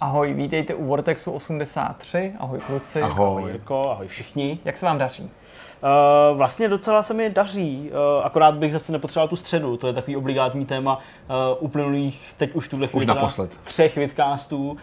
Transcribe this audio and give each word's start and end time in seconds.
Ahoj, 0.00 0.34
vítejte 0.34 0.74
u 0.74 0.84
Vortexu 0.84 1.32
83. 1.32 2.32
Ahoj 2.38 2.58
kluci. 2.66 3.02
Ahoj 3.02 3.42
Jirko, 3.50 3.90
ahoj 3.90 4.06
všichni. 4.06 4.58
Jak 4.64 4.76
se 4.76 4.86
vám 4.86 4.98
daří? 4.98 5.22
Uh, 5.22 6.36
vlastně 6.36 6.68
docela 6.68 7.02
se 7.02 7.14
mi 7.14 7.30
daří, 7.30 7.90
uh, 7.90 8.26
akorát 8.26 8.54
bych 8.54 8.72
zase 8.72 8.92
nepotřeboval 8.92 9.28
tu 9.28 9.36
středu, 9.36 9.76
to 9.76 9.86
je 9.86 9.92
takový 9.92 10.16
obligátní 10.16 10.66
téma 10.66 10.96
uh, 10.96 11.34
uplynulých, 11.64 12.34
teď 12.36 12.54
už 12.54 12.68
tuhle 12.68 12.86
chvíli 12.86 13.02
Už 13.02 13.06
naposled. 13.06 13.58
třech 13.64 13.96
vidcastů. 13.96 14.70
Uh, 14.70 14.76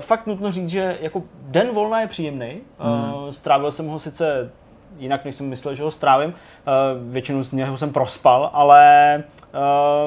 fakt 0.00 0.26
nutno 0.26 0.52
říct, 0.52 0.68
že 0.68 0.98
jako 1.00 1.22
den 1.42 1.68
volna 1.70 2.00
je 2.00 2.06
příjemný, 2.06 2.60
uh, 2.80 3.30
strávil 3.30 3.70
jsem 3.70 3.86
ho 3.86 3.98
sice 3.98 4.52
jinak, 5.00 5.24
než 5.24 5.34
jsem 5.34 5.48
myslel, 5.48 5.74
že 5.74 5.82
ho 5.82 5.90
strávím. 5.90 6.30
Uh, 6.30 7.12
většinu 7.12 7.44
z 7.44 7.52
něho 7.52 7.76
jsem 7.76 7.92
prospal, 7.92 8.50
ale 8.52 9.24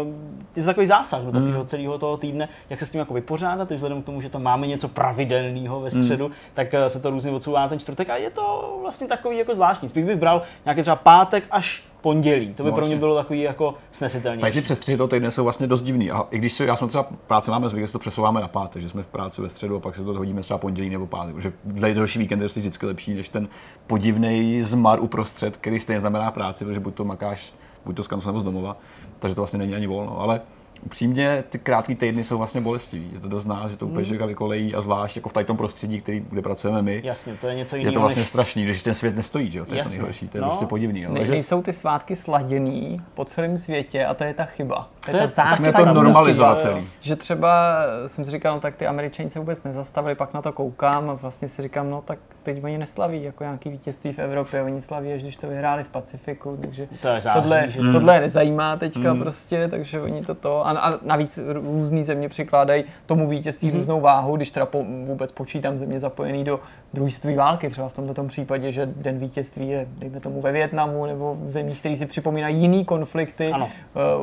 uh, 0.01 0.07
je 0.55 0.63
to 0.63 0.67
takový 0.67 0.87
zásah 0.87 1.21
do 1.21 1.31
takového 1.31 1.65
celého 1.65 1.97
toho 1.97 2.17
týdne, 2.17 2.49
jak 2.70 2.79
se 2.79 2.85
s 2.85 2.91
tím 2.91 2.99
jako 2.99 3.13
vypořádat, 3.13 3.71
i 3.71 3.75
vzhledem 3.75 4.01
k 4.01 4.05
tomu, 4.05 4.21
že 4.21 4.29
tam 4.29 4.43
máme 4.43 4.67
něco 4.67 4.87
pravidelného 4.87 5.81
ve 5.81 5.91
středu, 5.91 6.31
tak 6.53 6.73
uh, 6.73 6.85
se 6.85 6.99
to 6.99 7.09
různě 7.09 7.31
odsouvá 7.31 7.61
na 7.61 7.67
ten 7.67 7.79
čtvrtek 7.79 8.09
a 8.09 8.17
je 8.17 8.29
to 8.29 8.77
vlastně 8.81 9.07
takový 9.07 9.37
jako 9.37 9.55
zvláštní. 9.55 9.89
Spíš 9.89 10.03
bych 10.03 10.17
bral 10.17 10.41
nějaký 10.65 10.81
třeba 10.81 10.95
pátek 10.95 11.43
až 11.51 11.92
pondělí. 12.03 12.53
To 12.53 12.63
by 12.63 12.70
No, 12.70 12.75
pro 12.75 12.81
mě 12.85 12.95
vlastně. 12.95 12.99
bylo 12.99 13.16
takový 13.16 13.41
jako 13.41 13.75
snesitelnější. 13.91 14.41
Tak 14.41 14.53
ty 14.53 14.62
přestřihy 14.62 14.98
toho 14.98 15.07
týdne 15.07 15.31
jsou 15.31 15.43
vlastně 15.43 15.67
dost 15.67 15.81
divný. 15.81 16.12
A 16.12 16.27
i 16.31 16.38
když 16.38 16.53
se, 16.53 16.66
já 16.66 16.76
jsem 16.76 16.88
třeba 16.88 17.07
práce 17.27 17.52
máme 17.52 17.70
zvyk, 17.70 17.85
že 17.85 17.91
to 17.91 17.99
přesouváme 17.99 18.41
na 18.41 18.48
pátek, 18.48 18.81
že 18.81 18.89
jsme 18.89 19.03
v 19.03 19.07
práci 19.07 19.41
ve 19.41 19.49
středu 19.49 19.76
a 19.76 19.79
pak 19.79 19.95
se 19.95 20.03
to 20.03 20.13
hodíme 20.13 20.41
třeba 20.41 20.57
pondělí 20.57 20.89
nebo 20.89 21.07
pátek. 21.07 21.35
Protože 21.35 21.53
dla 21.66 21.93
další 21.93 22.20
víkend 22.20 22.41
je 22.41 22.49
to 22.49 22.59
vždycky 22.59 22.85
lepší 22.85 23.13
než 23.13 23.29
ten 23.29 23.48
podivný 23.88 24.62
zmar 24.62 24.99
uprostřed, 24.99 25.57
který 25.57 25.79
stejně 25.79 25.99
znamená 25.99 26.31
práci, 26.31 26.66
protože 26.66 26.79
buď 26.79 26.93
to 26.93 27.05
makáš, 27.05 27.53
buď 27.85 27.95
to 27.95 28.04
z 28.04 28.07
kancu 28.07 28.27
nebo 28.27 28.40
z 28.40 28.43
domova, 28.43 28.77
takže 29.20 29.35
to 29.35 29.41
vlastně 29.41 29.59
není 29.59 29.76
ani 29.76 29.88
volno. 29.88 30.20
Ale 30.21 30.41
upřímně 30.85 31.43
ty 31.49 31.59
krátké 31.59 31.95
týdny 31.95 32.23
jsou 32.23 32.37
vlastně 32.37 32.61
bolestivý. 32.61 33.09
Je 33.13 33.19
to 33.19 33.27
dost 33.27 33.45
nás, 33.45 33.71
že 33.71 33.77
to 33.77 33.85
úplně 33.87 34.05
člověka 34.05 34.26
vykolejí 34.26 34.76
a 34.76 34.81
zvlášť 34.81 35.15
jako 35.15 35.29
v 35.29 35.34
tady 35.34 35.45
tom 35.45 35.57
prostředí, 35.57 36.01
který, 36.01 36.25
kde 36.29 36.41
pracujeme 36.41 36.81
my, 36.81 37.01
Jasně, 37.03 37.34
to 37.41 37.48
je 37.48 37.55
něco 37.55 37.75
je 37.75 37.79
jiného. 37.79 37.93
to 37.93 37.99
vlastně 37.99 38.21
než... 38.21 38.29
strašný, 38.29 38.63
když 38.63 38.84
ten 38.84 38.93
svět 38.93 39.15
nestojí, 39.15 39.51
že 39.51 39.59
jo? 39.59 39.65
To 39.65 39.73
je 39.73 39.77
Jasně. 39.77 39.91
to 39.91 39.98
nejhorší, 39.98 40.27
to 40.27 40.37
je 40.37 40.41
No. 40.41 40.48
prostě 40.48 40.65
podivný. 40.65 41.03
No. 41.03 41.09
Ne, 41.13 41.20
Takže 41.20 41.31
nejsou 41.31 41.62
ty 41.62 41.73
svátky 41.73 42.15
sladěný 42.15 43.01
po 43.13 43.25
celém 43.25 43.57
světě 43.57 44.05
a 44.05 44.13
to 44.13 44.23
je 44.23 44.34
ta 44.34 44.43
chyba. 44.45 44.90
To, 45.05 45.12
To 45.12 45.17
je 45.17 45.23
je- 45.23 45.27
ta 45.27 45.27
zásadní 45.27 45.65
musíme 45.65 45.85
to 45.85 45.93
normalizovat 45.93 46.62
chyba, 46.62 46.71
celý. 46.73 46.87
Že 47.01 47.15
třeba 47.15 47.73
jsem 48.07 48.25
si 48.25 48.31
říkal, 48.31 48.55
no, 48.55 48.59
tak 48.62 48.75
ty 48.75 48.87
američani 48.87 49.29
se 49.29 49.40
vůbec 49.40 49.63
nezastavili, 49.63 50.15
pak 50.15 50.34
na 50.34 50.41
to 50.41 50.51
koukám 50.51 51.09
a 51.09 51.13
vlastně 51.13 51.49
si 51.49 51.62
říkám, 51.62 51.90
no 51.90 52.01
tak 52.05 52.20
teď 52.43 52.63
oni 52.63 52.77
neslaví 52.77 53.23
jako 53.23 53.43
nějaký 53.43 53.70
vítězství 53.70 54.13
v 54.13 54.20
Evropě, 54.20 54.62
oni 54.63 54.81
slaví, 54.81 55.13
až 55.13 55.21
když 55.21 55.37
to 55.37 55.47
vyhráli 55.47 55.84
v 55.84 55.90
Pacifiku, 55.90 56.57
takže 56.62 56.87
To 57.01 57.07
je 57.07 57.21
zářný, 57.21 57.41
tohle, 57.41 57.65
že? 57.70 57.79
tohle 57.91 58.13
je 58.15 58.20
nezajímá 58.21 58.75
teďka 58.77 59.13
Mm. 59.13 59.20
prostě, 59.20 59.68
takže 59.68 60.01
oni 60.01 60.21
to 60.21 60.35
to. 60.35 60.68
A, 60.77 60.99
navíc 61.02 61.40
různý 61.48 62.04
země 62.04 62.29
přikládají 62.29 62.84
tomu 63.05 63.27
vítězství 63.29 63.68
Mhm. 63.68 63.77
různou 63.77 64.02
váhu, 64.02 64.35
když 64.35 64.52
teda 64.52 64.66
po, 64.66 64.84
vůbec 65.06 65.31
počítám 65.31 65.78
země 65.78 66.00
zapojený 66.00 66.44
do 66.44 66.59
druhé 66.94 67.35
války, 67.35 67.69
třeba 67.69 67.90
v 67.90 67.94
tomto 67.94 68.13
tom 68.13 68.28
případě, 68.28 68.72
že 68.72 68.85
den 68.85 69.18
vítězství 69.18 69.69
je, 69.69 69.88
dejme 69.97 70.19
tomu, 70.19 70.41
ve 70.41 70.52
Větnamu 70.52 71.06
nebo 71.06 71.38
v 71.44 71.50
zemích, 71.50 71.80
které 71.80 71.96
si 71.96 72.06
připomínají 72.06 72.57
jiný 72.62 72.85
konflikty, 72.85 73.52
Ano. 73.52 73.69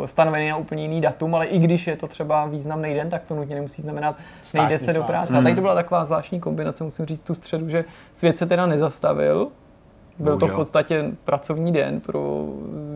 eh, 0.05 0.09
stanovený 0.09 0.49
na 0.49 0.57
úplně 0.57 0.83
jiný 0.83 1.01
datum, 1.01 1.35
ale 1.35 1.47
i 1.47 1.59
když 1.59 1.87
je 1.87 1.97
to 1.97 2.07
třeba 2.07 2.47
významný 2.47 2.95
den, 2.95 3.11
tak 3.11 3.23
to 3.25 3.35
nutně 3.35 3.55
nemusí 3.55 3.83
znamenat, 3.83 4.17
Státní 4.43 4.61
nejde 4.67 4.79
se 4.79 4.87
do 4.93 4.93
svátek. 5.01 5.07
práce. 5.07 5.37
A 5.37 5.43
tady 5.43 5.55
to 5.55 5.61
byla 5.61 5.75
taková 5.75 6.05
zvláštní 6.07 6.41
kombinace, 6.41 6.85
musím 6.85 7.07
říct, 7.07 7.21
tu 7.21 7.35
středu, 7.35 7.69
že 7.69 7.85
svět 8.13 8.39
se 8.39 8.47
teda 8.47 8.67
nezastavil, 8.67 9.49
byl 10.19 10.39
to 10.39 10.47
v 10.49 10.55
podstatě 10.55 11.05
pracovní 11.25 11.73
den 11.73 12.01
pro 12.01 12.47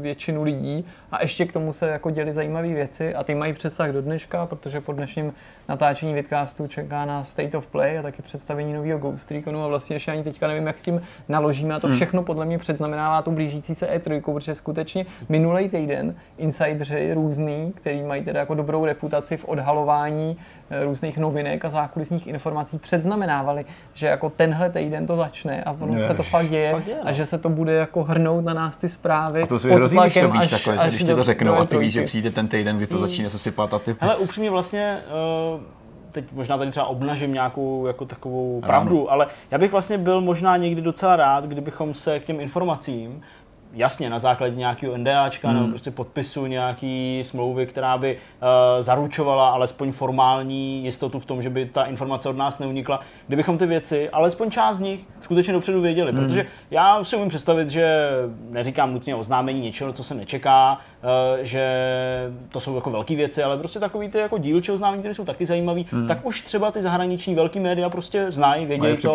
většinu 0.01 0.43
lidí 0.43 0.87
a 1.15 1.23
ještě 1.23 1.47
k 1.47 1.53
tomu 1.53 1.73
se 1.73 1.89
jako 1.89 2.11
děly 2.11 2.33
zajímavé 2.33 2.69
věci 2.69 3.15
a 3.15 3.25
ty 3.25 3.35
mají 3.35 3.53
přesah 3.53 3.91
do 3.91 4.03
dneška, 4.03 4.47
protože 4.47 4.81
po 4.81 4.93
dnešním 4.93 5.33
natáčení 5.69 6.15
vidcastu 6.15 6.67
čeká 6.67 7.05
na 7.05 7.25
State 7.25 7.55
of 7.55 7.67
Play 7.67 7.99
a 7.99 8.03
taky 8.03 8.23
představení 8.23 8.73
nového 8.73 8.99
Ghost 8.99 9.31
Reconu 9.31 9.65
a 9.65 9.67
vlastně 9.67 9.97
ještě 9.97 10.13
ani 10.13 10.25
teďka 10.25 10.49
nevím, 10.49 10.67
jak 10.67 10.79
s 10.79 10.83
tím 10.83 11.03
naložíme 11.29 11.75
a 11.75 11.81
to 11.81 11.89
všechno 11.89 12.23
podle 12.23 12.45
mě 12.45 12.59
předznamenává 12.59 13.23
tu 13.23 13.31
blížící 13.31 13.75
se 13.75 13.87
E3, 13.87 14.35
protože 14.35 14.55
skutečně 14.55 15.07
minulý 15.29 15.69
týden 15.69 16.15
insideři 16.39 17.15
různý, 17.15 17.73
který 17.77 18.03
mají 18.03 18.25
teda 18.25 18.41
jako 18.41 18.55
dobrou 18.55 18.85
reputaci 18.85 19.37
v 19.37 19.45
odhalování 19.45 20.37
eh, 20.71 20.85
různých 20.85 21.19
novinek 21.19 21.65
a 21.65 21.71
zákulisních 21.71 22.27
informací, 22.27 22.79
předznamenávali, 22.79 23.65
že 23.95 24.07
jako 24.07 24.31
tenhle 24.31 24.71
týden 24.71 25.07
to 25.07 25.17
začne 25.17 25.65
a 25.65 25.77
ono 25.81 26.07
se 26.07 26.15
to 26.15 26.23
fakt 26.23 26.49
děje, 26.49 26.71
fakt 26.73 26.85
děje, 26.85 26.99
no. 27.03 27.09
a 27.09 27.13
že 27.13 27.27
se 27.27 27.39
to 27.39 27.49
bude 27.49 27.73
jako 27.73 28.03
hrnout 28.03 28.45
na 28.45 28.55
nás 28.55 28.77
ty 28.77 28.89
zprávy 28.89 29.43
A 29.43 29.47
to 29.47 29.59
pod 29.59 29.71
hrozí, 29.71 29.97
když 29.97 30.15
to 30.15 30.21
tlakem 30.21 30.41
víš 30.41 30.65
že 30.91 30.97
když 30.97 31.04
do- 31.13 31.17
to 31.17 31.25
řeknou 31.25 31.55
do 31.55 31.61
a 31.61 31.65
ty 31.65 31.79
víš, 31.79 31.93
že 31.93 32.03
E3. 32.03 32.07
přijde 32.07 32.31
ten 32.31 32.49
týden, 32.49 32.77
kdy 32.77 32.87
to 32.87 32.99
začíná 32.99 33.29
se 33.31 33.39
sypat 33.39 33.75
a 33.75 33.79
ty... 33.79 33.97
Ale 34.01 34.17
upřímně 34.17 34.51
vlastně, 34.51 34.99
uh, 35.55 35.61
teď 36.13 36.25
možná 36.33 36.59
tady 36.59 36.71
třeba 36.71 36.87
obnažím 36.87 37.33
nějakou 37.33 37.87
jako 37.87 38.05
takovou 38.05 38.61
pravdu, 38.67 39.13
ale 39.13 39.27
já 39.51 39.59
bych 39.59 39.73
vlastně 39.73 39.99
byl 39.99 40.21
možná 40.21 40.57
někdy 40.57 40.83
docela 40.83 41.17
rád, 41.17 41.45
kdybychom 41.45 41.95
se 41.95 42.21
k 42.21 42.25
těm 42.25 42.41
informacím 42.41 43.23
jasně 43.77 44.11
na 44.11 44.19
základě 44.19 44.57
nějakého 44.57 44.97
NDAčka 44.97 45.49
Hmm. 45.49 45.57
nebo 45.57 45.69
prostě 45.71 45.91
podpisu 45.91 46.47
nějaký 46.47 47.21
smlouvy, 47.25 47.67
která 47.67 47.99
by 47.99 48.17
uh, 48.17 48.49
zaručovala 48.83 49.49
alespoň 49.49 49.93
formální 49.93 50.85
jistotu 50.85 51.19
v 51.19 51.27
tom, 51.27 51.43
že 51.43 51.51
by 51.51 51.67
ta 51.67 51.85
informace 51.85 52.29
od 52.29 52.37
nás 52.37 52.59
neunikla, 52.59 53.01
kdybychom 53.27 53.59
ty 53.59 53.67
věci, 53.67 54.11
alespoň 54.11 54.51
část 54.51 54.77
z 54.77 54.81
nich, 54.81 55.07
skutečně 55.21 55.53
dopředu 55.53 55.81
věděli. 55.81 56.13
Hmm. 56.13 56.21
Protože 56.27 56.47
já 56.71 57.05
si 57.05 57.17
umím 57.17 57.29
představit, 57.29 57.69
že 57.71 58.09
neříkám 58.51 58.93
nutně 58.93 59.15
oznámení 59.15 59.61
něčeho, 59.61 59.93
co 59.93 60.05
se 60.05 60.15
nečeká, 60.15 60.79
že 61.43 61.65
to 62.49 62.61
jsou 62.61 62.75
jako 62.75 62.91
velké 62.91 63.17
věci, 63.17 63.43
ale 63.43 63.59
prostě 63.59 63.79
takový 63.79 64.09
ty 64.09 64.19
jako 64.19 64.39
dílčí 64.39 64.73
oznámení, 64.73 65.03
které 65.03 65.15
jsou 65.15 65.25
taky 65.25 65.47
zajímavý, 65.47 65.87
tak 66.09 66.27
už 66.27 66.43
třeba 66.43 66.71
ty 66.71 66.83
zahraniční 66.83 67.35
velký 67.35 67.61
média 67.61 67.91
prostě 67.91 68.31
znají, 68.31 68.67
vědějí 68.67 68.93
Mají 68.93 69.03
to, 69.03 69.15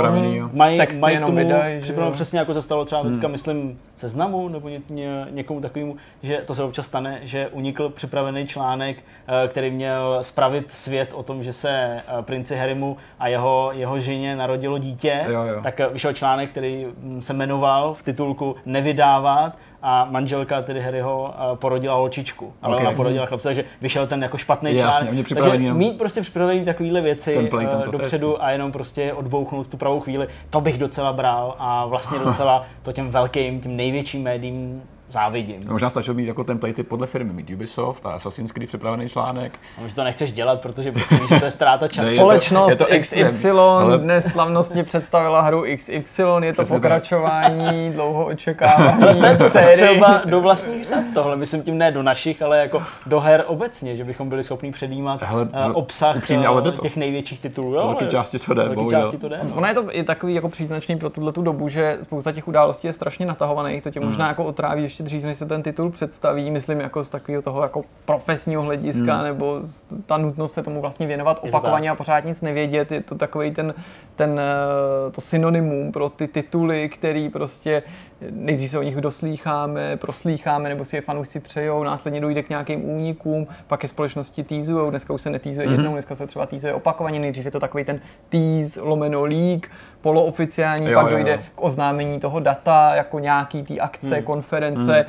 mají, 0.54 0.78
Texty 0.78 1.02
mají 1.02 1.18
tomu 1.18 1.40
připraveno 1.82 2.12
přesně 2.12 2.40
jako 2.40 2.54
se 2.54 2.62
stalo 2.62 2.86
třeba 2.86 3.04
teďka, 3.04 3.28
myslím, 3.28 3.80
seznamu 3.96 4.50
nebo 4.50 4.70
ně, 4.70 4.82
ně, 4.90 5.28
někomu 5.30 5.62
takovému, 5.62 5.96
že 6.24 6.44
to 6.46 6.56
se 6.56 6.64
občas 6.64 6.86
stane, 6.86 7.20
že 7.22 7.48
unikl 7.48 7.90
připravený 7.90 8.48
článek, 8.48 8.98
eh, 8.98 9.48
který 9.48 9.72
měl 9.72 10.18
spravit 10.22 10.72
svět 10.72 11.14
o 11.14 11.24
tom, 11.24 11.44
že 11.44 11.54
se 11.54 11.70
eh, 11.72 12.02
princi 12.22 12.56
Harrymu 12.56 12.98
a 13.20 13.28
jeho, 13.28 13.70
jeho 13.74 14.00
ženě 14.00 14.36
narodilo 14.36 14.78
dítě, 14.78 15.26
Jo, 15.28 15.44
jo. 15.44 15.62
tak 15.64 15.80
eh, 15.80 15.88
vyšel 15.88 16.14
článek, 16.14 16.50
který 16.52 16.88
mm, 16.98 17.22
se 17.22 17.34
jmenoval 17.34 17.94
v 17.94 18.04
titulku 18.04 18.56
Nevydávat 18.66 19.58
a 19.82 20.08
manželka 20.12 20.62
tedy 20.62 20.82
Harryho 20.82 21.34
eh, 21.36 21.56
porodila 21.56 21.96
holčičku, 21.96 22.54
ale 22.62 22.76
Ok. 22.76 22.82
ona 22.82 22.92
porodila 22.92 23.26
chlapce, 23.26 23.50
takže 23.50 23.64
vyšel 23.82 24.08
ten 24.08 24.24
jako 24.24 24.38
špatný 24.38 24.78
článek. 24.78 25.28
Takže 25.28 25.50
jenom- 25.50 25.78
mít 25.78 25.98
prostě 25.98 26.22
připravený 26.22 26.66
takovýhle 26.66 27.02
věci 27.02 27.50
tam 27.52 27.84
eh, 27.88 27.92
dopředu 27.92 28.44
a 28.44 28.52
jenom 28.52 28.72
prostě 28.72 29.14
odbouchnout 29.14 29.68
tu 29.68 29.78
pravou 29.78 30.00
chvíli, 30.00 30.28
to 30.50 30.62
bych 30.62 30.78
docela 30.78 31.14
bral 31.14 31.56
a 31.60 31.86
vlastně 31.86 32.20
docela 32.20 32.66
to 32.84 32.92
těm 32.92 33.10
velkým, 33.10 33.62
těm 33.62 33.76
největším 33.76 34.24
médiím 34.24 34.84
závidím. 35.10 35.60
No, 35.66 35.72
Možná 35.74 35.90
stačilo 35.90 36.16
mít 36.16 36.28
jako 36.28 36.44
templatey 36.44 36.84
podle 36.84 37.08
firmy, 37.08 37.34
mít 37.34 37.50
Ubisoft 37.50 38.06
a 38.06 38.10
Assassin's 38.12 38.52
Creed 38.52 38.68
připravený 38.70 39.10
článek. 39.10 39.60
A 39.86 39.88
že 39.88 39.96
to 39.96 40.04
nechceš 40.04 40.32
dělat, 40.34 40.62
protože 40.62 40.92
prostě 40.92 41.16
víš, 41.16 41.30
že 41.30 41.40
to 41.40 41.46
je 41.46 41.52
ztráta 41.52 41.88
času. 41.88 42.06
Ne, 42.08 42.12
je 42.14 42.18
to- 42.18 42.22
Společnost 42.24 42.70
je 42.70 42.76
to 42.76 42.86
XY 43.00 43.50
ale- 43.52 43.98
dnes 43.98 44.26
slavnostně 44.26 44.84
představila 44.84 45.42
hru 45.42 45.64
XY, 45.76 46.24
je 46.42 46.54
to 46.54 46.62
Přesně 46.64 46.80
tak. 46.80 46.82
pokračování 46.82 47.90
dlouho 47.94 48.26
očekávaný 48.26 49.22
série. 49.50 49.76
Třeba 49.78 50.22
do 50.26 50.42
vlastních 50.42 50.86
řad 50.86 51.04
tohle, 51.14 51.36
myslím 51.36 51.64
tím 51.64 51.78
ne 51.78 51.92
do 51.92 52.04
našich, 52.04 52.42
ale 52.42 52.58
jako 52.60 52.84
do 53.06 53.20
her 53.20 53.44
obecně, 53.48 53.96
že 53.98 54.04
bychom 54.04 54.30
byli 54.30 54.44
schopni 54.44 54.72
předjímat 54.72 55.22
Hele, 55.24 55.48
eh, 55.54 55.70
v- 55.70 55.76
obsah 55.76 56.16
upřímně, 56.16 56.46
eh, 56.46 56.48
ale 56.48 56.62
to. 56.62 56.72
těch 56.72 56.96
největších 56.96 57.40
titulů. 57.40 57.74
Jo, 57.76 57.86
velké 57.88 58.00
ale- 58.00 58.12
části 58.12 58.40
to 58.40 58.54
jde, 58.54 58.62
v 58.62 58.66
velké 58.66 58.76
bohužel. 58.76 59.02
části 59.02 59.18
to 59.18 59.30
jde. 59.30 59.40
no. 59.44 59.56
Ono 59.56 59.68
je 59.68 59.74
to 59.74 59.96
i 59.98 60.04
takový 60.04 60.34
jako 60.34 60.50
příznačný 60.50 60.98
pro 60.98 61.10
tuhle 61.10 61.32
tu 61.32 61.42
dobu, 61.42 61.70
že 61.70 61.98
spousta 62.04 62.32
těch 62.32 62.48
událostí 62.48 62.88
je 62.88 62.94
strašně 62.94 63.26
natahovaných, 63.26 63.84
to 63.84 63.92
tě 63.92 64.00
možná 64.00 64.28
jako 64.28 64.44
otráví 64.46 64.84
ještě 65.00 65.04
dřív, 65.04 65.24
než 65.24 65.38
se 65.38 65.46
ten 65.46 65.64
titul 65.64 65.90
představí, 65.90 66.52
myslím 66.52 66.80
jako 66.80 67.04
z 67.04 67.10
takového 67.10 67.42
toho 67.42 67.64
jako 67.64 67.84
profesního 68.06 68.62
hlediska, 68.62 69.24
nebo 69.24 69.58
z, 69.62 69.86
ta 70.06 70.18
nutnost 70.18 70.54
se 70.54 70.64
tomu 70.64 70.82
vlastně 70.82 71.08
věnovat 71.08 71.40
opakovaně 71.44 71.90
a 71.90 71.96
pořád 71.96 72.26
nic 72.26 72.42
nevědět, 72.42 72.92
je 72.92 73.02
to 73.04 73.16
takový 73.16 73.52
ten, 73.52 73.74
ten 74.16 74.40
eh, 74.40 75.12
to 75.12 75.22
synonymum 75.22 75.92
pro 75.92 76.10
ty 76.10 76.28
tituly, 76.28 76.90
který 76.90 77.30
prostě 77.30 77.84
nejdřív 78.32 78.72
se 78.72 78.80
o 78.80 78.84
nich 78.84 78.96
doslýcháme, 78.96 79.98
proslýcháme, 79.98 80.70
nebo 80.70 80.86
si 80.86 80.96
je 80.96 81.02
fanoušci 81.02 81.40
přejou, 81.40 81.84
následně 81.84 82.22
dojde 82.22 82.44
k 82.44 82.50
nějakým 82.50 82.90
únikům, 82.90 83.48
pak 83.68 83.84
je 83.84 83.90
společnosti 83.90 84.44
týzujou, 84.44 84.90
dneska 84.90 85.14
už 85.14 85.22
se 85.22 85.30
netýzuje 85.30 85.68
Mhm. 85.68 85.76
mm-hmm. 85.76 85.80
jednou, 85.80 85.92
dneska 85.92 86.16
se 86.16 86.28
třeba 86.28 86.46
týzuje 86.46 86.74
opakovaně, 86.74 87.20
nejdřív 87.20 87.46
je 87.46 87.52
to 87.52 87.60
takový 87.60 87.84
ten 87.84 88.00
tease, 88.30 88.82
lomeno 88.82 89.26
leak, 89.26 89.68
polooficiální, 90.02 90.88
Jo, 90.92 91.00
pak 91.00 91.06
jo, 91.06 91.12
dojde 91.12 91.32
jo. 91.32 91.38
k 91.56 91.64
oznámení 91.64 92.20
toho 92.20 92.40
data, 92.40 92.96
jako 92.96 93.20
nějaký 93.20 93.64
té 93.64 93.78
akce, 93.80 94.16
Hmm. 94.16 94.24
konference, 94.24 95.06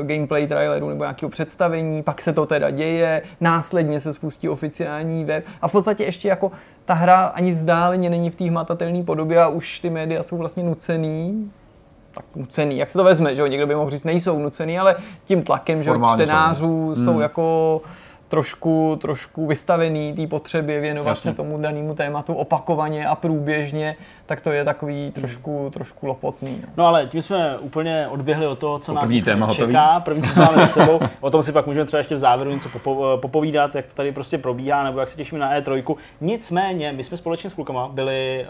uh, 0.00 0.06
gameplay 0.06 0.46
traileru 0.46 0.88
nebo 0.88 1.04
nějakého 1.04 1.30
představení, 1.30 2.02
pak 2.02 2.20
se 2.22 2.32
to 2.32 2.46
teda 2.46 2.70
děje, 2.70 3.22
následně 3.40 4.00
se 4.00 4.12
spustí 4.12 4.48
oficiální 4.48 5.24
web 5.24 5.44
a 5.62 5.68
v 5.68 5.72
podstatě 5.72 6.04
ještě 6.04 6.28
jako 6.28 6.52
ta 6.84 6.94
hra 6.94 7.24
ani 7.24 7.52
vzdáleně 7.52 8.10
není 8.10 8.30
v 8.30 8.36
té 8.36 8.44
hmatatelné 8.44 9.02
podobě 9.04 9.42
a 9.42 9.48
už 9.48 9.80
ty 9.80 9.90
média 9.90 10.22
jsou 10.22 10.36
vlastně 10.36 10.62
nucený 10.62 11.50
tak 12.14 12.24
nucený, 12.36 12.78
jak 12.78 12.90
se 12.90 12.98
to 12.98 13.04
vezme, 13.04 13.36
že 13.36 13.42
jo? 13.42 13.46
Někdo 13.46 13.66
by 13.66 13.74
mohl 13.74 13.90
říct, 13.90 14.04
nejsou 14.04 14.38
nucený, 14.38 14.78
ale 14.78 14.96
tím 15.24 15.42
tlakem, 15.42 15.82
že 15.82 15.90
Formálně 15.90 16.24
jsou. 16.26 16.30
čtenářů 16.30 16.94
jsou, 16.94 17.12
Hmm. 17.12 17.20
jako 17.20 17.80
trošku, 18.28 18.98
trošku 19.00 19.46
vystavený 19.46 20.12
té 20.12 20.26
potřebě 20.26 20.80
věnovat 20.80 21.10
Jasně. 21.10 21.30
se 21.30 21.36
tomu 21.36 21.58
danému 21.58 21.94
tématu 21.94 22.34
opakovaně 22.34 23.06
a 23.06 23.14
průběžně, 23.14 23.96
tak 24.30 24.40
to 24.40 24.50
je 24.50 24.64
takový 24.64 25.10
trošku, 25.10 25.70
trošku 25.74 26.06
lopotný. 26.06 26.58
No. 26.62 26.68
No 26.76 26.86
ale 26.86 27.06
tím 27.06 27.22
jsme 27.22 27.58
úplně 27.58 28.08
odběhli 28.10 28.46
od 28.46 28.58
toho, 28.58 28.78
co 28.78 28.92
nás 28.94 29.02
první 29.02 29.16
dneska 29.16 29.30
téma 29.30 29.46
hotový. 29.46 29.72
čeká. 29.72 30.00
První 30.00 30.22
téma 30.22 30.46
máme 30.46 30.56
za 30.62 30.66
sebou. 30.66 31.00
O 31.20 31.30
tom 31.30 31.42
si 31.42 31.52
pak 31.52 31.66
můžeme 31.66 31.86
třeba 31.86 31.98
ještě 31.98 32.14
v 32.14 32.18
závěru 32.18 32.50
něco 32.50 32.68
popo- 32.68 33.18
popovídat, 33.20 33.74
jak 33.74 33.86
to 33.86 33.94
tady 33.94 34.12
prostě 34.12 34.38
probíhá, 34.38 34.84
nebo 34.84 35.00
jak 35.00 35.08
se 35.08 35.16
těšíme 35.16 35.40
na 35.40 35.58
E3. 35.60 35.96
Nicméně, 36.20 36.92
my 36.92 37.04
jsme 37.04 37.16
společně 37.16 37.50
s 37.50 37.54
klukama 37.54 37.88
byli 37.88 38.46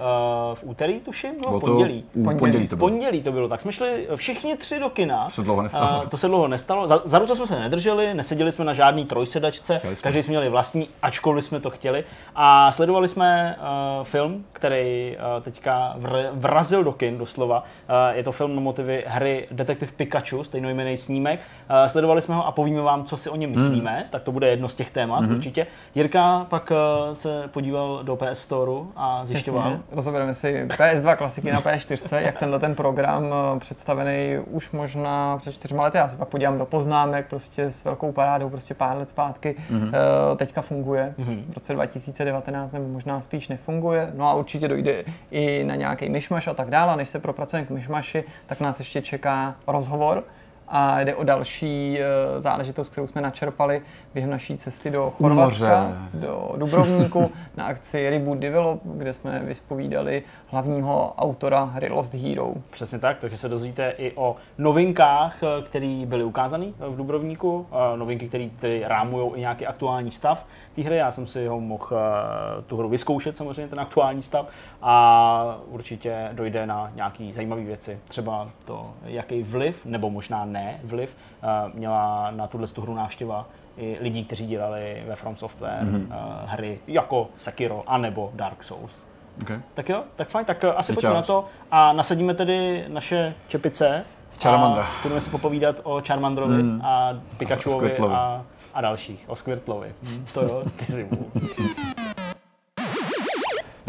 uh, 0.51 0.55
v 0.55 0.65
úterý, 0.65 1.01
tuším, 1.01 1.31
no, 1.31 1.37
v 1.39 1.49
Bylo 1.49 1.61
to 1.61 1.67
pondělí. 1.67 2.05
Pondělí. 2.13 2.39
pondělí 2.39 2.69
to 2.69 2.77
V 2.77 2.79
bylo. 2.79 2.89
pondělí 2.91 3.23
to 3.23 3.33
bylo, 3.33 3.49
tak 3.49 3.61
jsme 3.61 3.73
šli 3.73 4.09
všichni 4.17 4.57
tři 4.57 4.81
do 4.81 4.91
kina. 4.91 5.25
To 5.25 5.31
se 5.31 5.43
dlouho 5.43 5.63
nestalo. 5.63 5.87
A 6.03 6.07
to 6.07 6.17
se 6.17 6.29
dlouho 6.29 6.49
nestalo. 6.49 6.89
Za, 6.89 7.03
za 7.05 7.19
ruce 7.19 7.37
jsme 7.37 7.47
se 7.47 7.61
nedrželi, 7.61 8.15
neseděli 8.15 8.53
jsme 8.53 8.65
na 8.65 8.73
žádný 8.73 9.05
trojsedačce, 9.05 9.81
každý 10.03 10.23
jsme 10.23 10.31
měli 10.31 10.49
vlastní, 10.49 10.89
ačkoliv 11.03 11.45
jsme 11.45 11.61
to 11.61 11.71
chtěli. 11.71 12.05
A 12.35 12.73
sledovali 12.73 13.09
jsme 13.09 13.57
uh, 13.59 14.05
film, 14.05 14.45
který 14.53 15.17
uh, 15.37 15.43
teďka 15.43 15.70
vr- 15.99 16.29
vrazil 16.33 16.85
do 16.85 16.93
kin 16.93 17.19
doslova. 17.19 17.59
Uh, 17.61 18.17
je 18.17 18.23
to 18.23 18.33
film 18.33 18.55
na 18.55 18.61
motivy 18.61 19.05
hry 19.07 19.47
Detektiv 19.51 19.93
Pikachu, 19.93 20.45
stejnojmený 20.45 20.97
snímek. 20.97 21.41
Uh, 21.41 21.77
sledovali 21.87 22.23
jsme 22.23 22.35
ho 22.35 22.47
a 22.47 22.53
povíme 22.53 22.81
vám, 22.83 23.05
co 23.05 23.17
si 23.17 23.31
o 23.31 23.37
něm 23.37 23.51
myslíme, 23.51 23.91
Hmm. 23.91 24.05
tak 24.11 24.23
to 24.23 24.33
bude 24.33 24.49
jedno 24.49 24.69
z 24.69 24.75
těch 24.75 24.91
témat 24.91 25.21
Mhm. 25.21 25.35
určitě. 25.35 25.67
Jirka 25.95 26.47
pak 26.51 26.71
uh, 26.71 26.77
se 27.15 27.45
podíval 27.51 28.01
do 28.03 28.17
PS 28.17 28.39
Store 28.39 28.73
a 28.97 29.27
zjišťoval. 29.27 29.71
Jasně, 29.71 29.85
rozobereme 29.93 30.35
si 30.35 30.65
PS2 30.69 31.17
klasiky 31.17 31.53
na 31.53 31.61
PS4, 31.61 32.21
jak 32.21 32.37
tenhle 32.37 32.59
ten 32.59 32.75
program 32.75 33.25
eh, 33.57 33.59
představený 33.61 34.39
už 34.51 34.71
možná 34.71 35.37
před 35.39 35.53
čtyřma 35.55 35.83
lety. 35.83 35.99
Já 35.99 36.09
se 36.09 36.17
pak 36.17 36.29
podívám 36.29 36.59
do 36.59 36.67
poznámek 36.67 37.27
prostě 37.27 37.65
s 37.71 37.85
velkou 37.85 38.13
parádou, 38.13 38.49
prostě 38.51 38.75
pár 38.75 38.97
let 38.97 39.09
zpátky. 39.09 39.57
Mm-hmm. 39.73 39.91
Teďka 40.37 40.63
funguje, 40.63 41.15
mm-hmm. 41.19 41.43
v 41.51 41.55
roce 41.55 41.73
2019 41.73 42.73
nebo 42.73 42.89
možná 42.89 43.21
spíš 43.21 43.49
nefunguje. 43.49 44.11
No 44.15 44.29
a 44.29 44.35
určitě 44.35 44.69
dojde 44.69 45.05
i 45.31 45.60
na 45.65 45.75
nějaký 45.75 46.09
myšmaš 46.09 46.47
a 46.47 46.55
tak 46.55 46.71
dále. 46.71 46.93
A 46.93 46.97
Než 46.97 47.09
se 47.09 47.19
propracujeme 47.19 47.67
k 47.67 47.71
myšmaši, 47.71 48.25
tak 48.47 48.61
nás 48.61 48.79
ještě 48.79 49.03
čeká 49.03 49.57
rozhovor 49.67 50.25
a 50.71 51.01
jde 51.01 51.15
o 51.15 51.25
další 51.25 51.99
eh, 52.01 52.41
záležitost, 52.41 52.89
kterou 52.89 53.07
jsme 53.07 53.21
načerpali 53.21 53.83
během 54.15 54.31
naší 54.31 54.57
cesty 54.57 54.91
do 54.91 55.11
Chorvatska, 55.11 55.93
do 56.15 56.53
Dubrovníku 56.57 57.33
na 57.57 57.65
akci 57.65 58.11
Reboot 58.11 58.39
Develop, 58.39 58.81
kde 58.85 59.13
jsme 59.13 59.39
vyspovídali 59.39 60.23
hlavního 60.47 61.15
autora 61.19 61.65
hry 61.65 61.89
Lost 61.89 62.15
Hero. 62.15 62.53
Přesně 62.71 62.99
tak, 62.99 63.19
takže 63.19 63.37
se 63.37 63.49
dozvíte 63.49 63.95
i 63.99 64.13
o 64.15 64.37
novinkách, 64.59 65.43
eh, 65.43 65.63
které 65.63 66.03
byly 66.07 66.25
ukázány 66.25 66.75
v 66.79 66.97
Dubrovníku, 66.97 67.67
eh, 67.73 67.97
novinky, 67.97 68.51
které 68.57 68.81
rámují 68.85 69.33
i 69.35 69.41
nějaký 69.41 69.67
aktuální 69.67 70.11
stav 70.11 70.47
té 70.77 70.83
hry. 70.83 70.97
Já 70.97 71.11
jsem 71.11 71.27
si 71.27 71.47
ho 71.47 71.61
mohl 71.61 71.87
eh, 71.93 72.63
tu 72.63 72.77
hru 72.77 72.89
vyzkoušet, 72.89 73.37
samozřejmě 73.37 73.69
ten 73.69 73.81
aktuální 73.81 74.23
stav, 74.23 74.47
a 74.83 75.59
určitě 75.67 76.29
dojde 76.33 76.67
na 76.67 76.93
nějaké 76.95 77.33
zajímavé 77.33 77.63
věci. 77.63 78.01
Třeba 78.09 78.49
to, 78.65 78.91
jaký 79.05 79.43
vliv, 79.43 79.87
nebo 79.87 80.11
možná 80.11 80.45
ne 80.45 80.60
vliv, 80.85 81.17
eh, 81.43 81.47
měla 81.75 82.31
na 82.31 82.47
tuhle 82.47 82.67
tu 82.67 82.83
hru 82.83 82.95
návštěva 82.95 83.47
i 83.77 83.99
lidí, 84.01 84.25
kteří 84.25 84.47
dělali 84.47 85.03
ve 85.07 85.17
From 85.17 85.37
Software 85.37 85.83
mm-hmm. 85.83 86.07
hry 86.47 86.79
jako 86.87 87.29
Sekiro 87.37 87.85
anebo 87.87 88.31
Dark 88.35 88.63
Souls. 88.63 89.07
Okay. 89.43 89.61
Tak 89.75 89.89
jo, 89.89 90.05
tak 90.17 90.29
fajn, 90.29 90.45
tak 90.45 90.65
eh, 90.65 90.73
asi 90.73 90.93
pojďme 90.93 91.15
na 91.15 91.23
to 91.23 91.45
a 91.71 91.93
nasadíme 91.93 92.35
tedy 92.35 92.85
naše 92.89 93.35
čepice. 93.49 94.05
Charmandra. 94.43 94.83
A 94.83 95.03
budeme 95.03 95.21
si 95.21 95.31
popovídat 95.31 95.77
o 95.83 96.03
Charmandrovi 96.07 96.63
Mm. 96.63 96.81
a 96.85 97.15
Pikachuovi 97.39 97.99
a, 97.99 98.45
a 98.75 98.81
dalších, 98.81 99.25
o 99.29 99.37
Squirtlovi. 99.37 99.95
Hm, 100.03 100.25
to 100.35 100.43
jo, 100.43 100.63
ty 100.77 100.93
si. 100.93 101.09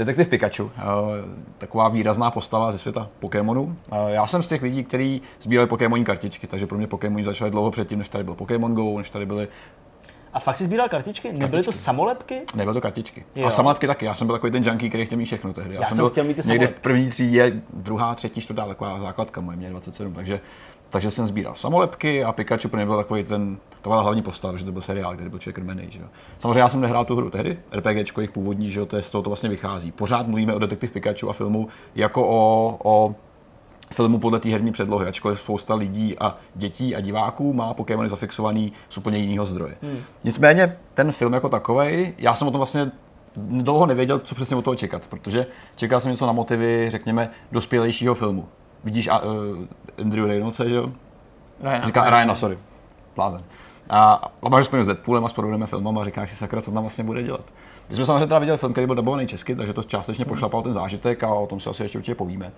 Detektiv 0.01 0.27
Pikachu, 0.27 0.71
eh, 0.77 0.81
taková 1.57 1.89
výrazná 1.89 2.31
postava 2.31 2.71
ze 2.71 2.77
světa 2.77 3.09
Pokémonů. 3.19 3.75
Eh, 3.91 3.95
Já 4.11 4.27
jsem 4.27 4.43
z 4.43 4.47
těch 4.47 4.61
lidí, 4.61 4.83
kteří 4.83 5.21
sbírali 5.39 5.67
Pokémonní 5.67 6.05
kartičky, 6.05 6.47
takže 6.47 6.67
pro 6.67 6.77
mě 6.77 6.87
Pokémoni 6.87 7.23
začaly 7.23 7.51
dlouho 7.51 7.71
předtím, 7.71 7.99
než 7.99 8.09
tady 8.09 8.23
byl 8.23 8.35
Pokémon 8.35 8.73
Go, 8.75 8.97
než 8.97 9.09
tady 9.09 9.25
byly, 9.25 9.47
A 10.33 10.39
fakt 10.39 10.57
si 10.57 10.63
sbíral 10.65 10.89
kartičky? 10.89 11.27
Nebyly 11.27 11.49
to 11.49 11.51
Kartičky. 11.51 11.73
samolepky? 11.83 12.41
nebyly 12.55 12.73
to 12.73 12.81
kartičky. 12.81 13.25
Jo. 13.35 13.47
A 13.47 13.51
samolepky 13.51 13.87
taky, 13.87 14.05
já 14.05 14.15
jsem 14.15 14.27
byl 14.27 14.35
takový 14.35 14.51
ten 14.51 14.63
junkie, 14.63 14.89
který 14.89 15.05
chtěl 15.05 15.17
mít 15.17 15.25
všechno 15.25 15.53
tehdy. 15.53 15.75
Já 15.75 15.85
jsem 15.87 15.97
byl 15.97 16.09
chtěl 16.09 16.23
mít 16.23 16.33
ty 16.33 16.47
někdy 16.47 16.65
v 16.65 16.69
samolepky. 16.69 16.81
první 16.81 17.09
třídě, 17.09 17.61
druhá, 17.73 18.15
třetí, 18.15 18.41
čtvrtá, 18.41 18.65
taková 18.67 18.99
základka 18.99 19.41
moje, 19.41 19.57
mě 19.57 19.69
27, 19.69 20.13
takže 20.13 20.39
takže 20.91 21.11
jsem 21.11 21.27
sbíral 21.27 21.55
samolepky 21.55 22.23
a 22.23 22.31
Pikachu 22.31 22.67
pro 22.67 22.77
mě 22.77 22.85
byl 22.85 22.97
takový 22.97 23.23
ten, 23.23 23.57
to 23.81 23.89
byla 23.89 24.01
hlavní 24.01 24.21
postava, 24.21 24.57
že 24.57 24.65
to 24.65 24.71
byl 24.71 24.81
seriál, 24.81 25.13
který 25.13 25.29
byl 25.29 25.39
člověk 25.39 25.55
krmený. 25.55 25.87
Že. 25.89 25.99
Samozřejmě 26.37 26.59
já 26.59 26.69
jsem 26.69 26.81
nehrál 26.81 27.05
tu 27.05 27.15
hru 27.15 27.29
tehdy, 27.29 27.57
RPGčko 27.71 28.21
jejich 28.21 28.31
původní, 28.31 28.71
že 28.71 28.79
jo, 28.79 28.85
to 28.85 28.95
je, 28.95 29.01
z 29.01 29.09
toho 29.09 29.21
to 29.21 29.29
vlastně 29.29 29.49
vychází. 29.49 29.91
Pořád 29.91 30.27
mluvíme 30.27 30.55
o 30.55 30.59
Detektiv 30.59 30.91
Pikachu 30.91 31.29
a 31.29 31.33
filmu 31.33 31.67
jako 31.95 32.27
o, 32.27 32.77
o 32.83 33.15
filmu 33.93 34.19
podle 34.19 34.39
té 34.39 34.49
herní 34.49 34.71
předlohy, 34.71 35.07
ačkoliv 35.07 35.39
spousta 35.39 35.75
lidí 35.75 36.17
a 36.19 36.37
dětí 36.55 36.95
a 36.95 37.01
diváků 37.01 37.53
má 37.53 37.73
Pokémony 37.73 38.09
zafixovaný 38.09 38.73
z 38.89 38.97
úplně 38.97 39.17
jiného 39.17 39.45
zdroje. 39.45 39.77
Hmm. 39.81 39.99
Nicméně 40.23 40.77
ten 40.93 41.11
film 41.11 41.33
jako 41.33 41.49
takový, 41.49 42.13
já 42.17 42.35
jsem 42.35 42.47
o 42.47 42.51
tom 42.51 42.59
vlastně 42.59 42.91
dlouho 43.35 43.85
nevěděl, 43.85 44.19
co 44.19 44.35
přesně 44.35 44.55
od 44.55 44.61
toho 44.61 44.75
čekat, 44.75 45.07
protože 45.09 45.45
čekal 45.75 45.99
jsem 45.99 46.11
něco 46.11 46.25
na 46.25 46.31
motivy, 46.31 46.87
řekněme, 46.89 47.29
dospělejšího 47.51 48.15
filmu. 48.15 48.47
Vidíš 48.83 49.07
a, 49.07 49.19
uh, 49.19 49.31
Andrew 50.01 50.27
Reynoldse, 50.27 50.69
že 50.69 50.75
jo? 50.75 50.91
Ryana. 51.63 51.85
Říká 51.85 52.09
Ryana, 52.09 52.35
sorry, 52.35 52.57
blázen. 53.15 53.43
A, 53.89 54.31
a 54.43 54.49
máš 54.49 54.65
spojeno 54.65 54.83
s 54.83 54.87
Deadpoolem 54.87 55.25
a 55.25 55.29
s 55.29 55.33
podobnými 55.33 55.65
filmama 55.67 56.01
a 56.01 56.05
říkáš 56.05 56.29
si 56.29 56.35
sakra, 56.35 56.61
co 56.61 56.71
tam 56.71 56.83
vlastně 56.83 57.03
bude 57.03 57.23
dělat. 57.23 57.41
My 57.89 57.95
jsme 57.95 58.05
samozřejmě 58.05 58.27
teda 58.27 58.39
viděli 58.39 58.57
film, 58.57 58.71
který 58.71 58.87
byl 58.87 58.95
dabovaný 58.95 59.27
česky, 59.27 59.55
takže 59.55 59.73
to 59.73 59.83
částečně 59.83 60.25
pošlapal 60.25 60.61
ten 60.61 60.73
zážitek 60.73 61.23
a 61.23 61.33
o 61.33 61.47
tom 61.47 61.59
si 61.59 61.69
asi 61.69 61.83
ještě 61.83 61.97
určitě 61.97 62.15
povíme. 62.15 62.51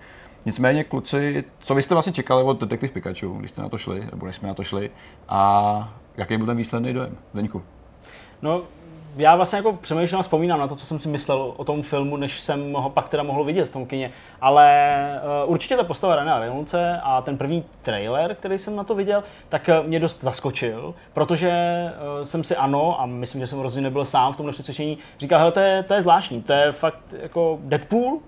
Nicméně, 0.46 0.84
kluci, 0.84 1.44
co 1.58 1.74
vy 1.74 1.82
jste 1.82 1.94
vlastně 1.94 2.12
čekali 2.12 2.42
od 2.42 2.60
Detektiv 2.60 2.92
Pikachu, 2.92 3.34
když 3.38 3.50
jste 3.50 3.62
na 3.62 3.68
to 3.68 3.78
šli, 3.78 4.08
nebo 4.12 4.26
když 4.26 4.36
jsme 4.36 4.48
na 4.48 4.54
to 4.54 4.64
šli, 4.64 4.90
a 5.28 5.92
jaký 6.16 6.36
byl 6.36 6.46
ten 6.46 6.56
výsledný 6.56 6.92
dojem? 6.92 7.16
Zdeňku. 7.32 7.62
No, 8.42 8.62
já 9.16 9.36
vlastně 9.36 9.56
jako 9.56 9.72
přemýšlím 9.72 10.20
a 10.20 10.22
vzpomínám 10.22 10.60
na 10.60 10.68
to, 10.68 10.76
co 10.76 10.86
jsem 10.86 11.00
si 11.00 11.08
myslel 11.08 11.54
o 11.56 11.64
tom 11.64 11.82
filmu, 11.82 12.16
než 12.16 12.40
jsem 12.40 12.72
ho 12.72 12.90
pak 12.90 13.08
teda 13.08 13.22
mohl 13.22 13.44
vidět 13.44 13.64
v 13.64 13.72
tom 13.72 13.86
kině. 13.86 14.12
Ale 14.40 15.20
uh, 15.44 15.50
určitě 15.52 15.76
ta 15.76 15.84
postava 15.84 16.16
Rena 16.16 16.38
Reynoldse 16.38 17.00
a 17.02 17.22
ten 17.22 17.38
první 17.38 17.64
trailer, 17.82 18.34
který 18.34 18.58
jsem 18.58 18.76
na 18.76 18.84
to 18.84 18.94
viděl, 18.94 19.24
tak 19.48 19.68
eh, 19.68 19.82
mě 19.82 20.00
dost 20.00 20.22
zaskočil, 20.22 20.94
protože 21.12 21.52
uh, 22.18 22.24
jsem 22.24 22.44
si 22.44 22.56
ano, 22.56 23.00
a 23.00 23.06
myslím, 23.06 23.40
že 23.40 23.46
jsem 23.46 23.60
rozhodně 23.60 23.82
nebyl 23.82 24.04
sám 24.04 24.32
v 24.32 24.36
tomhle 24.36 24.52
přesvědčení, 24.52 24.98
říkal, 25.18 25.38
hele, 25.38 25.52
to 25.52 25.60
je, 25.60 25.82
to 25.82 25.94
je 25.94 26.02
zvláštní, 26.02 26.42
to 26.42 26.52
je 26.52 26.72
fakt 26.72 27.00
jako 27.22 27.58
Deadpool, 27.62 28.18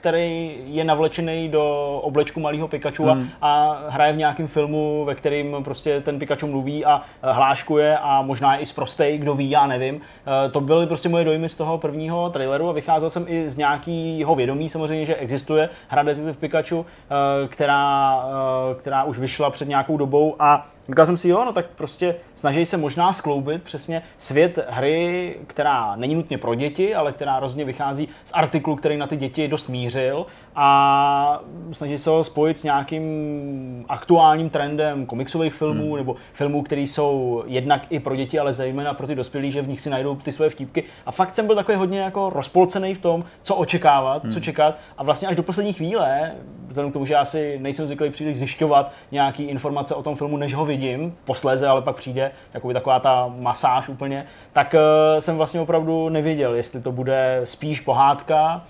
který 0.00 0.54
je 0.64 0.84
navlečený 0.84 1.48
do 1.48 1.96
oblečku 2.02 2.40
malého 2.40 2.68
Pikachu 2.68 3.10
a, 3.10 3.18
a 3.42 3.78
hraje 3.88 4.12
v 4.12 4.16
nějakém 4.16 4.46
filmu, 4.46 5.04
ve 5.04 5.14
kterým 5.14 5.56
prostě 5.64 6.00
ten 6.00 6.18
Pikachu 6.18 6.46
mluví 6.46 6.84
a 6.84 7.02
hláškuje 7.22 7.98
a 7.98 8.22
možná 8.22 8.58
i 8.58 8.66
zprostej, 8.66 9.18
kdo 9.18 9.34
ví, 9.34 9.50
já 9.50 9.66
nevím. 9.66 10.00
Eh, 10.46 10.50
To 10.50 10.60
byly 10.60 10.86
prostě 10.86 11.08
moje 11.08 11.24
dojmy 11.24 11.48
z 11.48 11.54
toho 11.54 11.78
prvního 11.78 12.30
traileru 12.30 12.68
a 12.68 12.72
vycházel 12.72 13.10
jsem 13.10 13.24
i 13.28 13.48
z 13.48 13.56
nějakého 13.56 14.34
vědomí 14.34 14.68
samozřejmě, 14.68 15.06
že 15.06 15.14
existuje 15.16 15.68
hra 15.88 16.02
Detective 16.02 16.32
Pikachu, 16.40 16.86
eh, 16.86 17.48
která, 17.48 18.24
eh, 18.70 18.74
která 18.74 19.04
už 19.04 19.18
vyšla 19.18 19.50
před 19.50 19.68
nějakou 19.68 19.96
dobou 19.96 20.36
a 20.38 20.66
Říkal 20.88 21.06
jsem 21.06 21.16
si, 21.16 21.28
jo, 21.28 21.44
no 21.44 21.52
tak 21.52 21.66
prostě 21.66 22.14
snaží 22.34 22.66
se 22.66 22.76
možná 22.76 23.12
skloubit 23.12 23.62
přesně 23.62 24.02
svět 24.18 24.58
hry, 24.68 25.36
která 25.46 25.96
není 25.96 26.14
nutně 26.14 26.38
pro 26.38 26.54
děti, 26.54 26.94
ale 26.94 27.12
která 27.12 27.40
rozhodně 27.40 27.64
vychází 27.64 28.08
z 28.24 28.32
artiklu, 28.34 28.76
který 28.76 28.96
na 28.96 29.06
ty 29.06 29.16
děti 29.16 29.48
dost 29.48 29.68
mířil 29.68 30.26
a 30.54 31.40
snaží 31.72 31.98
se 31.98 32.10
ho 32.10 32.24
spojit 32.24 32.58
s 32.58 32.64
nějakým 32.64 33.84
aktuálním 33.88 34.50
trendem 34.50 35.06
komiksových 35.06 35.54
filmů 35.54 35.86
hmm. 35.86 35.96
nebo 35.96 36.16
filmů, 36.32 36.62
které 36.62 36.80
jsou 36.80 37.42
jednak 37.46 37.86
i 37.90 38.00
pro 38.00 38.16
děti, 38.16 38.38
ale 38.38 38.52
zejména 38.52 38.94
pro 38.94 39.06
ty 39.06 39.14
dospělí, 39.14 39.50
že 39.50 39.62
v 39.62 39.68
nich 39.68 39.80
si 39.80 39.90
najdou 39.90 40.16
ty 40.16 40.32
své 40.32 40.50
vtípky. 40.50 40.84
A 41.06 41.12
fakt 41.12 41.34
jsem 41.34 41.46
byl 41.46 41.56
takový 41.56 41.78
hodně 41.78 42.00
jako 42.00 42.30
rozpolcený 42.30 42.94
v 42.94 43.00
tom, 43.00 43.24
co 43.42 43.54
očekávat, 43.54 44.22
hmm. 44.22 44.32
co 44.32 44.40
čekat 44.40 44.78
a 44.98 45.02
vlastně 45.02 45.28
až 45.28 45.36
do 45.36 45.42
poslední 45.42 45.72
chvíle, 45.72 46.32
vzhledem 46.68 46.90
k 46.90 46.92
tomu, 46.92 47.06
že 47.06 47.14
já 47.14 47.24
si 47.24 47.58
nejsem 47.58 47.86
zvyklý 47.86 48.10
příliš 48.10 48.36
zjišťovat 48.36 48.92
nějaký 49.12 49.42
informace 49.42 49.94
o 49.94 50.02
tom 50.02 50.16
filmu, 50.16 50.36
než 50.36 50.54
ho 50.54 50.64
vidím, 50.64 51.16
posléze, 51.24 51.66
ale 51.66 51.82
pak 51.82 51.96
přijde 51.96 52.30
jakoby 52.54 52.74
taková 52.74 53.00
ta 53.00 53.34
masáž 53.38 53.88
úplně, 53.88 54.26
tak 54.52 54.74
uh, 54.74 55.20
jsem 55.20 55.36
vlastně 55.36 55.60
opravdu 55.60 56.08
nevěděl, 56.08 56.54
jestli 56.54 56.80
to 56.80 56.92
bude 56.92 57.40
spíš 57.44 57.80
pohádka, 57.80 58.64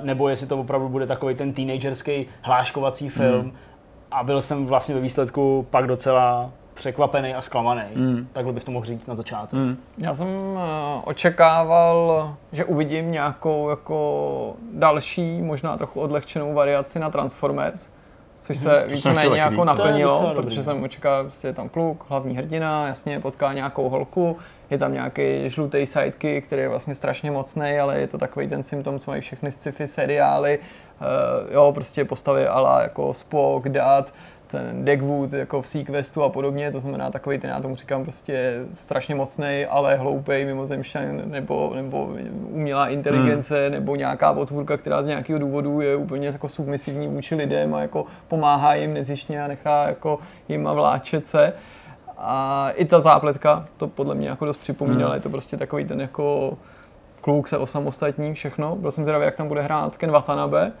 nebo 0.00 0.28
jestli 0.28 0.46
to 0.46 0.58
opravdu 0.58 0.88
bude 0.88 1.06
takový 1.06 1.34
ten 1.34 1.52
teenagerský 1.52 2.26
hláškovací 2.42 3.08
film. 3.08 3.40
Hmm. 3.40 3.52
A 4.10 4.22
byl 4.22 4.42
jsem 4.42 4.66
vlastně 4.66 4.94
ve 4.94 5.00
výsledku 5.00 5.66
pak 5.70 5.86
docela 5.86 6.50
překvapený 6.74 7.34
a 7.34 7.40
zklamaný. 7.40 7.82
Hmm. 7.94 8.28
Takhle 8.32 8.52
bych 8.52 8.64
to 8.64 8.70
mohl 8.70 8.86
říct 8.86 9.06
na 9.06 9.14
začátek. 9.14 9.52
Hmm. 9.52 9.76
Já 9.98 10.14
jsem 10.14 10.28
eh, 10.28 11.00
očekával, 11.04 12.30
že 12.52 12.64
uvidím 12.64 13.10
nějakou 13.10 13.70
jako 13.70 14.54
další, 14.72 15.42
možná 15.42 15.76
trochu 15.76 16.00
odlehčenou 16.00 16.54
variaci 16.54 16.98
na 16.98 17.10
Transformers, 17.10 17.90
což 18.40 18.58
se 18.58 18.62
jsem 18.62 18.82
chtěl 18.82 18.96
víceméně 18.96 19.40
jako 19.40 19.64
naplnilo, 19.64 20.32
protože 20.34 20.62
jsem 20.62 20.82
očekával, 20.82 21.22
prostě 21.22 21.48
je 21.48 21.52
tam 21.52 21.68
kluk, 21.68 22.04
hlavní 22.08 22.36
hrdina, 22.36 22.88
jasně 22.88 23.20
potká 23.20 23.52
nějakou 23.52 23.88
holku, 23.88 24.36
je 24.70 24.78
tam 24.78 24.92
nějaký 24.92 25.50
žlutý 25.50 25.86
sidekick, 25.86 26.46
který 26.46 26.62
je 26.62 26.68
vlastně 26.68 26.94
strašně 26.94 27.30
mocný, 27.30 27.78
ale 27.78 28.00
je 28.00 28.06
to 28.06 28.18
takový 28.18 28.48
ten 28.48 28.62
symptom, 28.62 28.98
co 28.98 29.10
mají 29.10 29.20
všechny 29.20 29.52
sci-fi 29.52 29.86
seriály, 29.86 30.58
uh, 30.58 31.54
jo, 31.54 31.72
prostě 31.72 32.04
postavy 32.04 32.46
ala 32.46 32.82
jako 32.82 33.14
Spock, 33.14 33.68
Dat, 33.68 34.12
ten 34.50 34.84
Dagwood 34.84 35.32
jako 35.32 35.62
v 35.62 35.68
Sequestu 35.68 36.22
a 36.22 36.28
podobně, 36.28 36.72
to 36.72 36.80
znamená 36.80 37.10
takový 37.10 37.38
ten, 37.38 37.50
já 37.50 37.60
tomu 37.60 37.76
říkám 37.76 38.02
prostě 38.02 38.54
strašně 38.74 39.14
mocný, 39.14 39.66
ale 39.68 39.96
hloupej 39.96 40.44
mimozemšťan 40.44 41.22
nebo, 41.24 41.72
nebo 41.74 42.08
umělá 42.50 42.88
inteligence 42.88 43.62
hmm. 43.62 43.72
nebo 43.72 43.96
nějaká 43.96 44.34
potvůrka, 44.34 44.76
která 44.76 45.02
z 45.02 45.06
nějakého 45.06 45.38
důvodu 45.38 45.80
je 45.80 45.96
úplně 45.96 46.26
jako 46.26 46.48
submisivní 46.48 47.08
vůči 47.08 47.34
lidem 47.34 47.74
a 47.74 47.82
jako 47.82 48.04
pomáhá 48.28 48.74
jim 48.74 48.94
nezištně 48.94 49.44
a 49.44 49.48
nechá 49.48 49.86
jako 49.86 50.18
jim 50.48 50.66
a 50.66 50.72
vláčet 50.72 51.26
se. 51.26 51.52
A 52.18 52.70
i 52.74 52.84
ta 52.84 53.00
zápletka 53.00 53.64
to 53.76 53.88
podle 53.88 54.14
mě 54.14 54.28
jako 54.28 54.44
dost 54.44 54.56
připomínala, 54.56 55.06
hmm. 55.06 55.14
je 55.14 55.20
to 55.20 55.30
prostě 55.30 55.56
takový 55.56 55.84
ten 55.84 56.00
jako 56.00 56.52
kluk 57.20 57.48
se 57.48 57.58
osamostatní 57.58 58.34
všechno. 58.34 58.76
Byl 58.76 58.90
jsem 58.90 59.04
zvědavý, 59.04 59.24
jak 59.24 59.36
tam 59.36 59.48
bude 59.48 59.62
hrát 59.62 59.96
Ken 59.96 60.10
Watanabe, 60.10 60.72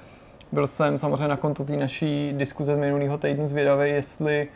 byl 0.52 0.66
jsem 0.66 0.98
samozřejmě 0.98 1.28
na 1.28 1.36
konto 1.36 1.64
té 1.64 1.76
naší 1.76 2.32
diskuze 2.36 2.74
z 2.74 2.78
minulého 2.78 3.18
týdnu 3.18 3.48
zvědavý, 3.48 3.90
jestli 3.90 4.48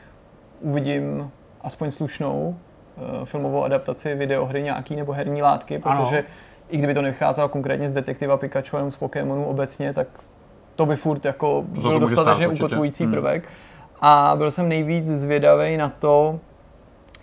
uvidím 0.61 1.31
aspoň 1.61 1.91
slušnou 1.91 2.57
uh, 2.97 3.25
filmovou 3.25 3.65
adaptaci 3.65 4.15
videohry 4.15 4.63
nějaký 4.63 4.97
nebo 4.97 5.13
herní 5.13 5.43
látky, 5.43 5.79
protože 5.79 6.19
ano. 6.19 6.29
i 6.69 6.77
kdyby 6.77 6.95
to 6.95 7.03
nevycházelo 7.03 7.49
konkrétně 7.49 7.89
z 7.89 7.93
detektiva 7.93 8.37
Pikachu 8.37 8.77
jenom 8.77 8.91
z 8.91 8.97
Pokémonů 8.97 9.45
obecně, 9.45 9.93
tak 9.93 10.07
to 10.77 10.87
by 10.87 10.97
furt 10.97 11.25
jako 11.25 11.65
to 11.75 11.81
byl 11.81 12.01
dostatečně 12.01 12.49
ukotvující 12.49 13.05
hmm. 13.05 13.13
prvek. 13.13 13.49
A 14.01 14.35
byl 14.37 14.51
jsem 14.51 14.69
nejvíc 14.69 15.07
zvědavý 15.07 15.77
na 15.77 15.89
to, 15.89 16.41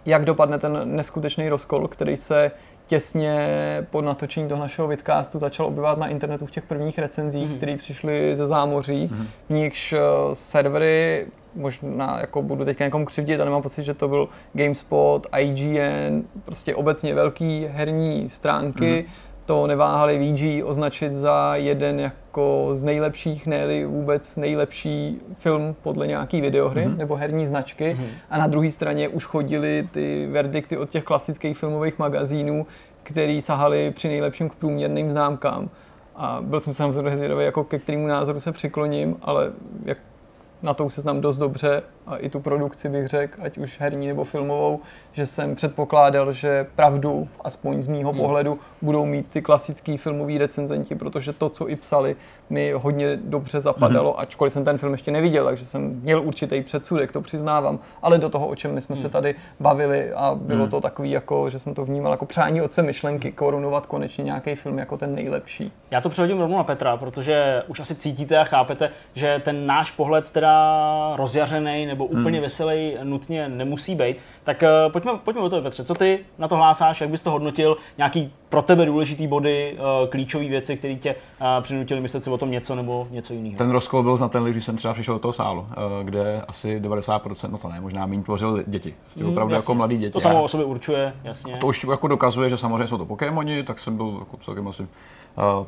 jak 0.09 0.25
dopadne 0.25 0.59
ten 0.59 0.95
neskutečný 0.95 1.49
rozkol, 1.49 1.87
který 1.87 2.17
se 2.17 2.51
těsně 2.87 3.47
po 3.89 4.01
natočení 4.01 4.47
toho 4.47 4.61
našeho 4.61 4.87
vidcastu 4.87 5.39
začal 5.39 5.65
objevovat 5.65 5.97
na 5.97 6.07
internetu 6.07 6.45
v 6.45 6.51
těch 6.51 6.63
prvních 6.63 6.99
recenzích, 6.99 7.49
mm-hmm. 7.49 7.57
které 7.57 7.77
přišly 7.77 8.35
ze 8.35 8.45
zámoří, 8.45 9.09
mm-hmm. 9.11 9.25
v 9.47 9.53
nichž 9.53 9.93
uh, 9.93 9.99
servery, 10.33 11.27
možná 11.55 12.17
jako 12.21 12.41
budu 12.41 12.65
teďka 12.65 12.85
někomu 12.85 13.05
křivdit, 13.05 13.41
ale 13.41 13.49
mám 13.49 13.61
pocit, 13.61 13.83
že 13.83 13.93
to 13.93 14.07
byl 14.07 14.29
GameSpot, 14.53 15.27
IGN, 15.37 16.21
prostě 16.45 16.75
obecně 16.75 17.15
velký 17.15 17.65
herní 17.71 18.29
stránky, 18.29 19.05
mm-hmm 19.07 19.28
to 19.49 19.67
neváhali 19.67 20.19
VG 20.19 20.63
označit 20.65 21.13
za 21.13 21.55
jeden 21.55 21.99
jako 21.99 22.69
z 22.73 22.83
nejlepších, 22.83 23.47
ne 23.47 23.85
vůbec 23.85 24.35
nejlepší 24.35 25.21
film 25.33 25.75
podle 25.83 26.07
nějaký 26.07 26.41
videohry 26.41 26.85
mm-hmm. 26.85 26.97
nebo 26.97 27.15
herní 27.15 27.45
značky. 27.45 27.97
Mm-hmm. 27.99 28.07
A 28.29 28.37
na 28.37 28.47
druhé 28.47 28.71
straně 28.71 29.07
už 29.07 29.25
chodili 29.25 29.87
ty 29.91 30.27
verdikty 30.31 30.77
od 30.77 30.89
těch 30.89 31.03
klasických 31.03 31.57
filmových 31.57 31.99
magazínů, 31.99 32.67
který 33.03 33.41
sahali 33.41 33.91
při 33.91 34.07
nejlepším 34.07 34.49
k 34.49 34.55
průměrným 34.55 35.11
známkám. 35.11 35.69
A 36.15 36.37
byl 36.41 36.59
jsem 36.59 36.73
samozřejmě 36.73 37.17
zvědavý, 37.17 37.45
jako 37.45 37.63
ke 37.63 37.79
kterému 37.79 38.07
názoru 38.07 38.39
se 38.39 38.51
přikloním, 38.51 39.17
ale 39.21 39.51
jak 39.85 39.97
na 40.61 40.73
to 40.73 40.85
už 40.85 40.93
se 40.93 41.01
znám 41.01 41.21
dost 41.21 41.37
dobře 41.37 41.83
a 42.07 42.17
i 42.17 42.29
tu 42.29 42.39
produkci 42.39 42.89
bych 42.89 43.07
řekl, 43.07 43.41
ať 43.43 43.57
už 43.57 43.79
herní 43.79 44.07
nebo 44.07 44.23
filmovou, 44.23 44.79
že 45.19 45.25
jsem 45.25 45.55
předpokládal, 45.55 46.33
že 46.33 46.67
pravdu, 46.75 47.27
aspoň 47.43 47.81
z 47.81 47.87
mýho 47.87 48.11
hmm. 48.11 48.21
pohledu, 48.21 48.59
budou 48.81 49.05
mít 49.05 49.27
ty 49.27 49.41
klasický 49.41 49.97
filmoví 49.97 50.37
recenzenti, 50.37 50.95
protože 50.95 51.33
to, 51.33 51.49
co 51.49 51.69
i 51.69 51.75
psali, 51.75 52.15
mi 52.49 52.71
hodně 52.71 53.19
dobře 53.23 53.59
zapadalo, 53.59 54.11
hmm. 54.11 54.19
ačkoliv 54.19 54.53
jsem 54.53 54.65
ten 54.65 54.77
film 54.77 54.91
ještě 54.91 55.11
neviděl, 55.11 55.45
takže 55.45 55.65
jsem 55.65 55.99
měl 56.03 56.21
určitý 56.21 56.61
předsudek, 56.61 57.11
to 57.11 57.21
přiznávám, 57.21 57.79
ale 58.01 58.17
do 58.17 58.29
toho, 58.29 58.47
o 58.47 58.55
čem 58.55 58.73
my 58.73 58.81
jsme 58.81 58.95
hmm. 58.95 59.01
se 59.01 59.09
tady 59.09 59.35
bavili 59.59 60.11
a 60.13 60.35
bylo 60.41 60.61
hmm. 60.61 60.71
to 60.71 60.81
takový, 60.81 61.11
jako, 61.11 61.49
že 61.49 61.59
jsem 61.59 61.73
to 61.73 61.85
vnímal 61.85 62.11
jako 62.11 62.25
přání 62.25 62.61
otce 62.61 62.81
myšlenky, 62.81 63.31
korunovat 63.31 63.85
konečně 63.85 64.23
nějaký 64.23 64.55
film 64.55 64.77
jako 64.77 64.97
ten 64.97 65.15
nejlepší. 65.15 65.71
Já 65.91 66.01
to 66.01 66.09
přehodím 66.09 66.39
rovnou 66.39 66.57
na 66.57 66.63
Petra, 66.63 66.97
protože 66.97 67.63
už 67.67 67.79
asi 67.79 67.95
cítíte 67.95 68.37
a 68.37 68.43
chápete, 68.43 68.89
že 69.15 69.41
ten 69.45 69.65
náš 69.65 69.91
pohled 69.91 70.31
teda 70.31 71.15
rozjařený 71.15 71.85
nebo 71.85 72.05
úplně 72.05 72.37
hmm. 72.37 72.43
veselý 72.43 72.97
nutně 73.03 73.49
nemusí 73.49 73.95
být. 73.95 74.17
Tak 74.43 74.63
uh, 74.63 74.91
pojďme, 75.09 75.23
pojďme 75.23 75.41
o 75.41 75.49
to, 75.49 75.61
Petře. 75.61 75.83
Co 75.83 75.93
ty 75.93 76.19
na 76.37 76.47
to 76.47 76.55
hlásáš, 76.55 77.01
jak 77.01 77.09
bys 77.09 77.21
to 77.21 77.31
hodnotil? 77.31 77.77
Nějaký 77.97 78.33
pro 78.49 78.61
tebe 78.61 78.85
důležitý 78.85 79.27
body, 79.27 79.77
uh, 80.01 80.09
klíčové 80.09 80.45
věci, 80.45 80.77
které 80.77 80.95
tě 80.95 81.15
uh, 81.15 81.63
přinutily 81.63 82.01
myslet 82.01 82.23
si 82.23 82.29
o 82.29 82.37
tom 82.37 82.51
něco 82.51 82.75
nebo 82.75 83.07
něco 83.11 83.33
jiného? 83.33 83.57
Ten 83.57 83.71
rozkol 83.71 84.03
byl 84.03 84.17
znatelný, 84.17 84.51
když 84.51 84.65
jsem 84.65 84.77
třeba 84.77 84.93
přišel 84.93 85.13
do 85.13 85.19
toho 85.19 85.33
sálu, 85.33 85.61
uh, 85.61 85.67
kde 86.03 86.41
asi 86.47 86.79
90%, 86.79 87.51
no 87.51 87.57
to 87.57 87.67
ne, 87.67 87.81
možná 87.81 88.05
méně 88.05 88.23
tvořil 88.23 88.63
děti. 88.67 88.95
Prostě 89.03 89.23
mm, 89.23 89.29
opravdu 89.29 89.53
jako 89.53 89.75
mladí 89.75 89.97
děti. 89.97 90.13
To 90.13 90.19
samo 90.19 90.43
o 90.43 90.47
sobě 90.47 90.65
určuje, 90.65 91.13
jasně. 91.23 91.53
A 91.53 91.57
to 91.57 91.67
už 91.67 91.83
jako 91.83 92.07
dokazuje, 92.07 92.49
že 92.49 92.57
samozřejmě 92.57 92.87
jsou 92.87 92.97
to 92.97 93.05
Pokémoni, 93.05 93.63
tak 93.63 93.79
jsem 93.79 93.97
byl 93.97 94.15
jako 94.19 94.37
celkem 94.37 94.67
asi 94.67 94.83
uh, 94.83 95.65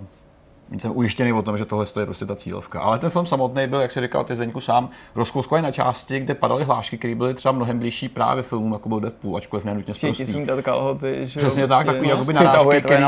jsem 0.79 0.97
ujištěný 0.97 1.33
o 1.33 1.41
tom, 1.41 1.57
že 1.57 1.65
tohle 1.65 1.85
je 1.99 2.05
prostě 2.05 2.25
ta 2.25 2.35
cílovka. 2.35 2.81
Ale 2.81 2.99
ten 2.99 3.09
film 3.09 3.25
samotný 3.25 3.67
byl, 3.67 3.81
jak 3.81 3.91
si 3.91 4.01
říkal 4.01 4.23
ty 4.23 4.35
Zdeňku 4.35 4.59
sám, 4.59 4.89
rozkouskovaný 5.15 5.63
na 5.63 5.71
části, 5.71 6.19
kde 6.19 6.33
padaly 6.33 6.63
hlášky, 6.63 6.97
které 6.97 7.15
byly 7.15 7.33
třeba 7.33 7.51
mnohem 7.51 7.79
blížší 7.79 8.09
právě 8.09 8.43
filmům, 8.43 8.73
jako 8.73 8.89
byl 8.89 8.99
Deadpool, 8.99 9.37
ačkoliv 9.37 9.65
nenutně 9.65 9.93
sprostý. 9.93 10.23
Všichni 10.23 10.45
dát 10.45 10.61
kalhoty, 10.61 11.21
že 11.23 11.39
Přesně 11.39 11.67
tak, 11.67 11.85
takový 11.85 12.07
no, 12.07 12.13
jakoby 12.13 12.33
narážky, 12.33 12.81
který, 12.81 13.03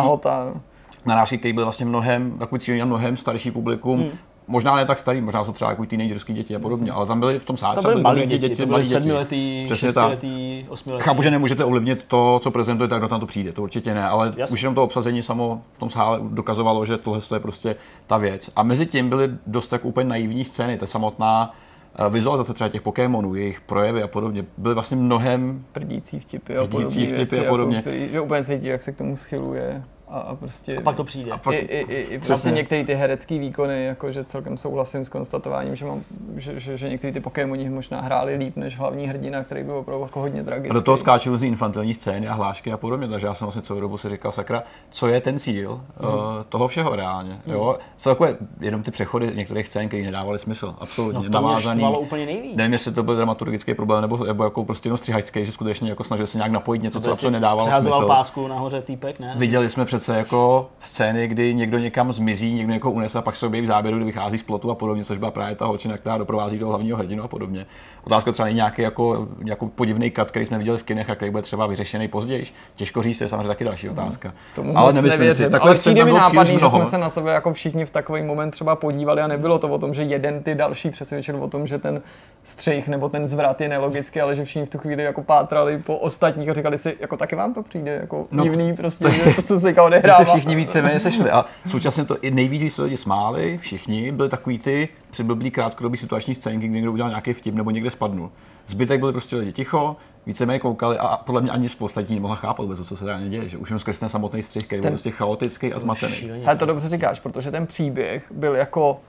narážky, 1.05 1.37
který 1.37 1.53
byl 1.53 1.63
vlastně 1.63 1.85
mnohem, 1.85 2.31
takový 2.39 2.59
cíl 2.59 2.85
mnohem 2.85 3.17
starší 3.17 3.51
publikum, 3.51 3.99
hmm 3.99 4.11
možná 4.47 4.75
ne 4.75 4.85
tak 4.85 4.99
starý, 4.99 5.21
možná 5.21 5.45
jsou 5.45 5.51
třeba 5.51 5.69
jako 5.69 5.85
teenagerský 5.85 6.33
děti 6.33 6.55
a 6.55 6.59
podobně, 6.59 6.91
ale 6.91 7.05
tam 7.05 7.19
byli 7.19 7.39
v 7.39 7.45
tom 7.45 7.57
sále. 7.57 7.75
Tam 7.75 7.83
byly 7.83 8.01
malí 8.01 8.21
děti, 8.21 8.37
děti, 8.37 8.55
to 8.55 8.65
byly 8.65 8.85
sedmiletý, 8.85 9.67
šestiletý, 9.73 10.65
osmiletý. 10.69 11.03
Chápu, 11.03 11.21
že 11.21 11.31
nemůžete 11.31 11.65
ovlivnit 11.65 12.03
to, 12.03 12.39
co 12.43 12.51
prezentujete, 12.51 12.97
kdo 12.97 13.07
tam 13.07 13.19
to 13.19 13.25
přijde, 13.25 13.51
to 13.51 13.63
určitě 13.63 13.93
ne, 13.93 14.07
ale 14.07 14.33
Jasně. 14.37 14.53
už 14.53 14.61
jenom 14.61 14.75
to 14.75 14.83
obsazení 14.83 15.21
samo 15.21 15.61
v 15.73 15.79
tom 15.79 15.89
sále 15.89 16.19
dokazovalo, 16.23 16.85
že 16.85 16.97
tohle 16.97 17.21
je 17.33 17.39
prostě 17.39 17.75
ta 18.07 18.17
věc. 18.17 18.49
A 18.55 18.63
mezi 18.63 18.85
tím 18.85 19.09
byly 19.09 19.29
dost 19.47 19.67
tak 19.67 19.85
úplně 19.85 20.09
naivní 20.09 20.45
scény, 20.45 20.77
ta 20.77 20.85
samotná 20.85 21.55
eh, 21.95 22.09
vizualizace 22.09 22.53
třeba 22.53 22.69
těch 22.69 22.81
Pokémonů, 22.81 23.35
jejich 23.35 23.61
projevy 23.61 24.03
a 24.03 24.07
podobně, 24.07 24.45
byly 24.57 24.73
vlastně 24.73 24.97
mnohem 24.97 25.65
prdící 25.71 26.19
vtipy 26.19 26.57
a 26.57 26.67
podobně, 26.67 27.07
vtipy 27.07 27.47
a 27.47 27.49
podobně. 27.49 27.75
Jako, 27.75 27.89
který, 27.89 28.09
že 28.11 28.21
úplně 28.21 28.43
cítí, 28.43 28.67
jak 28.67 28.83
se 28.83 28.91
k 28.91 28.97
tomu 28.97 29.15
schyluje 29.15 29.83
a, 30.07 30.19
a 30.19 30.35
prostě... 30.35 30.77
A 30.77 30.81
pak 30.81 30.95
to 30.95 31.03
přijde. 31.03 31.31
A 31.31 31.37
pak, 31.37 31.55
I, 31.55 31.57
i, 31.57 31.79
i, 31.79 32.01
i 32.01 32.17
vlastně 32.17 32.51
některé 32.51 32.83
ty 32.83 32.93
herecké 32.93 33.39
výkony, 33.39 33.85
jakože 33.85 34.23
celkem 34.23 34.57
souhlasím 34.57 35.05
s 35.05 35.09
konstatováním, 35.09 35.75
že, 35.75 35.85
mám, 35.85 36.03
že, 36.35 36.59
že, 36.59 36.77
že 36.77 36.89
některé 36.89 37.13
ty 37.13 37.19
Pokémoni 37.19 37.69
možná 37.69 38.01
hráli 38.01 38.35
líp 38.35 38.55
než 38.55 38.77
hlavní 38.77 39.07
hrdina, 39.07 39.43
který 39.43 39.63
byl 39.63 39.77
opravdu 39.77 40.03
jako 40.03 40.19
hodně 40.19 40.43
tragický. 40.43 40.69
A 40.69 40.73
do 40.73 40.81
toho 40.81 40.97
skáčou 40.97 41.29
různý 41.29 41.47
infantilní 41.47 41.93
scény 41.93 42.27
a 42.27 42.33
hlášky 42.33 42.71
a 42.71 42.77
podobně, 42.77 43.07
takže 43.07 43.27
já 43.27 43.33
jsem 43.33 43.45
vlastně 43.45 43.61
celou 43.61 43.79
dobu 43.79 43.97
si 43.97 44.09
říkal, 44.09 44.31
sakra, 44.31 44.63
co 44.89 45.07
je 45.07 45.21
ten 45.21 45.39
cíl 45.39 45.81
mm. 45.99 46.07
uh, 46.07 46.13
toho 46.49 46.67
všeho 46.67 46.95
reálně. 46.95 47.39
Mm. 47.45 47.53
Jo? 47.53 47.77
Co 47.97 48.09
takové 48.09 48.37
jenom 48.59 48.83
ty 48.83 48.91
přechody 48.91 49.31
některých 49.35 49.67
scén, 49.67 49.87
které 49.87 50.03
nedávaly 50.03 50.39
smysl, 50.39 50.75
absolutně. 50.79 51.19
No, 51.19 51.23
to 51.23 51.29
navázaný. 51.29 51.83
Úplně 51.99 52.25
nejvíc. 52.25 52.55
Nevím, 52.55 52.73
jestli 52.73 52.91
to 52.91 53.03
byl 53.03 53.15
dramaturgický 53.15 53.73
problém 53.73 54.01
nebo, 54.01 54.17
nebo 54.17 54.43
jako 54.43 54.65
prostě 54.65 54.87
jenom 54.87 54.97
střihačský, 54.97 55.45
že 55.45 55.51
skutečně 55.51 55.89
jako 55.89 56.03
snažil 56.03 56.27
se 56.27 56.37
nějak 56.37 56.51
napojit 56.51 56.83
něco, 56.83 57.01
co 57.01 57.11
absolutně 57.11 57.39
nedávalo 57.39 57.81
smysl. 57.81 58.07
pásku 58.07 58.47
nahoře 58.47 58.81
týpek, 58.81 59.19
ne? 59.19 59.33
Viděli 59.37 59.69
jsme 59.69 59.85
přece 59.97 60.17
jako 60.17 60.69
scény, 60.79 61.27
kdy 61.27 61.53
někdo 61.53 61.77
někam 61.77 62.13
zmizí, 62.13 62.53
někdo 62.53 62.73
někoho 62.73 62.93
unese 62.93 63.19
a 63.19 63.21
pak 63.21 63.35
se 63.35 63.45
objeví 63.45 63.65
v 63.65 63.69
záběru, 63.69 63.97
kdy 63.97 64.05
vychází 64.05 64.37
z 64.37 64.43
plotu 64.43 64.71
a 64.71 64.75
podobně, 64.75 65.05
což 65.05 65.17
byla 65.17 65.31
právě 65.31 65.55
ta 65.55 65.65
holčina, 65.65 65.97
která 65.97 66.17
doprovází 66.17 66.59
toho 66.59 66.69
hlavního 66.69 66.97
hrdinu 66.97 67.23
a 67.23 67.27
podobně. 67.27 67.65
Otázka 68.03 68.31
třeba 68.31 68.45
není 68.45 68.55
nějaký 68.55 68.81
jako, 68.81 69.27
jako 69.45 69.67
podivný 69.67 70.11
kat, 70.11 70.31
který 70.31 70.45
jsme 70.45 70.57
viděli 70.57 70.77
v 70.77 70.83
kinech 70.83 71.09
a 71.09 71.15
který 71.15 71.31
bude 71.31 71.43
třeba 71.43 71.67
vyřešený 71.67 72.07
později. 72.07 72.45
Těžko 72.75 73.03
říct, 73.03 73.17
to 73.17 73.23
je 73.23 73.27
samozřejmě 73.27 73.47
taky 73.47 73.63
další 73.63 73.89
otázka. 73.89 74.33
Tomu 74.55 74.77
ale 74.77 74.93
nemyslím 74.93 75.19
nevěřím. 75.19 75.45
si, 75.45 75.51
takhle 75.51 75.75
přijde 75.75 76.05
mi 76.05 76.13
nápadný, 76.13 76.59
že 76.59 76.67
jsme 76.67 76.85
se 76.85 76.97
na 76.97 77.09
sebe 77.09 77.33
jako 77.33 77.53
všichni 77.53 77.85
v 77.85 77.89
takový 77.89 78.21
moment 78.21 78.51
třeba 78.51 78.75
podívali 78.75 79.21
a 79.21 79.27
nebylo 79.27 79.59
to 79.59 79.69
o 79.69 79.79
tom, 79.79 79.93
že 79.93 80.01
jeden 80.01 80.43
ty 80.43 80.55
další 80.55 80.89
přesvědčil 80.89 81.43
o 81.43 81.47
tom, 81.47 81.67
že 81.67 81.77
ten 81.77 82.01
střih 82.43 82.87
nebo 82.87 83.09
ten 83.09 83.27
zvrat 83.27 83.61
je 83.61 83.69
nelogický, 83.69 84.21
ale 84.21 84.35
že 84.35 84.45
všichni 84.45 84.65
v 84.65 84.69
tu 84.69 84.77
chvíli 84.77 85.03
jako 85.03 85.23
pátrali 85.23 85.77
po 85.77 85.97
ostatních 85.97 86.49
a 86.49 86.53
říkali 86.53 86.77
si, 86.77 86.97
jako 86.99 87.17
taky 87.17 87.35
vám 87.35 87.53
to 87.53 87.63
přijde 87.63 87.91
jako 88.01 88.27
no, 88.31 88.43
divný 88.43 88.75
prostě, 88.75 89.03
to, 89.03 89.11
je, 89.11 89.33
to 89.33 89.41
co 89.41 89.59
se 89.59 89.81
odehrává. 89.81 90.17
se 90.25 90.25
všichni 90.25 90.55
víceméně 90.55 90.99
sešli 90.99 91.31
a 91.31 91.45
současně 91.67 92.05
to 92.05 92.17
i 92.21 92.31
nejvíc, 92.31 92.75
se 92.75 92.83
lidi 92.83 92.97
smáli, 92.97 93.57
všichni, 93.57 94.11
byli 94.11 94.29
takový 94.29 94.59
ty 94.59 94.89
přiblblí 95.13 95.51
krátkodobý 95.51 95.97
situační 95.97 96.35
scénky, 96.35 96.67
kdy 96.67 96.75
někdo 96.75 96.91
udělal 96.91 97.09
nějaký 97.09 97.33
vtip 97.33 97.55
nebo 97.55 97.71
někde 97.71 97.91
spadnul. 97.91 98.31
Zbytek 98.67 98.99
byli 98.99 99.11
prostě 99.11 99.35
lidi 99.35 99.51
ticho, 99.51 99.95
víceméně 100.25 100.59
koukali 100.59 100.97
a 100.97 101.17
podle 101.17 101.41
mě 101.41 101.51
ani 101.51 101.69
spousta 101.69 101.99
lidí 101.99 102.15
nemohla 102.15 102.35
chápat 102.35 102.63
vůbec, 102.63 102.87
co 102.87 102.97
se 102.97 103.05
reálně 103.05 103.29
děje, 103.29 103.49
že 103.49 103.57
už 103.57 103.69
jenom 103.69 103.79
skrz 103.79 103.99
ten 103.99 104.09
samotný 104.09 104.43
střih, 104.43 104.65
který 104.65 104.81
ten... 104.81 104.89
byl 104.89 104.97
prostě 104.97 105.11
chaotický 105.11 105.73
a 105.73 105.79
zmatený. 105.79 106.15
Ale 106.45 106.55
to 106.55 106.65
dobře 106.65 106.89
říkáš, 106.89 107.19
protože 107.19 107.51
ten 107.51 107.67
příběh 107.67 108.31
byl 108.31 108.55
jako 108.55 108.99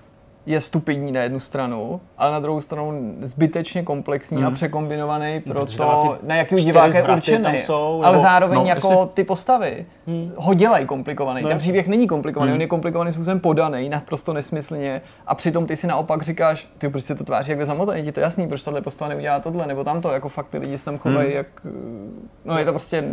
je 0.46 0.60
stupidní 0.60 1.12
na 1.12 1.22
jednu 1.22 1.40
stranu, 1.40 2.00
ale 2.18 2.32
na 2.32 2.40
druhou 2.40 2.60
stranu 2.60 3.14
zbytečně 3.22 3.82
komplexní 3.82 4.36
hmm. 4.36 4.46
a 4.46 4.50
překombinovaný 4.50 5.40
pro 5.40 5.66
to, 5.66 6.18
na 6.22 6.34
jaký 6.34 6.56
diváka 6.56 6.96
je 6.96 7.02
určený. 7.02 7.58
Jsou, 7.58 8.00
ale 8.04 8.12
nebo... 8.12 8.22
zároveň 8.22 8.58
no, 8.58 8.64
jako 8.64 8.90
jestli... 8.90 9.08
ty 9.14 9.24
postavy 9.24 9.86
hmm. 10.06 10.32
ho 10.36 10.54
dělají 10.54 10.86
komplikovaný. 10.86 11.42
No, 11.42 11.48
Ten 11.48 11.58
příběh 11.58 11.88
není 11.88 12.06
komplikovaný, 12.06 12.50
hmm. 12.50 12.56
on 12.56 12.60
je 12.60 12.66
komplikovaný 12.66 13.12
způsobem 13.12 13.40
podaný, 13.40 13.88
naprosto 13.88 14.32
nesmyslně 14.32 15.02
a 15.26 15.34
přitom 15.34 15.66
ty 15.66 15.76
si 15.76 15.86
naopak 15.86 16.22
říkáš, 16.22 16.68
ty 16.78 16.88
proč 16.88 17.04
se 17.04 17.14
to 17.14 17.24
tváří 17.24 17.50
jak 17.50 17.66
zamotaný, 17.66 18.02
ti 18.02 18.12
to 18.12 18.20
jasný, 18.20 18.48
proč 18.48 18.62
tahle 18.62 18.80
postava 18.80 19.08
neudělá 19.08 19.40
tohle, 19.40 19.66
nebo 19.66 19.84
tamto, 19.84 20.10
jako 20.10 20.28
fakt 20.28 20.48
ty 20.48 20.58
lidi 20.58 20.78
se 20.78 20.84
tam 20.84 20.98
chovají, 20.98 21.28
hmm. 21.28 21.36
jak, 21.36 21.46
no 22.44 22.58
je 22.58 22.64
to 22.64 22.72
prostě, 22.72 23.04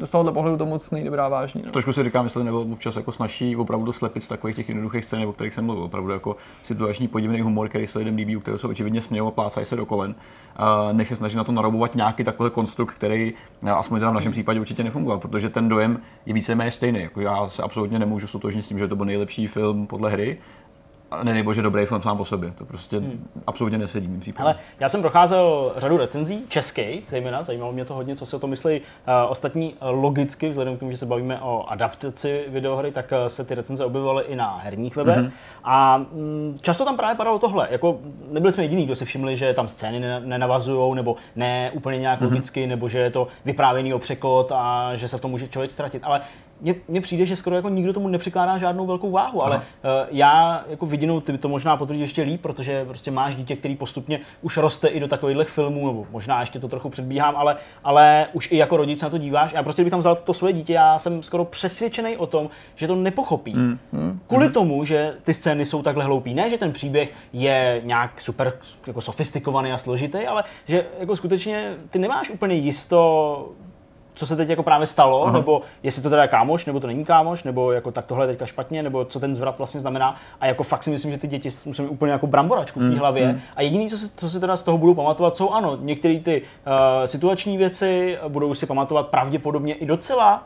z 0.00 0.10
tohohle 0.10 0.32
pohledu 0.32 0.56
to 0.56 0.66
moc 0.66 0.90
nejddobrá 0.90 1.28
vážně. 1.28 1.62
No. 1.66 1.72
Trošku 1.72 1.92
si 1.92 2.04
říkám, 2.04 2.24
jestli 2.24 2.44
nebo 2.44 2.60
občas 2.60 2.96
jako 2.96 3.12
snaží 3.12 3.56
opravdu 3.56 3.92
slepit 3.92 4.20
z 4.20 4.28
takových 4.28 4.56
těch 4.56 4.68
jednoduchých 4.68 5.04
scén, 5.04 5.22
o 5.22 5.32
kterých 5.32 5.54
jsem 5.54 5.64
mluvil, 5.64 5.84
opravdu 5.84 6.12
jako 6.12 6.36
situační 6.72 7.08
podivný 7.08 7.40
humor, 7.40 7.68
který 7.68 7.86
se 7.86 7.98
lidem 7.98 8.16
líbí, 8.16 8.36
u 8.36 8.40
kterého 8.40 8.58
se 8.58 8.66
očividně 8.66 9.00
smějou 9.00 9.26
a 9.26 9.30
plácají 9.30 9.66
se 9.66 9.76
do 9.76 9.86
kolen, 9.86 10.14
nech 10.92 11.08
se 11.08 11.16
snaží 11.16 11.36
na 11.36 11.44
to 11.44 11.52
narobovat 11.52 11.94
nějaký 11.94 12.24
takový 12.24 12.50
konstrukt, 12.50 12.94
který 12.94 13.34
aspoň 13.72 13.98
teda 13.98 14.10
v 14.10 14.14
našem 14.14 14.32
případě 14.32 14.60
určitě 14.60 14.84
nefungoval, 14.84 15.18
protože 15.18 15.48
ten 15.48 15.68
dojem 15.68 16.00
je 16.26 16.34
víceméně 16.34 16.70
stejný. 16.70 17.00
Jako 17.00 17.20
já 17.20 17.48
se 17.48 17.62
absolutně 17.62 17.98
nemůžu 17.98 18.26
stotožnit 18.26 18.64
s 18.64 18.68
tím, 18.68 18.78
že 18.78 18.88
to 18.88 18.96
byl 18.96 19.06
nejlepší 19.06 19.46
film 19.46 19.86
podle 19.86 20.10
hry, 20.10 20.38
ne 21.22 21.42
bože 21.42 21.62
dobrý 21.62 21.86
film 21.86 22.02
sám 22.02 22.16
po 22.16 22.24
sobě. 22.24 22.50
To 22.50 22.64
prostě 22.64 22.96
hmm. 22.96 23.28
absolutně 23.46 23.78
nesedí 23.78 24.08
mým 24.08 24.20
případem. 24.20 24.46
Ale 24.46 24.56
já 24.80 24.88
jsem 24.88 25.00
procházel 25.00 25.72
řadu 25.76 25.96
recenzí, 25.96 26.44
českých 26.48 27.04
zejména, 27.10 27.42
zajímalo 27.42 27.72
mě 27.72 27.84
to 27.84 27.94
hodně, 27.94 28.16
co 28.16 28.26
si 28.26 28.36
o 28.36 28.38
tom 28.38 28.50
myslí 28.50 28.80
uh, 28.80 28.84
ostatní 29.28 29.74
logicky, 29.80 30.48
vzhledem 30.48 30.76
k 30.76 30.80
tomu, 30.80 30.90
že 30.90 30.96
se 30.96 31.06
bavíme 31.06 31.40
o 31.40 31.64
adaptaci 31.68 32.44
videohry, 32.48 32.92
tak 32.92 33.12
uh, 33.12 33.26
se 33.26 33.44
ty 33.44 33.54
recenze 33.54 33.84
objevily 33.84 34.24
i 34.24 34.36
na 34.36 34.60
herních 34.62 34.96
webech. 34.96 35.18
Mm-hmm. 35.18 35.30
A 35.64 35.96
um, 36.12 36.54
často 36.60 36.84
tam 36.84 36.96
právě 36.96 37.16
padalo 37.16 37.38
tohle. 37.38 37.68
Jako 37.70 37.98
nebyli 38.30 38.52
jsme 38.52 38.64
jediní, 38.64 38.84
kdo 38.84 38.96
si 38.96 39.04
všimli, 39.04 39.36
že 39.36 39.54
tam 39.54 39.68
scény 39.68 40.20
nenavazují, 40.20 40.94
nebo 40.94 41.16
ne 41.36 41.70
úplně 41.74 41.98
nějak 41.98 42.20
mm-hmm. 42.20 42.24
logicky, 42.24 42.66
nebo 42.66 42.88
že 42.88 42.98
je 42.98 43.10
to 43.10 43.28
vyprávěný 43.44 43.94
o 43.94 43.98
překot 43.98 44.52
a 44.54 44.90
že 44.94 45.08
se 45.08 45.18
v 45.18 45.20
tom 45.20 45.30
může 45.30 45.48
člověk 45.48 45.72
ztratit. 45.72 46.02
Ale 46.04 46.20
mně 46.88 47.00
přijde, 47.00 47.26
že 47.26 47.36
skoro 47.36 47.56
jako 47.56 47.68
nikdo 47.68 47.92
tomu 47.92 48.08
nepřikládá 48.08 48.58
žádnou 48.58 48.86
velkou 48.86 49.10
váhu, 49.10 49.44
ale 49.44 49.56
uh, 49.56 49.62
já 50.10 50.64
jako 50.68 50.86
vidinou 50.86 51.20
ty 51.20 51.38
to 51.38 51.48
možná 51.48 51.76
potvrdí 51.76 52.00
ještě 52.00 52.22
líp, 52.22 52.42
protože 52.42 52.84
prostě 52.84 53.10
máš 53.10 53.34
dítě, 53.34 53.56
který 53.56 53.76
postupně 53.76 54.20
už 54.42 54.56
roste 54.56 54.88
i 54.88 55.00
do 55.00 55.08
takových 55.08 55.48
filmů, 55.48 55.86
nebo 55.86 56.06
možná 56.10 56.40
ještě 56.40 56.60
to 56.60 56.68
trochu 56.68 56.88
předbíhám, 56.88 57.36
ale, 57.36 57.56
ale 57.84 58.26
už 58.32 58.52
i 58.52 58.56
jako 58.56 58.76
rodič 58.76 59.00
na 59.02 59.10
to 59.10 59.18
díváš. 59.18 59.52
Já 59.52 59.62
prostě 59.62 59.84
bych 59.84 59.90
tam 59.90 60.00
vzal 60.00 60.16
to 60.16 60.34
svoje 60.34 60.52
dítě, 60.52 60.72
já 60.72 60.98
jsem 60.98 61.22
skoro 61.22 61.44
přesvědčený 61.44 62.16
o 62.16 62.26
tom, 62.26 62.50
že 62.74 62.86
to 62.86 62.94
nepochopí. 62.94 63.54
Mm, 63.54 63.78
mm, 63.92 64.20
Kvůli 64.26 64.46
mm. 64.46 64.52
tomu, 64.52 64.84
že 64.84 65.14
ty 65.22 65.34
scény 65.34 65.66
jsou 65.66 65.82
takhle 65.82 66.04
hloupý. 66.04 66.34
Ne, 66.34 66.50
že 66.50 66.58
ten 66.58 66.72
příběh 66.72 67.12
je 67.32 67.80
nějak 67.84 68.20
super 68.20 68.52
jako 68.86 69.00
sofistikovaný 69.00 69.72
a 69.72 69.78
složitý, 69.78 70.18
ale 70.18 70.44
že 70.68 70.86
jako 71.00 71.16
skutečně 71.16 71.74
ty 71.90 71.98
nemáš 71.98 72.30
úplně 72.30 72.54
jisto 72.54 73.48
co 74.14 74.26
se 74.26 74.36
teď 74.36 74.48
jako 74.48 74.62
právě 74.62 74.86
stalo, 74.86 75.26
Aha. 75.26 75.38
nebo 75.38 75.62
jestli 75.82 76.02
to 76.02 76.10
teda 76.10 76.22
je 76.22 76.28
kámoš, 76.28 76.66
nebo 76.66 76.80
to 76.80 76.86
není 76.86 77.04
kámoš, 77.04 77.44
nebo 77.44 77.72
jako 77.72 77.90
tak 77.90 78.06
tohle 78.06 78.24
je 78.24 78.28
teďka 78.28 78.46
špatně, 78.46 78.82
nebo 78.82 79.04
co 79.04 79.20
ten 79.20 79.34
zvrat 79.34 79.58
vlastně 79.58 79.80
znamená. 79.80 80.16
A 80.40 80.46
jako 80.46 80.62
fakt 80.62 80.82
si 80.82 80.90
myslím, 80.90 81.12
že 81.12 81.18
ty 81.18 81.26
děti 81.26 81.48
musí 81.66 81.82
mít 81.82 81.88
úplně 81.88 82.12
jako 82.12 82.26
bramboračku 82.26 82.80
v 82.80 82.82
té 82.82 82.88
mm, 82.88 82.98
hlavě. 82.98 83.32
Mm. 83.32 83.40
A 83.56 83.62
jediný, 83.62 83.90
co 83.90 83.98
si, 83.98 84.16
co 84.16 84.30
si 84.30 84.40
teda 84.40 84.56
z 84.56 84.62
toho 84.62 84.78
budou 84.78 84.94
pamatovat, 84.94 85.36
jsou 85.36 85.50
ano, 85.50 85.78
některé 85.80 86.20
ty 86.20 86.42
uh, 86.42 87.06
situační 87.06 87.56
věci 87.56 88.18
budou 88.28 88.54
si 88.54 88.66
pamatovat 88.66 89.08
pravděpodobně 89.08 89.74
i 89.74 89.86
docela 89.86 90.42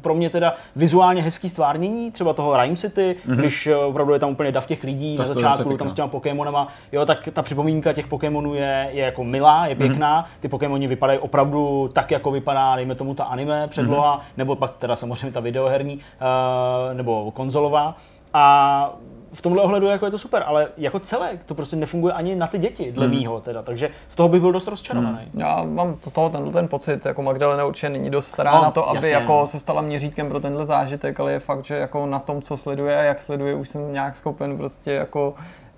pro 0.00 0.14
mě 0.14 0.30
teda 0.30 0.54
vizuálně 0.76 1.22
hezký 1.22 1.48
stvárnění, 1.48 2.10
třeba 2.10 2.32
toho 2.32 2.56
Rhyme 2.56 2.76
City, 2.76 3.16
mm-hmm. 3.26 3.36
když 3.36 3.66
eh, 3.66 3.76
opravdu 3.76 4.12
je 4.12 4.18
tam 4.18 4.30
úplně 4.30 4.52
dav 4.52 4.66
těch 4.66 4.84
lidí 4.84 5.16
to 5.16 5.22
na 5.22 5.28
začátku, 5.28 5.76
tam 5.76 5.90
s 5.90 5.94
těma 5.94 6.08
Pokémonama, 6.08 6.68
jo, 6.92 7.06
tak 7.06 7.28
ta 7.32 7.42
připomínka 7.42 7.92
těch 7.92 8.06
Pokémonů 8.06 8.54
je, 8.54 8.88
je 8.92 9.04
jako 9.04 9.24
milá, 9.24 9.66
je 9.66 9.74
mhm. 9.74 9.88
pěkná, 9.88 10.22
mm-hmm. 10.22 10.40
ty 10.40 10.48
Pokémoni 10.48 10.86
vypadají 10.86 11.18
opravdu 11.18 11.90
tak, 11.92 12.10
jako 12.10 12.30
vypadá, 12.30 12.76
dejme 12.76 12.94
tomu 12.94 13.14
ta 13.14 13.24
anime 13.24 13.68
předloha, 13.68 14.16
mm-hmm. 14.18 14.36
nebo 14.36 14.56
pak 14.56 14.76
teda 14.76 14.96
samozřejmě 14.96 15.32
ta 15.32 15.40
videoherní, 15.40 15.94
uh, 15.94 16.96
nebo 16.96 17.30
konzolová. 17.30 17.96
A 18.34 18.92
v 19.38 19.42
tomhle 19.42 19.62
ohledu 19.62 19.86
jako 19.86 20.04
je 20.04 20.10
to 20.10 20.18
super, 20.18 20.42
ale 20.46 20.68
jako 20.76 21.00
celé 21.00 21.30
to 21.46 21.54
prostě 21.54 21.76
nefunguje 21.76 22.14
ani 22.14 22.36
na 22.36 22.46
ty 22.46 22.58
děti, 22.58 22.92
dle 22.92 23.06
hmm. 23.06 23.16
mýho 23.16 23.40
teda, 23.40 23.62
takže 23.62 23.88
z 24.08 24.14
toho 24.14 24.28
bych 24.28 24.40
byl 24.40 24.52
dost 24.52 24.68
rozčarovaný. 24.68 25.18
Hmm. 25.18 25.40
Já 25.40 25.64
mám 25.64 25.96
z 26.02 26.12
toho 26.12 26.30
ten, 26.30 26.52
ten 26.52 26.68
pocit, 26.68 27.06
jako 27.06 27.22
Magdalena 27.22 27.64
určitě 27.64 27.88
není 27.88 28.10
dost 28.10 28.26
stará 28.26 28.54
no, 28.54 28.62
na 28.62 28.70
to, 28.70 28.88
aby 28.88 28.96
jasně. 28.96 29.10
jako 29.10 29.46
se 29.46 29.58
stala 29.58 29.82
měřítkem 29.82 30.28
pro 30.28 30.40
tenhle 30.40 30.64
zážitek, 30.64 31.20
ale 31.20 31.32
je 31.32 31.40
fakt, 31.40 31.64
že 31.64 31.74
jako 31.74 32.06
na 32.06 32.18
tom, 32.18 32.42
co 32.42 32.56
sleduje 32.56 32.98
a 32.98 33.02
jak 33.02 33.20
sleduje, 33.20 33.54
už 33.54 33.68
jsem 33.68 33.92
nějak 33.92 34.16
schopen 34.16 34.56
prostě 34.56 34.92
jako 34.92 35.34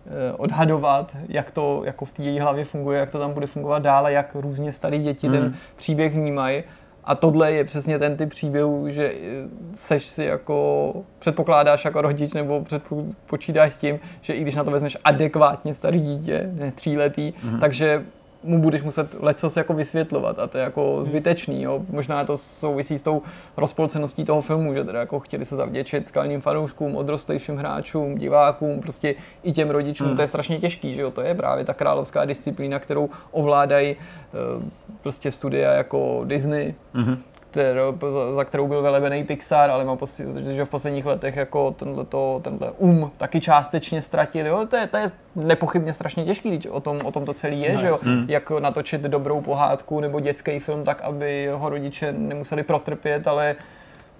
eh, 0.06 0.32
odhadovat, 0.32 1.16
jak 1.28 1.50
to 1.50 1.82
jako 1.84 2.04
v 2.04 2.12
té 2.12 2.22
její 2.22 2.40
hlavě 2.40 2.64
funguje, 2.64 3.00
jak 3.00 3.10
to 3.10 3.18
tam 3.18 3.32
bude 3.32 3.46
fungovat 3.46 3.82
dále, 3.82 4.12
jak 4.12 4.34
různě 4.34 4.72
starý 4.72 4.98
děti 5.02 5.28
hmm. 5.28 5.36
ten 5.36 5.54
příběh 5.76 6.14
vnímají. 6.14 6.62
A 7.10 7.14
tohle 7.14 7.52
je 7.52 7.64
přesně 7.64 7.98
ten 7.98 8.16
typ 8.16 8.30
příběhů, 8.30 8.88
že 8.88 9.12
eh, 9.12 9.48
seš 9.74 10.06
si 10.06 10.24
jako, 10.24 10.94
předpokládáš 11.18 11.84
jako 11.84 12.00
rodič 12.00 12.32
nebo 12.32 12.64
předpočítáš 12.64 13.72
s 13.72 13.76
tím, 13.76 14.00
že 14.20 14.32
i 14.32 14.42
když 14.42 14.54
na 14.54 14.64
to 14.64 14.70
vezmeš 14.70 14.96
adekvátně 15.04 15.74
starý 15.74 16.00
dítě, 16.00 16.50
ne 16.52 16.72
tříletý, 16.72 17.32
mm-hmm. 17.32 17.60
takže 17.60 18.04
mu 18.42 18.58
budeš 18.58 18.82
muset 18.82 19.16
lecos 19.20 19.56
jako 19.56 19.74
vysvětlovat 19.74 20.38
a 20.38 20.46
to 20.46 20.58
je 20.58 20.64
jako 20.64 21.04
zbytečný. 21.04 21.62
Jo. 21.62 21.82
Možná 21.90 22.24
to 22.24 22.36
souvisí 22.36 22.98
s 22.98 23.02
tou 23.02 23.22
rozpolceností 23.56 24.24
toho 24.24 24.40
filmu, 24.40 24.74
že 24.74 24.84
teda 24.84 25.00
jako 25.00 25.20
chtěli 25.20 25.44
se 25.44 25.56
zavděčit 25.56 26.08
skalním 26.08 26.40
fanouškům, 26.40 26.96
odrostlejším 26.96 27.56
hráčům, 27.56 28.14
divákům, 28.14 28.80
prostě 28.80 29.14
i 29.42 29.52
těm 29.52 29.70
rodičům. 29.70 30.06
Hmm. 30.06 30.16
To 30.16 30.22
je 30.22 30.28
strašně 30.28 30.58
těžký, 30.58 30.94
že 30.94 31.02
jo. 31.02 31.10
To 31.10 31.20
je 31.20 31.34
právě 31.34 31.64
ta 31.64 31.74
královská 31.74 32.24
disciplína, 32.24 32.78
kterou 32.78 33.10
ovládají 33.30 33.96
uh, 33.96 34.62
prostě 35.02 35.30
studia 35.30 35.72
jako 35.72 36.22
Disney. 36.24 36.74
Hmm 36.94 37.22
kterou, 37.50 37.98
za 38.30 38.44
kterou 38.44 38.68
byl 38.68 38.82
velebený 38.82 39.24
Pixar, 39.24 39.70
ale 39.70 39.84
mám 39.84 39.98
pocit, 39.98 40.26
že 40.34 40.64
v 40.64 40.68
posledních 40.68 41.06
letech 41.06 41.36
jako 41.36 41.70
tenhle, 41.70 42.06
tenhle 42.42 42.70
um 42.78 43.10
taky 43.16 43.40
částečně 43.40 44.02
ztratil. 44.02 44.46
Jo? 44.46 44.66
To, 44.70 44.76
je, 44.76 44.86
to 44.86 44.96
je 44.96 45.10
nepochybně 45.36 45.92
strašně 45.92 46.24
těžký, 46.24 46.50
když 46.50 46.66
o 46.66 46.80
tom, 46.80 47.00
o 47.04 47.12
tom 47.12 47.24
to 47.24 47.34
celý 47.34 47.60
je, 47.60 47.72
no, 47.72 47.80
že 47.80 47.86
jo? 47.86 47.98
Mm. 48.02 48.24
jak 48.28 48.50
natočit 48.50 49.00
dobrou 49.00 49.40
pohádku 49.40 50.00
nebo 50.00 50.20
dětský 50.20 50.58
film 50.58 50.84
tak, 50.84 51.02
aby 51.02 51.48
ho 51.52 51.68
rodiče 51.68 52.12
nemuseli 52.12 52.62
protrpět, 52.62 53.26
ale 53.26 53.56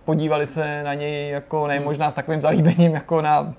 podívali 0.04 0.46
se 0.46 0.82
na 0.82 0.94
něj 0.94 1.30
jako 1.30 1.66
ne 1.66 1.80
možná 1.80 2.10
s 2.10 2.14
takovým 2.14 2.42
zalíbením 2.42 2.94
jako 2.94 3.20
na 3.20 3.54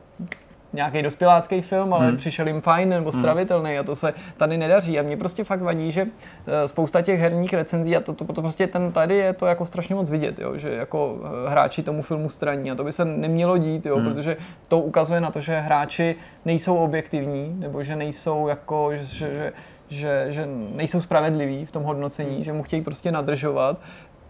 nějaký 0.74 1.02
dospělácký 1.02 1.62
film, 1.62 1.94
ale 1.94 2.08
hmm. 2.08 2.18
přišel 2.18 2.48
jim 2.48 2.62
fajn 2.62 2.90
nebo 2.90 3.12
hmm. 3.12 3.22
stravitelný 3.22 3.78
a 3.78 3.84
to 3.84 3.96
se 3.96 4.14
tady 4.38 4.58
nedaří. 4.58 5.00
A 5.00 5.02
mě 5.02 5.18
prostě 5.18 5.44
fakt 5.44 5.62
vadí, 5.62 5.92
že 5.92 6.08
eh, 6.48 6.68
spousta 6.68 7.02
těch 7.02 7.20
herních 7.20 7.54
recenzí 7.54 7.98
a 7.98 8.00
to, 8.00 8.14
to, 8.14 8.26
to 8.26 8.42
prostě 8.42 8.68
ten 8.68 8.92
tady 8.92 9.16
je 9.16 9.34
to 9.34 9.46
jako 9.46 9.66
strašně 9.66 9.96
moc 9.96 10.10
vidět, 10.10 10.40
jo, 10.40 10.58
že 10.58 10.70
jako 10.70 11.18
eh, 11.24 11.50
hráči 11.50 11.84
tomu 11.84 12.02
filmu 12.02 12.30
straní 12.30 12.72
a 12.72 12.76
to 12.76 12.84
by 12.84 12.92
se 12.92 13.06
nemělo 13.06 13.58
dít, 13.58 13.86
jo, 13.86 13.98
hmm. 13.98 14.06
protože 14.06 14.38
to 14.68 14.80
ukazuje 14.80 15.22
na 15.22 15.32
to, 15.32 15.40
že 15.40 15.60
hráči 15.60 16.16
nejsou 16.46 16.76
objektivní 16.76 17.56
nebo 17.60 17.84
že 17.84 17.96
nejsou 17.96 18.48
jako, 18.48 18.90
že, 18.96 19.06
že, 19.06 19.54
že, 19.90 20.26
že 20.30 20.48
nejsou 20.76 21.00
spravedliví 21.00 21.66
v 21.66 21.72
tom 21.72 21.84
hodnocení, 21.84 22.36
hmm. 22.36 22.44
že 22.44 22.54
mu 22.54 22.64
chtějí 22.64 22.82
prostě 22.82 23.12
nadržovat. 23.12 23.80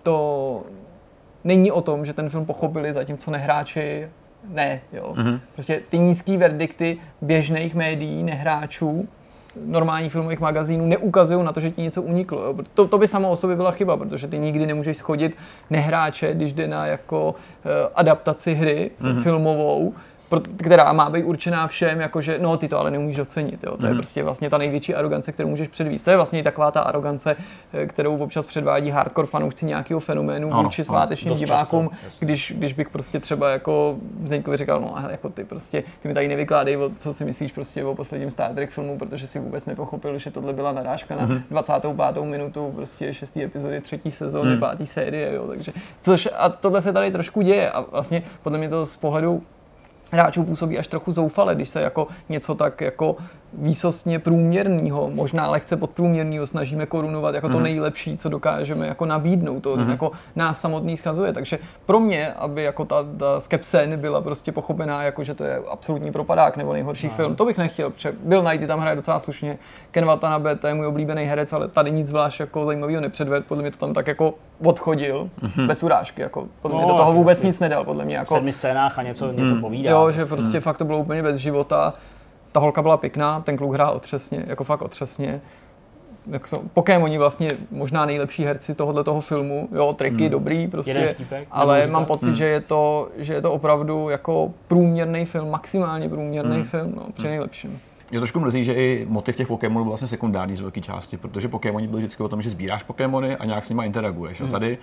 To 0.04 0.64
není 1.44 1.72
o 1.72 1.82
tom, 1.82 2.06
že 2.06 2.14
ten 2.14 2.30
film 2.30 2.46
pochopili, 2.46 2.94
zatímco 2.94 3.32
nehráči 3.32 4.10
ne. 4.50 4.82
Jo. 4.94 5.14
Mm-hmm. 5.16 5.40
Prostě 5.54 5.82
ty 5.90 6.00
nízké 6.00 6.38
verdikty 6.38 6.98
běžných 7.22 7.76
médií, 7.76 8.24
nehráčů, 8.24 9.08
normálních 9.66 10.12
filmových 10.12 10.40
magazínů 10.40 10.86
neukazují 10.86 11.46
na 11.46 11.52
to, 11.52 11.60
že 11.60 11.72
ti 11.72 11.82
něco 11.82 12.02
uniklo. 12.02 12.44
Jo. 12.44 12.56
To, 12.74 12.88
to 12.88 12.98
by 12.98 13.08
samo 13.08 13.30
o 13.30 13.36
sobě 13.36 13.56
byla 13.56 13.72
chyba, 13.72 13.98
protože 13.98 14.28
ty 14.28 14.40
nikdy 14.40 14.66
nemůžeš 14.66 14.98
schodit 14.98 15.38
nehráče, 15.70 16.34
když 16.34 16.54
jde 16.54 16.68
na 16.68 16.86
jako 16.86 17.30
uh, 17.30 17.72
adaptaci 17.96 18.54
hry 18.54 18.92
mm-hmm. 19.02 19.24
filmovou, 19.24 19.94
která 20.40 20.94
má 20.94 21.10
být 21.10 21.24
určená 21.24 21.68
všem, 21.68 22.00
jakože 22.00 22.38
no 22.42 22.58
ty 22.58 22.68
to 22.68 22.80
ale 22.80 22.92
neumíš 22.92 23.20
ocenit. 23.20 23.64
Jo. 23.64 23.72
To 23.72 23.78
mm. 23.78 23.86
je 23.86 23.90
mhm. 23.90 23.98
prostě 23.98 24.24
vlastně 24.24 24.50
ta 24.50 24.58
největší 24.58 24.96
arogance, 24.96 25.32
kterou 25.32 25.50
můžeš 25.50 25.68
předvíst. 25.68 26.06
To 26.06 26.12
je 26.12 26.16
vlastně 26.16 26.44
taková 26.44 26.72
ta 26.72 26.82
arogance, 26.82 27.36
eh, 27.74 27.88
kterou 27.88 28.18
občas 28.18 28.46
předvádí 28.46 28.90
hardcore 28.90 29.28
fanoušci 29.28 29.66
nějakého 29.66 30.00
fenoménu 30.00 30.54
ano, 30.54 30.64
vůči 30.64 30.84
svátečním 30.84 31.34
divákům, 31.34 31.90
často, 32.04 32.26
když, 32.26 32.54
když 32.58 32.74
bych 32.74 32.90
prostě 32.90 33.20
třeba 33.20 33.50
jako 33.50 33.98
Zdeňkovi 34.26 34.58
říkal, 34.58 34.82
no 34.82 34.96
jako 35.10 35.30
ty 35.30 35.44
prostě, 35.44 35.84
ty 36.02 36.08
mi 36.08 36.14
tady 36.14 36.28
nevykládej, 36.28 36.78
o, 36.78 36.92
co 36.98 37.14
si 37.14 37.26
myslíš 37.26 37.52
prostě 37.52 37.86
o 37.86 37.96
posledním 37.96 38.32
Star 38.32 38.54
Trek 38.54 38.70
filmu, 38.70 38.98
protože 38.98 39.28
si 39.28 39.40
vůbec 39.40 39.66
nepochopil, 39.66 40.18
že 40.18 40.32
tohle 40.32 40.54
byla 40.54 40.72
narážka 40.72 41.16
na 41.16 41.26
mm. 41.26 41.44
25. 41.50 42.24
minutu 42.24 42.72
prostě 42.76 43.14
6. 43.14 43.38
epizody 43.38 43.82
třetí 43.82 44.12
sezóny, 44.12 44.54
mm. 44.54 44.60
páté 44.60 44.86
série, 44.86 45.34
jo, 45.34 45.48
takže 45.48 45.72
což 46.02 46.30
a 46.38 46.50
tohle 46.50 46.82
se 46.82 46.94
tady 46.94 47.12
trošku 47.12 47.42
děje 47.42 47.72
a 47.72 47.82
vlastně 47.82 48.24
podle 48.44 48.58
mě 48.58 48.70
to 48.70 48.86
z 48.86 48.96
pohledu 48.96 49.44
hráčů 50.12 50.44
působí 50.44 50.80
až 50.80 50.88
trochu 50.88 51.12
zoufale, 51.12 51.56
když 51.56 51.70
se 51.70 51.82
jako 51.82 52.08
něco 52.30 52.56
tak 52.56 52.82
jako 52.82 53.16
výsostně 53.54 54.20
průměrného, 54.20 55.10
možná 55.14 55.50
lehce 55.50 55.78
podprůměrného 55.78 56.48
snažíme 56.48 56.86
korunovat 56.86 57.36
jako 57.36 57.48
mm. 57.48 57.52
to 57.54 57.58
Mhm. 57.58 57.64
nejlepší, 57.64 58.18
co 58.18 58.30
dokážeme 58.30 58.88
jako 58.88 59.06
nabídnout. 59.06 59.60
To 59.64 59.76
Mhm. 59.78 59.90
jako 59.92 60.12
nás 60.36 60.62
samotný 60.62 60.98
schazuje. 60.98 61.34
Takže 61.34 61.60
pro 61.86 62.00
mě, 62.00 62.34
aby 62.34 62.64
jako 62.64 62.86
ta, 62.86 62.96
ta 63.18 63.40
skepse 63.40 63.88
nebyla 63.88 64.22
prostě 64.22 64.52
pochopená, 64.52 65.04
jako 65.04 65.24
že 65.24 65.34
to 65.34 65.44
je 65.44 65.62
absolutní 65.70 66.12
propadák 66.12 66.58
nebo 66.58 66.74
nejhorší 66.74 67.08
No. 67.08 67.14
film, 67.14 67.36
to 67.36 67.46
bych 67.46 67.58
nechtěl, 67.58 67.90
protože 67.90 68.14
Bill 68.24 68.42
Knighty 68.42 68.68
tam 68.68 68.80
hraje 68.80 68.96
docela 68.96 69.20
slušně, 69.20 69.58
Ken 69.92 70.06
Watanabe, 70.06 70.56
to 70.56 70.68
je 70.68 70.74
můj 70.74 70.86
oblíbený 70.86 71.24
herec, 71.24 71.54
ale 71.54 71.68
tady 71.68 71.92
nic 71.92 72.08
zvlášť 72.08 72.40
jako 72.40 72.66
zajímavého 72.66 73.02
nepředved, 73.02 73.46
podle 73.46 73.62
mě 73.62 73.72
to 73.72 73.78
tam 73.78 73.94
tak 73.94 74.08
jako 74.08 74.34
odchodil, 74.66 75.30
Mhm. 75.42 75.68
bez 75.68 75.84
urážky, 75.84 76.22
jako 76.22 76.48
podle 76.62 76.78
mě 76.78 76.86
No, 76.86 76.92
do 76.92 76.98
toho 76.98 77.14
vůbec 77.14 77.44
nic 77.44 77.60
nedal, 77.60 77.84
podle 77.84 78.06
mě 78.06 78.16
v 78.16 78.20
jako 78.20 78.34
sedmi 78.36 78.54
scénách 78.54 79.00
a 79.00 79.04
něco, 79.04 79.32
něco 79.32 79.52
Hmm. 79.52 79.62
povídá. 79.62 79.92
Jo, 79.92 80.12
že 80.12 80.26
prostě 80.26 80.60
fakt 80.60 80.78
to 80.78 80.86
bylo 80.86 81.00
úplně 81.00 81.24
bez 81.24 81.36
života. 81.36 81.94
Ta 82.52 82.60
holka 82.60 82.82
byla 82.82 82.98
pěkná, 82.98 83.42
ten 83.42 83.58
kluk 83.58 83.74
hrál 83.74 83.94
otřesně, 83.94 84.44
jako 84.48 84.64
fakt 84.64 84.82
otřesně. 84.82 85.42
Jak 86.28 86.48
jsou, 86.48 86.58
Pokémoni 86.74 87.18
vlastně 87.18 87.48
možná 87.72 88.06
nejlepší 88.06 88.44
herci 88.46 88.76
tohohle 88.76 89.04
toho 89.04 89.22
filmu, 89.22 89.70
jo, 89.72 89.94
triky 89.94 90.24
Hmm. 90.24 90.30
dobrý 90.32 90.68
prostě, 90.68 90.92
Jeden 90.92 91.14
vtípek, 91.14 91.48
ale 91.52 91.88
mám 91.88 92.06
pocit, 92.06 92.26
Hmm. 92.26 92.36
že, 92.36 92.46
je 92.46 92.62
to, 92.62 93.10
že 93.18 93.34
je 93.34 93.42
to 93.42 93.54
opravdu 93.54 94.10
jako 94.10 94.54
průměrný 94.68 95.26
film, 95.26 95.50
maximálně 95.50 96.10
průměrný 96.10 96.56
Hmm. 96.56 96.64
film, 96.66 96.94
no, 96.96 97.06
při 97.14 97.28
nejlepším. 97.28 97.80
Mě 98.12 98.20
trošku 98.20 98.40
mrzí, 98.40 98.64
že 98.66 98.74
i 98.74 99.06
motiv 99.10 99.36
těch 99.36 99.48
Pokémonů 99.48 99.84
byl 99.86 99.90
vlastně 99.92 100.08
sekundární 100.08 100.56
z 100.56 100.60
velké 100.62 100.82
části, 100.82 101.18
protože 101.18 101.48
Pokémoni 101.48 101.88
byly 101.88 102.00
vždycky 102.02 102.24
o 102.24 102.28
tom, 102.28 102.42
že 102.42 102.50
sbíráš 102.50 102.84
Pokémony 102.84 103.36
a 103.38 103.46
nějak 103.46 103.66
s 103.66 103.70
nimi 103.70 103.86
interaguješ. 103.86 104.42
A 104.42 104.48
tady 104.48 104.78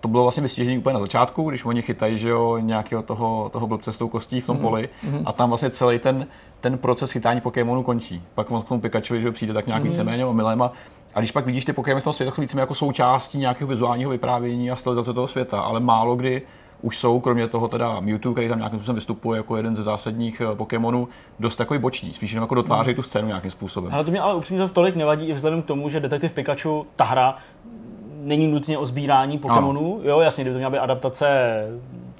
to 0.00 0.08
bylo 0.08 0.22
vlastně 0.22 0.42
vystěžení 0.42 0.78
úplně 0.78 0.94
na 0.94 1.00
začátku, 1.00 1.50
když 1.50 1.64
oni 1.64 1.82
chytají 1.82 2.18
že 2.18 2.28
jo, 2.28 2.58
nějakého 2.58 3.02
toho, 3.02 3.50
toho 3.52 3.66
blbce 3.66 3.92
s 3.92 3.96
tou 3.96 4.08
kostí 4.08 4.40
v 4.40 4.46
tom 4.46 4.58
poli. 4.58 4.88
A 5.24 5.32
tam 5.32 5.48
vlastně 5.48 5.70
celý 5.70 5.98
ten, 5.98 6.26
ten 6.60 6.78
proces 6.78 7.10
chytání 7.10 7.40
Pokémonů 7.40 7.82
končí. 7.82 8.22
Pak 8.34 8.50
on 8.50 8.62
k 8.62 8.68
tomu 8.68 8.80
Pikachu 8.80 9.20
že 9.20 9.26
jo, 9.26 9.32
přijde 9.32 9.54
tak 9.54 9.66
nějak 9.66 9.82
víceméně 9.82 10.26
omylem 10.26 10.62
a 10.62 10.72
a 11.14 11.18
když 11.18 11.32
pak 11.32 11.46
vidíš 11.46 11.64
ty 11.64 11.72
Pokémony 11.72 12.00
v 12.00 12.04
tom 12.04 12.12
světě, 12.12 12.30
tak 12.30 12.36
jsou 12.36 12.42
víceméně 12.42 12.62
jako 12.62 12.74
součástí 12.74 13.38
nějakého 13.38 13.68
vizuálního 13.68 14.10
vyprávění 14.10 14.70
a 14.70 14.76
stylizace 14.76 15.12
toho 15.12 15.26
světa, 15.26 15.60
ale 15.60 15.80
málo 15.80 16.16
kdy 16.16 16.42
už 16.82 16.98
jsou, 16.98 17.20
kromě 17.20 17.48
toho 17.48 17.68
teda 17.68 18.00
Mewtwo, 18.00 18.32
který 18.32 18.48
tam 18.48 18.58
nějakým 18.58 18.78
způsobem 18.78 18.94
vystupuje 18.94 19.36
jako 19.36 19.56
jeden 19.56 19.76
ze 19.76 19.82
zásadních 19.82 20.40
eh, 20.40 20.56
Pokémonů, 20.56 21.08
dost 21.40 21.56
takový 21.56 21.80
boční, 21.80 22.14
spíš 22.14 22.32
jenom 22.32 22.42
jako 22.42 22.54
dotvářejí 22.54 22.94
tu 22.94 23.02
scénu 23.02 23.28
nějakým 23.28 23.50
způsobem. 23.50 23.94
Ale 23.94 24.04
to 24.04 24.10
mě 24.10 24.20
ale 24.20 24.34
upřímně 24.34 24.58
zase 24.58 24.74
tolik 24.74 24.96
nevadí 24.96 25.26
i 25.26 25.32
vzhledem 25.32 25.62
k 25.62 25.66
tomu, 25.66 25.88
že 25.88 26.00
Detektiv 26.00 26.32
Pikachu, 26.32 26.86
ta 26.96 27.04
hra, 27.04 27.36
není 28.20 28.46
nutně 28.46 28.78
o 28.78 28.86
sbírání 28.86 29.38
Pokémonů. 29.38 30.00
Jo, 30.02 30.20
jasně, 30.20 30.44
kdyby 30.44 30.54
to 30.54 30.58
měla 30.58 30.70
být 30.70 30.78
adaptace 30.78 31.28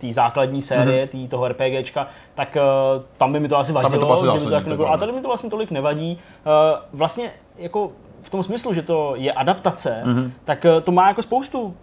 té 0.01 0.13
základní 0.13 0.63
série, 0.63 1.07
mm-hmm. 1.07 1.29
toho 1.29 1.49
RPGčka, 1.49 2.07
tak 2.35 2.57
uh, 2.57 3.03
tam 3.19 3.33
by 3.33 3.41
mi 3.41 3.49
to 3.49 3.59
asi 3.59 3.73
vadilo, 3.73 3.91
by 3.91 3.99
to 3.99 4.45
to 4.45 4.51
tak 4.51 4.67
nebylo. 4.67 4.93
A 4.93 4.97
tady 4.97 5.13
mi 5.13 5.21
to 5.21 5.29
vlastně 5.29 5.51
tolik 5.51 5.71
nevadí. 5.71 6.19
Uh, 6.47 6.53
vlastně 6.93 7.31
jako 7.57 7.93
v 8.23 8.31
tom 8.31 8.43
smyslu, 8.43 8.75
že 8.75 8.83
to 8.83 9.15
je 9.17 9.33
adaptace, 9.33 10.03
mm-hmm. 10.05 10.31
tak 10.45 10.65
uh, 10.65 10.81
to 10.81 10.93
má 10.93 11.09
jako 11.09 11.23
spoustu 11.23 11.75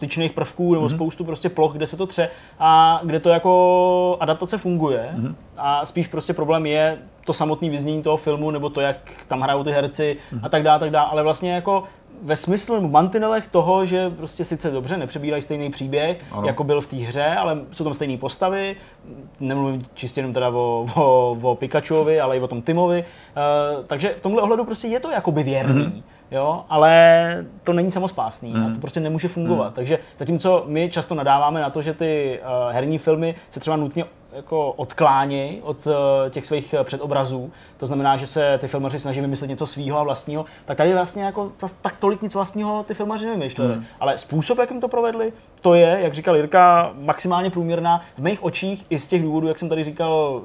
styčných 0.00 0.32
prvků 0.32 0.74
nebo 0.74 0.86
mm-hmm. 0.86 0.94
spoustu 0.94 1.24
prostě 1.24 1.48
ploch, 1.48 1.72
kde 1.72 1.86
se 1.86 1.96
to 1.96 2.06
tře 2.06 2.28
a 2.58 3.00
kde 3.04 3.20
to 3.20 3.28
jako 3.28 4.16
adaptace 4.20 4.58
funguje 4.58 5.10
mm-hmm. 5.16 5.34
a 5.56 5.86
spíš 5.86 6.08
prostě 6.08 6.32
problém 6.32 6.66
je 6.66 6.98
to 7.26 7.32
samotné 7.32 7.70
vyznění 7.70 8.02
toho 8.02 8.16
filmu 8.16 8.50
nebo 8.50 8.70
to, 8.70 8.80
jak 8.80 8.96
tam 9.28 9.40
hrajou 9.40 9.64
ty 9.64 9.72
herci 9.72 10.16
mm-hmm. 10.32 10.40
a 10.42 10.48
tak 10.48 10.62
dále, 10.62 10.78
tak 10.80 10.90
dále, 10.90 11.08
ale 11.10 11.22
vlastně 11.22 11.54
jako 11.54 11.84
ve 12.22 12.36
smyslu 12.36 12.74
nebo 12.74 12.88
mantinelech 12.88 13.48
toho, 13.48 13.86
že 13.86 14.10
prostě 14.10 14.44
sice 14.44 14.70
dobře 14.70 14.96
nepřebírají 14.96 15.42
stejný 15.42 15.70
příběh, 15.70 16.20
Ano. 16.30 16.46
jako 16.46 16.64
byl 16.64 16.80
v 16.80 16.86
té 16.86 16.96
hře, 16.96 17.26
ale 17.26 17.58
jsou 17.72 17.84
tam 17.84 17.94
stejné 17.94 18.18
postavy, 18.18 18.76
nemluvím 19.40 19.82
čistě 19.94 20.18
jenom 20.20 20.32
teda 20.32 20.48
o, 20.48 20.86
o, 20.94 21.36
o 21.42 21.54
Pikachuovi, 21.54 22.20
ale 22.20 22.36
i 22.36 22.40
o 22.40 22.48
tom 22.48 22.62
Timovi, 22.62 23.04
uh, 23.04 23.84
takže 23.86 24.14
v 24.18 24.20
tomhle 24.20 24.42
ohledu 24.42 24.64
prostě 24.64 24.88
je 24.88 25.00
to 25.00 25.10
jakoby 25.10 25.42
věrný. 25.42 25.84
Mm-hmm. 25.84 26.02
Jo, 26.30 26.64
ale 26.68 27.44
to 27.64 27.72
není 27.72 27.90
samospásný 27.90 28.54
mm. 28.54 28.66
a 28.66 28.74
to 28.74 28.80
prostě 28.80 29.00
nemůže 29.00 29.28
fungovat. 29.28 29.68
Mm. 29.68 29.72
Takže 29.72 29.98
zatímco 30.18 30.64
my 30.66 30.90
často 30.90 31.14
nadáváme 31.14 31.60
na 31.60 31.70
to, 31.70 31.82
že 31.82 31.94
ty 31.94 32.40
uh, 32.42 32.72
herní 32.72 32.98
filmy 32.98 33.34
se 33.50 33.60
třeba 33.60 33.76
nutně 33.76 34.04
jako 34.32 34.72
odklánějí 34.72 35.60
od 35.62 35.86
uh, 35.86 35.92
těch 36.30 36.46
svých 36.46 36.74
eh, 36.74 36.84
předobrazů, 36.84 37.52
to 37.76 37.86
znamená, 37.86 38.16
že 38.16 38.26
se 38.26 38.58
ty 38.58 38.68
filmaři 38.68 39.00
snaží 39.00 39.20
vymyslet 39.20 39.48
něco 39.48 39.66
svýho 39.66 39.98
a 39.98 40.02
vlastního, 40.02 40.44
tak 40.64 40.76
tady 40.76 40.94
vlastně 40.94 41.22
jako 41.24 41.52
ta, 41.56 41.66
tak 41.82 41.96
tolik 41.96 42.22
nic 42.22 42.34
vlastního 42.34 42.84
ty 42.88 42.94
filmaři 42.94 43.26
nevymýšleli. 43.26 43.76
Mm. 43.76 43.84
Ale 44.00 44.18
způsob, 44.18 44.58
jakým 44.58 44.80
to 44.80 44.88
provedli, 44.88 45.32
to 45.60 45.74
je, 45.74 45.98
jak 46.00 46.14
říkal 46.14 46.36
Jirka, 46.36 46.92
maximálně 46.94 47.50
průměrná 47.50 48.02
v 48.18 48.22
mých 48.22 48.44
očích 48.44 48.86
i 48.90 48.98
z 48.98 49.08
těch 49.08 49.22
důvodů, 49.22 49.48
jak 49.48 49.58
jsem 49.58 49.68
tady 49.68 49.84
říkal, 49.84 50.42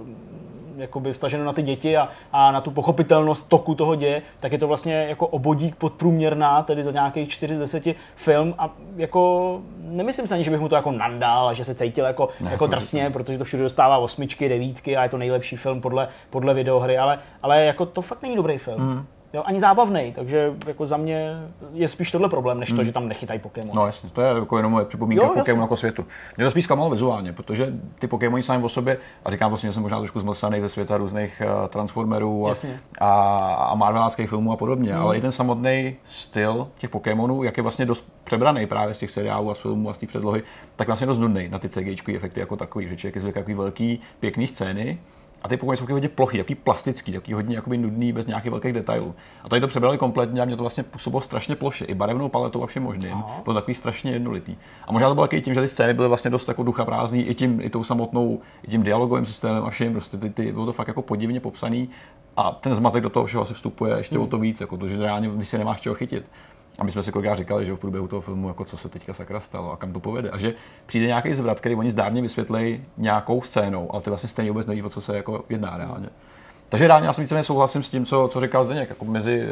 jakoby 0.78 1.14
vstaženo 1.14 1.44
na 1.44 1.54
ty 1.54 1.62
děti 1.62 1.98
a, 1.98 2.10
a 2.32 2.52
na 2.52 2.62
tu 2.62 2.72
pochopitelnost 2.72 3.50
toku 3.50 3.76
toho 3.76 3.96
děje, 3.96 4.22
tak 4.40 4.52
je 4.52 4.58
to 4.58 4.68
vlastně 4.68 4.94
jako 4.94 5.28
obodík 5.28 5.76
podprůměrná, 5.76 6.64
tedy 6.64 6.84
za 6.84 6.92
nějakých 6.92 7.30
4 7.30 7.56
z 7.56 7.60
10 7.60 7.84
film 8.16 8.56
a 8.58 8.70
jako 8.96 9.62
nemyslím 9.78 10.28
si 10.28 10.34
ani, 10.34 10.44
že 10.44 10.52
bych 10.52 10.60
mu 10.60 10.70
to 10.70 10.76
jako 10.76 10.92
nandal 10.92 11.48
a 11.48 11.54
že 11.54 11.66
se 11.66 11.76
cítil 11.76 12.06
jako, 12.06 12.30
Ne, 12.40 12.52
jako 12.52 12.68
to 12.68 12.72
drsně, 12.72 13.10
protože 13.10 13.38
to 13.38 13.44
všude 13.44 13.64
dostává 13.64 13.98
osmičky, 13.98 14.50
devítky 14.50 14.98
a 14.98 15.04
je 15.04 15.10
to 15.10 15.18
nejlepší 15.18 15.58
film 15.58 15.82
podle, 15.82 16.08
podle 16.30 16.54
videohry, 16.54 16.98
ale, 16.98 17.20
ale 17.44 17.66
jako 17.66 17.86
to 17.86 18.02
fakt 18.02 18.22
není 18.22 18.36
dobrý 18.36 18.58
film. 18.58 18.82
Mm. 18.82 19.06
Jo, 19.36 19.44
ani 19.46 19.60
zábavný, 19.60 20.14
takže 20.16 20.54
jako 20.68 20.86
za 20.86 20.98
mě 20.98 21.48
je 21.74 21.88
spíš 21.88 22.12
tohle 22.12 22.30
problém, 22.30 22.60
než 22.60 22.72
to, 22.72 22.84
že 22.84 22.92
tam 22.92 23.08
nechytají 23.08 23.40
Pokémon. 23.40 23.76
No 23.76 23.86
jasně, 23.86 24.10
to 24.10 24.22
je 24.22 24.28
jako 24.28 24.58
jenom 24.58 24.72
moje 24.72 24.86
připomínka 24.86 25.32
jasně. 25.36 25.54
jako 25.54 25.76
světu. 25.76 26.06
Mě 26.38 26.46
to 26.46 26.52
spíš 26.52 26.64
zklamalo 26.64 26.90
vizuálně, 26.90 27.34
protože 27.34 27.74
ty 28.00 28.08
Pokémoni 28.08 28.44
sami 28.44 28.64
o 28.64 28.70
sobě, 28.70 28.98
a 29.26 29.32
říkám 29.32 29.52
vlastně, 29.52 29.70
že 29.70 29.74
jsem 29.74 29.82
možná 29.82 29.98
trošku 29.98 30.20
zmlsaný 30.20 30.62
ze 30.62 30.70
světa 30.70 30.98
různých 30.98 31.42
uh, 31.46 31.68
Transformerů 31.68 32.46
a, 32.46 32.50
Jasně. 32.50 32.80
a, 33.00 33.10
a 33.54 33.76
Marveláckých 33.76 34.30
filmů 34.30 34.52
a 34.52 34.58
podobně, 34.58 34.94
mm. 34.94 35.00
ale 35.02 35.18
i 35.18 35.22
ten 35.22 35.32
samotný 35.32 35.96
styl 36.06 36.68
těch 36.78 36.90
Pokémonů, 36.90 37.44
jak 37.44 37.58
je 37.58 37.64
vlastně 37.64 37.86
dost 37.86 38.06
přebraný 38.24 38.68
právě 38.68 38.94
z 38.94 39.00
těch 39.00 39.12
seriálů 39.12 39.52
a 39.52 39.54
z 39.54 39.60
filmů 39.60 39.90
a 39.90 39.94
z 39.94 39.98
té 39.98 40.08
předlohy, 40.08 40.44
tak 40.76 40.88
vlastně 40.88 41.08
dost 41.08 41.18
nudný 41.18 41.50
na 41.50 41.60
ty 41.60 41.70
CGI 41.70 42.16
efekty 42.16 42.40
jako 42.40 42.56
takový, 42.58 42.90
že 42.90 42.98
člověk 42.98 43.16
je 43.16 43.22
zvyklý 43.22 43.42
takový 43.42 43.56
velký, 43.56 44.00
pěkný 44.20 44.48
scény, 44.48 45.00
a 45.44 45.48
ty 45.48 45.58
Pokémony 45.58 45.78
jsou 45.78 45.84
taky 45.84 45.94
hodně 45.94 46.10
plochý, 46.10 46.38
takový 46.38 46.56
plastický, 46.56 47.12
takový 47.12 47.34
hodně 47.34 47.56
jakoby 47.56 47.78
nudný, 47.78 48.14
bez 48.14 48.26
nějakých 48.26 48.52
velkých 48.52 48.74
detailů. 48.74 49.16
A 49.44 49.50
tady 49.50 49.62
to 49.62 49.68
přebrali 49.68 49.98
kompletně 49.98 50.42
a 50.42 50.46
mě 50.46 50.56
to 50.56 50.64
vlastně 50.64 50.84
působilo 50.84 51.22
strašně 51.22 51.56
ploše, 51.56 51.86
i 51.86 51.94
barevnou 51.94 52.30
paletou 52.30 52.64
a 52.64 52.68
všem 52.68 52.84
možným. 52.84 53.14
Aha. 53.14 53.42
Bylo 53.44 53.54
takový 53.54 53.74
strašně 53.74 54.12
jednolitý. 54.12 54.56
A 54.88 54.92
možná 54.92 55.08
to 55.08 55.16
bylo 55.16 55.28
taky 55.28 55.42
tím, 55.42 55.54
že 55.54 55.62
ty 55.62 55.68
scény 55.68 55.94
byly 55.94 56.08
vlastně 56.08 56.32
dost 56.32 56.48
jako 56.48 56.64
ducha 56.64 56.86
prázdný, 56.86 57.22
i 57.24 57.34
tím, 57.34 57.62
i 57.62 57.70
tou 57.70 57.84
samotnou, 57.84 58.42
i 58.64 58.68
tím 58.68 58.84
dialogovým 58.84 59.26
systémem 59.26 59.64
a 59.64 59.70
všem, 59.70 59.92
prostě 59.94 60.18
ty, 60.18 60.30
ty, 60.30 60.52
bylo 60.52 60.66
to 60.66 60.74
fakt 60.74 60.88
jako 60.88 61.02
podivně 61.02 61.40
popsaný. 61.40 61.90
A 62.38 62.52
ten 62.52 62.76
zmatek 62.76 63.04
do 63.04 63.10
toho 63.10 63.26
všeho 63.26 63.44
asi 63.44 63.54
vstupuje 63.54 63.98
ještě 63.98 64.20
o 64.20 64.28
to 64.28 64.38
víc, 64.38 64.62
jako 64.62 64.78
to, 64.78 64.88
že 64.88 64.98
reálně, 64.98 65.30
když 65.30 65.50
se 65.50 65.58
nemáš 65.58 65.82
čeho 65.82 65.96
chytit. 65.96 66.26
A 66.80 66.84
my 66.84 66.92
jsme 66.92 67.04
si 67.04 67.12
kolikrát 67.12 67.36
říkali, 67.36 67.66
že 67.66 67.74
v 67.74 67.80
průběhu 67.80 68.08
toho 68.08 68.22
filmu, 68.22 68.48
jako 68.48 68.66
co 68.66 68.78
se 68.78 68.90
teďka 68.90 69.14
sakra 69.14 69.40
stalo 69.40 69.72
a 69.72 69.78
kam 69.78 69.94
to 69.94 70.00
povede. 70.00 70.30
A 70.30 70.38
že 70.38 70.54
přijde 70.86 71.08
nějaký 71.08 71.34
zvrat, 71.34 71.60
který 71.60 71.76
oni 71.76 71.90
zdárně 71.90 72.22
vysvětlejí 72.22 72.84
nějakou 72.98 73.42
scénou, 73.42 73.94
ale 73.94 74.02
ty 74.02 74.10
vlastně 74.10 74.30
stejně 74.30 74.52
vůbec 74.52 74.68
nevíš, 74.68 74.84
o 74.84 74.90
co 74.90 75.02
se 75.02 75.16
jako 75.16 75.44
jedná 75.50 75.78
reálně. 75.78 76.10
Takže 76.70 76.88
reálně 76.88 77.08
já 77.08 77.14
si 77.14 77.22
víceméně 77.22 77.44
souhlasím 77.44 77.84
s 77.84 77.90
tím, 77.90 78.06
co, 78.06 78.30
co 78.32 78.42
říkal 78.42 78.64
Zdeněk. 78.64 78.90
Jako 78.90 79.06
mezi, 79.06 79.48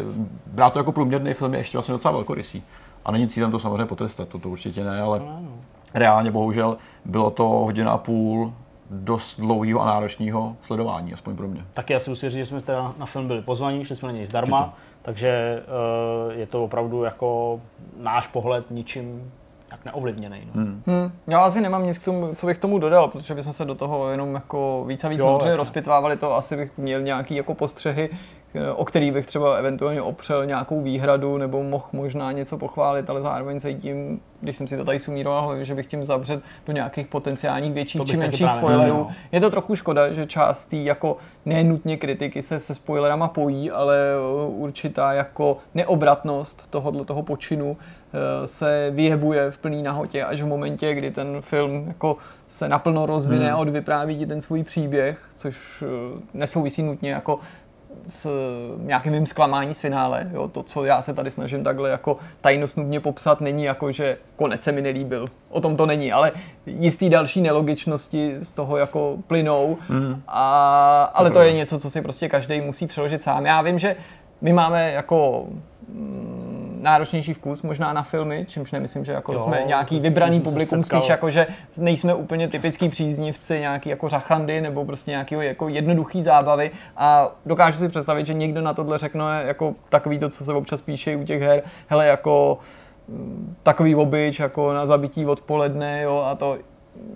brát 0.45 0.73
to 0.73 0.79
jako 0.79 0.91
průměrný 0.91 1.33
film 1.33 1.53
je 1.53 1.59
ještě 1.59 1.77
vlastně 1.77 1.91
docela 1.91 2.11
velkorysý. 2.11 2.63
A 3.05 3.11
není 3.11 3.27
cílem 3.27 3.51
to 3.51 3.59
samozřejmě 3.59 3.85
potrestat, 3.85 4.27
to, 4.27 4.39
to 4.39 4.49
určitě 4.49 4.83
ne, 4.83 5.01
ale 5.01 5.21
reálně 5.93 6.31
bohužel 6.31 6.77
bylo 7.05 7.29
to 7.29 7.43
hodina 7.43 7.91
a 7.91 7.97
půl 7.97 8.53
dost 8.89 9.39
dlouhého 9.39 9.81
a 9.81 9.85
náročného 9.85 10.55
sledování, 10.61 11.13
aspoň 11.13 11.35
pro 11.35 11.47
mě. 11.47 11.65
Taky 11.73 11.93
já 11.93 11.99
si 11.99 12.09
musím 12.09 12.29
říct, 12.29 12.39
že 12.39 12.45
jsme 12.45 12.61
teda 12.61 12.93
na 12.97 13.05
film 13.05 13.27
byli 13.27 13.41
pozvaní, 13.41 13.85
šli 13.85 13.95
jsme 13.95 14.07
na 14.07 14.13
něj 14.13 14.25
zdarma, 14.25 14.59
Určitě. 14.59 14.77
Takže 15.03 15.63
uh, 16.27 16.33
je 16.33 16.45
to 16.45 16.63
opravdu 16.63 17.03
jako 17.03 17.61
náš 17.97 18.27
pohled 18.27 18.71
ničím 18.71 19.31
jak 19.73 19.85
neovlivněný. 19.85 20.41
No. 20.45 20.61
Hmm. 20.61 20.83
Hmm, 20.87 21.11
já 21.27 21.39
asi 21.39 21.61
nemám 21.61 21.83
nic 21.85 21.97
k 21.97 22.05
tomu, 22.05 22.35
co 22.35 22.47
bych 22.47 22.57
tomu 22.57 22.79
dodal, 22.79 23.07
protože 23.07 23.35
bychom 23.35 23.53
se 23.53 23.65
do 23.65 23.75
toho 23.75 24.09
jenom 24.09 24.33
jako 24.33 24.83
víc 24.87 25.03
a 25.03 25.09
víc 25.09 25.19
Jo, 25.19 25.25
samozřejmě 25.25 25.55
rozpitvávali 25.55 26.17
to, 26.17 26.35
asi 26.35 26.57
bych 26.57 26.77
měl 26.77 27.01
nějaký 27.01 27.35
jako 27.35 27.53
postřehy, 27.53 28.09
eh, 28.11 28.17
o 28.75 28.85
který 28.85 29.11
bych 29.11 29.25
třeba 29.25 29.55
eventuálně 29.55 30.01
opřel 30.01 30.45
nějakou 30.45 30.81
výhradu 30.81 31.37
nebo 31.37 31.63
mohl 31.63 31.85
možná 31.91 32.31
něco 32.31 32.57
pochválit, 32.57 33.09
ale 33.09 33.21
zároveň 33.21 33.59
se 33.59 33.73
tím, 33.73 34.19
když 34.41 34.57
jsem 34.57 34.67
si 34.67 34.77
to 34.77 34.85
tady 34.85 34.99
sumíroval, 34.99 35.63
že 35.63 35.75
bych 35.75 35.85
tím 35.87 36.05
zabřet 36.05 36.39
do 36.67 36.73
nějakých 36.73 37.07
potenciálních 37.07 37.73
větších 37.73 38.05
či 38.05 38.17
menších 38.17 38.51
spoilerů. 38.51 38.81
neměl. 38.93 39.07
Je 39.31 39.41
to 39.41 39.49
trochu 39.49 39.75
škoda, 39.75 40.13
že 40.13 40.25
část 40.25 40.65
tý 40.65 40.85
jako 40.85 41.17
nenutně 41.45 41.97
kritiky 41.97 42.41
se 42.41 42.59
se 42.59 42.75
spoilerama 42.75 43.27
pojí, 43.27 43.71
ale 43.71 43.95
eh, 43.97 44.47
určitá 44.47 45.13
jako 45.13 45.57
neobratnost 45.73 46.67
tohohle 46.69 47.05
toho 47.05 47.23
počinu 47.23 47.77
eh, 48.13 48.47
se 48.47 48.91
vyjevuje 48.93 49.51
v 49.51 49.57
plný 49.57 49.83
nahotě 49.83 50.23
až 50.23 50.41
v 50.41 50.45
momentě, 50.45 50.93
kdy 50.93 51.11
ten 51.11 51.37
film 51.41 51.83
jako 51.87 52.17
se 52.47 52.69
naplno 52.69 53.05
rozvine 53.05 53.45
Hmm. 53.45 53.55
a 53.55 53.57
odvypráví 53.57 54.17
ti 54.19 54.25
ten 54.25 54.41
svůj 54.41 54.63
příběh, 54.63 55.19
což 55.35 55.83
eh, 55.83 56.19
nesouvisí 56.33 56.83
nutně 56.83 57.11
jako 57.11 57.39
s 58.05 58.29
nějakým 58.77 59.11
mým 59.11 59.25
zklamání 59.25 59.73
z 59.73 59.79
finále. 59.79 60.29
Jo? 60.33 60.47
To, 60.47 60.63
co 60.63 60.85
já 60.85 61.01
se 61.01 61.13
tady 61.13 61.31
snažím 61.31 61.63
takhle 61.63 61.89
jako 61.89 62.17
tajnostnubně 62.41 62.99
popsat, 62.99 63.41
není 63.41 63.63
jako, 63.63 63.91
že 63.91 64.17
konec 64.35 64.63
se 64.63 64.71
mi 64.71 64.81
nelíbil. 64.81 65.27
O 65.49 65.61
tom 65.61 65.77
to 65.77 65.85
není, 65.85 66.11
ale 66.11 66.31
jistý 66.65 67.09
další 67.09 67.41
nelogičnosti 67.41 68.35
z 68.39 68.51
toho 68.51 68.77
jako 68.77 69.17
plynou. 69.27 69.77
Mm. 69.89 70.21
A, 70.27 71.03
ale 71.13 71.31
to 71.31 71.41
je 71.41 71.53
něco, 71.53 71.79
co 71.79 71.89
si 71.89 72.01
prostě 72.01 72.29
každý 72.29 72.61
musí 72.61 72.87
přeložit 72.87 73.23
sám. 73.23 73.45
Já 73.45 73.61
vím, 73.61 73.79
že 73.79 73.95
my 74.41 74.53
máme 74.53 74.91
jako 74.91 75.45
mm, 75.89 76.72
náročnější 76.83 77.33
vkus 77.33 77.61
možná 77.61 77.93
na 77.93 78.03
filmy, 78.03 78.45
čímž 78.49 78.71
nemyslím, 78.71 79.05
že 79.05 79.11
jako 79.11 79.33
jo, 79.33 79.39
jsme 79.39 79.63
nějaký 79.67 79.99
vybraný 79.99 80.41
publikum, 80.41 80.83
spíš 80.83 81.09
jako, 81.09 81.29
že 81.29 81.47
nejsme 81.79 82.13
úplně 82.13 82.47
typický 82.47 82.89
příznivci 82.89 83.59
nějaký 83.59 83.89
jako 83.89 84.09
řachandy 84.09 84.61
nebo 84.61 84.85
prostě 84.85 85.11
nějaký 85.11 85.35
jako 85.39 85.69
jednoduchý 85.69 86.21
zábavy 86.21 86.71
a 86.97 87.31
dokážu 87.45 87.77
si 87.77 87.89
představit, 87.89 88.27
že 88.27 88.33
někdo 88.33 88.61
na 88.61 88.73
tohle 88.73 88.97
řekne 88.97 89.43
jako 89.45 89.75
takový 89.89 90.19
to, 90.19 90.29
co 90.29 90.45
se 90.45 90.53
občas 90.53 90.81
píše 90.81 91.15
u 91.15 91.23
těch 91.23 91.41
her, 91.41 91.63
hele 91.87 92.07
jako 92.07 92.57
mm, 93.07 93.55
takový 93.63 93.95
obyč 93.95 94.39
jako 94.39 94.73
na 94.73 94.85
zabití 94.85 95.25
odpoledne 95.25 96.01
jo, 96.01 96.23
a 96.25 96.35
to 96.35 96.57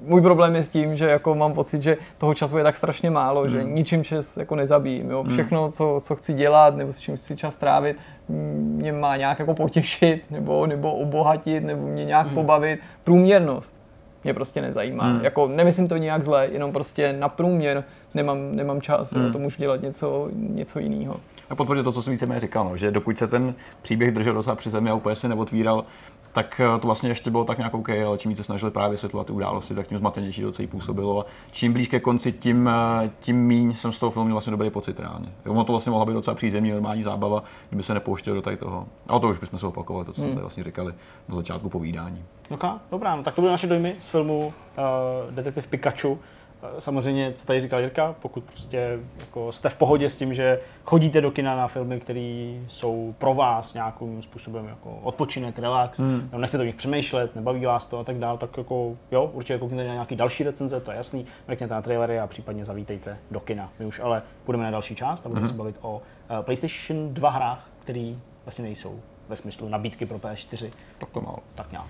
můj 0.05 0.21
problém 0.21 0.55
je 0.55 0.63
s 0.63 0.69
tím, 0.69 0.95
že 0.95 1.05
jako 1.05 1.35
mám 1.35 1.53
pocit, 1.53 1.83
že 1.83 1.97
toho 2.17 2.33
času 2.33 2.57
je 2.57 2.63
tak 2.63 2.77
strašně 2.77 3.09
málo, 3.09 3.41
hmm. 3.41 3.49
že 3.49 3.63
ničím 3.63 4.03
čas 4.03 4.37
jako 4.37 4.55
nezabijím. 4.55 5.11
Jo. 5.11 5.23
Hmm. 5.23 5.33
Všechno, 5.33 5.71
co, 5.71 5.99
co 6.03 6.15
chci 6.15 6.33
dělat 6.33 6.75
nebo 6.75 6.93
s 6.93 6.99
čím 6.99 7.17
chci 7.17 7.35
čas 7.35 7.55
trávit, 7.55 7.97
mě 8.29 8.91
má 8.91 9.17
nějak 9.17 9.39
jako 9.39 9.53
potěšit 9.53 10.31
nebo, 10.31 10.67
nebo 10.67 10.93
obohatit 10.93 11.63
nebo 11.63 11.87
mě 11.87 12.05
nějak 12.05 12.25
hmm. 12.25 12.35
pobavit. 12.35 12.79
Průměrnost 13.03 13.77
mě 14.23 14.33
prostě 14.33 14.61
nezajímá. 14.61 15.03
Hmm. 15.03 15.23
Jako 15.23 15.47
nemyslím 15.47 15.87
to 15.87 15.97
nějak 15.97 16.23
zle, 16.23 16.47
jenom 16.51 16.71
prostě 16.71 17.13
na 17.13 17.29
průměr 17.29 17.83
nemám, 18.13 18.55
nemám 18.55 18.81
čas, 18.81 19.13
hmm. 19.13 19.31
to 19.31 19.39
můžu 19.39 19.61
dělat 19.61 19.81
něco, 19.81 20.29
něco 20.33 20.79
jiného. 20.79 21.15
A 21.49 21.55
potvrdit 21.55 21.83
to, 21.83 21.91
co 21.91 22.01
jsem 22.01 22.13
víceméně 22.13 22.39
říkal, 22.39 22.69
no, 22.69 22.77
že 22.77 22.91
dokud 22.91 23.17
se 23.17 23.27
ten 23.27 23.53
příběh 23.81 24.11
držel 24.11 24.33
docela 24.33 24.55
při 24.55 24.69
zemi 24.69 24.89
a 24.89 24.93
úplně 24.93 25.15
se 25.15 25.27
neotvíral, 25.27 25.85
tak 26.33 26.61
eh, 26.63 26.79
to 26.79 26.87
vlastně 26.87 27.09
ještě 27.09 27.31
bylo 27.31 27.45
tak 27.45 27.57
nějak 27.57 27.73
OK, 27.73 27.89
ale 27.89 28.17
čím 28.17 28.29
více 28.29 28.43
snažili 28.43 28.71
právě 28.71 28.91
vysvětlovat 28.91 29.27
ty 29.27 29.33
události, 29.33 29.75
tak 29.75 29.87
tím 29.87 29.97
zmatenější 29.97 30.41
to 30.41 30.51
celý 30.51 30.67
působilo. 30.67 31.19
A 31.19 31.25
čím 31.51 31.73
blíž 31.73 31.87
ke 31.87 31.99
konci, 31.99 32.31
tím, 32.31 32.69
eh, 33.03 33.09
tím 33.19 33.37
míň 33.37 33.73
jsem 33.73 33.91
z 33.91 33.99
toho 33.99 34.11
filmu 34.11 34.25
měl 34.25 34.35
vlastně 34.35 34.51
dobrý 34.51 34.69
pocit 34.69 34.99
reálně. 34.99 35.29
Ono 35.47 35.63
to 35.63 35.73
vlastně 35.73 35.89
mohla 35.89 36.05
být 36.05 36.13
docela 36.13 36.35
přízemní, 36.35 36.71
normální 36.71 37.03
zábava, 37.03 37.43
kdyby 37.69 37.83
se 37.83 37.93
nepouštěl 37.93 38.35
do 38.35 38.41
tady 38.41 38.57
toho. 38.57 38.87
A 39.07 39.19
to 39.19 39.27
už 39.27 39.39
bychom 39.39 39.59
se 39.59 39.67
opakovali, 39.67 40.05
to, 40.05 40.13
co 40.13 40.21
hmm. 40.21 40.31
jsme 40.31 40.41
vlastně 40.41 40.63
říkali 40.63 40.93
na 41.29 41.35
začátku 41.35 41.69
povídání. 41.69 42.23
Okay, 42.49 42.71
dobrá, 42.91 43.15
no, 43.15 43.23
tak 43.23 43.35
to 43.35 43.41
byly 43.41 43.51
naše 43.51 43.67
dojmy 43.67 43.95
z 44.01 44.09
filmu 44.09 44.39
uh, 44.47 45.33
Detektiv 45.35 45.67
Pikachu. 45.67 46.19
Samozřejmě, 46.79 47.33
co 47.35 47.45
tady 47.45 47.61
říkal 47.61 47.79
Jirka, 47.79 48.15
pokud 48.21 48.43
prostě 48.43 48.99
jako 49.19 49.51
jste 49.51 49.69
v 49.69 49.75
pohodě 49.75 50.09
s 50.09 50.17
tím, 50.17 50.33
že 50.33 50.59
chodíte 50.85 51.21
do 51.21 51.31
kina 51.31 51.55
na 51.55 51.67
filmy, 51.67 51.99
které 51.99 52.53
jsou 52.67 53.15
pro 53.17 53.33
vás 53.33 53.73
nějakým 53.73 54.21
způsobem 54.21 54.67
jako 54.67 54.99
odpočinek, 55.03 55.59
relax, 55.59 55.99
hmm. 55.99 56.21
nebo 56.31 56.37
nechcete 56.37 56.63
o 56.63 56.65
nich 56.65 56.75
přemýšlet, 56.75 57.35
nebaví 57.35 57.65
vás 57.65 57.87
to 57.87 57.99
a 57.99 58.03
tak 58.03 58.17
dále, 58.17 58.37
tak 58.37 58.57
jako 58.57 58.97
jo, 59.11 59.31
určitě 59.33 59.59
koukněte 59.59 59.87
na 59.87 59.93
nějaký 59.93 60.15
další 60.15 60.43
recenze, 60.43 60.81
to 60.81 60.91
je 60.91 60.97
jasný, 60.97 61.25
mrkněte 61.47 61.73
na 61.73 61.81
trailery 61.81 62.19
a 62.19 62.27
případně 62.27 62.65
zavítejte 62.65 63.17
do 63.31 63.39
kina. 63.39 63.69
My 63.79 63.85
už 63.85 63.99
ale 63.99 64.21
půjdeme 64.45 64.63
na 64.63 64.71
další 64.71 64.95
část 64.95 65.25
a 65.25 65.29
budeme 65.29 65.47
hmm. 65.47 65.55
se 65.55 65.57
bavit 65.57 65.75
o 65.81 65.95
uh, 65.95 66.41
PlayStation 66.41 67.13
2 67.13 67.29
hrách, 67.29 67.69
které 67.79 68.13
vlastně 68.45 68.63
nejsou 68.63 68.99
ve 69.29 69.35
smyslu 69.35 69.69
nabídky 69.69 70.05
pro 70.05 70.17
PS4. 70.17 70.71
Tak 70.97 71.09
to 71.09 71.21
málo. 71.21 71.39
Tak 71.55 71.71
nějak. 71.71 71.87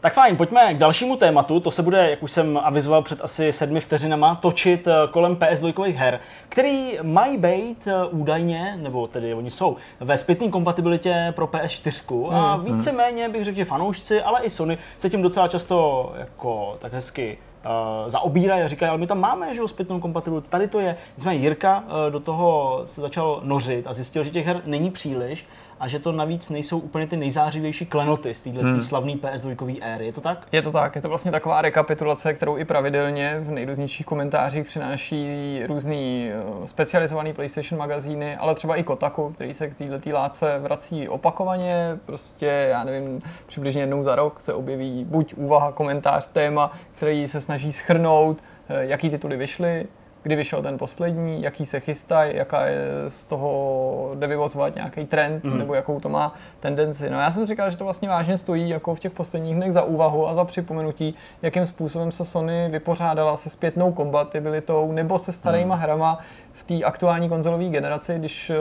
Tak 0.00 0.14
fajn, 0.14 0.36
pojďme 0.36 0.74
k 0.74 0.78
dalšímu 0.78 1.16
tématu. 1.16 1.60
To 1.60 1.70
se 1.70 1.82
bude, 1.82 2.10
jak 2.10 2.22
už 2.22 2.32
jsem 2.32 2.60
avizoval 2.62 3.02
před 3.02 3.20
asi 3.22 3.52
sedmi 3.52 3.80
vteřinama, 3.80 4.34
točit 4.34 4.86
eh, 4.86 4.92
kolem 5.10 5.36
PS2 5.36 5.94
her, 5.94 6.20
který 6.48 6.98
mají 7.02 7.38
být 7.38 7.88
eh, 7.88 8.06
údajně, 8.10 8.78
nebo 8.82 9.06
tedy 9.06 9.34
oni 9.34 9.50
jsou, 9.50 9.76
ve 10.00 10.18
zpětné 10.18 10.48
kompatibilitě 10.48 11.32
pro 11.36 11.46
PS4 11.46 12.28
a 12.32 12.54
hmm. 12.54 12.64
víceméně 12.64 13.28
bych 13.28 13.44
řekl, 13.44 13.56
že 13.56 13.64
fanoušci, 13.64 14.22
ale 14.22 14.42
i 14.42 14.50
Sony 14.50 14.78
se 14.98 15.10
tím 15.10 15.22
docela 15.22 15.48
často 15.48 16.12
jako 16.18 16.76
tak 16.78 16.92
hezky 16.92 17.38
uh, 17.64 18.10
zaobírají 18.10 18.62
a 18.62 18.68
říkají, 18.68 18.90
ale 18.90 18.98
my 18.98 19.06
tam 19.06 19.20
máme 19.20 19.54
že 19.54 19.60
jo, 19.60 19.68
zpětnou 19.68 20.00
kompatibilitu, 20.00 20.48
tady 20.48 20.68
to 20.68 20.80
je. 20.80 20.96
Nicméně 21.16 21.40
Jirka 21.40 21.78
uh, 21.78 22.12
do 22.12 22.20
toho 22.20 22.82
se 22.86 23.00
začal 23.00 23.40
nořit 23.44 23.86
a 23.86 23.92
zjistil, 23.92 24.24
že 24.24 24.30
těch 24.30 24.46
her 24.46 24.62
není 24.64 24.90
příliš 24.90 25.46
a 25.80 25.88
že 25.88 25.98
to 25.98 26.12
navíc 26.12 26.50
nejsou 26.50 26.78
úplně 26.78 27.06
ty 27.06 27.16
nejzářivější 27.16 27.86
klenoty 27.86 28.34
z 28.34 28.40
téhle 28.40 28.62
hmm. 28.62 28.80
slavné 28.80 29.12
PS2 29.12 29.78
éry. 29.82 30.06
Je 30.06 30.12
to 30.12 30.20
tak? 30.20 30.46
Je 30.52 30.62
to 30.62 30.72
tak, 30.72 30.96
je 30.96 31.02
to 31.02 31.08
vlastně 31.08 31.30
taková 31.32 31.62
rekapitulace, 31.62 32.34
kterou 32.34 32.56
i 32.56 32.64
pravidelně 32.64 33.40
v 33.40 33.50
nejrůznějších 33.50 34.06
komentářích 34.06 34.66
přináší 34.66 35.60
různý 35.66 36.30
eh, 36.32 36.66
specializovaný 36.66 37.32
PlayStation 37.32 37.78
magazíny, 37.78 38.36
ale 38.36 38.54
třeba 38.54 38.76
i 38.76 38.82
Kotaku, 38.82 39.32
který 39.34 39.54
se 39.54 39.68
k 39.68 39.74
této 39.74 40.10
látce 40.10 40.58
vrací 40.58 41.08
opakovaně. 41.08 41.98
Prostě, 42.06 42.46
já 42.46 42.84
nevím, 42.84 43.22
přibližně 43.46 43.82
jednou 43.82 44.02
za 44.02 44.16
rok 44.16 44.40
se 44.40 44.54
objeví 44.54 45.04
buď 45.04 45.34
úvaha, 45.34 45.72
komentář, 45.72 46.26
téma, 46.26 46.72
který 46.94 47.28
se 47.28 47.40
snaží 47.40 47.72
schrnout, 47.72 48.38
eh, 48.68 48.86
jaký 48.86 49.10
tituly 49.10 49.36
vyšly, 49.36 49.86
kdy 50.26 50.36
vyšel 50.36 50.62
ten 50.62 50.78
poslední, 50.78 51.42
jaký 51.42 51.66
se 51.66 51.80
chystá, 51.80 52.24
jaká 52.24 52.66
je 52.66 52.80
z 53.08 53.24
toho 53.24 54.10
jde 54.14 54.26
vyvozovat 54.26 54.74
nějaký 54.74 55.04
trend, 55.04 55.44
mm. 55.44 55.58
nebo 55.58 55.74
jakou 55.74 56.00
to 56.00 56.08
má 56.08 56.34
tendenci. 56.60 57.10
No 57.10 57.20
já 57.20 57.30
jsem 57.30 57.46
říkal, 57.46 57.70
že 57.70 57.76
to 57.76 57.84
vlastně 57.84 58.08
vážně 58.08 58.36
stojí 58.36 58.68
jako 58.68 58.94
v 58.94 59.00
těch 59.00 59.12
posledních 59.12 59.54
dnech 59.54 59.72
za 59.72 59.82
úvahu 59.82 60.28
a 60.28 60.34
za 60.34 60.44
připomenutí, 60.44 61.14
jakým 61.42 61.66
způsobem 61.66 62.12
se 62.12 62.24
Sony 62.24 62.68
vypořádala 62.68 63.36
se 63.36 63.50
zpětnou 63.50 63.92
kompatibilitou 63.92 64.92
nebo 64.92 65.18
se 65.18 65.32
starýma 65.32 65.74
mm. 65.74 65.80
hrama 65.80 66.18
v 66.52 66.64
té 66.64 66.82
aktuální 66.82 67.28
konzolové 67.28 67.68
generaci, 67.68 68.18
když 68.18 68.50
eh, 68.50 68.56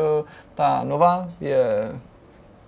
ta 0.55 0.83
nová 0.83 1.29
je 1.41 1.91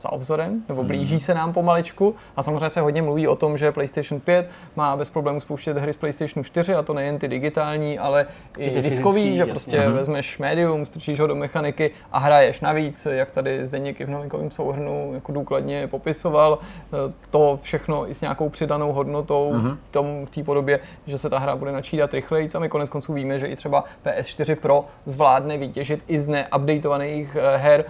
za 0.02 0.12
obzorem, 0.12 0.64
nebo 0.70 0.82
hmm. 0.82 0.88
blíží 0.88 1.20
se 1.20 1.34
nám 1.34 1.54
pomaličku. 1.54 2.16
A 2.36 2.44
samozřejmě 2.44 2.70
se 2.70 2.82
hodně 2.82 3.02
mluví 3.02 3.28
o 3.28 3.36
tom, 3.36 3.58
že 3.58 3.72
PlayStation 3.72 4.22
5 4.22 4.50
má 4.76 4.96
bez 4.96 5.10
problémů 5.10 5.40
spouštět 5.40 5.78
hry 5.78 5.94
z 5.94 5.96
PlayStation 5.96 6.44
4, 6.44 6.76
a 6.76 6.82
to 6.82 6.94
nejen 6.94 7.20
ty 7.20 7.28
digitální, 7.28 8.00
ale 8.00 8.26
i, 8.58 8.66
i 8.66 8.82
diskový, 8.82 9.34
že 9.34 9.38
jasně. 9.40 9.52
prostě 9.52 9.80
hmm. 9.80 9.94
vezmeš 9.94 10.38
médium, 10.38 10.86
strčíš 10.86 11.20
ho 11.20 11.28
do 11.28 11.36
mechaniky 11.36 11.92
a 12.12 12.20
hraješ 12.20 12.60
navíc, 12.60 13.06
jak 13.06 13.32
tady 13.32 13.66
Zdeněk 13.66 14.02
i 14.02 14.06
v 14.06 14.10
novinkovém 14.10 14.52
souhrnu 14.52 15.12
jako 15.14 15.32
důkladně 15.32 15.88
popisoval, 15.88 16.60
eh, 16.62 17.14
to 17.30 17.60
všechno 17.62 18.10
i 18.10 18.14
s 18.14 18.22
nějakou 18.22 18.50
přidanou 18.50 18.92
hodnotou 18.92 19.52
hmm. 19.54 19.78
tom, 19.92 20.26
v 20.26 20.30
té 20.30 20.44
podobě, 20.44 20.80
že 21.08 21.18
se 21.18 21.30
ta 21.30 21.40
hra 21.40 21.56
bude 21.56 21.72
načítat 21.72 22.14
rychleji. 22.14 22.50
A 22.56 22.60
my 22.60 22.70
konec 22.70 22.90
konců 22.90 23.14
víme, 23.14 23.40
že 23.40 23.48
i 23.48 23.56
třeba 23.56 23.84
PS4 24.06 24.56
Pro 24.56 24.86
zvládne 25.06 25.58
vytěžit 25.58 26.04
i 26.08 26.20
z 26.20 26.28
neupdatovaných 26.28 27.38
eh, 27.40 27.58
her 27.58 27.86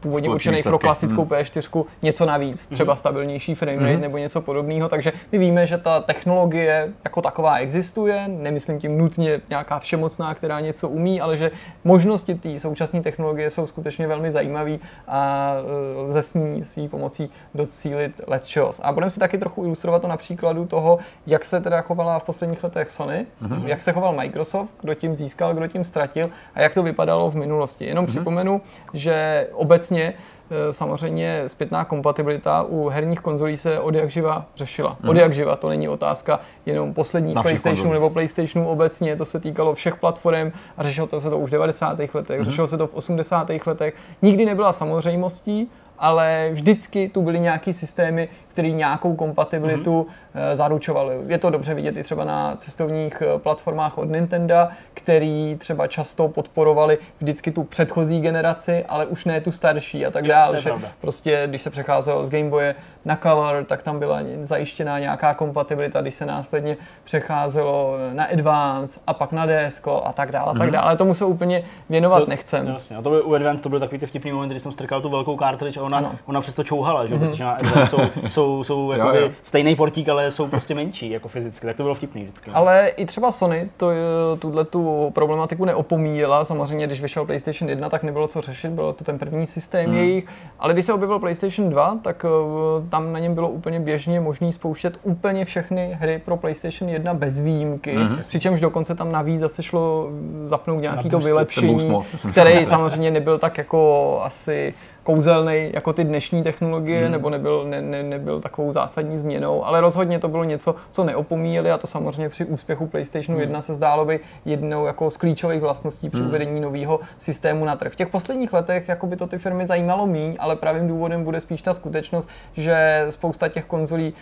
původně 0.00 0.28
určený 0.28 0.62
pro 0.62 0.78
klasickou 0.78 1.24
hmm. 1.24 1.30
P4 1.30 1.84
něco 2.02 2.26
navíc, 2.26 2.66
třeba 2.66 2.92
hmm. 2.92 2.98
stabilnější 2.98 3.54
framerate 3.54 3.92
hmm. 3.92 4.00
nebo 4.00 4.18
něco 4.18 4.40
podobného. 4.40 4.88
Takže 4.88 5.12
my 5.32 5.38
víme, 5.38 5.66
že 5.66 5.78
ta 5.78 6.00
technologie 6.00 6.88
jako 7.04 7.22
taková 7.22 7.56
existuje, 7.56 8.28
nemyslím 8.28 8.78
tím 8.78 8.98
nutně 8.98 9.40
nějaká 9.50 9.78
všemocná, 9.78 10.34
která 10.34 10.60
něco 10.60 10.88
umí, 10.88 11.20
ale 11.20 11.36
že 11.36 11.50
možnosti 11.84 12.34
té 12.34 12.58
současné 12.58 13.00
technologie 13.00 13.50
jsou 13.50 13.66
skutečně 13.66 14.06
velmi 14.06 14.30
zajímavé 14.30 14.78
a 15.08 15.52
eh, 15.96 16.00
lze 16.00 16.22
s 16.22 16.34
ní 16.34 16.64
svý 16.64 16.88
pomocí 16.88 17.30
docílit 17.54 18.20
let's 18.26 18.46
čos. 18.46 18.80
A 18.82 18.92
budeme 18.92 19.10
si 19.10 19.20
taky 19.20 19.38
trochu 19.38 19.64
ilustrovat 19.64 20.02
to 20.02 20.08
na 20.08 20.16
příkladu 20.16 20.66
toho, 20.66 20.98
jak 21.26 21.44
se 21.44 21.60
teda 21.60 21.80
chovala 21.80 22.18
v 22.18 22.24
posledních 22.24 22.64
letech 22.64 22.90
Sony, 22.90 23.26
mm-hmm. 23.42 23.66
jak 23.66 23.82
se 23.82 23.92
choval 23.92 24.12
Microsoft, 24.12 24.70
kdo 24.80 24.94
tím 24.94 25.16
získal, 25.16 25.54
kdo 25.54 25.66
tím 25.66 25.84
ztratil 25.84 26.30
a 26.54 26.60
jak 26.60 26.74
to 26.74 26.82
vypadalo 26.82 27.30
v 27.30 27.36
minulosti. 27.36 27.84
Jenom 27.84 28.04
mm-hmm. 28.04 28.08
připomenu, 28.08 28.60
že 28.92 29.25
obecně 29.52 30.14
e, 30.50 30.72
samozřejmě 30.72 31.42
zpětná 31.46 31.84
kompatibilita 31.84 32.62
u 32.62 32.88
herních 32.88 33.20
konzolí 33.20 33.56
se 33.56 33.80
od 33.80 33.94
jak 33.94 34.10
živa 34.10 34.46
řešila. 34.56 34.96
Mm. 35.02 35.08
Od 35.08 35.16
jak 35.16 35.34
živa, 35.34 35.56
to 35.56 35.68
není 35.68 35.88
otázka 35.88 36.40
jenom 36.66 36.94
posledních 36.94 37.34
PlayStationů 37.42 37.76
konzolí. 37.76 37.92
nebo 37.92 38.10
PlayStationů 38.10 38.68
obecně, 38.68 39.16
to 39.16 39.24
se 39.24 39.40
týkalo 39.40 39.74
všech 39.74 39.96
platform 39.96 40.52
a 40.76 40.82
řešilo 40.82 41.06
to 41.06 41.20
se 41.20 41.30
to 41.30 41.38
už 41.38 41.50
v 41.50 41.52
90. 41.52 41.98
letech, 42.14 42.38
mm. 42.38 42.44
řešilo 42.44 42.68
se 42.68 42.78
to 42.78 42.86
v 42.86 42.94
80. 42.94 43.50
letech. 43.66 43.94
Nikdy 44.22 44.46
nebyla 44.46 44.72
samozřejmostí, 44.72 45.70
ale 45.98 46.48
vždycky 46.52 47.08
tu 47.08 47.22
byly 47.22 47.40
nějaký 47.40 47.72
systémy, 47.72 48.28
které 48.56 48.70
nějakou 48.70 49.14
kompatibilitu 49.16 50.06
mm-hmm. 50.06 50.54
zaručovaly. 50.54 51.16
Je 51.26 51.38
to 51.38 51.50
dobře 51.50 51.74
vidět 51.74 51.96
i 51.96 52.02
třeba 52.02 52.24
na 52.24 52.56
cestovních 52.56 53.22
eh, 53.22 53.38
platformách 53.38 53.98
od 53.98 54.04
Nintendo, 54.04 54.54
který 54.94 55.56
třeba 55.58 55.86
často 55.86 56.28
podporovali 56.28 56.98
vždycky 57.20 57.50
tu 57.50 57.64
předchozí 57.64 58.20
generaci, 58.20 58.84
ale 58.88 59.06
už 59.06 59.24
ne 59.24 59.40
tu 59.40 59.50
starší 59.50 60.06
a 60.06 60.10
tak 60.10 60.26
dále. 60.28 60.60
Že 60.60 60.72
prostě, 61.00 61.42
když 61.46 61.62
se 61.62 61.70
přecházelo 61.70 62.24
z 62.24 62.28
Game 62.28 62.50
Boye 62.50 62.74
na 63.04 63.16
Color, 63.16 63.64
tak 63.64 63.82
tam 63.82 63.98
byla 63.98 64.18
zajištěná 64.42 64.98
nějaká 64.98 65.34
kompatibilita, 65.34 66.00
když 66.00 66.14
se 66.14 66.26
následně 66.26 66.76
přecházelo 67.04 67.94
na 68.12 68.24
Advance 68.24 69.00
a 69.06 69.14
pak 69.14 69.32
na 69.32 69.46
DS 69.46 69.82
a 70.04 70.12
tak 70.12 70.32
dále, 70.32 70.50
a 70.50 70.54
tak 70.54 70.62
mhm. 70.62 70.72
dále. 70.72 70.96
Tomu 70.96 71.14
se 71.14 71.24
úplně 71.24 71.62
věnovat 71.88 72.20
to, 72.20 72.26
nechcem. 72.26 72.66
Jasně, 72.66 72.96
a 72.96 73.02
to 73.02 73.10
by 73.10 73.20
u 73.20 73.34
Advance 73.34 73.62
to 73.62 73.68
byl 73.68 73.80
takový 73.80 73.98
ty 73.98 74.06
vtipný 74.06 74.32
moment, 74.32 74.48
kdy 74.48 74.60
jsem 74.60 74.72
strkal 74.72 75.00
tu 75.00 75.08
velkou 75.08 75.38
cartridge 75.38 75.76
a 75.76 75.82
ona, 75.82 75.98
Ano. 75.98 76.12
ona 76.26 76.40
přesto 76.40 76.64
čouhala, 76.64 77.06
že? 77.06 77.18
protože 77.18 77.44
na 77.44 77.56
Xbox 77.56 77.90
jsou, 77.90 77.98
jsou, 78.28 78.45
jsou 78.64 78.92
Jo, 78.92 78.98
jakoby 78.98 79.18
jo. 79.18 79.30
stejný 79.42 79.76
portík, 79.76 80.08
ale 80.08 80.30
jsou 80.30 80.48
prostě 80.48 80.74
menší 80.74 81.10
jako 81.10 81.28
fyzicky, 81.28 81.66
tak 81.66 81.76
to 81.76 81.82
bylo 81.82 81.94
vtipný 81.94 82.22
vždycky. 82.22 82.50
no. 82.50 82.56
Ale 82.56 82.88
i 82.88 83.06
třeba 83.06 83.30
Sony 83.30 83.70
to, 83.76 83.90
tuhle 84.38 84.64
tu 84.64 85.10
problematiku 85.14 85.64
neopomíjela. 85.64 86.44
Samozřejmě, 86.44 86.86
když 86.86 87.00
vyšel 87.00 87.24
PlayStation 87.24 87.68
1, 87.68 87.88
tak 87.88 88.02
nebylo 88.02 88.28
co 88.28 88.40
řešit, 88.40 88.70
byl 88.70 88.92
to 88.92 89.04
ten 89.04 89.18
první 89.18 89.46
systém 89.46 89.86
hmm. 89.86 89.96
jejich. 89.96 90.26
Ale 90.58 90.72
když 90.72 90.84
se 90.84 90.92
objevil 90.92 91.18
PlayStation 91.18 91.70
2, 91.70 91.98
tak 92.02 92.24
eh, 92.24 92.88
tam 92.88 93.12
na 93.12 93.18
něm 93.18 93.34
bylo 93.34 93.48
úplně 93.48 93.80
běžně 93.80 94.20
možný 94.20 94.52
spouštět 94.52 94.98
úplně 95.02 95.44
všechny 95.44 95.96
hry 96.00 96.22
pro 96.24 96.36
PlayStation 96.36 96.90
1 96.90 97.14
bez 97.14 97.40
výjimky. 97.40 97.94
Hmm. 97.96 98.18
Přičemž 98.22 98.60
dokonce 98.60 98.94
tam 98.94 99.12
navíc 99.12 99.40
zase 99.40 99.62
šlo 99.62 100.08
zapnout 100.42 100.82
nějaký 100.82 101.10
to 101.10 101.18
vylepšení, 101.18 102.02
který 102.30 102.64
samozřejmě 102.64 103.10
nebyl 103.10 103.38
tak 103.38 103.58
jako 103.58 104.20
asi 104.22 104.74
kouzelný 105.06 105.70
jako 105.72 105.92
ty 105.92 106.04
dnešní 106.04 106.42
technologie, 106.42 107.02
hmm. 107.02 107.12
nebo 107.12 107.30
nebyl, 107.30 107.64
ne, 107.64 107.82
ne, 107.82 108.02
nebyl 108.02 108.40
takovou 108.40 108.72
zásadní 108.72 109.16
změnou, 109.16 109.64
ale 109.64 109.80
rozhodně 109.80 110.18
to 110.18 110.28
bylo 110.28 110.44
něco, 110.44 110.74
co 110.90 111.04
neopomíjeli 111.04 111.70
a 111.70 111.78
to 111.78 111.86
samozřejmě 111.86 112.28
při 112.28 112.44
úspěchu 112.44 112.86
PlayStationu 112.86 113.40
1 113.40 113.60
se 113.60 113.74
zdálo 113.74 114.04
by 114.04 114.20
jednou 114.44 114.86
jako 114.86 115.10
z 115.10 115.16
klíčových 115.16 115.60
vlastností 115.60 116.10
při 116.10 116.22
uvedení 116.22 116.60
nového 116.60 117.00
systému 117.18 117.64
na 117.64 117.76
trh. 117.76 117.92
V 117.92 117.96
těch 117.96 118.08
posledních 118.08 118.52
letech 118.52 118.88
jako 118.88 119.06
by 119.06 119.16
to 119.16 119.26
ty 119.26 119.38
firmy 119.38 119.66
zajímalo 119.66 120.06
míň, 120.06 120.36
ale 120.38 120.56
pravým 120.56 120.88
důvodem 120.88 121.24
bude 121.24 121.40
spíš 121.40 121.62
ta 121.62 121.72
skutečnost, 121.72 122.28
že 122.56 123.06
spousta 123.10 123.48
těch 123.48 123.64
konzolí 123.64 124.14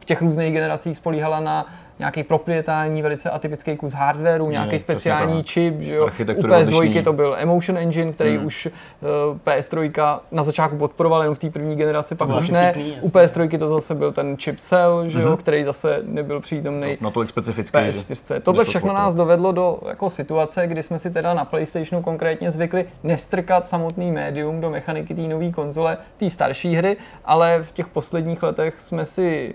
v 0.00 0.04
těch 0.04 0.22
různých 0.22 0.52
generacích 0.52 0.96
spolíhala 0.96 1.40
na 1.40 1.66
nějaký 2.02 2.22
proprietární, 2.22 3.02
velice 3.02 3.30
atypický 3.30 3.76
kus 3.76 3.92
hardwareu, 3.92 4.50
nějaký 4.50 4.68
přesně 4.68 4.78
speciální 4.78 5.36
tak. 5.36 5.46
čip, 5.46 5.80
že 5.80 5.94
jo. 5.94 6.02
U 6.02 6.06
Architektura 6.06 6.58
PS2 6.58 6.76
odlišný. 6.76 7.02
to 7.02 7.12
byl 7.12 7.36
Emotion 7.38 7.78
Engine, 7.78 8.12
který 8.12 8.36
hmm. 8.36 8.46
už 8.46 8.66
uh, 8.66 9.38
PS3 9.46 10.20
na 10.32 10.42
začátku 10.42 10.76
podporoval 10.76 11.22
jenom 11.22 11.34
v 11.34 11.38
té 11.38 11.50
první 11.50 11.76
generaci, 11.76 12.14
pak 12.14 12.28
bylo 12.28 12.40
už 12.40 12.50
ne. 12.50 12.72
vtipný, 12.72 12.92
U 13.00 13.18
jasně. 13.18 13.42
PS3 13.42 13.58
to 13.58 13.68
zase 13.68 13.94
byl 13.94 14.12
ten 14.12 14.36
chip 14.36 14.58
Cell, 14.58 15.08
že 15.08 15.22
jo, 15.22 15.36
který 15.36 15.64
zase 15.64 16.00
nebyl 16.02 16.40
přítomný. 16.40 16.98
Natolik 17.00 17.28
specifický, 17.28 17.78
že- 17.78 17.90
PS4. 17.90 18.40
Tohle 18.40 18.64
všechno 18.64 18.92
nás 18.92 19.14
dovedlo 19.14 19.52
do 19.52 19.78
jako 19.88 20.10
situace, 20.10 20.66
kdy 20.66 20.82
jsme 20.82 20.98
si 20.98 21.10
teda 21.10 21.34
na 21.34 21.44
PlayStationu 21.44 22.02
konkrétně 22.02 22.50
zvykli 22.50 22.84
nestrkat 23.02 23.68
samotný 23.68 24.10
médium 24.10 24.60
do 24.60 24.70
mechaniky 24.70 25.14
té 25.14 25.20
nové 25.20 25.50
konzole, 25.50 25.98
té 26.16 26.30
starší 26.30 26.74
hry, 26.74 26.96
ale 27.24 27.62
v 27.62 27.72
těch 27.72 27.86
posledních 27.86 28.42
letech 28.42 28.80
jsme 28.80 29.06
si 29.06 29.54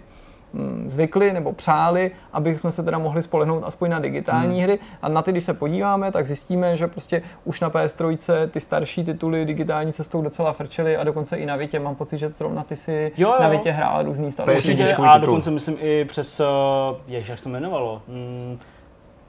zvykli 0.85 1.33
nebo 1.33 1.53
přáli, 1.53 2.11
aby 2.33 2.57
jsme 2.57 2.71
se 2.71 2.83
teda 2.83 2.97
mohli 2.97 3.21
spolehnout 3.21 3.63
aspoň 3.65 3.89
na 3.89 3.99
digitální 3.99 4.55
Hmm. 4.55 4.63
hry. 4.63 4.79
A 5.01 5.09
na 5.09 5.21
ty, 5.21 5.31
když 5.31 5.43
se 5.43 5.53
podíváme, 5.53 6.11
tak 6.11 6.25
zjistíme, 6.27 6.77
že 6.77 6.87
prostě 6.87 7.21
už 7.45 7.59
na 7.61 7.69
PS3 7.69 8.47
ty 8.49 8.59
starší 8.59 9.03
tituly 9.03 9.45
digitální 9.45 9.93
cestou 9.93 10.21
docela 10.21 10.53
frčely 10.53 10.97
a 10.97 11.03
dokonce 11.03 11.37
i 11.37 11.45
na 11.45 11.55
Vitě. 11.55 11.79
Mám 11.79 11.95
pocit, 11.95 12.17
že 12.17 12.29
zrovna 12.29 12.63
ty 12.63 12.75
si 12.75 13.11
Jo, 13.17 13.29
jo. 13.29 13.35
na 13.41 13.47
Vitě 13.49 13.71
hrála 13.71 14.01
různý 14.01 14.31
starší 14.31 14.83
a 15.07 15.17
dokonce 15.17 15.51
myslím 15.51 15.77
i 15.79 16.05
přes, 16.05 16.41
jež, 17.07 17.27
jak 17.29 17.37
se 17.37 17.43
to 17.43 17.49
jmenovalo, 17.49 18.01
mm, 18.07 18.59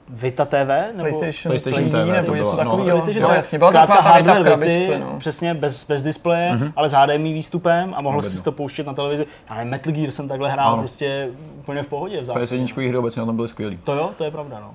Vita 0.09 0.45
TV? 0.45 0.53
Nebo 0.95 0.99
PlayStation, 0.99 1.51
PlayStation 1.51 1.73
PlayStation 1.73 2.07
TV, 2.07 2.15
nebo 2.15 2.27
to 2.27 2.35
něco 2.35 2.51
no. 2.51 2.57
takového. 2.57 2.83
PlayStation 2.83 3.23
jo, 3.23 3.27
TV. 3.27 3.35
jasně, 3.35 3.57
byla 3.57 3.71
taková 3.71 3.97
ta 4.01 4.17
Vita 4.17 4.33
v 4.33 4.43
krabičce, 4.43 4.79
Vity, 4.79 4.99
no. 4.99 5.19
Přesně, 5.19 5.53
bez, 5.53 5.87
bez 5.87 6.03
displeje, 6.03 6.59
ale 6.75 6.89
s 6.89 6.93
HDMI 6.93 7.33
výstupem 7.33 7.93
a 7.97 8.01
mohlo 8.01 8.21
Vidno. 8.21 8.37
si 8.37 8.43
to 8.43 8.51
pouštět 8.51 8.87
na 8.87 8.93
televizi. 8.93 9.25
Já 9.49 9.55
nevím, 9.55 9.71
Metal 9.71 9.93
Gear 9.93 10.11
jsem 10.11 10.27
takhle 10.27 10.51
hrál 10.51 10.73
Ano. 10.73 10.81
prostě 10.81 11.29
úplně 11.59 11.83
v 11.83 11.87
pohodě 11.87 12.21
v 12.21 12.25
zásadě. 12.25 12.45
PS1 12.45 12.87
hry 12.87 12.97
obecně 12.97 13.19
na 13.19 13.25
tom 13.25 13.35
byly 13.35 13.47
skvělý. 13.47 13.79
To 13.83 13.93
jo, 13.93 14.09
to 14.17 14.23
je 14.23 14.31
pravda, 14.31 14.59
no. 14.59 14.71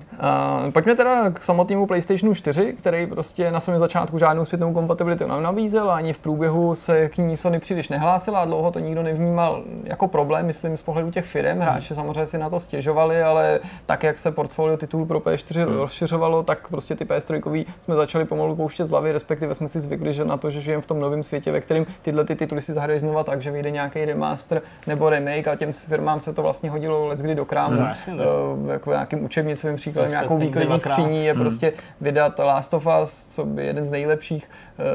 Uh, 0.65 0.71
pojďme 0.71 0.95
teda 0.95 1.31
k 1.31 1.41
samotnému 1.41 1.87
PlayStationu 1.87 2.33
4, 2.33 2.73
který 2.73 3.07
prostě 3.07 3.51
na 3.51 3.59
samém 3.59 3.79
začátku 3.79 4.19
žádnou 4.19 4.45
zpětnou 4.45 4.73
kompatibilitu 4.73 5.27
nenabízel, 5.27 5.91
ani 5.91 6.13
v 6.13 6.17
průběhu 6.17 6.75
se 6.75 7.09
k 7.09 7.17
ní 7.17 7.37
Sony 7.37 7.59
příliš 7.59 7.89
nehlásila 7.89 8.39
a 8.39 8.45
dlouho 8.45 8.71
to 8.71 8.79
nikdo 8.79 9.03
nevnímal 9.03 9.63
jako 9.83 10.07
problém, 10.07 10.45
myslím 10.45 10.77
z 10.77 10.81
pohledu 10.81 11.11
těch 11.11 11.25
firm. 11.25 11.59
Hráči 11.59 11.95
samozřejmě 11.95 12.25
si 12.25 12.37
na 12.37 12.49
to 12.49 12.59
stěžovali, 12.59 13.23
ale 13.23 13.59
tak, 13.85 14.03
jak 14.03 14.17
se 14.17 14.31
portfolio 14.31 14.77
titulů 14.77 15.05
pro 15.05 15.19
PS4 15.25 15.65
rozšiřovalo, 15.65 16.43
tak 16.43 16.67
prostě 16.67 16.95
ty 16.95 17.05
PS3 17.05 17.65
jsme 17.79 17.95
začali 17.95 18.25
pomalu 18.25 18.55
pouštět 18.55 18.85
z 18.85 18.89
hlavy, 18.89 19.11
respektive 19.11 19.55
jsme 19.55 19.67
si 19.67 19.79
zvykli, 19.79 20.13
že 20.13 20.25
na 20.25 20.37
to, 20.37 20.49
že 20.49 20.61
žijeme 20.61 20.81
v 20.81 20.85
tom 20.85 20.99
novém 20.99 21.23
světě, 21.23 21.51
ve 21.51 21.61
kterém 21.61 21.85
tyhle 22.01 22.25
ty 22.25 22.35
tituly 22.35 22.61
si 22.61 22.73
zahraješ 22.73 23.01
znova 23.01 23.23
tak, 23.23 23.41
že 23.41 23.51
vyjde 23.51 23.71
nějaký 23.71 24.05
remaster 24.05 24.61
nebo 24.87 25.09
remake 25.09 25.47
a 25.47 25.55
těm 25.55 25.71
firmám 25.71 26.19
se 26.19 26.33
to 26.33 26.41
vlastně 26.41 26.69
hodilo 26.69 27.07
leckdy 27.07 27.35
do 27.35 27.45
krámu. 27.45 27.79
No, 27.79 27.85
jasně. 27.85 28.13
Eh, 28.13 28.71
jako 28.71 28.89
nějakým 28.91 29.25
učebnicovým 29.25 29.75
příkladem, 29.75 30.09
Získat 30.09 30.39
nějakou 30.39 30.65
dvakrát. 30.65 30.77
skříní 30.77 31.25
je 31.25 31.33
prostě 31.33 31.73
vydat 32.01 32.39
Last 32.39 32.73
of 32.73 32.87
Us, 33.03 33.25
co 33.25 33.45
by 33.45 33.65
jeden 33.65 33.85
z 33.85 33.91
nejlepších 33.91 34.49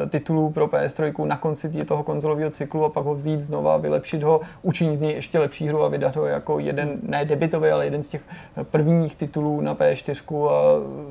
eh, 0.05 0.09
titulů 0.09 0.51
pro 0.51 0.67
PS3 0.67 1.25
na 1.27 1.37
konci 1.37 1.85
toho 1.85 2.03
konzolového 2.03 2.51
cyklu 2.51 2.85
a 2.85 2.89
pak 2.89 3.05
ho 3.05 3.15
vzít 3.15 3.43
znova, 3.43 3.77
vylepšit 3.77 4.23
ho, 4.23 4.41
učinit 4.63 4.95
z 4.95 5.01
něj 5.01 5.13
ještě 5.13 5.39
lepší 5.39 5.69
hru 5.69 5.85
a 5.85 5.89
vydat 5.89 6.17
ho 6.17 6.27
jako 6.27 6.59
jeden, 6.59 6.99
ne 7.03 7.25
debitový, 7.25 7.69
ale 7.69 7.85
jeden 7.85 8.03
z 8.03 8.09
těch 8.09 8.23
eh, 8.57 8.65
prvních 8.65 9.17
titulů 9.17 9.61
na 9.61 9.75
PS4 10.21 10.51
a 10.51 10.55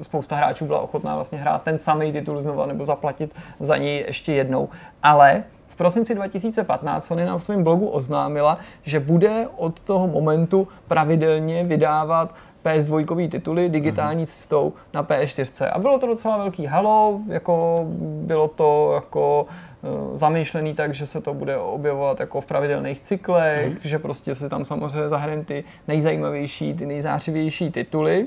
spousta 0.02 0.36
hráčů 0.36 0.66
byla 0.66 0.80
ochotná 0.80 1.16
vlastně 1.16 1.38
hrát 1.38 1.64
ten 1.64 1.80
samý 1.80 2.12
titul 2.12 2.42
znova 2.42 2.66
nebo 2.66 2.86
zaplatit 2.86 3.36
za 3.60 3.78
něj 3.78 4.04
ještě 4.08 4.34
jednou. 4.34 4.70
Ale 5.04 5.44
v 5.68 5.76
prosinci 5.76 6.16
2015 6.16 7.06
Sony 7.06 7.26
na 7.26 7.40
svém 7.40 7.64
blogu 7.64 7.88
oznámila, 7.88 8.58
že 8.84 9.00
bude 9.00 9.48
od 9.58 9.82
toho 9.82 10.08
momentu 10.08 10.68
pravidelně 10.88 11.64
vydávat 11.64 12.36
PS2 12.66 13.30
tituly 13.30 13.70
digitální 13.70 14.28
cestou 14.28 14.74
na 14.94 15.04
PS4. 15.04 15.70
A 15.74 15.80
bylo 15.80 16.00
to 16.00 16.08
docela 16.08 16.38
velký 16.38 16.66
halo, 16.66 17.20
jako 17.28 17.86
bylo 18.22 18.48
to 18.48 18.92
jako 18.96 19.46
eh, 19.84 20.18
zamýšlený 20.18 20.74
tak, 20.74 20.94
že 20.94 21.06
se 21.06 21.22
to 21.22 21.34
bude 21.34 21.58
objevovat 21.58 22.20
jako 22.20 22.42
v 22.42 22.46
pravidelných 22.46 23.00
cyklech, 23.00 23.74
že 23.84 24.00
prostě 24.00 24.36
si 24.36 24.50
tam 24.50 24.66
samozřejmě 24.66 25.10
zahrajeme 25.10 25.44
ty 25.44 25.64
nejzajímavější, 25.88 26.74
ty 26.74 26.86
nejzářivější 26.86 27.72
tituly. 27.72 28.26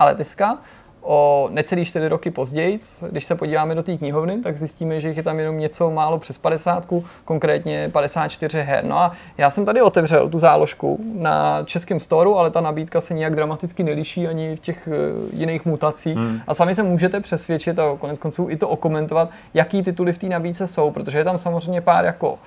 Ale 0.00 0.14
teďka 0.14 0.58
o 1.02 1.48
necelý 1.52 1.84
4 1.84 2.08
roky 2.08 2.30
později, 2.30 2.78
když 3.10 3.24
se 3.24 3.34
podíváme 3.34 3.74
do 3.74 3.82
té 3.82 3.96
knihovny, 3.96 4.38
tak 4.38 4.58
zjistíme, 4.58 5.00
že 5.00 5.08
jich 5.08 5.16
je 5.16 5.22
tam 5.22 5.38
jenom 5.38 5.58
něco 5.58 5.90
málo 5.90 6.18
přes 6.18 6.38
50, 6.38 6.86
konkrétně 7.24 7.90
54 7.92 8.62
her. 8.62 8.84
No 8.84 8.98
a 8.98 9.12
já 9.38 9.50
jsem 9.50 9.64
tady 9.64 9.82
otevřel 9.82 10.28
tu 10.28 10.38
záložku 10.38 11.00
na 11.14 11.62
českém 11.64 12.00
storu, 12.00 12.38
ale 12.38 12.50
ta 12.50 12.60
nabídka 12.60 13.00
se 13.00 13.14
nijak 13.14 13.34
dramaticky 13.34 13.82
neliší 13.82 14.28
ani 14.28 14.56
v 14.56 14.60
těch 14.60 14.88
eh, 14.88 15.36
jiných 15.36 15.64
mutacích. 15.64 16.16
Hmm. 16.16 16.40
A 16.46 16.54
sami 16.54 16.74
se 16.74 16.82
můžete 16.82 17.20
přesvědčit 17.20 17.78
a 17.78 17.96
konec 17.98 18.18
konců 18.18 18.46
i 18.50 18.56
to 18.56 18.68
okomentovat, 18.68 19.30
jaký 19.54 19.82
tituly 19.82 20.12
v 20.12 20.18
té 20.18 20.26
nabídce 20.26 20.66
jsou, 20.66 20.90
protože 20.90 21.18
je 21.18 21.24
tam 21.24 21.38
samozřejmě 21.38 21.80
pár 21.80 22.04
jako 22.04 22.38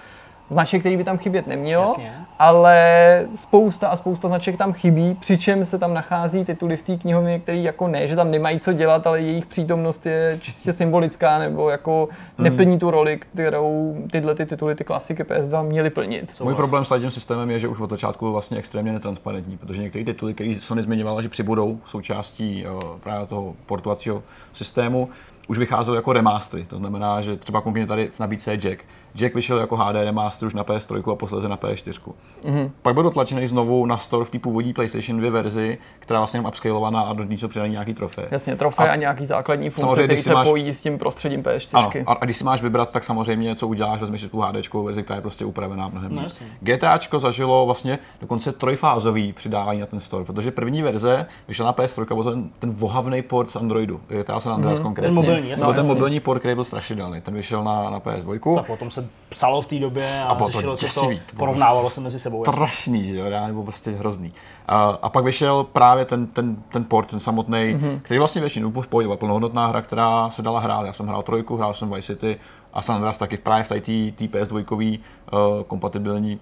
značek, 0.49 0.79
který 0.79 0.97
by 0.97 1.03
tam 1.03 1.17
chybět 1.17 1.47
nemělo, 1.47 1.83
Jasně. 1.83 2.13
ale 2.39 3.27
spousta 3.35 3.87
a 3.87 3.95
spousta 3.95 4.27
značek 4.27 4.57
tam 4.57 4.73
chybí, 4.73 5.17
přičem 5.19 5.65
se 5.65 5.79
tam 5.79 5.93
nachází 5.93 6.45
tituly 6.45 6.77
v 6.77 6.83
té 6.83 6.97
knihovně, 6.97 7.39
které 7.39 7.57
jako 7.57 7.87
ne, 7.87 8.07
že 8.07 8.15
tam 8.15 8.31
nemají 8.31 8.59
co 8.59 8.73
dělat, 8.73 9.07
ale 9.07 9.21
jejich 9.21 9.45
přítomnost 9.45 10.05
je 10.05 10.37
čistě 10.41 10.73
symbolická 10.73 11.39
nebo 11.39 11.69
jako 11.69 12.09
neplní 12.37 12.79
tu 12.79 12.91
roli, 12.91 13.17
kterou 13.17 13.97
tyhle 14.11 14.35
ty 14.35 14.45
tituly, 14.45 14.75
ty 14.75 14.83
klasiky 14.83 15.23
PS2 15.23 15.63
měly 15.63 15.89
plnit. 15.89 16.41
Můj 16.43 16.55
problém 16.55 16.85
s 16.85 16.99
tím 16.99 17.11
systémem 17.11 17.51
je, 17.51 17.59
že 17.59 17.67
už 17.67 17.79
od 17.79 17.89
začátku 17.89 18.25
je 18.25 18.31
vlastně 18.31 18.57
extrémně 18.57 18.93
netransparentní, 18.93 19.57
protože 19.57 19.81
některé 19.81 20.05
tituly, 20.05 20.33
které 20.33 20.55
Sony 20.59 20.83
zmiňovala, 20.83 21.21
že 21.21 21.29
přibudou 21.29 21.79
součástí 21.85 22.65
uh, 22.65 22.81
právě 22.99 23.27
toho 23.27 23.55
portovacího 23.65 24.23
systému, 24.53 25.09
už 25.47 25.57
vycházely 25.57 25.97
jako 25.97 26.13
remastery. 26.13 26.65
To 26.65 26.77
znamená, 26.77 27.21
že 27.21 27.35
třeba 27.35 27.61
konkrétně 27.61 27.87
tady 27.87 28.07
v 28.07 28.19
nabídce 28.19 28.51
je 28.51 28.57
Jack. 28.57 28.85
Jack 29.15 29.35
vyšel 29.35 29.57
jako 29.57 29.75
HD 29.75 29.95
remaster 29.95 30.47
už 30.47 30.53
na 30.53 30.63
PS3 30.63 31.11
a 31.11 31.15
posledně 31.15 31.49
na 31.49 31.57
PS4. 31.57 32.13
Mm-hmm. 32.43 32.71
Pak 32.81 32.93
byl 32.93 33.03
dotlačený 33.03 33.47
znovu 33.47 33.85
na 33.85 33.97
store 33.97 34.25
v 34.25 34.29
té 34.29 34.39
původní 34.39 34.73
PlayStation 34.73 35.19
2 35.19 35.31
verzi, 35.31 35.77
která 35.99 36.19
vlastně 36.19 36.37
jenom 36.37 36.49
upscalovaná 36.49 37.01
a 37.01 37.13
do 37.13 37.23
ní 37.23 37.37
jsou 37.37 37.47
přidaný 37.47 37.71
nějaký 37.71 37.93
trofeje. 37.93 38.27
Jasně, 38.31 38.55
trofej 38.55 38.89
a, 38.89 38.91
a 38.91 38.95
nějaký 38.95 39.25
základní 39.25 39.69
funkce, 39.69 40.07
si 40.07 40.23
se 40.23 40.33
máš- 40.33 40.47
pojí 40.47 40.73
s 40.73 40.81
tím 40.81 40.97
prostředím 40.97 41.43
PS4. 41.43 41.77
Ano, 41.77 41.91
a, 42.05 42.13
a 42.13 42.25
když 42.25 42.37
si 42.37 42.43
máš 42.43 42.61
vybrat, 42.61 42.91
tak 42.91 43.03
samozřejmě, 43.03 43.55
co 43.55 43.67
uděláš, 43.67 43.99
vezmeš 43.99 44.21
si 44.21 44.29
tu 44.29 44.39
HD 44.41 44.73
verzi, 44.73 45.03
která 45.03 45.15
je 45.15 45.21
prostě 45.21 45.45
upravená 45.45 45.87
mnohem 45.87 46.13
No. 46.13 46.27
GTAčko 46.61 47.19
zažilo 47.19 47.65
vlastně 47.65 47.99
dokonce 48.21 48.51
trojfázový 48.51 49.33
přidávání 49.33 49.79
na 49.79 49.85
ten 49.85 49.99
store, 49.99 50.25
protože 50.25 50.51
první 50.51 50.81
verze 50.81 51.25
vyšla 51.47 51.65
na 51.65 51.73
PS3, 51.73 52.13
byl 52.15 52.23
ten, 52.23 52.49
ten 52.59 52.71
vohavný 52.71 53.21
port 53.21 53.49
z 53.49 53.55
Androidu, 53.55 53.99
GTA 54.07 54.39
San 54.39 54.53
Andreas 54.53 54.79
mm, 54.79 54.83
konkrétně. 54.85 55.07
Ten 55.07 55.15
mobilní, 55.15 55.49
jasně. 55.49 55.65
No, 55.65 55.73
ten 55.73 55.85
mobilní 55.85 56.19
port, 56.19 56.39
který 56.39 56.55
byl 56.55 56.63
strašidelný, 56.63 57.21
ten 57.21 57.33
vyšel 57.33 57.63
na, 57.63 57.89
na 57.89 57.99
PS2. 57.99 58.59
A 58.59 58.63
potom 58.63 58.91
se 58.91 59.02
psalo 59.29 59.61
v 59.61 59.67
té 59.67 59.79
době 59.79 60.21
a, 60.21 60.25
A 60.25 60.35
bylo 60.35 60.49
to 60.49 60.77
se 60.77 60.87
to, 60.87 61.09
porovnávalo 61.37 61.89
se 61.89 62.01
mezi 62.01 62.19
sebou. 62.19 62.45
strašný, 62.45 63.07
že 63.07 63.17
jo, 63.17 63.29
reálně 63.29 63.53
byl 63.53 63.63
prostě 63.63 63.91
hrozný. 63.91 64.33
A, 64.67 64.99
a 65.01 65.09
pak 65.09 65.25
vyšel 65.25 65.63
právě 65.63 66.05
ten, 66.05 66.27
ten, 66.27 66.55
ten 66.69 66.83
port, 66.83 67.09
ten 67.09 67.19
samotný, 67.19 67.57
mm-hmm. 67.57 67.99
který 68.01 68.17
vlastně 68.17 68.41
většinou 68.41 68.69
byl 68.69 68.81
v 68.81 68.87
pohodě, 68.87 69.07
byla 69.07 69.17
plnohodnotná 69.17 69.67
hra, 69.67 69.81
která 69.81 70.29
se 70.29 70.41
dala 70.41 70.59
hrát. 70.59 70.85
Já 70.85 70.93
jsem 70.93 71.07
hrál 71.07 71.23
trojku, 71.23 71.57
hrál 71.57 71.73
jsem 71.73 71.89
Vice 71.93 72.13
City 72.15 72.39
a 72.73 72.81
San 72.81 72.95
Andreas 72.95 73.17
taky 73.17 73.37
právě 73.37 73.63
v 73.63 73.67
té 73.67 73.81
té 74.27 74.39
PS2 74.39 74.99
uh, 75.33 75.39
kompatibilní 75.67 76.39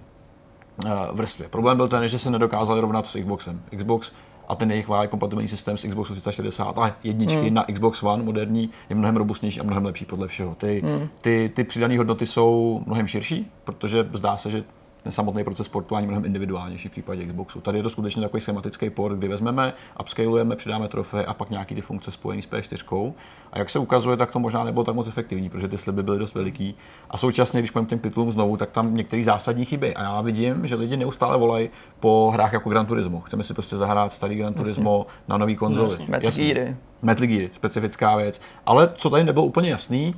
uh, 0.85 0.91
vrstvě. 1.11 1.49
Problém 1.49 1.77
byl 1.77 1.87
ten, 1.87 2.07
že 2.07 2.19
se 2.19 2.29
nedokázali 2.29 2.81
rovnat 2.81 3.07
s 3.07 3.19
Xboxem. 3.19 3.61
Xbox 3.77 4.11
a 4.51 4.55
ten 4.55 4.71
jejich 4.71 4.87
válej 4.87 5.07
kompatibilní 5.07 5.47
systém 5.47 5.77
s 5.77 5.87
Xbox 5.87 6.11
360 6.11 6.77
a 6.77 6.95
jedničky 7.03 7.41
hmm. 7.41 7.53
na 7.53 7.63
Xbox 7.63 8.03
One 8.03 8.23
moderní 8.23 8.69
je 8.89 8.95
mnohem 8.95 9.17
robustnější 9.17 9.59
a 9.59 9.63
mnohem 9.63 9.85
lepší 9.85 10.05
podle 10.05 10.27
všeho. 10.27 10.55
Ty, 10.55 10.81
hmm. 10.85 11.07
ty, 11.21 11.51
ty 11.55 11.63
přidané 11.63 11.97
hodnoty 11.97 12.25
jsou 12.25 12.81
mnohem 12.85 13.07
širší, 13.07 13.51
protože 13.63 14.09
zdá 14.13 14.37
se, 14.37 14.51
že 14.51 14.63
ten 15.03 15.11
samotný 15.11 15.43
proces 15.43 15.65
sportování 15.65 16.07
mnohem 16.07 16.25
individuálnější 16.25 16.87
v 16.87 16.91
případě 16.91 17.25
Xboxu. 17.25 17.61
Tady 17.61 17.79
je 17.79 17.83
to 17.83 17.89
skutečně 17.89 18.21
takový 18.21 18.41
schematický 18.41 18.89
port, 18.89 19.15
kdy 19.15 19.27
vezmeme, 19.27 19.73
upscalujeme, 19.99 20.55
přidáme 20.55 20.87
trofeje 20.87 21.25
a 21.25 21.33
pak 21.33 21.49
nějaký 21.49 21.75
ty 21.75 21.81
funkce 21.81 22.11
spojené 22.11 22.41
s 22.41 22.47
P4. 22.47 23.13
A 23.53 23.59
jak 23.59 23.69
se 23.69 23.79
ukazuje, 23.79 24.17
tak 24.17 24.31
to 24.31 24.39
možná 24.39 24.63
nebylo 24.63 24.83
tak 24.83 24.95
moc 24.95 25.07
efektivní, 25.07 25.49
protože 25.49 25.67
ty 25.67 25.77
sliby 25.77 26.03
byly 26.03 26.19
dost 26.19 26.35
veliký. 26.35 26.75
A 27.09 27.17
současně, 27.17 27.61
když 27.61 27.71
půjdeme 27.71 27.87
těm 27.87 27.99
titulům 27.99 28.31
znovu, 28.31 28.57
tak 28.57 28.71
tam 28.71 28.95
některé 28.95 29.23
zásadní 29.23 29.65
chyby. 29.65 29.95
A 29.95 30.03
já 30.03 30.21
vidím, 30.21 30.67
že 30.67 30.75
lidi 30.75 30.97
neustále 30.97 31.37
volají 31.37 31.69
po 31.99 32.31
hrách 32.33 32.53
jako 32.53 32.69
Gran 32.69 32.85
Turismo. 32.85 33.21
Chceme 33.21 33.43
si 33.43 33.53
prostě 33.53 33.77
zahrát 33.77 34.13
starý 34.13 34.35
Gran 34.35 34.53
Turismo 34.53 35.05
Jasně. 35.07 35.23
na 35.27 35.37
nový 35.37 35.55
konzoli. 35.55 35.97
Metal 36.07 36.31
Gear. 36.31 36.75
Metal 37.01 37.27
Gear, 37.27 37.49
specifická 37.53 38.15
věc. 38.15 38.41
Ale 38.65 38.89
co 38.95 39.09
tady 39.09 39.23
nebylo 39.23 39.45
úplně 39.45 39.69
jasný, 39.69 40.15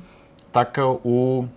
tak 0.52 0.78
u 1.04 1.48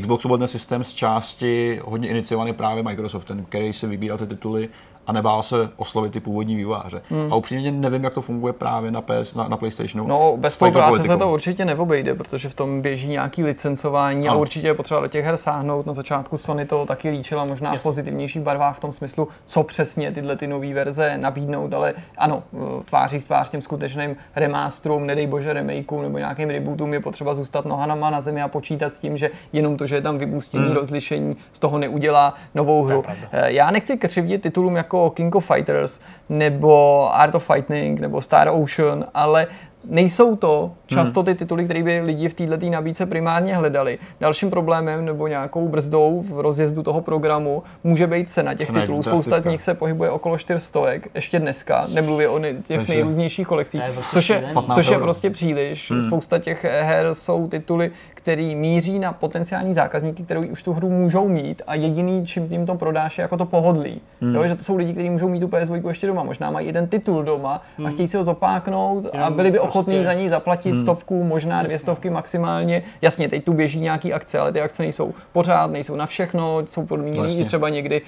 Xboxu 0.00 0.28
byl 0.28 0.38
ten 0.38 0.48
systém 0.48 0.84
z 0.84 0.92
části 0.92 1.80
hodně 1.84 2.08
iniciovaný 2.08 2.52
právě 2.52 2.82
Microsoftem, 2.82 3.44
který 3.44 3.72
si 3.72 3.86
vybíral 3.86 4.18
ty 4.18 4.26
tituly 4.26 4.68
a 5.06 5.12
nebál 5.12 5.42
se 5.42 5.68
oslovit 5.76 6.12
ty 6.12 6.20
původní 6.20 6.56
vývojáře. 6.56 7.02
Hmm. 7.10 7.32
A 7.32 7.36
upřímně 7.36 7.72
nevím, 7.72 8.04
jak 8.04 8.14
to 8.14 8.22
funguje 8.22 8.52
právě 8.52 8.90
na, 8.90 9.00
PS, 9.00 9.34
na, 9.34 9.48
na 9.48 9.56
PlayStationu. 9.56 10.06
No, 10.06 10.36
bez 10.36 10.54
spolupráce 10.54 11.02
se 11.02 11.16
to 11.16 11.32
určitě 11.32 11.64
neobejde, 11.64 12.14
protože 12.14 12.48
v 12.48 12.54
tom 12.54 12.82
běží 12.82 13.08
nějaký 13.08 13.44
licencování 13.44 14.28
ano. 14.28 14.36
a 14.36 14.40
určitě 14.40 14.66
je 14.66 14.74
potřeba 14.74 15.00
do 15.00 15.08
těch 15.08 15.24
her 15.24 15.36
sáhnout. 15.36 15.86
Na 15.86 15.94
začátku 15.94 16.36
Sony 16.36 16.64
to 16.64 16.86
taky 16.86 17.10
líčila 17.10 17.44
možná 17.44 17.72
yes. 17.72 17.80
v 17.80 17.82
pozitivnějších 17.82 18.42
barvách 18.42 18.76
v 18.76 18.80
tom 18.80 18.92
smyslu, 18.92 19.28
co 19.44 19.62
přesně 19.62 20.12
tyhle 20.12 20.36
ty 20.36 20.46
nové 20.46 20.74
verze 20.74 21.18
nabídnout, 21.18 21.74
ale 21.74 21.94
ano, 22.18 22.42
tváří 22.84 23.18
v 23.18 23.24
tvář 23.24 23.50
těm 23.50 23.62
skutečným 23.62 24.16
remasterům, 24.36 25.06
nedej 25.06 25.26
bože 25.26 25.52
remakeům 25.52 26.02
nebo 26.02 26.18
nějakým 26.18 26.50
rebootům 26.50 26.92
je 26.92 27.00
potřeba 27.00 27.34
zůstat 27.34 27.64
nohanama 27.64 28.10
na 28.10 28.20
zemi 28.20 28.42
a 28.42 28.48
počítat 28.48 28.94
s 28.94 28.98
tím, 28.98 29.18
že 29.18 29.30
jenom 29.52 29.76
to, 29.76 29.86
že 29.86 29.94
je 29.94 30.00
tam 30.00 30.18
vybůstění 30.18 30.64
hmm. 30.64 30.74
rozlišení, 30.74 31.36
z 31.52 31.58
toho 31.58 31.78
neudělá 31.78 32.34
novou 32.54 32.84
hru. 32.84 33.04
Já 33.32 33.70
nechci 33.70 33.96
křivdit 33.96 34.42
titulům 34.42 34.76
jako 34.76 34.95
jako 34.96 35.10
King 35.10 35.34
of 35.34 35.46
Fighters 35.46 36.00
nebo 36.28 37.08
Art 37.14 37.34
of 37.34 37.46
Fighting 37.52 38.00
nebo 38.00 38.20
Star 38.20 38.48
Ocean, 38.48 39.04
ale 39.14 39.46
nejsou 39.84 40.36
to 40.36 40.72
často 40.86 41.22
ty 41.22 41.34
tituly, 41.34 41.64
které 41.64 41.82
by 41.82 42.00
lidi 42.00 42.28
v 42.28 42.34
této 42.34 42.70
nabídce 42.70 43.06
primárně 43.06 43.56
hledali. 43.56 43.98
Dalším 44.20 44.50
problémem 44.50 45.04
nebo 45.04 45.26
nějakou 45.26 45.68
brzdou 45.68 46.24
v 46.28 46.40
rozjezdu 46.40 46.82
toho 46.82 47.00
programu 47.00 47.62
může 47.84 48.06
být 48.06 48.30
cena 48.30 48.54
těch 48.54 48.66
cena 48.66 48.80
titulů. 48.80 49.02
Spousta 49.02 49.40
z 49.40 49.44
nich 49.44 49.62
se 49.62 49.74
pohybuje 49.74 50.10
okolo 50.10 50.38
400, 50.38 50.80
ještě 51.14 51.38
dneska, 51.38 51.86
nemluvě 51.92 52.28
o 52.28 52.40
těch 52.62 52.88
nejrůznějších 52.88 53.46
kolekcích, 53.46 53.82
což 54.10 54.30
je, 54.30 54.52
což 54.74 54.86
je 54.88 54.98
prostě 54.98 55.30
příliš. 55.30 55.90
Hmm. 55.90 56.02
Spousta 56.02 56.38
těch 56.38 56.64
her 56.64 57.14
jsou 57.14 57.48
tituly, 57.48 57.90
který 58.26 58.54
míří 58.54 58.98
na 58.98 59.12
potenciální 59.12 59.74
zákazníky, 59.74 60.22
kteří 60.22 60.50
už 60.50 60.62
tu 60.62 60.72
hru 60.72 60.90
můžou 60.90 61.28
mít 61.28 61.62
a 61.66 61.74
jediný, 61.74 62.26
čím 62.26 62.48
tím 62.48 62.66
to 62.66 62.74
prodáš, 62.74 63.18
je 63.18 63.22
jako 63.22 63.36
to 63.36 63.44
pohodlí. 63.44 64.00
Hmm. 64.20 64.34
Jo, 64.34 64.46
že 64.46 64.54
to 64.54 64.64
jsou 64.64 64.76
lidi, 64.76 64.92
kteří 64.92 65.10
můžou 65.10 65.28
mít 65.28 65.40
tu 65.40 65.46
PS2 65.46 65.88
ještě 65.88 66.06
doma, 66.06 66.22
možná 66.22 66.50
mají 66.50 66.66
jeden 66.66 66.86
titul 66.86 67.22
doma 67.22 67.62
hmm. 67.78 67.86
a 67.86 67.90
chtějí 67.90 68.08
si 68.08 68.16
ho 68.16 68.24
zopáknout 68.24 69.06
a 69.12 69.30
byli 69.30 69.50
by 69.50 69.58
ochotní 69.58 69.94
prostě... 69.94 70.04
za 70.04 70.12
ní 70.12 70.28
zaplatit 70.28 70.70
hmm. 70.70 70.78
stovku, 70.78 71.24
možná 71.24 71.62
dvě 71.62 71.78
stovky 71.78 72.10
maximálně. 72.10 72.82
Jasně, 73.02 73.28
teď 73.28 73.44
tu 73.44 73.52
běží 73.52 73.80
nějaký 73.80 74.12
akce, 74.12 74.38
ale 74.38 74.52
ty 74.52 74.60
akce 74.60 74.82
nejsou 74.82 75.14
pořád, 75.32 75.70
nejsou 75.70 75.96
na 75.96 76.06
všechno, 76.06 76.62
jsou 76.66 76.86
podmíněny 76.86 77.34
i 77.34 77.44
třeba 77.44 77.68
někdy 77.68 78.02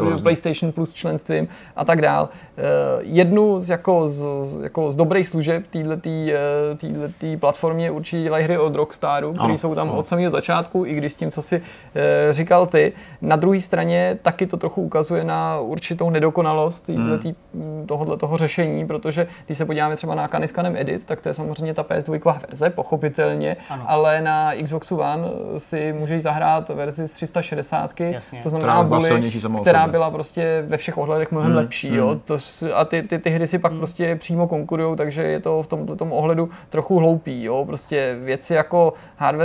uh, 0.00 0.22
PlayStation 0.22 0.72
Plus 0.72 0.92
členstvím 0.92 1.48
a 1.76 1.84
tak 1.84 2.00
dál. 2.00 2.28
Uh, 2.28 2.64
jednu 3.00 3.60
z, 3.60 3.68
jako, 3.68 4.06
z, 4.06 4.58
jako 4.62 4.90
z 4.90 4.96
dobrých 4.96 5.28
služeb 5.28 5.64
této 5.70 6.10
uh, 7.22 7.36
platformě 7.40 7.90
určitě 7.90 8.22
dělají 8.22 8.44
hry 8.44 8.58
od 8.58 8.74
Rockstaru, 8.74 9.32
který 9.32 9.59
jsou 9.60 9.74
tam 9.74 9.90
od 9.90 10.06
samého 10.06 10.30
začátku, 10.30 10.86
i 10.86 10.94
když 10.94 11.12
s 11.12 11.16
tím, 11.16 11.30
co 11.30 11.42
si 11.42 11.62
e, 11.94 12.32
říkal 12.32 12.66
ty. 12.66 12.92
Na 13.22 13.36
druhé 13.36 13.60
straně 13.60 14.18
taky 14.22 14.46
to 14.46 14.56
trochu 14.56 14.82
ukazuje 14.82 15.24
na 15.24 15.60
určitou 15.60 16.10
nedokonalost 16.10 16.88
hmm. 16.88 17.34
tohohle 17.86 18.16
toho 18.16 18.36
řešení, 18.36 18.86
protože 18.86 19.26
když 19.46 19.58
se 19.58 19.64
podíváme 19.64 19.96
třeba 19.96 20.14
na 20.14 20.28
Kaniskanem 20.28 20.76
Edit, 20.76 21.04
tak 21.06 21.20
to 21.20 21.28
je 21.28 21.34
samozřejmě 21.34 21.74
ta 21.74 21.82
PS2 21.82 22.40
verze, 22.40 22.70
pochopitelně, 22.70 23.56
ano. 23.70 23.84
ale 23.86 24.22
na 24.22 24.52
Xboxu 24.62 24.96
One 24.96 25.28
si 25.56 25.92
můžeš 25.92 26.22
zahrát 26.22 26.68
verzi 26.68 27.08
z 27.08 27.12
360, 27.12 28.00
Jasně. 28.00 28.40
to 28.42 28.48
znamená 28.48 28.82
bully, 28.82 29.32
která 29.60 29.88
byla 29.88 30.10
prostě 30.10 30.64
ve 30.66 30.76
všech 30.76 30.98
ohledech 30.98 31.32
mnohem 31.32 31.50
hmm. 31.50 31.56
lepší. 31.56 31.88
Hmm. 31.88 31.98
Jo? 31.98 32.20
To, 32.24 32.36
a 32.74 32.84
ty, 32.84 33.02
ty, 33.02 33.18
ty 33.18 33.30
hry 33.30 33.46
si 33.46 33.58
pak 33.58 33.72
hmm. 33.72 33.80
prostě 33.80 34.16
přímo 34.16 34.48
konkurují, 34.48 34.96
takže 34.96 35.22
je 35.22 35.40
to 35.40 35.62
v 35.62 35.66
tomto 35.66 35.96
tom 35.96 36.12
ohledu 36.12 36.50
trochu 36.68 36.98
hloupý. 36.98 37.44
Jo? 37.44 37.64
Prostě 37.64 38.18
věci 38.24 38.54
jako 38.54 38.92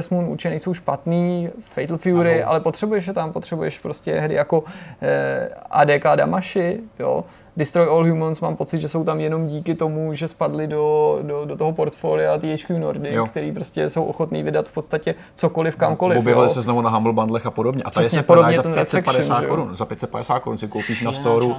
Harvest 0.05 0.11
Moon 0.11 0.25
určitě 0.25 0.49
nejsou 0.49 0.73
špatný, 0.73 1.49
Fatal 1.59 1.97
Fury, 1.97 2.43
ano. 2.43 2.51
ale 2.51 2.59
potřebuješ 2.59 3.07
je 3.07 3.13
tam, 3.13 3.31
potřebuješ 3.31 3.79
prostě 3.79 4.19
hry 4.19 4.35
jako 4.35 4.63
eh, 5.01 5.49
ADK 5.69 6.03
Damashi, 6.15 6.79
jo, 6.99 7.23
Destroy 7.57 7.87
All 7.87 8.09
Humans 8.09 8.41
mám 8.41 8.55
pocit, 8.55 8.81
že 8.81 8.89
jsou 8.89 9.03
tam 9.03 9.19
jenom 9.19 9.47
díky 9.47 9.75
tomu, 9.75 10.13
že 10.13 10.27
spadli 10.27 10.67
do, 10.67 11.19
do, 11.21 11.45
do 11.45 11.55
toho 11.55 11.71
portfolia 11.71 12.37
THQ 12.37 12.79
Nordic, 12.79 13.13
jo. 13.13 13.25
který 13.25 13.51
prostě 13.51 13.89
jsou 13.89 14.03
ochotní 14.03 14.43
vydat 14.43 14.69
v 14.69 14.71
podstatě 14.71 15.15
cokoliv, 15.35 15.75
kamkoliv. 15.75 16.19
Objevili 16.19 16.49
se 16.49 16.61
znovu 16.61 16.81
na 16.81 16.89
Humble 16.89 17.13
Bundlech 17.13 17.45
a 17.45 17.51
podobně. 17.51 17.83
A 17.83 17.91
tady 17.91 18.09
se 18.09 18.23
podobně 18.23 18.53
za 18.53 18.63
550 18.63 19.45
korun. 19.45 19.77
Za 19.77 19.85
550 19.85 20.39
korun 20.39 20.57
si 20.57 20.67
koupíš 20.67 21.01
na 21.01 21.11
storu 21.11 21.55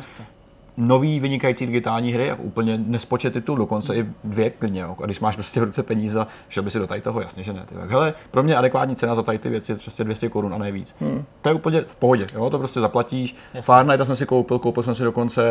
nový 0.76 1.20
vynikající 1.20 1.66
digitální 1.66 2.12
hry, 2.12 2.26
jako 2.26 2.42
úplně 2.42 2.78
nespočet 2.86 3.32
titul, 3.32 3.56
dokonce 3.56 3.96
i 3.96 4.06
dvě 4.24 4.50
klidně. 4.50 4.84
A 4.84 4.94
když 5.04 5.20
máš 5.20 5.34
prostě 5.34 5.60
v 5.60 5.64
ruce 5.64 5.82
peníze, 5.82 6.26
šel 6.48 6.62
by 6.62 6.70
si 6.70 6.78
do 6.78 6.86
tady 6.86 7.00
toho, 7.00 7.20
jasně, 7.20 7.42
že 7.42 7.52
ne. 7.52 7.64
Ty. 7.68 7.74
Tak, 7.74 7.90
hele, 7.90 8.14
pro 8.30 8.42
mě 8.42 8.56
adekvátní 8.56 8.96
cena 8.96 9.14
za 9.14 9.22
tady 9.22 9.38
ty 9.38 9.48
věci 9.48 9.72
je 9.72 9.76
prostě 9.76 10.04
200 10.04 10.28
korun 10.28 10.54
a 10.54 10.58
ne 10.58 10.72
víc. 10.72 10.94
Hmm. 11.00 11.24
To 11.42 11.48
je 11.48 11.54
úplně 11.54 11.80
v 11.80 11.96
pohodě, 11.96 12.26
jo? 12.34 12.50
to 12.50 12.58
prostě 12.58 12.80
zaplatíš. 12.80 13.36
Far 13.60 13.86
Night 13.86 14.06
jsem 14.06 14.16
si 14.16 14.26
koupil, 14.26 14.58
koupil 14.58 14.82
jsem 14.82 14.94
si 14.94 15.02
dokonce 15.02 15.42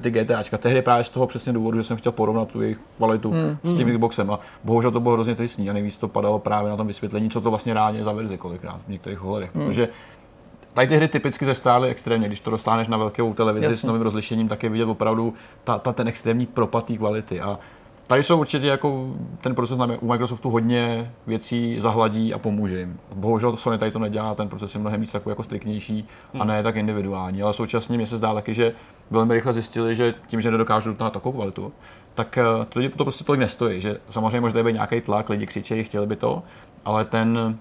ty 0.00 0.10
GTAčka. 0.10 0.58
Tehdy 0.58 0.82
právě 0.82 1.04
z 1.04 1.08
toho 1.08 1.26
přesně 1.26 1.52
důvodu, 1.52 1.78
že 1.78 1.84
jsem 1.84 1.96
chtěl 1.96 2.12
porovnat 2.12 2.48
tu 2.48 2.62
jejich 2.62 2.78
kvalitu 2.96 3.30
hmm. 3.30 3.56
s 3.64 3.74
tím 3.74 3.88
hmm. 3.88 3.96
Xboxem 3.96 4.30
a 4.30 4.40
bohužel 4.64 4.90
to 4.90 5.00
bylo 5.00 5.14
hrozně 5.14 5.34
tristní 5.34 5.70
a 5.70 5.72
nejvíc 5.72 5.96
to 5.96 6.08
padalo 6.08 6.38
právě 6.38 6.70
na 6.70 6.76
tom 6.76 6.86
vysvětlení, 6.86 7.30
co 7.30 7.40
to 7.40 7.50
vlastně 7.50 7.74
reálně 7.74 8.04
za 8.04 8.12
verzi 8.12 8.38
kolikrát 8.38 8.80
v 8.86 8.90
některých 8.90 9.24
ohledech. 9.24 9.54
Hmm. 9.54 9.66
Protože 9.66 9.88
Tady 10.74 10.86
ty 10.86 10.96
hry 10.96 11.08
typicky 11.08 11.44
zestály 11.44 11.88
extrémně, 11.88 12.26
když 12.26 12.40
to 12.40 12.50
dostáneš 12.50 12.88
na 12.88 12.96
velkou 12.96 13.34
televizi 13.34 13.66
Jasně. 13.66 13.76
s 13.76 13.82
novým 13.82 14.02
rozlišením, 14.02 14.48
tak 14.48 14.62
je 14.62 14.68
vidět 14.68 14.84
opravdu 14.84 15.34
ta, 15.64 15.78
ta, 15.78 15.92
ten 15.92 16.08
extrémní 16.08 16.46
propad 16.46 16.86
té 16.86 16.96
kvality. 16.96 17.40
A 17.40 17.58
tady 18.06 18.22
jsou 18.22 18.40
určitě 18.40 18.66
jako 18.66 19.14
ten 19.40 19.54
proces 19.54 19.78
na, 19.78 19.88
u 20.00 20.08
Microsoftu 20.08 20.50
hodně 20.50 21.12
věcí 21.26 21.80
zahladí 21.80 22.34
a 22.34 22.38
pomůže 22.38 22.78
jim. 22.78 22.98
Bohužel 23.14 23.56
Sony 23.56 23.78
tady 23.78 23.90
to 23.90 23.98
nedělá, 23.98 24.34
ten 24.34 24.48
proces 24.48 24.74
je 24.74 24.80
mnohem 24.80 25.00
víc 25.00 25.12
takový 25.12 25.30
jako 25.30 25.42
striktnější 25.42 26.08
hmm. 26.32 26.42
a 26.42 26.44
ne 26.44 26.62
tak 26.62 26.76
individuální, 26.76 27.42
ale 27.42 27.52
současně 27.52 27.96
mě 27.96 28.06
se 28.06 28.16
zdá 28.16 28.34
taky, 28.34 28.54
že 28.54 28.72
velmi 29.10 29.34
rychle 29.34 29.52
zjistili, 29.52 29.94
že 29.94 30.14
tím, 30.26 30.40
že 30.40 30.50
nedokážou 30.50 30.90
dotáhnout 30.90 31.12
takovou 31.12 31.32
kvalitu, 31.32 31.72
tak 32.14 32.38
eh, 32.38 32.44
to 32.68 32.78
lidi 32.78 32.88
to 32.88 33.04
prostě 33.04 33.24
tolik 33.24 33.40
nestojí, 33.40 33.80
že 33.80 33.96
samozřejmě 34.10 34.40
možná 34.40 34.60
je 34.60 34.72
nějaký 34.72 35.00
tlak, 35.00 35.28
lidi 35.28 35.46
křičejí, 35.46 35.84
chtěli 35.84 36.06
by 36.06 36.16
to, 36.16 36.42
ale 36.84 37.04
ten 37.04 37.58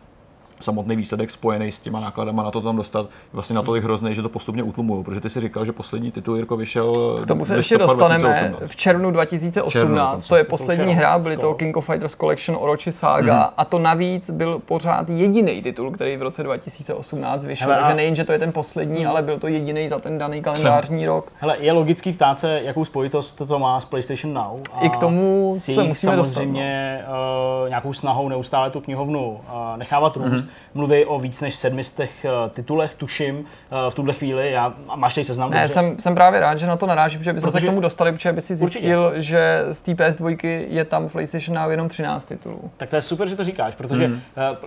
samotný 0.60 0.96
výsledek 0.96 1.32
spojený 1.32 1.72
s 1.72 1.80
těma 1.80 2.00
nákladama 2.00 2.44
na 2.44 2.52
to 2.52 2.62
tam 2.62 2.76
dostat 2.76 3.10
vlastně 3.34 3.56
natolik 3.56 3.84
hrozný, 3.84 4.16
že 4.16 4.22
to 4.22 4.30
postupně 4.30 4.64
utlumují, 4.64 5.04
protože 5.04 5.22
ty 5.22 5.30
si 5.30 5.42
říkal, 5.42 5.66
že 5.66 5.72
poslední 5.72 6.12
titul 6.12 6.36
Jirko 6.36 6.58
vyšel. 6.58 6.94
K 7.24 7.28
tomu 7.28 7.46
se 7.46 7.56
ještě 7.56 7.78
dostaneme 7.78 8.24
2018. 8.24 8.72
v 8.72 8.76
červnu 8.76 9.12
2018. 9.12 9.72
Červnu, 9.72 10.28
to 10.30 10.36
je 10.36 10.44
poslední 10.44 10.94
hra, 10.94 11.20
byly 11.20 11.38
to 11.38 11.54
King 11.54 11.78
of 11.78 11.86
Fighters 11.86 12.16
Collection 12.16 12.58
Orochi 12.62 12.92
Saga 12.92 13.34
mm-hmm. 13.34 13.54
a 13.58 13.66
to 13.66 13.80
navíc 13.80 14.30
byl 14.30 14.60
pořád 14.60 15.10
jediný 15.10 15.62
titul, 15.62 15.92
který 15.92 16.18
v 16.18 16.22
roce 16.22 16.44
2018 16.44 17.46
vyšel. 17.46 17.68
Hele, 17.68 17.80
Takže 17.80 17.96
nejen, 17.96 18.16
že 18.16 18.24
to 18.24 18.32
je 18.32 18.40
ten 18.40 18.52
poslední, 18.52 19.00
hmm. 19.00 19.08
ale 19.08 19.22
byl 19.22 19.40
to 19.40 19.48
jediný 19.48 19.90
za 19.90 20.00
ten 20.00 20.18
daný 20.18 20.42
kalendářní 20.42 21.06
rok. 21.06 21.32
Hele, 21.40 21.58
je 21.60 21.72
logický 21.72 22.14
ptát 22.14 22.40
se, 22.40 22.62
jakou 22.64 22.86
spojitost 22.86 23.42
to 23.48 23.60
má 23.60 23.80
s 23.80 23.86
PlayStation 23.86 24.34
Now. 24.34 24.60
A 24.74 24.80
I 24.80 24.90
k 24.90 24.98
tomu 24.98 25.56
se 25.58 25.84
musíme 25.84 26.12
samozřejmě 26.12 26.98
dostat, 27.02 27.14
no. 27.14 27.64
uh, 27.64 27.70
nějakou 27.70 27.94
snahou 27.94 28.30
neustále 28.30 28.72
tu 28.72 28.82
knihovnu 28.82 29.30
uh, 29.32 29.78
nechávat 29.78 30.18
růst. 30.18 30.28
Mm-hmm 30.28 30.43
mluví 30.74 31.06
o 31.06 31.20
víc 31.20 31.42
než 31.42 31.56
sedmistech 31.56 32.26
eh, 32.26 32.50
titulech, 32.50 32.96
tuším, 32.96 33.46
eh, 33.46 33.92
v 33.92 33.96
tuhle 33.96 34.14
chvíli. 34.14 34.52
Já, 34.52 34.74
máš 34.96 35.14
tady 35.14 35.26
seznam? 35.26 35.52
Ne, 35.52 35.68
jsem, 35.68 36.00
jsem, 36.00 36.16
právě 36.16 36.40
rád, 36.40 36.60
že 36.60 36.68
na 36.68 36.78
to 36.78 36.86
naráží, 36.86 37.18
protože 37.18 37.34
bychom 37.34 37.50
protože... 37.50 37.60
se 37.60 37.66
k 37.66 37.70
tomu 37.70 37.82
dostali, 37.82 38.12
protože 38.12 38.34
by 38.34 38.42
si 38.42 38.56
zjistil, 38.56 39.04
Určitě. 39.04 39.22
že 39.22 39.66
z 39.72 39.80
té 39.82 39.92
PS2 39.92 40.38
je 40.70 40.86
tam 40.86 41.10
PlayStation 41.10 41.58
Now 41.58 41.72
jenom 41.72 41.90
13 41.90 42.26
titulů. 42.26 42.72
Tak 42.78 42.90
to 42.90 42.96
je 42.96 43.02
super, 43.02 43.30
že 43.30 43.36
to 43.36 43.44
říkáš, 43.44 43.76
protože 43.76 44.08
mm. 44.08 44.14
uh, 44.14 44.20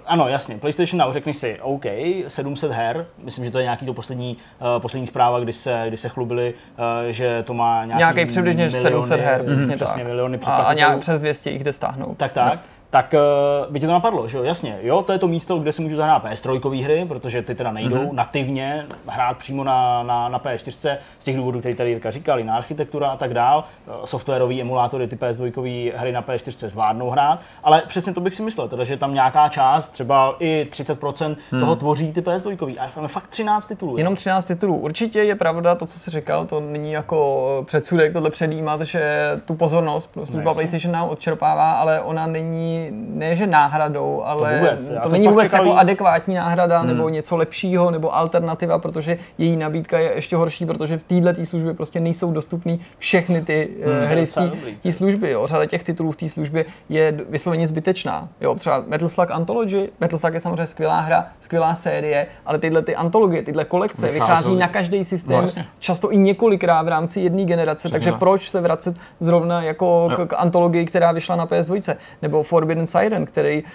ano, 0.07 0.29
jasně, 0.29 0.59
PlayStation 0.59 1.01
Now 1.01 1.13
řekneš 1.13 1.37
si, 1.37 1.59
OK, 1.61 1.85
700 2.29 2.73
her, 2.73 3.07
myslím, 3.23 3.45
že 3.45 3.51
to 3.51 3.59
je 3.59 3.65
nějaký 3.65 3.87
to 3.87 3.95
poslední, 3.95 4.37
uh, 4.61 4.83
poslední 4.83 5.07
zpráva, 5.07 5.41
kdy 5.41 5.53
se, 5.53 5.85
kdy 5.89 5.97
se 5.97 6.09
chlubili, 6.09 6.55
uh, 6.79 6.85
že 7.11 7.43
to 7.43 7.55
má 7.55 7.85
nějaký 7.85 7.99
Nějaký 7.99 8.27
přibližně 8.27 8.65
miliony, 8.65 8.83
700 8.83 9.21
her, 9.21 9.43
přesně, 9.45 9.67
mm, 9.67 9.75
přesně 9.75 10.03
tak. 10.03 10.07
miliony 10.07 10.39
a, 10.47 10.57
a 10.57 10.75
nějak 10.75 10.99
přes 10.99 11.19
200 11.19 11.51
jich 11.51 11.65
jde 11.65 11.73
stáhnout. 11.73 12.19
Tak, 12.19 12.33
tak. 12.33 12.55
No 12.55 12.76
tak 12.91 13.15
uh, 13.15 13.73
by 13.73 13.81
tě 13.81 13.87
to 13.87 13.93
napadlo, 13.93 14.29
že 14.29 14.39
jo, 14.39 14.45
jasně, 14.45 14.79
jo, 14.83 15.03
to 15.03 15.13
je 15.13 15.19
to 15.19 15.29
místo, 15.29 15.59
kde 15.59 15.73
si 15.73 15.83
můžu 15.83 15.97
zahrát 15.97 16.25
PS3 16.25 16.83
hry, 16.85 17.05
protože 17.09 17.43
ty 17.43 17.55
teda 17.55 17.73
nejdou 17.73 17.97
mm-hmm. 17.97 18.13
nativně 18.13 18.87
hrát 19.07 19.37
přímo 19.37 19.65
na, 19.65 20.03
na, 20.03 20.29
na 20.29 20.39
PS4 20.39 20.97
z 21.19 21.25
těch 21.25 21.37
důvodů, 21.37 21.61
který 21.61 21.75
tady 21.75 21.91
Jirka 21.91 22.11
říkal, 22.11 22.45
na 22.45 22.57
architektura 22.57 23.09
a 23.09 23.17
tak 23.17 23.35
dál, 23.35 23.65
softwarový 24.05 24.61
emulátory, 24.61 25.09
ty 25.09 25.17
PS2 25.17 25.93
hry 25.97 26.13
na 26.13 26.23
PS4 26.23 26.69
zvládnou 26.69 27.11
hrát, 27.11 27.41
ale 27.65 27.83
přesně 27.89 28.15
to 28.15 28.21
bych 28.21 28.35
si 28.35 28.43
myslel, 28.43 28.69
teda, 28.69 28.85
že 28.85 28.97
tam 28.97 29.15
nějaká 29.15 29.49
část, 29.49 29.89
třeba 29.89 30.37
i 30.39 30.67
30% 30.71 31.37
hmm. 31.51 31.61
toho 31.61 31.77
tvoří 31.77 32.13
ty 32.13 32.21
PS2 32.21 32.77
a 32.79 32.91
máme 32.97 33.09
fakt 33.09 33.27
13 33.27 33.67
titulů. 33.67 33.99
Jenom 33.99 34.15
13 34.15 34.47
titulů. 34.47 34.77
Určitě 34.77 35.23
je 35.23 35.35
pravda 35.35 35.75
to, 35.75 35.87
co 35.87 35.99
jsi 35.99 36.11
říkal, 36.11 36.47
to 36.47 36.61
není 36.61 36.93
jako 36.93 37.63
předsudek 37.67 38.13
tohle 38.13 38.31
předjímat, 38.31 38.81
že 38.81 39.31
tu 39.45 39.55
pozornost 39.55 40.07
prostě 40.07 40.37
no, 40.37 40.53
PlayStation 40.53 40.93
nám 40.93 41.09
odčerpává, 41.09 41.73
ale 41.73 42.01
ona 42.01 42.27
není, 42.27 42.76
ne 42.93 43.37
že 43.37 43.47
náhradou, 43.47 44.23
ale 44.25 44.53
to, 44.53 44.59
vůbec. 44.59 44.93
to 45.03 45.09
není 45.09 45.29
vůbec 45.29 45.53
jako 45.53 45.65
víc. 45.65 45.75
adekvátní 45.77 46.35
náhrada 46.35 46.79
hmm. 46.79 46.89
nebo 46.89 47.09
něco 47.09 47.37
lepšího 47.37 47.91
nebo 47.91 48.17
alternativa, 48.17 48.79
protože 48.79 49.19
její 49.39 49.57
nabídka 49.57 49.99
je 49.99 50.15
ještě 50.15 50.37
horší, 50.37 50.67
protože 50.67 50.99
v 50.99 51.03
této 51.03 51.45
službě 51.45 51.75
prostě 51.75 52.01
nejsou 52.01 52.33
dostupné 52.33 52.79
všechny 52.99 53.43
ty 53.43 53.69
eh, 53.83 54.01
hmm. 54.01 54.07
hry 54.07 54.27
z 54.27 54.35
té 54.83 54.93
služby. 54.93 55.31
Jo. 55.31 55.47
Řada 55.47 55.67
těch 55.67 55.85
titulů 55.85 56.13
v 56.13 56.17
té 56.17 56.29
službě 56.29 56.65
je 56.89 57.13
vysloveně 57.29 57.69
zbytečná. 57.69 58.29
Jo, 58.41 58.55
třeba 58.55 58.85
Metal 58.87 59.09
Slug 59.09 59.31
Anthology, 59.31 59.89
Metal 60.01 60.19
Slug 60.19 60.35
je 60.35 60.41
samozřejmě 60.41 60.67
skvělá 60.67 61.01
hra, 61.01 61.27
skvělá 61.41 61.75
série, 61.75 62.27
ale 62.47 62.59
tyhle 62.59 62.83
ty 62.83 62.97
antologie, 62.97 63.43
tyhle 63.43 63.65
kolekce 63.65 64.13
vychází, 64.13 64.37
vychází 64.37 64.57
na 64.57 64.69
každý 64.69 65.05
systém, 65.05 65.49
no, 65.57 65.63
často 65.79 66.13
i 66.13 66.17
několikrát 66.17 66.83
v 66.83 66.89
rámci 66.89 67.21
jedné 67.21 67.45
generace, 67.45 67.79
Přesně 67.89 67.93
takže 67.93 68.11
no. 68.11 68.19
proč 68.19 68.51
se 68.51 68.61
vracet 68.61 68.97
zrovna 69.21 69.63
jako 69.63 70.11
k, 70.17 70.27
k 70.27 70.35
antologii, 70.39 70.85
která 70.85 71.13
vyšla 71.13 71.37
na 71.37 71.47
PS2, 71.47 71.97
nebo 72.23 72.43
Forbidden 72.67 72.87
Siren, 72.87 73.25
který 73.27 73.63
uh, 73.63 73.69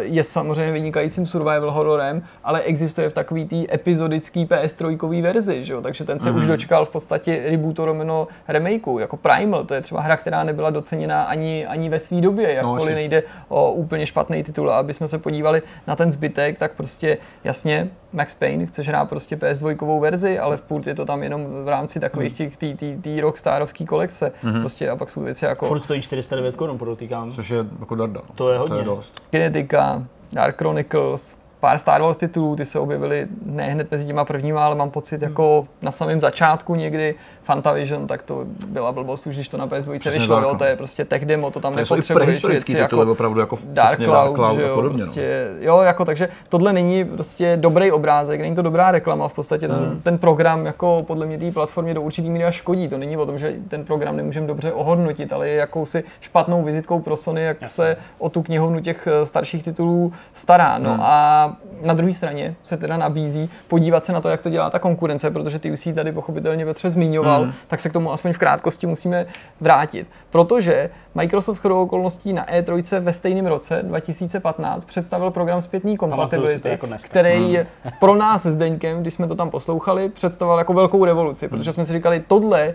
je 0.00 0.24
samozřejmě 0.24 0.72
vynikajícím 0.72 1.26
survival 1.26 1.70
hororem, 1.70 2.22
ale 2.44 2.60
existuje 2.60 3.10
v 3.10 3.12
takový 3.12 3.44
té 3.44 3.74
epizodické 3.74 4.40
PS3 4.40 5.22
verzi, 5.22 5.64
že 5.64 5.72
jo? 5.72 5.80
takže 5.80 6.04
ten 6.04 6.20
se 6.20 6.30
mm-hmm. 6.30 6.36
už 6.36 6.42
mhm. 6.42 6.48
dočkal 6.50 6.84
v 6.84 6.90
podstatě 6.90 7.42
rebootu 7.50 7.84
Romano 7.84 8.28
remakeu, 8.48 8.98
jako 8.98 9.16
Primal, 9.16 9.64
to 9.64 9.74
je 9.74 9.80
třeba 9.80 10.00
hra, 10.00 10.16
která 10.16 10.44
nebyla 10.44 10.70
doceněna 10.70 11.22
ani, 11.22 11.66
ani 11.66 11.88
ve 11.88 11.98
své 11.98 12.20
době, 12.20 12.46
no, 12.46 12.52
jakkoliv 12.52 12.88
no, 12.88 12.94
nejde 12.94 13.22
o 13.48 13.72
úplně 13.72 14.06
špatný 14.06 14.42
titul. 14.42 14.70
A 14.70 14.78
aby 14.78 14.92
jsme 14.92 15.08
se 15.08 15.18
podívali 15.18 15.62
na 15.86 15.96
ten 15.96 16.12
zbytek, 16.12 16.58
tak 16.58 16.72
prostě 16.72 17.18
jasně 17.44 17.88
Max 18.12 18.34
Payne, 18.34 18.66
chceš 18.66 18.88
hrát 18.88 19.08
prostě 19.08 19.36
PS2 19.36 20.00
verzi, 20.00 20.38
ale 20.38 20.56
v 20.56 20.60
půl 20.60 20.82
je 20.86 20.94
to 20.94 21.04
tam 21.04 21.22
jenom 21.22 21.64
v 21.64 21.68
rámci 21.68 22.00
takových 22.00 22.40
hmm. 22.40 22.50
těch 22.50 22.56
tý, 22.76 22.96
tý, 23.02 23.20
rockstarovský 23.20 23.86
kolekce. 23.86 24.32
Mm-hmm. 24.44 24.60
Prostě 24.60 24.90
a 24.90 24.96
pak 24.96 25.10
jsou 25.10 25.20
věci 25.20 25.44
jako... 25.44 25.66
Furt 25.66 25.80
stojí 25.80 26.02
409 26.02 26.56
korun, 26.56 26.78
podotýkám. 26.78 27.32
Což 27.32 27.50
je 27.50 27.66
jako 27.80 27.94
darda. 28.14 28.34
To 28.34 28.52
je 28.52 28.58
hodně. 28.58 28.74
To 28.74 28.78
je 28.78 28.84
dost. 28.84 29.22
Kinetika, 29.30 30.02
Dark 30.32 30.56
Chronicles, 30.58 31.36
pár 31.64 31.78
Star 31.78 32.02
Wars 32.02 32.16
titulů, 32.16 32.56
ty 32.56 32.64
se 32.64 32.78
objevily 32.78 33.26
ne 33.46 33.64
hned 33.64 33.90
mezi 33.90 34.06
těma 34.06 34.24
prvníma, 34.24 34.66
ale 34.66 34.74
mám 34.74 34.90
pocit 34.90 35.22
jako 35.22 35.66
na 35.82 35.90
samém 35.90 36.20
začátku 36.20 36.74
někdy 36.74 37.14
Fantavision, 37.42 38.06
tak 38.06 38.22
to 38.22 38.44
byla 38.66 38.92
blbost 38.92 39.26
už, 39.26 39.34
když 39.34 39.48
to 39.48 39.56
na 39.56 39.66
PS2 39.66 40.10
vyšlo, 40.12 40.40
jo, 40.40 40.54
to 40.58 40.64
je 40.64 40.76
prostě 40.76 41.04
tech 41.04 41.24
demo, 41.24 41.50
to 41.50 41.60
tam 41.60 41.72
to 41.72 41.78
nepotřebuješ 41.78 42.44
věci 42.44 42.76
jako 42.76 43.12
opravdu 43.12 43.40
jako 43.40 43.58
Dark 43.64 43.96
Cloud, 43.96 44.12
Dark 44.12 44.34
Cloud 44.34 44.58
jo, 44.58 44.74
podobně, 44.74 45.00
no. 45.00 45.06
prostě, 45.06 45.48
no. 45.54 45.66
jo, 45.66 45.80
jako 45.80 46.04
takže 46.04 46.28
tohle 46.48 46.72
není 46.72 47.04
prostě 47.04 47.58
dobrý 47.60 47.92
obrázek, 47.92 48.40
není 48.40 48.54
to 48.54 48.62
dobrá 48.62 48.90
reklama, 48.90 49.28
v 49.28 49.32
podstatě 49.32 49.68
ten, 49.68 49.76
hmm. 49.76 50.00
ten 50.02 50.18
program 50.18 50.66
jako 50.66 51.02
podle 51.06 51.26
mě 51.26 51.38
té 51.38 51.50
platformě 51.50 51.94
do 51.94 52.02
určitý 52.02 52.30
míry 52.30 52.44
škodí, 52.50 52.88
to 52.88 52.98
není 52.98 53.16
o 53.16 53.26
tom, 53.26 53.38
že 53.38 53.54
ten 53.68 53.84
program 53.84 54.16
nemůžeme 54.16 54.46
dobře 54.46 54.72
ohodnotit, 54.72 55.32
ale 55.32 55.48
je 55.48 55.54
jakousi 55.54 56.04
špatnou 56.20 56.62
vizitkou 56.62 57.00
pro 57.00 57.16
Sony, 57.16 57.42
jak 57.42 57.62
Jasně. 57.62 57.74
se 57.74 57.96
o 58.18 58.28
tu 58.28 58.42
knihovnu 58.42 58.80
těch 58.80 59.08
eh, 59.10 59.26
starších 59.26 59.64
titulů 59.64 60.12
stará, 60.32 60.78
no 60.78 60.90
hmm. 60.90 61.00
a 61.02 61.53
na 61.82 61.94
druhé 61.94 62.12
straně 62.12 62.54
se 62.62 62.76
teda 62.76 62.96
nabízí 62.96 63.50
podívat 63.68 64.04
se 64.04 64.12
na 64.12 64.20
to, 64.20 64.28
jak 64.28 64.42
to 64.42 64.50
dělá 64.50 64.70
ta 64.70 64.78
konkurence, 64.78 65.30
protože 65.30 65.58
ty 65.58 65.72
už 65.72 65.80
si 65.80 65.92
tady 65.92 66.12
pochopitelně 66.12 66.66
Petře 66.66 66.90
zmiňoval, 66.90 67.46
mm. 67.46 67.52
tak 67.66 67.80
se 67.80 67.88
k 67.88 67.92
tomu 67.92 68.12
aspoň 68.12 68.32
v 68.32 68.38
krátkosti 68.38 68.86
musíme 68.86 69.26
vrátit. 69.60 70.06
Protože 70.30 70.90
Microsoft 71.14 71.56
shodou 71.56 71.82
okolností 71.82 72.32
na 72.32 72.46
E3 72.46 73.00
ve 73.00 73.12
stejném 73.12 73.46
roce 73.46 73.82
2015 73.82 74.84
představil 74.84 75.30
program 75.30 75.60
zpětný 75.60 75.96
kompatibility, 75.96 76.68
jako 76.68 76.88
který 77.02 77.58
mm. 77.58 77.92
pro 78.00 78.14
nás 78.16 78.46
s 78.46 78.56
Deňkem, 78.56 79.00
když 79.00 79.14
jsme 79.14 79.26
to 79.26 79.34
tam 79.34 79.50
poslouchali, 79.50 80.08
představoval 80.08 80.58
jako 80.58 80.72
velkou 80.72 81.04
revoluci, 81.04 81.48
protože 81.48 81.72
jsme 81.72 81.84
si 81.84 81.92
říkali, 81.92 82.20
tohle 82.20 82.74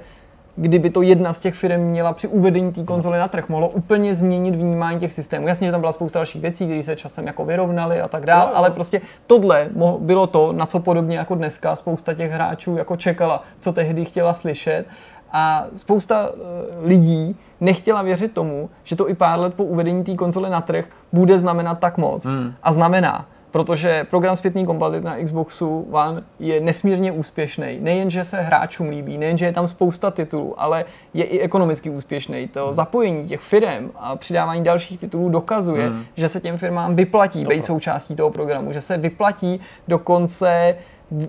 kdyby 0.61 0.89
to 0.89 1.01
jedna 1.01 1.33
z 1.33 1.39
těch 1.39 1.55
firm 1.55 1.81
měla 1.81 2.13
při 2.13 2.27
uvedení 2.27 2.71
té 2.71 2.83
konzole 2.83 3.19
na 3.19 3.27
trh, 3.27 3.49
mohlo 3.49 3.69
úplně 3.69 4.15
změnit 4.15 4.55
vnímání 4.55 4.99
těch 4.99 5.13
systémů. 5.13 5.47
Jasně, 5.47 5.67
že 5.67 5.71
tam 5.71 5.81
byla 5.81 5.91
spousta 5.91 6.19
dalších 6.19 6.41
věcí, 6.41 6.65
které 6.65 6.83
se 6.83 6.95
časem 6.95 7.27
jako 7.27 7.45
vyrovnaly 7.45 8.01
a 8.01 8.07
tak 8.07 8.25
dále, 8.25 8.51
no, 8.51 8.57
ale 8.57 8.71
prostě 8.71 9.01
tohle 9.27 9.69
bylo 9.99 10.27
to, 10.27 10.51
na 10.51 10.65
co 10.65 10.79
podobně 10.79 11.17
jako 11.17 11.35
dneska 11.35 11.75
spousta 11.75 12.13
těch 12.13 12.31
hráčů 12.31 12.77
jako 12.77 12.97
čekala, 12.97 13.43
co 13.59 13.73
tehdy 13.73 14.05
chtěla 14.05 14.33
slyšet. 14.33 14.85
A 15.31 15.65
spousta 15.75 16.29
uh, 16.29 16.37
lidí 16.87 17.35
nechtěla 17.61 18.01
věřit 18.01 18.31
tomu, 18.33 18.69
že 18.83 18.95
to 18.95 19.09
i 19.09 19.13
pár 19.13 19.39
let 19.39 19.53
po 19.53 19.63
uvedení 19.63 20.03
té 20.03 20.15
konzole 20.15 20.49
na 20.49 20.61
trh 20.61 20.85
bude 21.13 21.39
znamenat 21.39 21.79
tak 21.79 21.97
moc. 21.97 22.25
Hmm. 22.25 22.53
A 22.63 22.71
znamená 22.71 23.25
protože 23.51 24.03
program 24.09 24.35
zpětný 24.35 24.65
kompatibility 24.65 25.05
na 25.05 25.25
Xboxu 25.25 25.87
One 25.91 26.23
je 26.39 26.61
nesmírně 26.61 27.11
úspěšný. 27.11 27.77
Nejenže 27.81 28.23
se 28.23 28.41
hráčům 28.41 28.89
líbí, 28.89 29.17
nejenže 29.17 29.45
je 29.45 29.51
tam 29.51 29.67
spousta 29.67 30.11
titulů, 30.11 30.61
ale 30.61 30.85
je 31.13 31.23
i 31.23 31.39
ekonomicky 31.39 31.89
úspěšný. 31.89 32.47
To 32.47 32.65
hmm. 32.65 32.73
zapojení 32.73 33.27
těch 33.27 33.41
firm 33.41 33.91
a 33.95 34.15
přidávání 34.15 34.63
dalších 34.63 34.97
titulů 34.97 35.29
dokazuje, 35.29 35.87
hmm. 35.87 36.03
že 36.15 36.27
se 36.27 36.39
těm 36.39 36.57
firmám 36.57 36.95
vyplatí 36.95 37.45
být 37.45 37.65
součástí 37.65 38.15
toho 38.15 38.29
programu, 38.29 38.73
že 38.73 38.81
se 38.81 38.97
vyplatí 38.97 39.61
dokonce 39.87 40.75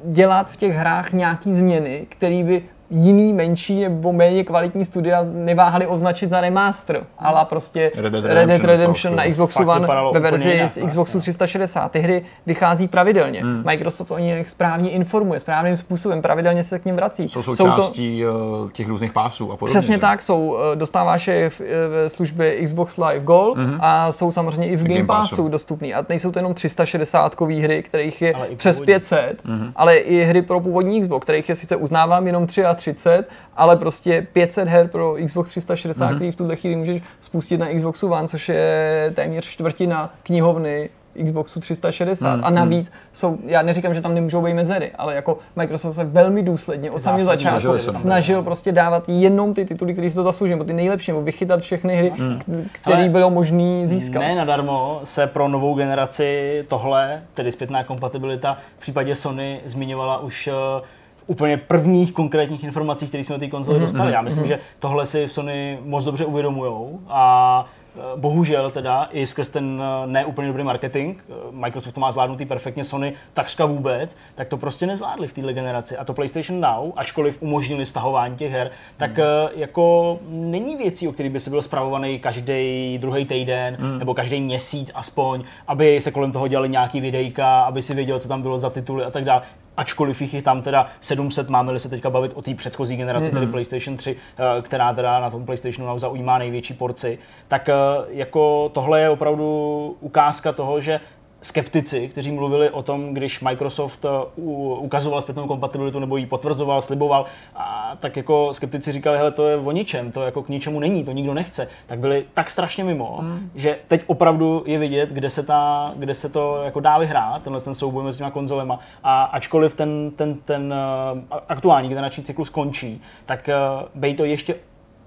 dělat 0.04 0.50
v 0.50 0.56
těch 0.56 0.72
hrách 0.72 1.12
nějaký 1.12 1.52
změny, 1.52 2.06
které 2.08 2.44
by 2.44 2.62
jiný 2.90 3.32
menší 3.32 3.80
nebo 3.80 4.12
méně 4.12 4.44
kvalitní 4.44 4.84
studia 4.84 5.26
neváhali 5.32 5.86
označit 5.86 6.30
za 6.30 6.40
remaster, 6.40 7.06
ale 7.18 7.44
prostě 7.44 7.92
Red 7.94 8.12
Dead 8.12 8.24
Redemption, 8.24 8.36
Red 8.36 8.48
Dead 8.48 8.64
Redemption 8.64 9.16
na 9.16 9.24
Xboxu 9.30 9.68
One 9.68 9.88
ve 10.12 10.20
verzi 10.20 10.50
jinak, 10.50 10.68
z 10.68 10.86
Xboxu 10.86 11.12
vlastně. 11.12 11.20
360. 11.20 11.92
Ty 11.92 11.98
hry 11.98 12.24
vychází 12.46 12.88
pravidelně. 12.88 13.40
Hmm. 13.40 13.62
Microsoft 13.66 14.10
o 14.10 14.18
nich 14.18 14.48
správně 14.48 14.90
informuje, 14.90 15.40
správným 15.40 15.76
způsobem, 15.76 16.22
pravidelně 16.22 16.62
se 16.62 16.78
k 16.78 16.84
ním 16.84 16.96
vrací. 16.96 17.28
Jsou 17.28 17.42
součástí 17.42 18.20
jsou 18.20 18.30
to, 18.30 18.66
eh, 18.68 18.72
těch 18.72 18.88
různých 18.88 19.12
pásů 19.12 19.52
a 19.52 19.56
podobně. 19.56 19.78
Přesně 19.78 19.94
že? 19.94 20.00
tak, 20.00 20.22
jsou. 20.22 20.56
Eh, 20.72 20.76
dostáváš 20.76 21.28
je 21.28 21.50
v, 21.50 21.60
eh, 21.60 21.64
v 22.06 22.08
službě 22.08 22.62
Xbox 22.64 22.96
Live 22.96 23.24
Gold 23.24 23.58
hmm. 23.58 23.78
a 23.80 24.12
jsou 24.12 24.30
samozřejmě 24.30 24.68
i 24.68 24.76
v 24.76 24.82
Game, 24.82 24.94
Game 24.94 25.06
Passu, 25.06 25.36
Passu 25.36 25.48
dostupný. 25.48 25.94
A 25.94 26.04
nejsou 26.08 26.30
to 26.30 26.38
jenom 26.38 26.54
360 26.54 27.34
kový 27.34 27.60
hry, 27.60 27.82
kterých 27.82 28.22
je 28.22 28.34
přes 28.56 28.80
500, 28.80 29.42
hmm. 29.44 29.72
ale 29.76 29.96
i 29.96 30.24
hry 30.24 30.42
pro 30.42 30.60
původní 30.60 31.00
Xbox, 31.00 31.22
kterých 31.22 31.48
je 31.48 31.54
sice 31.54 31.76
uznávám 31.76 32.26
jenom 32.26 32.46
33, 32.46 32.79
500, 32.84 33.28
ale 33.56 33.76
prostě 33.76 34.26
500 34.32 34.68
her 34.68 34.88
pro 34.88 35.16
Xbox 35.26 35.50
360, 35.50 36.10
mm-hmm. 36.10 36.14
který 36.14 36.32
v 36.32 36.36
tuhle 36.36 36.56
chvíli 36.56 36.76
můžeš 36.76 37.02
spustit 37.20 37.58
na 37.58 37.74
Xboxu 37.74 38.08
One, 38.08 38.28
což 38.28 38.48
je 38.48 39.12
téměř 39.14 39.44
čtvrtina 39.44 40.14
knihovny 40.22 40.90
Xboxu 41.24 41.60
360 41.60 42.36
mm, 42.36 42.44
a 42.44 42.50
navíc 42.50 42.90
mm. 42.90 42.96
jsou, 43.12 43.38
já 43.46 43.62
neříkám, 43.62 43.94
že 43.94 44.00
tam 44.00 44.14
nemůžou 44.14 44.42
být 44.42 44.54
mezery, 44.54 44.92
ale 44.98 45.14
jako 45.14 45.38
Microsoft 45.56 45.94
se 45.94 46.04
velmi 46.04 46.42
důsledně 46.42 46.90
od 46.90 46.98
samého 46.98 47.24
začátku 47.24 47.68
snažil 47.94 48.42
prostě 48.42 48.72
dávat 48.72 49.04
jenom 49.08 49.54
ty 49.54 49.64
tituly, 49.64 49.92
které 49.92 50.10
si 50.10 50.14
to 50.14 50.22
zaslouží, 50.22 50.50
nebo 50.50 50.64
ty 50.64 50.72
nejlepší, 50.72 51.10
nebo 51.10 51.22
vychytat 51.22 51.60
všechny 51.60 51.96
hry, 51.96 52.12
mm. 52.18 52.68
které 52.72 53.08
bylo 53.08 53.30
možné 53.30 53.86
získat. 53.86 54.18
Ne 54.20 54.34
nadarmo 54.34 55.00
se 55.04 55.26
pro 55.26 55.48
novou 55.48 55.74
generaci 55.74 56.64
tohle, 56.68 57.22
tedy 57.34 57.52
zpětná 57.52 57.84
kompatibilita, 57.84 58.58
v 58.78 58.80
případě 58.80 59.14
Sony 59.14 59.60
zmiňovala 59.64 60.18
už 60.18 60.46
uh, 60.78 60.86
úplně 61.30 61.56
prvních 61.56 62.12
konkrétních 62.12 62.64
informací, 62.64 63.06
které 63.08 63.24
jsme 63.24 63.36
o 63.36 63.38
té 63.38 63.48
konzoli 63.48 63.78
mm-hmm. 63.78 63.82
dostali. 63.82 64.12
Já 64.12 64.22
myslím, 64.22 64.44
mm-hmm. 64.44 64.48
že 64.48 64.58
tohle 64.78 65.06
si 65.06 65.28
Sony 65.28 65.78
moc 65.84 66.04
dobře 66.04 66.24
uvědomujou 66.24 67.00
a 67.08 67.66
e, 67.96 68.20
bohužel 68.20 68.70
teda 68.70 69.08
i 69.12 69.26
skrz 69.26 69.48
ten 69.48 69.82
e, 69.82 70.06
neúplně 70.06 70.48
dobrý 70.48 70.64
marketing, 70.64 71.18
e, 71.18 71.32
Microsoft 71.50 71.94
to 71.94 72.00
má 72.00 72.12
zvládnutý 72.12 72.46
perfektně, 72.46 72.84
Sony 72.84 73.12
takřka 73.34 73.64
vůbec, 73.64 74.16
tak 74.34 74.48
to 74.48 74.56
prostě 74.56 74.86
nezvládli 74.86 75.28
v 75.28 75.32
této 75.32 75.52
generaci. 75.52 75.96
A 75.96 76.04
to 76.04 76.14
PlayStation 76.14 76.60
Now, 76.60 76.92
ačkoliv 76.96 77.42
umožnili 77.42 77.86
stahování 77.86 78.36
těch 78.36 78.52
her, 78.52 78.70
tak 78.96 79.18
mm. 79.18 79.24
jako 79.54 80.18
není 80.30 80.76
věcí, 80.76 81.08
o 81.08 81.12
kterých 81.12 81.32
by 81.32 81.40
se 81.40 81.50
byl 81.50 81.62
zpravovaný 81.62 82.18
každý 82.18 82.98
druhý 83.00 83.24
týden 83.24 83.76
mm. 83.80 83.98
nebo 83.98 84.14
každý 84.14 84.40
měsíc 84.40 84.90
aspoň, 84.94 85.42
aby 85.66 86.00
se 86.00 86.10
kolem 86.10 86.32
toho 86.32 86.48
dělali 86.48 86.68
nějaký 86.68 87.00
videjka, 87.00 87.62
aby 87.62 87.82
si 87.82 87.94
věděl, 87.94 88.18
co 88.18 88.28
tam 88.28 88.42
bylo 88.42 88.58
za 88.58 88.70
tituly 88.70 89.04
a 89.04 89.10
tak 89.10 89.24
dále 89.24 89.42
ačkoliv 89.76 90.20
jich 90.20 90.34
je 90.34 90.42
tam 90.42 90.62
teda 90.62 90.86
700, 91.00 91.50
máme-li 91.50 91.80
se 91.80 91.88
teďka 91.88 92.10
bavit 92.10 92.32
o 92.34 92.42
té 92.42 92.54
předchozí 92.54 92.96
generaci, 92.96 93.30
mm-hmm. 93.30 93.34
tedy 93.34 93.46
PlayStation 93.46 93.96
3, 93.96 94.16
eh, 94.16 94.62
která 94.62 94.92
teda 94.94 95.20
na 95.20 95.30
tom 95.30 95.46
PlayStationu 95.46 95.88
Now 95.88 95.98
zaujímá 95.98 96.38
největší 96.38 96.74
porci, 96.74 97.18
tak 97.48 97.68
eh, 97.68 97.74
jako 98.08 98.70
tohle 98.74 99.00
je 99.00 99.10
opravdu 99.10 99.96
ukázka 100.00 100.52
toho, 100.52 100.80
že 100.80 101.00
skeptici, 101.42 102.08
kteří 102.08 102.32
mluvili 102.32 102.70
o 102.70 102.82
tom, 102.82 103.14
když 103.14 103.40
Microsoft 103.40 104.04
uh, 104.36 104.84
ukazoval 104.84 105.20
zpětnou 105.20 105.46
kompatibilitu 105.46 105.98
nebo 105.98 106.16
ji 106.16 106.26
potvrzoval, 106.26 106.82
sliboval, 106.82 107.24
a 107.56 107.96
tak 108.00 108.16
jako 108.16 108.54
skeptici 108.54 108.92
říkali, 108.92 109.18
hele, 109.18 109.30
to 109.32 109.48
je 109.48 109.56
o 109.56 109.70
ničem, 109.70 110.12
to 110.12 110.22
jako 110.22 110.42
k 110.42 110.48
ničemu 110.48 110.80
není, 110.80 111.04
to 111.04 111.12
nikdo 111.12 111.34
nechce, 111.34 111.68
tak 111.86 111.98
byli 111.98 112.24
tak 112.34 112.50
strašně 112.50 112.84
mimo, 112.84 113.16
hmm. 113.20 113.50
že 113.54 113.78
teď 113.88 114.02
opravdu 114.06 114.62
je 114.66 114.78
vidět, 114.78 115.10
kde 115.10 115.30
se, 115.30 115.42
ta, 115.42 115.92
kde 115.96 116.14
se 116.14 116.28
to 116.28 116.62
jako 116.64 116.80
dá 116.80 116.98
vyhrát, 116.98 117.42
tenhle 117.42 117.60
ten 117.60 117.74
souboj 117.74 118.04
mezi 118.04 118.18
těma 118.18 118.30
konzolema. 118.30 118.78
A 119.04 119.22
ačkoliv 119.22 119.74
ten, 119.74 120.10
ten, 120.16 120.34
ten 120.34 120.74
uh, 121.12 121.38
aktuální 121.48 121.88
generační 121.88 122.24
cyklus 122.24 122.50
končí, 122.50 123.02
tak 123.26 123.48
uh, 123.48 123.88
bej 123.94 124.14
to 124.14 124.24
ještě 124.24 124.54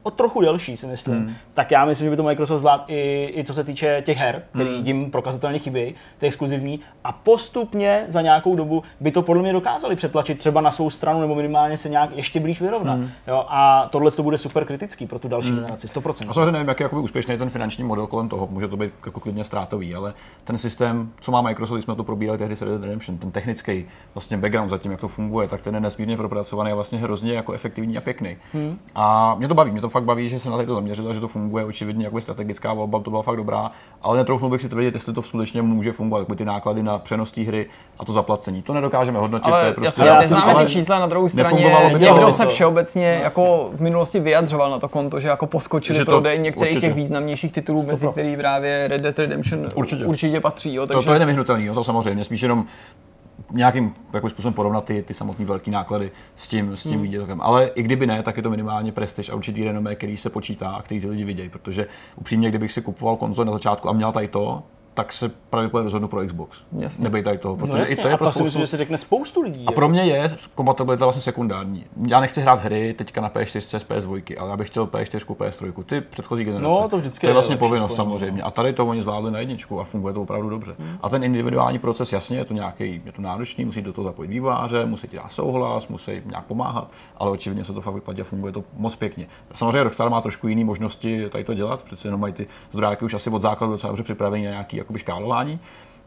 o 0.04 0.12
trochu 0.12 0.42
delší, 0.42 0.78
si 0.78 0.88
myslím. 0.88 1.18
Hmm. 1.18 1.34
Tak 1.54 1.72
já 1.72 1.86
myslím, 1.86 2.06
že 2.06 2.10
by 2.10 2.18
to 2.18 2.24
Microsoft 2.24 2.60
zvládl 2.60 2.84
i, 2.88 3.34
i 3.36 3.44
co 3.44 3.54
se 3.54 3.64
týče 3.64 4.04
těch 4.06 4.18
her, 4.18 4.44
které 4.54 4.70
hmm. 4.70 4.86
jim 4.86 5.12
prokazatelně 5.12 5.60
chybí, 5.60 5.96
ty 6.18 6.26
exkluzivní. 6.26 6.80
A 7.04 7.12
postupně 7.12 8.06
za 8.08 8.22
nějakou 8.22 8.56
dobu 8.56 8.84
by 9.00 9.12
to 9.12 9.22
podle 9.22 9.42
mě 9.42 9.54
dokázali 9.54 9.96
přetlačit 9.96 10.40
třeba 10.40 10.62
na 10.62 10.72
svou 10.72 10.90
stranu 10.90 11.22
nebo 11.22 11.36
minimálně 11.36 11.78
se 11.78 11.90
nějak 11.90 12.10
ještě 12.16 12.40
blíž 12.40 12.62
vyrovnat. 12.62 12.98
Hmm. 12.98 13.10
Jo, 13.28 13.46
a 13.48 13.88
tohle 13.92 14.12
to 14.12 14.24
bude 14.24 14.38
super 14.38 14.66
kritický 14.66 15.08
pro 15.08 15.20
tu 15.20 15.28
další 15.28 15.50
hmm. 15.50 15.58
generaci, 15.58 15.88
100%. 15.88 16.30
A 16.30 16.34
samozřejmě 16.34 16.52
nevím, 16.52 16.68
jak 16.68 16.80
je 16.80 16.84
jako 16.84 17.02
úspěšný 17.02 17.38
ten 17.38 17.50
finanční 17.50 17.84
model 17.84 18.08
kolem 18.08 18.30
toho, 18.30 18.48
může 18.52 18.68
to 18.68 18.78
být 18.78 18.94
jako 19.06 19.20
klidně 19.20 19.44
ztrátový, 19.44 19.96
ale 19.96 20.14
ten 20.44 20.58
systém, 20.58 21.12
co 21.22 21.32
má 21.32 21.42
Microsoft, 21.42 21.76
když 21.76 21.86
jsme 21.86 21.96
to 21.96 22.04
probírali 22.04 22.38
tehdy 22.38 22.56
s 22.56 22.62
Red 22.62 22.72
Dead 22.72 22.84
Redemption, 22.84 23.18
ten 23.18 23.32
technický 23.32 23.86
vlastně 24.16 24.38
background 24.38 24.70
za 24.70 24.78
tím, 24.78 24.92
jak 24.92 25.02
to 25.02 25.08
funguje, 25.08 25.48
tak 25.48 25.62
ten 25.62 25.76
je 25.76 25.82
nesmírně 25.82 26.18
propracovaný 26.18 26.72
a 26.72 26.76
vlastně 26.76 27.00
hrozně 27.00 27.34
jako 27.34 27.54
efektivní 27.54 27.98
a 27.98 28.02
pěkný. 28.02 28.38
Hmm. 28.54 28.80
A 28.96 29.36
mě 29.36 29.48
to 29.48 29.54
baví, 29.54 29.72
mě 29.72 29.82
to 29.82 29.90
fakt 29.94 30.04
baví, 30.04 30.30
že 30.30 30.40
se 30.40 30.50
na 30.50 30.64
to 30.64 30.76
zaměřila, 30.76 31.14
že 31.14 31.20
to 31.20 31.28
funguje, 31.28 31.66
očividně 31.66 32.06
jako 32.06 32.22
strategická 32.22 32.74
volba, 32.74 33.00
to 33.00 33.10
byla 33.10 33.22
fakt 33.22 33.38
dobrá, 33.38 33.72
ale 34.02 34.18
netroufnul 34.18 34.52
bych 34.52 34.62
si 34.62 34.70
tvrdit, 34.70 34.94
jestli 34.94 35.14
to 35.14 35.22
skutečně 35.22 35.62
může 35.62 35.92
fungovat, 35.92 36.20
jako 36.20 36.36
ty 36.36 36.46
náklady 36.46 36.84
na 36.84 37.00
přenos 37.00 37.32
té 37.32 37.42
hry 37.42 37.66
a 38.00 38.06
to 38.06 38.14
zaplacení. 38.14 38.62
To 38.62 38.74
nedokážeme 38.74 39.20
hodnotit. 39.20 39.54
Ale 39.54 39.62
to 39.62 39.68
je 39.68 39.74
prostě, 39.74 40.02
já 40.02 40.20
neznáme 40.20 40.56
ty 40.56 40.72
čísla 40.72 41.00
na 41.00 41.08
druhou 41.08 41.30
straně. 41.30 41.78
Někdo 42.00 42.32
se 42.32 42.46
všeobecně 42.46 43.16
no, 43.18 43.24
jako 43.24 43.70
v 43.74 43.82
minulosti 43.82 44.20
vyjadřoval 44.20 44.72
na 44.72 44.80
to 44.80 44.90
konto, 44.90 45.20
že 45.20 45.28
jako 45.28 45.48
poskočili 45.48 46.00
že 46.00 46.06
prodej 46.06 46.40
některých 46.40 46.70
určitě. 46.70 46.88
těch 46.88 46.96
významnějších 46.96 47.52
titulů, 47.52 47.86
mezi 47.86 48.08
který 48.08 48.38
právě 48.38 48.88
Red 48.88 49.02
Dead 49.02 49.20
Redemption 49.20 49.70
určitě, 49.76 50.06
určitě 50.06 50.42
patří. 50.42 50.74
Jo, 50.74 50.88
takže 50.88 51.06
to, 51.06 51.10
to 51.10 51.14
je 51.14 51.20
nevyhnutelný, 51.20 51.70
to 51.74 51.84
samozřejmě, 51.84 52.24
spíš 52.24 52.42
jenom 52.42 52.66
nějakým 53.54 53.94
jako 54.14 54.30
způsobem 54.30 54.54
porovnat 54.54 54.86
ty, 54.86 55.04
ty 55.04 55.14
samotné 55.14 55.46
velké 55.46 55.72
náklady 55.72 56.12
s 56.36 56.48
tím, 56.48 56.78
s 56.78 56.84
tím 56.84 56.92
hmm. 56.92 57.02
výdělkem. 57.02 57.42
Ale 57.42 57.68
i 57.68 57.84
kdyby 57.84 58.08
ne, 58.08 58.24
tak 58.24 58.38
je 58.38 58.44
to 58.44 58.50
minimálně 58.50 58.92
prestiž 58.92 59.30
a 59.30 59.36
určitý 59.36 59.64
renomé, 59.64 59.96
který 59.96 60.18
se 60.18 60.30
počítá 60.30 60.70
a 60.70 60.82
který 60.82 61.02
ty 61.02 61.10
lidi 61.10 61.24
vidějí. 61.24 61.50
Protože 61.50 61.88
upřímně, 62.16 62.50
kdybych 62.50 62.72
si 62.72 62.82
kupoval 62.82 63.16
konzol 63.16 63.46
na 63.46 63.52
začátku 63.52 63.90
a 63.90 63.94
měl 63.94 64.12
tady 64.12 64.28
to, 64.28 64.64
tak 64.94 65.14
se 65.14 65.30
pravděpodobně 65.50 65.84
rozhodnu 65.84 66.08
pro 66.08 66.26
Xbox. 66.26 66.62
Jasně. 66.80 67.04
Nebej 67.04 67.24
tady 67.24 67.38
toho, 67.38 67.58
protože 67.58 67.74
no 67.74 67.80
jasně, 67.80 67.96
i 67.96 68.02
to 68.02 68.08
je 68.08 68.14
a 68.14 68.18
pro 68.18 68.26
spoustu... 68.26 68.44
myslím, 68.44 68.62
že 68.62 68.68
se 68.68 68.78
řekne 68.78 68.98
spoustu 68.98 69.42
lidí. 69.42 69.66
A 69.68 69.72
pro 69.72 69.90
mě 69.90 70.04
je 70.04 70.38
kompatibilita 70.56 71.06
vlastně 71.06 71.22
sekundární. 71.22 71.86
Já 72.08 72.20
nechci 72.20 72.42
hrát 72.42 72.64
hry 72.64 72.94
teďka 72.98 73.22
na 73.22 73.30
PS4 73.30 73.80
z 73.80 73.86
PS2, 73.86 74.36
ale 74.40 74.50
já 74.50 74.58
bych 74.58 74.68
chtěl 74.68 74.86
PS4, 74.86 75.36
PS3, 75.36 75.84
ty 75.84 76.02
předchozí 76.02 76.44
generace. 76.44 76.68
No, 76.68 76.90
to 76.90 76.98
vždycky 76.98 77.28
to 77.28 77.30
je 77.30 77.34
vlastně 77.34 77.58
povinnost 77.58 77.96
samozřejmě. 77.96 78.42
A 78.42 78.52
tady 78.52 78.74
to 78.74 78.86
oni 78.88 79.02
zvládli 79.02 79.32
na 79.32 79.40
jedničku 79.40 79.80
a 79.80 79.84
funguje 79.84 80.14
to 80.14 80.22
opravdu 80.22 80.50
dobře. 80.50 80.76
Hmm. 80.80 80.98
A 81.02 81.10
ten 81.10 81.24
individuální 81.24 81.80
proces, 81.80 82.14
jasně, 82.14 82.38
je 82.38 82.46
to 82.46 82.54
nějaký, 82.54 83.02
je 83.06 83.12
to 83.12 83.22
náročný, 83.22 83.66
musí 83.66 83.82
do 83.82 83.94
toho 83.94 84.06
zapojit 84.06 84.28
výváře, 84.28 84.86
musí 84.86 85.08
ti 85.08 85.16
dát 85.16 85.32
souhlas, 85.32 85.88
musí 85.88 86.12
nějak 86.26 86.46
pomáhat, 86.46 86.92
ale 87.18 87.32
očividně 87.32 87.66
se 87.66 87.74
to 87.74 87.82
fakt 87.82 87.94
vypadá, 87.94 88.24
funguje 88.24 88.54
to 88.54 88.64
moc 88.78 88.96
pěkně. 88.96 89.28
Samozřejmě 89.54 89.84
Rockstar 89.84 90.10
má 90.10 90.22
trošku 90.22 90.48
jiné 90.48 90.66
možnosti 90.66 91.30
tady 91.30 91.44
to 91.44 91.54
dělat, 91.54 91.84
přece 91.84 92.08
jenom 92.08 92.22
mají 92.22 92.34
ty 92.34 92.48
zdrojáky 92.72 93.06
už 93.06 93.14
asi 93.14 93.30
od 93.30 93.42
základu 93.42 93.74
docela 93.74 93.92
dobře 93.92 94.04
připravení 94.04 94.46
na 94.46 94.52
nějaký 94.52 94.82
jakoby 94.84 95.00
škálování 95.00 95.60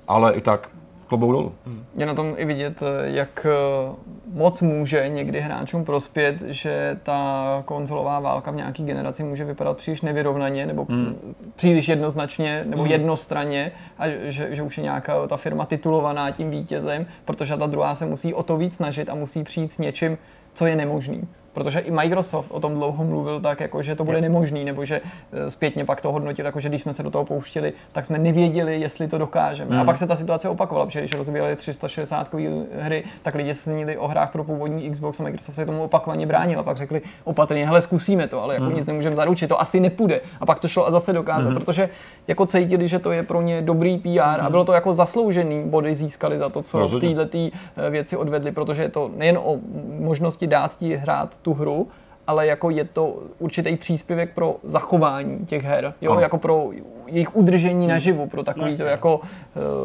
ale 0.09 0.35
i 0.35 0.41
tak 0.41 0.68
klobouk 1.07 1.33
dolů. 1.33 1.53
Je 1.95 2.07
na 2.07 2.14
tom 2.14 2.35
i 2.37 2.45
vidět, 2.45 2.83
jak 3.03 3.47
eh, 3.51 3.95
moc 4.33 4.62
může 4.62 5.09
někdy 5.09 5.41
hráčům 5.41 5.85
prospět, 5.85 6.43
že 6.43 7.01
ta 7.03 7.62
konzolová 7.64 8.20
válka 8.20 8.51
v 8.51 8.55
nějaký 8.55 8.85
generaci 8.85 9.24
může 9.24 9.45
vypadat 9.45 9.77
příliš 9.77 10.03
nevyrovnaně 10.03 10.66
nebo 10.66 10.87
hmm. 10.89 11.35
příliš 11.57 11.89
jednoznačně 11.89 12.64
nebo 12.66 12.83
hmm. 12.83 12.91
jednostranně 12.91 13.72
a 13.99 14.09
že, 14.09 14.49
že 14.51 14.62
už 14.62 14.79
je 14.79 14.85
nějaká 14.85 15.27
ta 15.27 15.37
firma 15.37 15.66
titulovaná 15.66 16.31
tím 16.31 16.51
vítězem, 16.51 17.07
protože 17.24 17.57
ta 17.57 17.66
druhá 17.66 17.95
se 17.95 18.07
musí 18.07 18.35
o 18.35 18.43
to 18.43 18.57
víc 18.57 18.74
snažit 18.74 19.11
a 19.11 19.14
musí 19.14 19.43
přijít 19.43 19.72
s 19.72 19.79
něčím, 19.79 20.18
co 20.57 20.67
je 20.67 20.77
nemožný 20.77 21.29
protože 21.57 21.79
i 21.79 21.91
Microsoft 21.91 22.51
o 22.51 22.61
tom 22.61 22.75
dlouho 22.75 23.05
mluvil 23.05 23.41
tak, 23.41 23.61
jako, 23.61 23.83
že 23.83 23.95
to 23.95 24.05
bude 24.05 24.21
nemožný, 24.21 24.65
nebo 24.65 24.85
že 24.85 25.01
eh, 25.33 25.51
zpětně 25.51 25.85
pak 25.85 26.01
to 26.01 26.13
hodnotil, 26.13 26.47
jako, 26.47 26.61
že 26.61 26.69
když 26.69 26.81
jsme 26.81 26.93
se 26.93 27.03
do 27.03 27.11
toho 27.11 27.25
pouštěli, 27.25 27.73
tak 27.93 28.05
jsme 28.05 28.19
nevěděli, 28.19 28.81
jestli 28.81 29.09
to 29.09 29.19
dokážeme. 29.19 29.71
Hmm. 29.71 29.81
A 29.81 29.85
pak 29.85 29.97
se 29.97 30.07
ta 30.07 30.15
situace 30.15 30.49
opakovala, 30.49 30.87
protože 30.87 31.01
když 31.01 31.15
rozbíjeli 31.15 31.57
360 31.57 32.35
hry, 32.81 33.05
tak 33.23 33.35
lidi 33.35 33.55
snili 33.55 33.97
o 33.97 34.09
hrách 34.09 34.33
pro 34.33 34.45
původní 34.45 34.91
Xbox 34.91 35.21
a 35.21 35.23
Microsoft 35.23 35.55
se 35.55 35.67
tomu 35.67 35.83
opakovaně 35.83 36.27
bránil 36.27 36.61
a 36.61 36.63
pak 36.63 36.77
řekli 36.77 37.03
opatrně, 37.25 37.67
hele, 37.67 37.81
zkusíme 37.81 38.29
to, 38.29 38.43
ale 38.43 38.55
jako 38.55 38.67
hmm. 38.67 38.77
nic 38.77 38.87
nemůžeme 38.87 39.17
zaručit, 39.17 39.49
to 39.49 39.61
asi 39.61 39.81
nepůjde. 39.81 40.21
A 40.41 40.47
pak 40.47 40.59
to 40.59 40.69
šlo 40.69 40.87
a 40.87 40.91
zase 40.91 41.13
dokázat, 41.13 41.49
hmm. 41.49 41.55
protože 41.55 41.89
jako 42.29 42.47
cítili, 42.47 42.89
že 42.89 42.99
to 42.99 43.13
je 43.13 43.23
pro 43.23 43.43
ně 43.43 43.63
dobrý 43.63 43.99
PR 43.99 44.09
hmm. 44.09 44.47
a 44.47 44.51
bylo 44.51 44.65
to 44.65 44.73
jako 44.73 44.93
zasloužený 44.93 45.65
body 45.69 45.95
získali 45.95 46.39
za 46.39 46.49
to, 46.49 46.63
co 46.63 46.79
Rozhodně. 46.79 47.09
v 47.09 47.15
této 47.15 47.39
eh, 47.77 47.91
věci 47.91 48.17
odvedli, 48.17 48.53
protože 48.53 48.83
je 48.83 48.89
to 48.89 49.11
nejen 49.17 49.39
o 49.39 49.59
možnosti 49.99 50.46
dát 50.47 50.79
ti 50.79 50.97
hrát 50.97 51.37
tu 51.37 51.55
hru, 51.55 51.89
ale 52.27 52.47
jako 52.47 52.71
je 52.71 52.85
to 52.85 53.23
určitý 53.39 53.77
příspěvek 53.77 54.35
pro 54.35 54.57
zachování 54.63 55.47
těch 55.47 55.65
her, 55.65 55.95
jo, 56.01 56.13
ano. 56.13 56.21
jako 56.21 56.39
pro 56.39 56.71
jejich 57.07 57.37
udržení 57.37 57.85
hmm. 57.85 57.89
naživu, 57.89 58.29
pro 58.29 58.43
takový 58.43 58.65
Vlastně. 58.65 58.85
to 58.85 58.91
jako... 58.91 59.21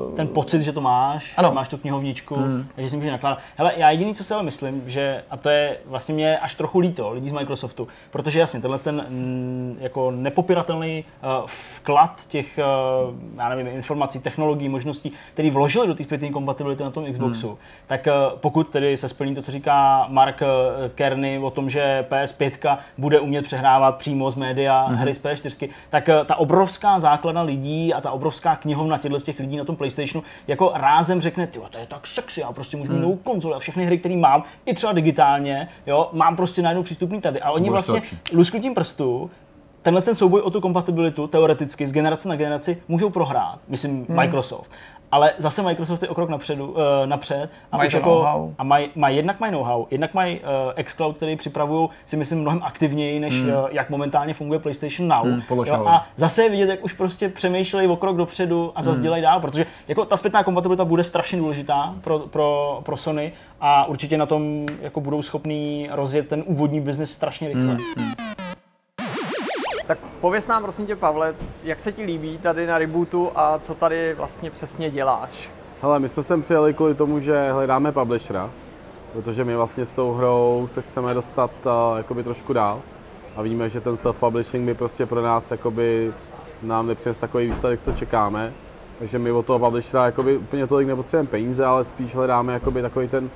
Uh... 0.09 0.15
Ten 0.15 0.27
pocit, 0.27 0.61
že 0.61 0.71
to 0.71 0.81
máš, 0.81 1.33
ano. 1.37 1.51
máš 1.51 1.69
tu 1.69 1.77
knihovničku, 1.77 2.35
hmm. 2.35 2.67
že 2.77 2.89
si 2.89 2.95
můžeš 2.95 3.11
nakládat. 3.11 3.39
Hele, 3.57 3.73
já 3.77 3.91
jediný, 3.91 4.15
co 4.15 4.23
si 4.23 4.33
ale 4.33 4.43
myslím, 4.43 4.83
že, 4.85 5.23
a 5.29 5.37
to 5.37 5.49
je 5.49 5.77
vlastně 5.85 6.15
mě 6.15 6.37
až 6.37 6.55
trochu 6.55 6.79
líto 6.79 7.11
lidí 7.11 7.29
z 7.29 7.31
Microsoftu, 7.31 7.87
protože 8.11 8.39
jasně, 8.39 8.61
tenhle 8.61 8.79
ten 8.79 9.05
mm, 9.09 9.77
jako 9.79 10.11
nepopiratelný 10.11 11.03
uh, 11.23 11.47
vklad 11.75 12.21
těch, 12.27 12.59
uh, 13.09 13.15
já 13.37 13.49
nevím, 13.49 13.67
informací, 13.67 14.19
technologií, 14.19 14.69
možností, 14.69 15.13
který 15.33 15.49
vložili 15.49 15.87
do 15.87 15.95
té 15.95 16.03
zpětné 16.03 16.29
kompatibility 16.29 16.83
na 16.83 16.91
tom 16.91 17.11
Xboxu, 17.11 17.47
hmm. 17.47 17.57
tak 17.87 18.07
uh, 18.07 18.39
pokud 18.39 18.69
tedy 18.69 18.97
se 18.97 19.09
splní 19.09 19.35
to, 19.35 19.41
co 19.41 19.51
říká 19.51 20.05
Mark 20.09 20.39
Kerny 20.95 21.39
o 21.39 21.49
tom, 21.49 21.69
že 21.69 22.05
PS5 22.09 22.77
bude 22.97 23.19
umět 23.19 23.41
přehrávat 23.41 23.97
přímo 23.97 24.31
z 24.31 24.35
média 24.35 24.85
hmm. 24.85 24.97
hry 24.97 25.13
z 25.13 25.23
PS4, 25.23 25.69
tak 25.89 26.07
uh, 26.07 26.25
ta 26.25 26.35
obrovská 26.35 26.99
základna 27.11 27.41
lidí 27.41 27.93
a 27.93 28.01
ta 28.01 28.11
obrovská 28.11 28.55
knihovna 28.55 28.97
těchto 28.97 29.19
z 29.19 29.23
těch 29.23 29.39
lidí 29.39 29.57
na 29.57 29.65
tom 29.65 29.75
PlayStationu 29.75 30.23
jako 30.47 30.71
rázem 30.73 31.21
řekne, 31.21 31.47
ty 31.47 31.59
to 31.69 31.77
je 31.77 31.85
tak 31.85 32.07
sexy, 32.07 32.41
já 32.41 32.51
prostě 32.51 32.77
můžu 32.77 32.93
mít 32.93 33.05
hmm. 33.05 33.17
konzoli 33.17 33.55
a 33.55 33.59
všechny 33.59 33.85
hry, 33.85 33.97
které 33.97 34.15
mám, 34.15 34.43
i 34.65 34.73
třeba 34.73 34.93
digitálně, 34.93 35.67
jo, 35.87 36.09
mám 36.13 36.35
prostě 36.35 36.61
najednou 36.61 36.83
přístupný 36.83 37.21
tady. 37.21 37.41
A 37.41 37.51
oni 37.51 37.69
vlastně 37.69 38.01
lusknutím 38.33 38.73
prstu 38.73 39.31
tenhle 39.81 40.01
ten 40.01 40.15
souboj 40.15 40.41
o 40.41 40.49
tu 40.49 40.61
kompatibilitu 40.61 41.27
teoreticky 41.27 41.87
z 41.87 41.93
generace 41.93 42.29
na 42.29 42.35
generaci 42.35 42.77
můžou 42.87 43.09
prohrát, 43.09 43.59
myslím 43.67 44.05
hmm. 44.05 44.17
Microsoft 44.17 44.71
ale 45.11 45.33
zase 45.37 45.61
Microsoft 45.61 46.03
je 46.03 46.09
o 46.09 46.15
krok 46.15 46.29
napředu, 46.29 46.67
uh, 46.67 46.77
napřed 47.05 47.49
a 47.71 47.77
mají 47.77 47.89
jako, 47.93 48.27
a 48.57 48.63
mají, 48.63 48.89
maj, 48.95 49.15
jednak 49.15 49.39
mají 49.39 49.51
know-how, 49.53 49.85
jednak 49.91 50.13
mají 50.13 50.39
uh, 50.39 50.83
xCloud, 50.83 51.15
který 51.15 51.35
připravují 51.35 51.89
si 52.05 52.17
myslím 52.17 52.41
mnohem 52.41 52.63
aktivněji, 52.63 53.19
než 53.19 53.41
hmm. 53.41 53.49
uh, 53.49 53.55
jak 53.71 53.89
momentálně 53.89 54.33
funguje 54.33 54.59
PlayStation 54.59 55.07
Now. 55.07 55.23
Hmm, 55.23 55.41
jo, 55.65 55.87
a 55.87 56.07
zase 56.15 56.43
je 56.43 56.49
vidět, 56.49 56.69
jak 56.69 56.83
už 56.83 56.93
prostě 56.93 57.29
přemýšlejí 57.29 57.87
o 57.87 57.95
krok 57.95 58.17
dopředu 58.17 58.71
a 58.75 58.81
zase 58.81 58.93
hmm. 58.93 59.03
dělají 59.03 59.23
dál, 59.23 59.39
protože 59.39 59.65
jako 59.87 60.05
ta 60.05 60.17
zpětná 60.17 60.43
kompatibilita 60.43 60.85
bude 60.85 61.03
strašně 61.03 61.37
důležitá 61.37 61.95
pro, 62.01 62.19
pro, 62.19 62.79
pro 62.83 62.97
Sony 62.97 63.33
a 63.61 63.85
určitě 63.85 64.17
na 64.17 64.25
tom 64.25 64.65
jako 64.81 65.01
budou 65.01 65.21
schopní 65.21 65.89
rozjet 65.91 66.27
ten 66.27 66.43
úvodní 66.45 66.81
biznis 66.81 67.11
strašně 67.11 67.47
rychle. 67.47 67.63
Hmm. 67.63 67.77
hmm. 67.97 68.40
Tak 69.91 69.99
pověs 70.21 70.47
nám 70.47 70.63
prosím 70.63 70.85
tě, 70.85 70.95
Pavle, 70.95 71.35
jak 71.63 71.79
se 71.79 71.91
ti 71.91 72.03
líbí 72.03 72.37
tady 72.37 72.67
na 72.67 72.77
Rebootu 72.77 73.31
a 73.35 73.59
co 73.59 73.75
tady 73.75 74.13
vlastně 74.13 74.51
přesně 74.51 74.89
děláš? 74.89 75.49
Hele, 75.81 75.99
my 75.99 76.09
jsme 76.09 76.23
sem 76.23 76.41
přijeli 76.41 76.73
kvůli 76.73 76.95
tomu, 76.95 77.19
že 77.19 77.51
hledáme 77.51 77.91
publishera, 77.91 78.49
protože 79.13 79.43
my 79.43 79.55
vlastně 79.55 79.85
s 79.85 79.93
tou 79.93 80.13
hrou 80.13 80.67
se 80.71 80.81
chceme 80.81 81.13
dostat 81.13 81.51
uh, 81.65 81.97
jakoby 81.97 82.23
trošku 82.23 82.53
dál 82.53 82.81
a 83.35 83.41
víme, 83.41 83.69
že 83.69 83.81
ten 83.81 83.95
self-publishing 83.95 84.65
by 84.65 84.73
prostě 84.73 85.05
pro 85.05 85.21
nás 85.21 85.51
jakoby 85.51 86.13
nám 86.61 86.87
nepřines 86.87 87.17
takový 87.17 87.47
výsledek, 87.47 87.79
co 87.79 87.91
čekáme. 87.91 88.53
Takže 88.99 89.19
my 89.19 89.31
od 89.31 89.45
toho 89.45 89.59
publishera 89.59 90.05
jakoby 90.05 90.37
úplně 90.37 90.67
tolik 90.67 90.87
nepotřebujeme 90.87 91.29
peníze, 91.29 91.65
ale 91.65 91.83
spíš 91.83 92.15
hledáme 92.15 92.53
jakoby 92.53 92.81
takový 92.81 93.07
ten 93.07 93.29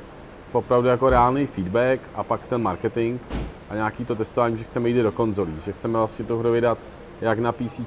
opravdu 0.55 0.87
jako 0.87 1.09
reálný 1.09 1.45
feedback 1.45 2.01
a 2.15 2.23
pak 2.23 2.45
ten 2.45 2.61
marketing 2.61 3.21
a 3.69 3.75
nějaký 3.75 4.05
to 4.05 4.15
testování, 4.15 4.57
že 4.57 4.63
chceme 4.63 4.89
jít 4.89 5.01
do 5.01 5.11
konzolí, 5.11 5.53
že 5.65 5.71
chceme 5.71 5.97
vlastně 5.97 6.25
tu 6.25 6.39
hru 6.39 6.51
vydat 6.51 6.77
jak 7.21 7.39
na 7.39 7.51
PC, 7.51 7.79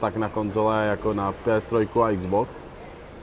tak 0.00 0.16
na 0.16 0.28
konzole, 0.28 0.86
jako 0.86 1.14
na 1.14 1.34
PS3 1.44 2.02
a 2.02 2.16
Xbox. 2.16 2.68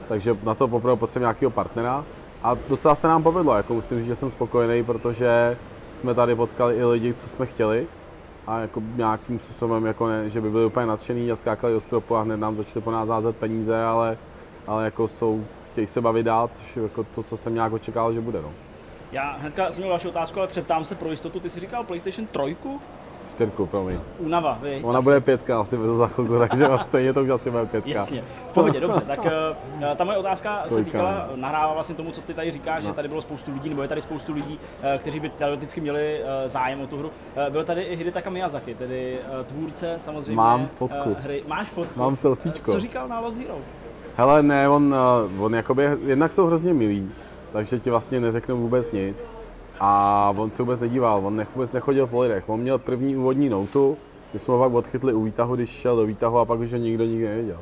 Takže 0.08 0.38
na 0.44 0.56
to 0.56 0.66
opravdu 0.66 0.96
potřebujeme 0.96 1.24
nějakého 1.24 1.52
partnera. 1.52 2.06
A 2.44 2.58
docela 2.70 2.96
se 2.96 3.08
nám 3.08 3.24
povedlo, 3.24 3.56
jako 3.56 3.74
musím 3.74 3.98
říct, 3.98 4.08
že 4.08 4.16
jsem 4.16 4.30
spokojený, 4.30 4.84
protože 4.84 5.58
jsme 5.94 6.14
tady 6.14 6.36
potkali 6.36 6.76
i 6.76 6.84
lidi, 6.84 7.14
co 7.14 7.30
jsme 7.30 7.46
chtěli. 7.46 7.88
A 8.48 8.60
jako 8.60 8.82
nějakým 8.96 9.40
způsobem, 9.40 9.86
jako 9.86 10.08
ne, 10.08 10.30
že 10.30 10.42
by 10.42 10.50
byli 10.50 10.66
úplně 10.66 10.86
nadšený 10.86 11.32
a 11.32 11.36
skákali 11.36 11.74
do 11.74 11.80
stropu 11.80 12.16
a 12.16 12.22
hned 12.22 12.38
nám 12.38 12.56
začali 12.56 12.84
po 12.84 12.92
nás 12.92 13.10
házet 13.10 13.36
peníze, 13.36 13.84
ale 13.84 14.18
ale 14.70 14.86
jako 14.86 15.08
jsou, 15.08 15.46
chtějí 15.72 15.88
se 15.88 16.02
bavit 16.02 16.24
dál, 16.24 16.50
což 16.52 16.76
je 16.76 16.84
jako 16.84 17.04
to, 17.04 17.24
co 17.24 17.38
jsem 17.38 17.54
nějak 17.54 17.74
očekával, 17.74 18.14
že 18.14 18.22
bude. 18.22 18.42
No. 18.42 18.54
Já 19.12 19.38
hnedka 19.40 19.72
jsem 19.72 19.82
měl 19.82 19.90
další 19.90 20.08
otázku, 20.08 20.40
ale 20.40 20.48
přeptám 20.48 20.86
se 20.86 20.96
pro 20.96 21.12
jistotu. 21.12 21.40
Ty 21.40 21.50
jsi 21.50 21.60
říkal 21.60 21.84
PlayStation 21.84 22.28
3? 22.28 22.58
Čtyřku, 23.30 23.66
promiň. 23.66 24.00
Únava, 24.20 24.58
vy. 24.62 24.82
Ona 24.84 25.02
bude 25.02 25.22
pětka 25.22 25.60
asi 25.60 25.78
za 25.98 26.08
chvilku, 26.08 26.40
takže 26.40 26.68
stejně 26.82 27.14
to 27.14 27.24
už 27.24 27.30
asi 27.30 27.52
bude 27.52 27.66
pětka. 27.66 27.90
Jasně, 27.90 28.24
v 28.50 28.54
pohodě, 28.54 28.80
dobře. 28.80 29.02
Tak 29.02 29.20
uh, 29.20 29.96
ta 29.96 30.04
moje 30.04 30.18
otázka 30.18 30.64
se 30.64 30.70
Trojka, 30.70 30.86
týkala, 30.86 31.28
no. 31.32 31.38
nahrává 31.38 31.74
vlastně 31.74 31.96
tomu, 31.96 32.12
co 32.12 32.22
ty 32.22 32.34
tady 32.34 32.52
říkáš, 32.52 32.84
že 32.84 32.94
tady 32.94 33.08
bylo 33.08 33.22
spoustu 33.22 33.54
lidí, 33.54 33.70
nebo 33.70 33.82
je 33.82 33.88
tady 33.88 34.02
spoustu 34.02 34.34
lidí, 34.34 34.60
uh, 34.80 34.98
kteří 34.98 35.20
by 35.20 35.30
teoreticky 35.30 35.82
měli 35.82 36.22
uh, 36.22 36.28
zájem 36.46 36.82
o 36.82 36.88
tu 36.88 36.98
hru. 36.98 37.12
Byl 37.50 37.64
tady 37.64 37.82
i 37.82 37.96
Hidetaka 37.96 38.30
Miyazaki, 38.30 38.76
tedy 38.76 39.20
tvůrce 39.46 39.96
samozřejmě 40.00 40.36
Mám 40.36 40.70
fotku. 40.76 41.16
Hry. 41.20 41.44
Máš 41.48 41.68
fotku? 41.68 42.00
Mám 42.00 42.16
selfiečko. 42.16 42.72
Co 42.72 42.80
říkal 42.80 43.08
na 43.08 43.20
Lost 43.20 43.38
Hero? 43.38 43.58
Hele, 44.20 44.44
ne, 44.44 44.70
on, 44.70 44.96
eh, 44.96 45.42
on 45.42 45.56
jakoby, 45.56 45.90
jednak 46.06 46.32
jsou 46.32 46.46
hrozně 46.46 46.74
milí, 46.74 47.12
takže 47.54 47.80
ti 47.80 47.90
vlastně 47.90 48.20
neřeknou 48.20 48.58
vůbec 48.58 48.92
nic. 48.92 49.32
A 49.80 50.34
on 50.38 50.52
se 50.52 50.64
vůbec 50.64 50.80
nedíval, 50.80 51.22
on 51.26 51.36
nech, 51.36 51.56
vůbec 51.56 51.72
nechodil 51.72 52.08
po 52.08 52.22
lidech. 52.22 52.50
On 52.50 52.60
měl 52.60 52.78
první 52.78 53.18
úvodní 53.18 53.50
noutu, 53.50 53.98
my 54.34 54.40
jsme 54.40 54.54
ho 54.54 54.60
pak 54.60 54.74
odchytli 54.74 55.14
u 55.14 55.24
výtahu, 55.24 55.56
když 55.56 55.70
šel 55.70 55.96
do 55.96 56.06
výtahu 56.06 56.38
a 56.40 56.46
pak 56.46 56.60
už 56.60 56.72
ho 56.72 56.78
nikdo 56.78 57.04
nikdy 57.04 57.28
nevěděl. 57.28 57.60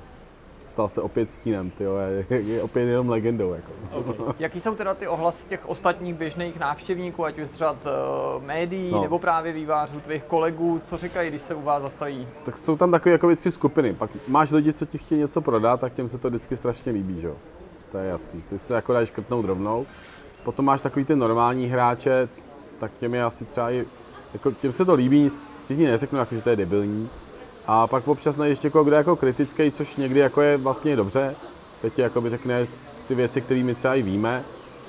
Stal 0.66 0.90
se 0.90 1.02
opět 1.02 1.30
stínem, 1.30 1.70
ty 1.70 1.84
je, 2.30 2.42
je 2.42 2.64
opět 2.64 2.82
jenom 2.88 3.10
legendou. 3.10 3.54
Jako. 3.54 3.72
Okay. 3.94 4.34
Jaký 4.40 4.60
jsou 4.60 4.76
teda 4.76 4.94
ty 4.94 5.08
ohlasy 5.08 5.48
těch 5.48 5.70
ostatních 5.70 6.14
běžných 6.16 6.60
návštěvníků, 6.60 7.26
ať 7.26 7.40
už 7.40 7.50
z 7.50 7.56
řad 7.56 7.78
uh, 7.86 8.44
médií, 8.46 8.92
No. 8.92 9.02
nebo 9.02 9.20
právě 9.20 9.54
vývářů, 9.54 10.00
tvých 10.00 10.24
kolegů, 10.24 10.80
co 10.84 10.98
říkají, 10.98 11.30
když 11.30 11.42
se 11.42 11.56
u 11.56 11.62
vás 11.62 11.82
zastaví? 11.82 12.28
Tak 12.44 12.58
jsou 12.58 12.76
tam 12.76 12.92
takové 12.92 13.12
jakoby 13.12 13.36
tři 13.36 13.52
skupiny. 13.52 13.94
Pak 13.94 14.10
máš 14.28 14.52
lidi, 14.52 14.74
co 14.74 14.86
ti 14.86 14.98
chtějí 14.98 15.22
něco 15.22 15.42
prodat, 15.42 15.80
tak 15.80 15.94
těm 15.94 16.08
se 16.10 16.18
to 16.18 16.30
vždycky 16.30 16.58
strašně 16.58 16.92
líbí, 16.92 17.20
že 17.22 17.28
jo. 17.28 17.36
To 17.92 17.98
je 17.98 18.10
jasný. 18.10 18.42
Ty 18.50 18.60
se 18.60 18.74
jako 18.74 18.94
dáš 18.94 19.08
škrtnout 19.08 19.46
rovnou. 19.46 19.86
Potom 20.44 20.66
máš 20.66 20.82
takový 20.82 21.06
ty 21.06 21.16
normální 21.16 21.68
hráče, 21.68 22.30
tak 22.80 22.92
těm 22.98 23.14
je 23.14 23.24
asi 23.24 23.46
třeba 23.46 23.72
i, 23.72 23.86
jako 24.34 24.52
těm 24.52 24.72
se 24.72 24.86
to 24.86 24.94
líbí, 24.94 25.30
ti 25.66 25.76
neřeknu, 25.76 26.20
jako, 26.20 26.36
že 26.36 26.42
to 26.42 26.50
je 26.50 26.56
debilní. 26.56 27.10
A 27.68 27.88
pak 27.88 28.08
občas 28.08 28.38
najdeš 28.38 28.60
někoho, 28.60 28.84
kdo 28.84 28.96
je 28.96 28.98
jako 28.98 29.16
kritický, 29.16 29.72
což 29.72 29.96
někdy 29.96 30.20
jako 30.20 30.42
je 30.42 30.58
vlastně 30.58 30.96
dobře. 30.96 31.36
Teď 31.82 31.94
ti 31.94 32.02
jakoby 32.02 32.30
řekne 32.30 32.66
ty 33.08 33.16
věci, 33.16 33.42
které 33.42 33.64
my 33.64 33.76
třeba 33.76 33.96
i 33.96 34.02
víme. 34.02 34.44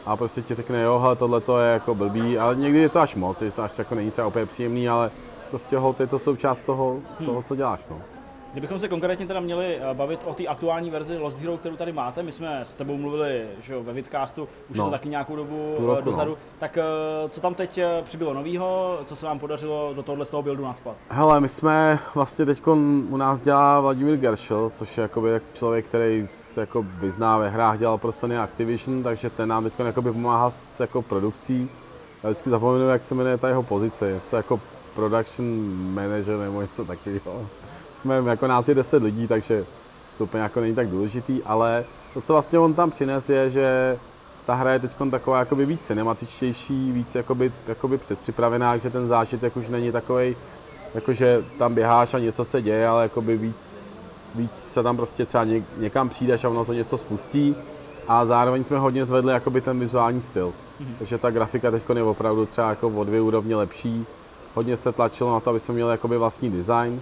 A 0.07 0.17
prostě 0.17 0.43
ti 0.43 0.55
řekne, 0.55 0.83
jo, 0.83 0.99
hele, 0.99 1.17
tohle 1.17 1.41
to 1.41 1.59
je 1.59 1.73
jako 1.73 1.95
blbý, 1.95 2.39
ale 2.39 2.57
někdy 2.57 2.79
je 2.79 2.89
to 2.89 3.01
až 3.01 3.15
moc, 3.15 3.43
je 3.43 3.51
to 3.51 3.63
až 3.63 3.79
jako 3.79 3.95
není 3.95 4.11
třeba 4.11 4.27
úplně 4.27 4.47
příjemný, 4.47 4.89
ale 4.89 5.11
prostě 5.51 5.79
hold, 5.79 6.01
je 6.01 6.07
to 6.07 6.19
součást 6.19 6.65
toho, 6.65 7.01
toho 7.25 7.43
co 7.43 7.57
děláš. 7.57 7.81
No. 7.91 8.18
Kdybychom 8.59 8.79
se 8.79 8.89
konkrétně 8.89 9.27
teda 9.27 9.41
měli 9.41 9.77
eh, 9.77 9.95
bavit 9.95 10.21
o 10.25 10.35
té 10.35 10.47
aktuální 10.47 10.91
verzi 10.91 11.19
Lost 11.19 11.39
Hero, 11.39 11.59
kterou 11.59 11.77
tady 11.77 11.93
máte, 11.93 12.23
my 12.23 12.33
jsme 12.33 12.61
s 12.65 12.75
tebou 12.75 12.97
mluvili 12.97 13.47
že 13.63 13.73
jo, 13.73 13.83
ve 13.83 13.93
Vidcastu, 13.93 14.43
už 14.43 14.79
No. 14.79 14.85
no. 14.85 14.85
to 14.85 14.91
taky 14.91 15.09
nějakou 15.09 15.37
dobu 15.37 15.75
eh, 15.79 15.87
roku, 15.87 16.03
dozadu, 16.05 16.31
no. 16.31 16.37
tak 16.59 16.79
eh, 16.79 16.83
co 17.29 17.41
tam 17.41 17.55
teď 17.55 17.81
přibylo 18.05 18.35
novýho, 18.35 18.99
co 19.05 19.17
se 19.17 19.27
vám 19.27 19.39
podařilo 19.39 19.93
do 19.95 20.03
tohohle 20.03 20.25
z 20.25 20.31
toho 20.31 20.43
buildu 20.43 20.65
nadspat? 20.65 20.97
Hele, 21.09 21.41
my 21.41 21.49
jsme 21.49 21.99
vlastně 22.15 22.47
teď 22.47 22.67
u 23.11 23.17
nás 23.17 23.43
dělá 23.43 23.81
Vladimír 23.81 24.17
Geršel, 24.17 24.71
což 24.71 24.99
je 24.99 25.03
jakoby 25.03 25.31
jak 25.31 25.43
člověk, 25.55 25.85
který 25.85 26.27
se 26.27 26.61
jako 26.61 26.83
vyzná 26.83 27.39
ve 27.39 27.49
hrách, 27.49 27.79
dělal 27.79 27.99
pro 27.99 28.13
Sony 28.13 28.39
Activision, 28.39 29.03
takže 29.03 29.31
ten 29.31 29.49
nám 29.49 29.65
teď 29.65 29.73
jakoby 29.79 30.13
pomáhá 30.13 30.51
s 30.51 30.81
jako 30.81 31.03
produkcí. 31.03 31.71
Já 32.23 32.31
vždycky 32.31 32.51
zapomenu, 32.51 32.89
jak 32.89 33.03
se 33.03 33.15
jmenuje 33.15 33.39
ta 33.39 33.49
jeho 33.49 33.63
pozice, 33.63 34.13
něco 34.13 34.37
jako 34.37 34.61
production 34.95 35.47
manager 35.95 36.37
nebo 36.37 36.61
něco 36.61 36.85
takového. 36.85 37.47
Jsme 37.99 38.23
jako 38.27 38.47
nás 38.47 38.69
je 38.69 38.75
10 38.75 39.03
lidí, 39.03 39.29
takže 39.29 39.65
to 40.19 40.25
úplně 40.25 40.43
jako 40.43 40.61
není 40.61 40.75
tak 40.75 40.89
důležitý, 40.89 41.43
ale 41.43 41.85
to, 42.15 42.21
co 42.21 42.33
vlastně 42.33 42.59
on 42.59 42.75
tam 42.75 42.91
přines, 42.91 43.31
je, 43.31 43.51
že 43.51 43.99
ta 44.47 44.55
hra 44.55 44.73
je 44.73 44.79
teď 44.79 44.91
taková 45.11 45.39
jakoby 45.39 45.67
víc 45.67 45.87
cinematičtější, 45.87 46.93
víc 46.93 47.15
jakoby, 47.15 47.53
jakoby 47.67 47.99
předpřipravená, 47.99 48.77
že 48.77 48.91
ten 48.91 49.09
zážitek 49.09 49.57
už 49.57 49.69
není 49.69 49.93
takový, 49.93 50.37
jakože 50.95 51.45
tam 51.59 51.75
běháš 51.75 52.15
a 52.15 52.19
něco 52.19 52.45
se 52.45 52.63
děje, 52.63 52.89
ale 52.89 53.03
jakoby 53.03 53.37
víc, 53.37 53.97
víc 54.35 54.53
se 54.53 54.83
tam 54.83 54.97
prostě 54.97 55.27
třeba 55.27 55.45
něk, 55.45 55.65
někam 55.77 56.09
přijdeš 56.09 56.45
a 56.45 56.49
ono 56.49 56.65
to 56.65 56.73
něco 56.73 56.99
spustí 56.99 57.57
a 58.09 58.27
zároveň 58.27 58.65
jsme 58.65 58.79
hodně 58.79 59.05
zvedli 59.05 59.33
jakoby 59.33 59.61
ten 59.61 59.79
vizuální 59.79 60.21
styl. 60.21 60.53
Mm-hmm. 60.81 60.95
Takže 60.99 61.19
ta 61.19 61.31
grafika 61.31 61.71
teď 61.71 61.83
je 61.95 62.03
opravdu 62.03 62.47
třeba 62.47 62.69
jako 62.71 62.89
o 62.89 63.05
dvě 63.05 63.21
úrovně 63.21 63.57
lepší. 63.57 64.07
Hodně 64.55 64.77
se 64.77 64.93
tlačilo 64.93 65.33
na 65.33 65.41
to, 65.41 65.51
aby 65.51 65.61
jsme 65.61 65.75
měli 65.75 65.91
jakoby 65.91 66.19
vlastní 66.19 66.51
design, 66.51 67.01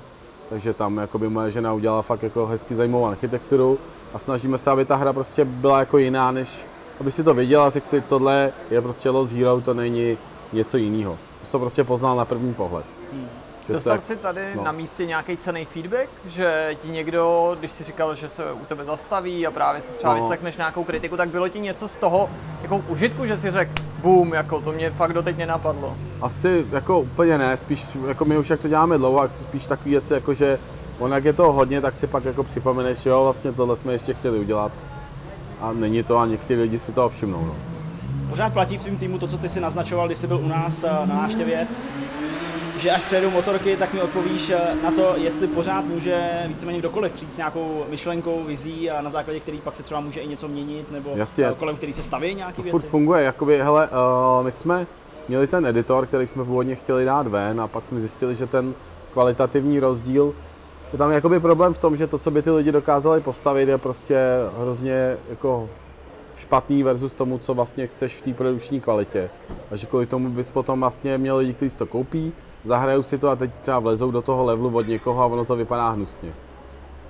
takže 0.48 0.74
tam 0.74 0.96
jakoby 0.96 1.28
moje 1.28 1.50
žena 1.50 1.72
udělala 1.72 2.02
fakt 2.02 2.22
jako 2.22 2.46
hezky 2.46 2.74
zajímavou 2.74 3.06
architekturu 3.06 3.78
a 4.14 4.18
snažíme 4.18 4.58
se, 4.58 4.70
aby 4.70 4.84
ta 4.84 4.96
hra 4.96 5.12
prostě 5.12 5.44
byla 5.44 5.78
jako 5.78 5.98
jiná, 5.98 6.30
než 6.30 6.66
aby 7.00 7.12
si 7.12 7.24
to 7.24 7.34
viděl 7.34 7.62
a 7.62 7.70
řekl 7.70 7.86
si, 7.86 8.00
tohle 8.00 8.52
je 8.70 8.80
prostě 8.80 9.10
Lost 9.10 9.32
Hero, 9.32 9.60
to 9.60 9.74
není 9.74 10.18
něco 10.52 10.76
jiného. 10.76 11.18
To 11.50 11.58
prostě 11.58 11.84
poznal 11.84 12.16
na 12.16 12.24
první 12.24 12.54
pohled. 12.54 12.84
Hmm. 13.12 13.28
Že 13.66 13.72
Dostal 13.72 13.92
jak- 13.92 14.02
jsi 14.02 14.16
tady 14.16 14.40
no. 14.56 14.64
na 14.64 14.72
místě 14.72 15.06
nějaký 15.06 15.36
cený 15.36 15.64
feedback, 15.64 16.08
že 16.28 16.76
ti 16.82 16.88
někdo, 16.88 17.56
když 17.60 17.72
si 17.72 17.84
říkal, 17.84 18.14
že 18.14 18.28
se 18.28 18.52
u 18.52 18.64
tebe 18.64 18.84
zastaví 18.84 19.46
a 19.46 19.50
právě 19.50 19.82
si 19.82 19.92
třeba 19.92 20.14
No. 20.14 20.20
vyslechneš 20.20 20.56
nějakou 20.56 20.84
kritiku, 20.84 21.16
tak 21.16 21.28
bylo 21.28 21.48
ti 21.48 21.60
něco 21.60 21.88
z 21.88 21.96
toho 21.96 22.30
jako 22.62 22.82
užitku, 22.88 23.26
že 23.26 23.36
si 23.36 23.50
řekl, 23.50 23.72
boom, 24.02 24.32
jako 24.32 24.60
to 24.60 24.72
mě 24.72 24.90
fakt 24.90 25.12
doteď 25.12 25.36
nenapadlo. 25.36 25.96
Asi 26.22 26.66
jako 26.72 27.00
úplně 27.00 27.38
ne, 27.38 27.56
spíš 27.56 27.84
jako 28.08 28.24
my 28.24 28.38
už 28.38 28.50
jak 28.50 28.60
to 28.60 28.68
děláme 28.68 28.98
dlouho, 28.98 29.20
tak 29.20 29.30
jsou 29.30 29.42
spíš 29.42 29.66
takové 29.66 29.90
věci 29.90 30.12
jako, 30.14 30.34
že 30.34 30.58
on 30.98 31.12
jak 31.12 31.24
je 31.24 31.32
toho 31.32 31.52
hodně, 31.52 31.80
tak 31.80 31.96
si 31.96 32.06
pak 32.06 32.24
jako 32.24 32.44
připomeneš, 32.44 33.06
jo, 33.06 33.24
vlastně 33.24 33.52
tohle 33.52 33.76
jsme 33.76 33.92
ještě 33.92 34.14
chtěli 34.14 34.38
udělat. 34.38 34.72
A 35.60 35.72
není 35.72 36.02
to 36.02 36.18
a 36.18 36.26
někteří 36.26 36.60
lidi 36.60 36.78
si 36.78 36.92
toho 36.92 37.08
všimnou. 37.08 37.44
No. 37.46 37.54
Pořád 38.30 38.52
platí 38.52 38.78
v 38.78 38.82
tvém 38.82 38.96
týmu 38.98 39.18
to, 39.18 39.28
co 39.28 39.38
ty 39.38 39.48
si 39.48 39.60
naznačoval, 39.60 40.06
když 40.06 40.18
jsi 40.18 40.26
byl 40.26 40.36
u 40.38 40.48
nás 40.48 40.84
eh, 40.84 41.06
na 41.06 41.14
návštěvě, 41.14 41.66
že 42.78 42.90
až 42.90 43.02
přijedou 43.02 43.30
motorky, 43.30 43.76
tak 43.76 43.94
mi 43.94 44.00
odpovíš 44.00 44.50
eh, 44.50 44.74
na 44.82 44.90
to, 44.90 45.14
jestli 45.16 45.46
pořád 45.46 45.84
může 45.84 46.44
víceméně 46.46 46.78
kdokoliv 46.78 47.12
přijít 47.12 47.34
s 47.34 47.36
nějakou 47.36 47.84
myšlenkou, 47.90 48.44
vizí 48.44 48.90
a 48.90 49.00
na 49.02 49.10
základě 49.10 49.40
který 49.40 49.58
pak 49.58 49.76
se 49.76 49.82
třeba 49.82 50.00
může 50.00 50.20
i 50.20 50.28
něco 50.28 50.48
měnit, 50.48 50.92
nebo 50.92 51.10
Jasně. 51.14 51.46
eh, 51.46 51.54
kolem 51.58 51.76
který 51.76 51.92
se 51.92 52.02
staví 52.02 52.34
nějaké 52.34 52.56
To 52.56 52.62
věci. 52.62 52.70
furt 52.78 52.88
funguje, 52.90 53.22
jakoby, 53.22 53.58
hele, 53.62 53.88
uh, 54.38 54.44
my 54.44 54.52
jsme 54.52 54.86
měli 55.28 55.46
ten 55.46 55.66
editor, 55.66 56.06
který 56.06 56.26
jsme 56.26 56.44
původně 56.44 56.74
chtěli 56.74 57.04
dát 57.04 57.26
ven 57.26 57.60
a 57.60 57.68
pak 57.68 57.84
jsme 57.84 58.00
zjistili, 58.00 58.34
že 58.34 58.46
ten 58.46 58.74
kvalitativní 59.12 59.80
rozdíl, 59.80 60.34
je 60.92 60.98
tam 60.98 61.10
jakoby 61.12 61.40
problém 61.40 61.74
v 61.74 61.78
tom, 61.78 61.96
že 61.96 62.06
to, 62.06 62.18
co 62.18 62.30
by 62.30 62.42
ty 62.42 62.50
lidi 62.50 62.72
dokázali 62.72 63.20
postavit, 63.20 63.68
je 63.68 63.78
prostě 63.78 64.18
hrozně 64.60 65.16
jako 65.30 65.68
špatný 66.36 66.82
versus 66.82 67.14
tomu, 67.14 67.38
co 67.38 67.54
vlastně 67.54 67.86
chceš 67.86 68.14
v 68.16 68.22
té 68.22 68.34
produkční 68.34 68.80
kvalitě. 68.80 69.30
A 69.70 69.76
že 69.76 69.86
kvůli 69.86 70.06
tomu 70.06 70.28
bys 70.30 70.50
potom 70.50 70.80
vlastně 70.80 71.18
měl 71.18 71.36
lidi, 71.36 71.54
kteří 71.54 71.76
to 71.76 71.86
koupí, 71.86 72.32
zahrajou 72.66 73.02
si 73.02 73.18
to 73.18 73.28
a 73.28 73.36
teď 73.36 73.60
třeba 73.60 73.78
vlezou 73.78 74.10
do 74.10 74.22
toho 74.22 74.44
levelu 74.44 74.76
od 74.76 74.88
někoho 74.88 75.22
a 75.22 75.26
ono 75.26 75.44
to 75.44 75.56
vypadá 75.56 75.90
hnusně. 75.90 76.32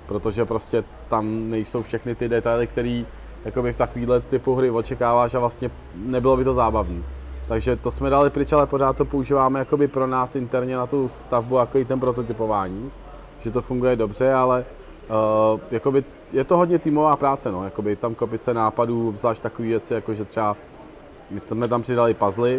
Protože 0.07 0.45
prostě 0.45 0.83
tam 1.07 1.49
nejsou 1.49 1.81
všechny 1.81 2.15
ty 2.15 2.29
detaily, 2.29 2.67
které 2.67 3.03
jakoby 3.45 3.73
v 3.73 3.77
takovýhle 3.77 4.21
typu 4.21 4.55
hry 4.55 4.71
očekáváš 4.71 5.33
a 5.33 5.39
vlastně 5.39 5.71
nebylo 5.95 6.37
by 6.37 6.43
to 6.43 6.53
zábavné. 6.53 7.03
Takže 7.47 7.75
to 7.75 7.91
jsme 7.91 8.09
dali 8.09 8.29
pryč, 8.29 8.53
ale 8.53 8.67
pořád 8.67 8.97
to 8.97 9.05
používáme 9.05 9.59
jakoby 9.59 9.87
pro 9.87 10.07
nás 10.07 10.35
interně 10.35 10.75
na 10.75 10.87
tu 10.87 11.09
stavbu, 11.09 11.57
jako 11.57 11.77
i 11.77 11.85
ten 11.85 11.99
prototypování, 11.99 12.91
že 13.39 13.51
to 13.51 13.61
funguje 13.61 13.95
dobře, 13.95 14.33
ale 14.33 14.65
uh, 15.53 15.59
jakoby 15.71 16.03
je 16.31 16.43
to 16.43 16.57
hodně 16.57 16.79
týmová 16.79 17.15
práce, 17.15 17.51
no, 17.51 17.63
jakoby 17.63 17.95
tam 17.95 18.15
kopice 18.15 18.53
nápadů, 18.53 19.13
zvlášť 19.17 19.41
takové 19.41 19.67
věci, 19.67 19.93
jako 19.93 20.13
že 20.13 20.25
třeba 20.25 20.55
my 21.31 21.39
jsme 21.39 21.67
tam 21.67 21.81
přidali 21.81 22.13
puzzle, 22.13 22.57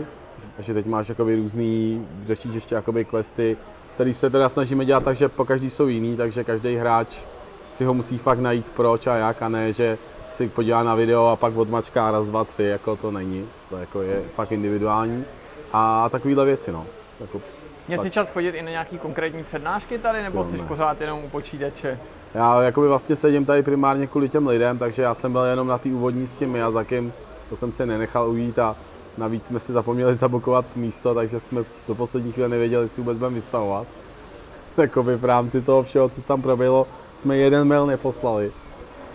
takže 0.56 0.74
teď 0.74 0.86
máš 0.86 1.08
jakoby 1.08 1.36
různý, 1.36 2.06
řešíš 2.22 2.54
ještě 2.54 2.74
jakoby 2.74 3.04
questy, 3.04 3.56
který 3.94 4.14
se 4.14 4.30
teda 4.30 4.48
snažíme 4.48 4.84
dělat 4.84 5.04
tak, 5.04 5.16
že 5.16 5.28
po 5.28 5.44
každý 5.44 5.70
jsou 5.70 5.86
jiný, 5.86 6.16
takže 6.16 6.44
každý 6.44 6.76
hráč 6.76 7.22
si 7.70 7.84
ho 7.84 7.94
musí 7.94 8.18
fakt 8.18 8.38
najít 8.38 8.70
proč 8.70 9.06
a 9.06 9.16
jak 9.16 9.42
a 9.42 9.48
ne, 9.48 9.72
že 9.72 9.98
si 10.28 10.48
podívá 10.48 10.82
na 10.82 10.94
video 10.94 11.26
a 11.26 11.36
pak 11.36 11.56
odmačká 11.56 12.10
raz, 12.10 12.26
dva, 12.26 12.44
tři, 12.44 12.62
jako 12.62 12.96
to 12.96 13.10
není, 13.10 13.46
to 13.70 13.76
jako 13.76 14.02
je 14.02 14.22
fakt 14.34 14.52
individuální 14.52 15.24
a 15.72 16.08
takovýhle 16.08 16.44
věci, 16.44 16.72
no. 16.72 16.86
Jako, 17.20 17.40
Měl 17.88 18.02
jsi 18.02 18.10
čas 18.10 18.28
chodit 18.28 18.54
i 18.54 18.62
na 18.62 18.70
nějaký 18.70 18.98
konkrétní 18.98 19.44
přednášky 19.44 19.98
tady, 19.98 20.22
nebo 20.22 20.44
jsi 20.44 20.58
ne. 20.58 20.64
pořád 20.64 21.00
jenom 21.00 21.24
u 21.24 21.28
počítače? 21.28 21.98
já 22.34 22.62
jakoby 22.62 22.88
vlastně 22.88 23.16
sedím 23.16 23.44
tady 23.44 23.62
primárně 23.62 24.06
kvůli 24.06 24.28
těm 24.28 24.46
lidem, 24.46 24.78
takže 24.78 25.02
já 25.02 25.14
jsem 25.14 25.32
byl 25.32 25.42
jenom 25.42 25.68
na 25.68 25.78
té 25.78 25.88
úvodní 25.88 26.26
s 26.26 26.38
tím 26.38 26.50
Miyazakim, 26.52 27.12
to 27.50 27.56
jsem 27.56 27.72
si 27.72 27.86
nenechal 27.86 28.30
ujít 28.30 28.58
a 28.58 28.76
navíc 29.18 29.44
jsme 29.44 29.60
si 29.60 29.72
zapomněli 29.72 30.14
zabukovat 30.14 30.76
místo, 30.76 31.14
takže 31.14 31.40
jsme 31.40 31.64
do 31.88 31.94
poslední 31.94 32.32
chvíle 32.32 32.48
nevěděli, 32.48 32.84
jestli 32.84 33.02
vůbec 33.02 33.18
budeme 33.18 33.34
vystavovat. 33.34 33.86
Jakoby 34.76 35.16
v 35.16 35.24
rámci 35.24 35.62
toho 35.62 35.82
všeho, 35.82 36.08
co 36.08 36.22
tam 36.22 36.42
proběhlo, 36.42 36.86
jsme 37.14 37.36
jeden 37.36 37.68
mail 37.68 37.86
neposlali. 37.86 38.52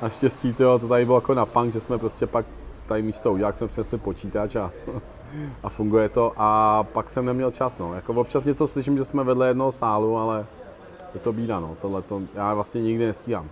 Naštěstí 0.01 0.53
to, 0.53 0.79
to 0.79 0.87
tady 0.87 1.05
bylo 1.05 1.17
jako 1.17 1.33
na 1.33 1.45
punk, 1.45 1.73
že 1.73 1.79
jsme 1.79 1.97
prostě 1.97 2.27
pak 2.27 2.45
tady 2.87 3.01
místo 3.01 3.33
udělali, 3.33 3.49
jak 3.49 3.55
jsme 3.55 3.67
přinesli 3.67 3.97
počítač 3.97 4.55
a, 4.55 4.71
a 5.63 5.69
funguje 5.69 6.09
to. 6.09 6.33
A 6.37 6.83
pak 6.83 7.09
jsem 7.09 7.25
neměl 7.25 7.51
čas, 7.51 7.77
no. 7.77 7.93
Jako 7.93 8.13
občas 8.13 8.45
něco 8.45 8.67
slyším, 8.67 8.97
že 8.97 9.05
jsme 9.05 9.23
vedle 9.23 9.47
jednoho 9.47 9.71
sálu, 9.71 10.17
ale 10.17 10.45
je 11.13 11.19
to 11.19 11.33
bída, 11.33 11.59
no. 11.59 11.77
Tohle 11.81 12.01
to 12.01 12.21
já 12.33 12.53
vlastně 12.53 12.81
nikdy 12.81 13.05
nestíhám. 13.05 13.49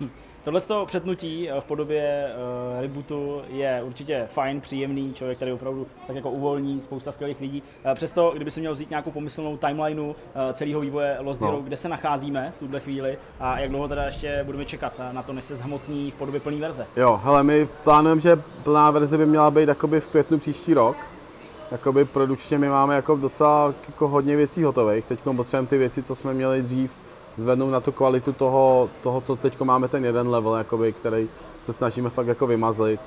Tohle 0.46 0.60
přetnutí 0.86 1.48
v 1.60 1.64
podobě 1.64 2.30
uh, 2.74 2.80
rebootu 2.80 3.42
je 3.48 3.82
určitě 3.86 4.28
fajn, 4.32 4.60
příjemný, 4.60 5.14
člověk 5.14 5.38
tady 5.38 5.52
opravdu 5.52 5.86
tak 6.06 6.16
jako 6.16 6.30
uvolní, 6.30 6.80
spousta 6.80 7.12
skvělých 7.12 7.40
lidí. 7.40 7.62
Uh, 7.86 7.94
přesto, 7.94 8.32
kdyby 8.34 8.50
si 8.50 8.60
měl 8.60 8.72
vzít 8.72 8.90
nějakou 8.90 9.10
pomyslnou 9.10 9.56
timelineu 9.56 10.04
uh, 10.04 10.14
celého 10.52 10.80
vývoje 10.80 11.16
Lost 11.20 11.40
no. 11.40 11.46
Hero, 11.46 11.60
kde 11.60 11.76
se 11.76 11.88
nacházíme 11.88 12.52
v 12.56 12.58
tuhle 12.58 12.80
chvíli 12.80 13.18
a 13.40 13.58
jak 13.58 13.70
dlouho 13.70 13.88
teda 13.88 14.04
ještě 14.04 14.42
budeme 14.44 14.64
čekat 14.64 14.92
na 15.12 15.22
to, 15.22 15.32
než 15.32 15.44
se 15.44 15.56
zhmotní 15.56 16.10
v 16.10 16.14
podobě 16.14 16.40
plné 16.40 16.56
verze? 16.56 16.86
Jo, 16.96 17.20
hele, 17.24 17.42
my 17.42 17.68
plánujeme, 17.84 18.20
že 18.20 18.42
plná 18.62 18.90
verze 18.90 19.18
by 19.18 19.26
měla 19.26 19.50
být 19.50 19.68
jakoby 19.68 20.00
v 20.00 20.06
květnu 20.06 20.38
příští 20.38 20.74
rok. 20.74 20.96
Jakoby 21.70 22.04
produkčně 22.04 22.58
my 22.58 22.68
máme 22.68 22.96
jako 22.96 23.16
docela 23.16 23.74
jako 23.88 24.08
hodně 24.08 24.36
věcí 24.36 24.62
hotových. 24.62 25.06
Teď 25.06 25.20
potřebujeme 25.20 25.68
ty 25.68 25.78
věci, 25.78 26.02
co 26.02 26.14
jsme 26.14 26.34
měli 26.34 26.62
dřív, 26.62 27.05
zvednout 27.36 27.70
na 27.70 27.80
tu 27.80 27.92
kvalitu 27.92 28.32
toho, 28.32 28.90
toho 29.02 29.20
co 29.20 29.36
teď 29.36 29.60
máme 29.60 29.88
ten 29.88 30.04
jeden 30.04 30.28
level, 30.28 30.54
jakoby, 30.54 30.92
který 30.92 31.28
se 31.62 31.72
snažíme 31.72 32.10
fakt 32.10 32.26
jako 32.26 32.46
vymazlit. 32.46 33.00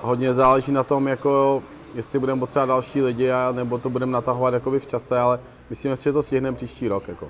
Hodně 0.00 0.32
záleží 0.32 0.72
na 0.72 0.84
tom, 0.84 1.08
jako, 1.08 1.62
jestli 1.94 2.18
budeme 2.18 2.40
potřebovat 2.40 2.66
další 2.66 3.02
lidi, 3.02 3.30
a, 3.30 3.52
nebo 3.52 3.78
to 3.78 3.90
budeme 3.90 4.12
natahovat 4.12 4.54
jakoby 4.54 4.80
v 4.80 4.86
čase, 4.86 5.18
ale 5.18 5.40
myslím 5.70 5.96
si, 5.96 6.04
že 6.04 6.12
to 6.12 6.22
stihneme 6.22 6.56
příští 6.56 6.88
rok. 6.88 7.08
Jako. 7.08 7.28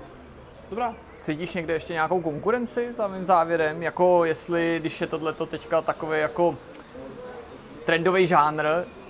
Dobrá. 0.70 0.94
Cítíš 1.20 1.54
někde 1.54 1.74
ještě 1.74 1.92
nějakou 1.92 2.20
konkurenci 2.20 2.92
za 2.96 3.08
mým 3.08 3.26
závěrem? 3.26 3.82
Jako 3.82 4.24
jestli, 4.24 4.76
když 4.80 5.00
je 5.00 5.06
tohleto 5.06 5.46
teďka 5.46 5.82
takový 5.82 6.20
jako 6.20 6.54
trendový 7.86 8.26
žánr, 8.26 8.64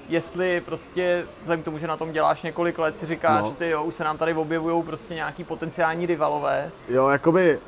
jestli 0.09 0.61
prostě 0.61 1.25
vzhledem 1.41 1.63
k 1.63 1.65
tomu, 1.65 1.79
že 1.79 1.87
na 1.87 1.97
tom 1.97 2.13
děláš 2.13 2.43
několik 2.43 2.79
let, 2.79 2.99
si 2.99 3.07
říkáš, 3.07 3.43
no. 3.43 3.51
ty 3.51 3.69
jo, 3.69 3.83
už 3.83 3.95
se 3.95 4.05
nám 4.05 4.19
tady 4.19 4.35
objevují 4.35 4.83
prostě 4.83 5.15
nějaký 5.15 5.45
potenciální 5.45 6.07
rivalové. 6.07 6.71
Jo, 6.89 7.09
jakoby, 7.09 7.59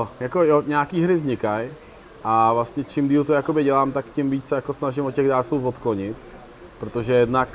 uh, 0.00 0.08
jako 0.20 0.42
jo, 0.42 0.62
nějaký 0.66 1.04
hry 1.04 1.14
vznikají 1.14 1.70
a 2.24 2.52
vlastně 2.52 2.84
čím 2.84 3.08
díl 3.08 3.24
to 3.24 3.32
jakoby 3.32 3.64
dělám, 3.64 3.92
tak 3.92 4.06
tím 4.14 4.30
více 4.30 4.54
jako 4.54 4.72
snažím 4.72 5.04
od 5.04 5.14
těch 5.14 5.28
dárců 5.28 5.66
odklonit, 5.66 6.16
protože 6.80 7.12
jednak 7.12 7.48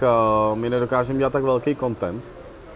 uh, 0.52 0.58
my 0.58 0.70
nedokážeme 0.70 1.20
dělat 1.20 1.34
tak 1.34 1.44
velký 1.44 1.76
content, 1.76 2.24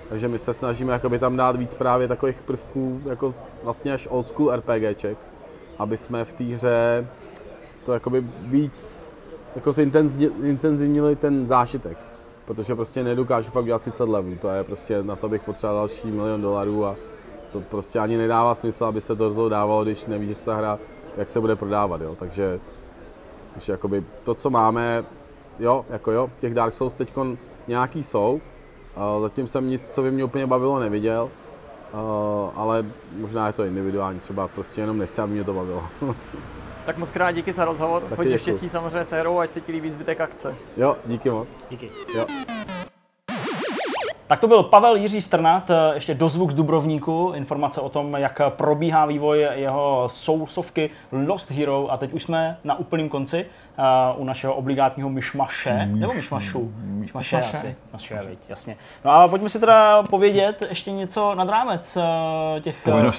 takže 0.09 0.28
my 0.28 0.39
se 0.39 0.53
snažíme 0.53 0.93
jakoby 0.93 1.20
tam 1.20 1.38
dát 1.38 1.55
víc 1.55 1.74
právě 1.74 2.07
takových 2.07 2.41
prvků, 2.41 3.01
jako 3.05 3.36
vlastně 3.63 3.93
až 3.93 4.07
old 4.11 4.28
school 4.28 4.55
RPGček, 4.55 5.18
aby 5.80 5.97
jsme 5.97 6.26
v 6.26 6.34
té 6.34 6.43
hře 6.43 7.07
to 7.86 7.93
jakoby 7.93 8.24
víc 8.41 9.06
jako 9.57 9.73
intenzivnili 10.43 11.15
ten 11.15 11.47
zážitek, 11.47 11.97
protože 12.45 12.75
prostě 12.75 13.03
nedokážu 13.03 13.51
fakt 13.51 13.65
dělat 13.65 13.81
30 13.81 14.09
levelů, 14.09 14.35
to 14.41 14.49
je 14.49 14.63
prostě, 14.63 15.03
na 15.03 15.15
to 15.15 15.29
bych 15.29 15.43
potřeboval 15.43 15.81
další 15.81 16.11
milion 16.11 16.41
dolarů 16.41 16.85
a 16.85 16.95
to 17.51 17.59
prostě 17.59 17.99
ani 17.99 18.17
nedává 18.17 18.55
smysl, 18.55 18.85
aby 18.85 19.01
se 19.01 19.15
do 19.15 19.33
toho 19.33 19.49
dávalo, 19.49 19.83
když 19.83 20.05
nevíš, 20.05 20.37
že 20.37 20.45
ta 20.45 20.55
hra, 20.55 20.79
jak 21.17 21.29
se 21.29 21.39
bude 21.39 21.55
prodávat, 21.55 22.01
jo, 22.01 22.15
takže, 22.19 22.59
takže 23.53 23.71
jakoby 23.71 24.03
to, 24.23 24.33
co 24.33 24.49
máme, 24.49 25.05
jo, 25.59 25.85
jako 25.89 26.11
jo, 26.11 26.29
těch 26.39 26.53
Dark 26.53 26.73
Souls 26.73 26.93
teď 26.93 27.13
nějaký 27.67 28.03
jsou, 28.03 28.41
zatím 29.21 29.47
jsem 29.47 29.69
nic, 29.69 29.89
co 29.89 30.01
by 30.01 30.11
mě 30.11 30.23
úplně 30.23 30.47
bavilo, 30.47 30.79
neviděl, 30.79 31.29
ale 32.55 32.85
možná 33.17 33.47
je 33.47 33.53
to 33.53 33.63
individuální, 33.63 34.19
třeba 34.19 34.47
prostě 34.47 34.81
jenom 34.81 34.97
nechci, 34.97 35.21
aby 35.21 35.33
mě 35.33 35.43
to 35.43 35.53
bavilo. 35.53 35.83
Tak 36.88 36.97
moc 36.97 37.11
krát 37.11 37.31
díky 37.31 37.53
za 37.53 37.65
rozhovor. 37.65 38.01
Taky 38.01 38.15
Hodně 38.15 38.31
děkuju. 38.31 38.38
štěstí 38.39 38.69
samozřejmě 38.69 39.05
s 39.05 39.11
hrou, 39.11 39.39
ať 39.39 39.51
se 39.51 39.61
ti 39.61 39.71
líbí 39.71 39.91
zbytek 39.91 40.21
akce. 40.21 40.55
Jo, 40.77 40.95
díky 41.05 41.29
moc. 41.29 41.47
Díky. 41.69 41.89
Jo. 42.15 42.25
Tak 44.27 44.39
to 44.39 44.47
byl 44.47 44.63
Pavel 44.63 44.95
Jiří 44.95 45.21
Strnat, 45.21 45.71
ještě 45.93 46.13
dozvuk 46.13 46.51
z 46.51 46.55
Dubrovníku, 46.55 47.31
informace 47.35 47.81
o 47.81 47.89
tom, 47.89 48.13
jak 48.13 48.41
probíhá 48.49 49.05
vývoj 49.05 49.47
jeho 49.51 50.03
sousovky 50.11 50.89
Lost 51.27 51.51
Hero 51.51 51.91
a 51.91 51.97
teď 51.97 52.13
už 52.13 52.23
jsme 52.23 52.57
na 52.63 52.79
úplném 52.79 53.09
konci 53.09 53.45
uh, 54.15 54.21
u 54.21 54.23
našeho 54.25 54.53
obligátního 54.55 55.09
myšmaše, 55.09 55.85
Myš, 55.85 56.01
nebo 56.01 56.13
myšmašu? 56.13 56.71
Myšmaše, 56.77 57.38
myšmaše. 57.38 57.57
asi, 57.57 57.75
myšmaše, 57.93 58.38
jasně. 58.49 58.77
No 59.05 59.11
a 59.11 59.27
pojďme 59.27 59.49
si 59.49 59.59
teda 59.59 60.03
povědět 60.03 60.63
ještě 60.69 60.91
něco 60.91 61.35
nad 61.35 61.49
rámec 61.49 61.97
uh, 61.97 62.03
těch 62.59 62.88
uh, 62.88 63.11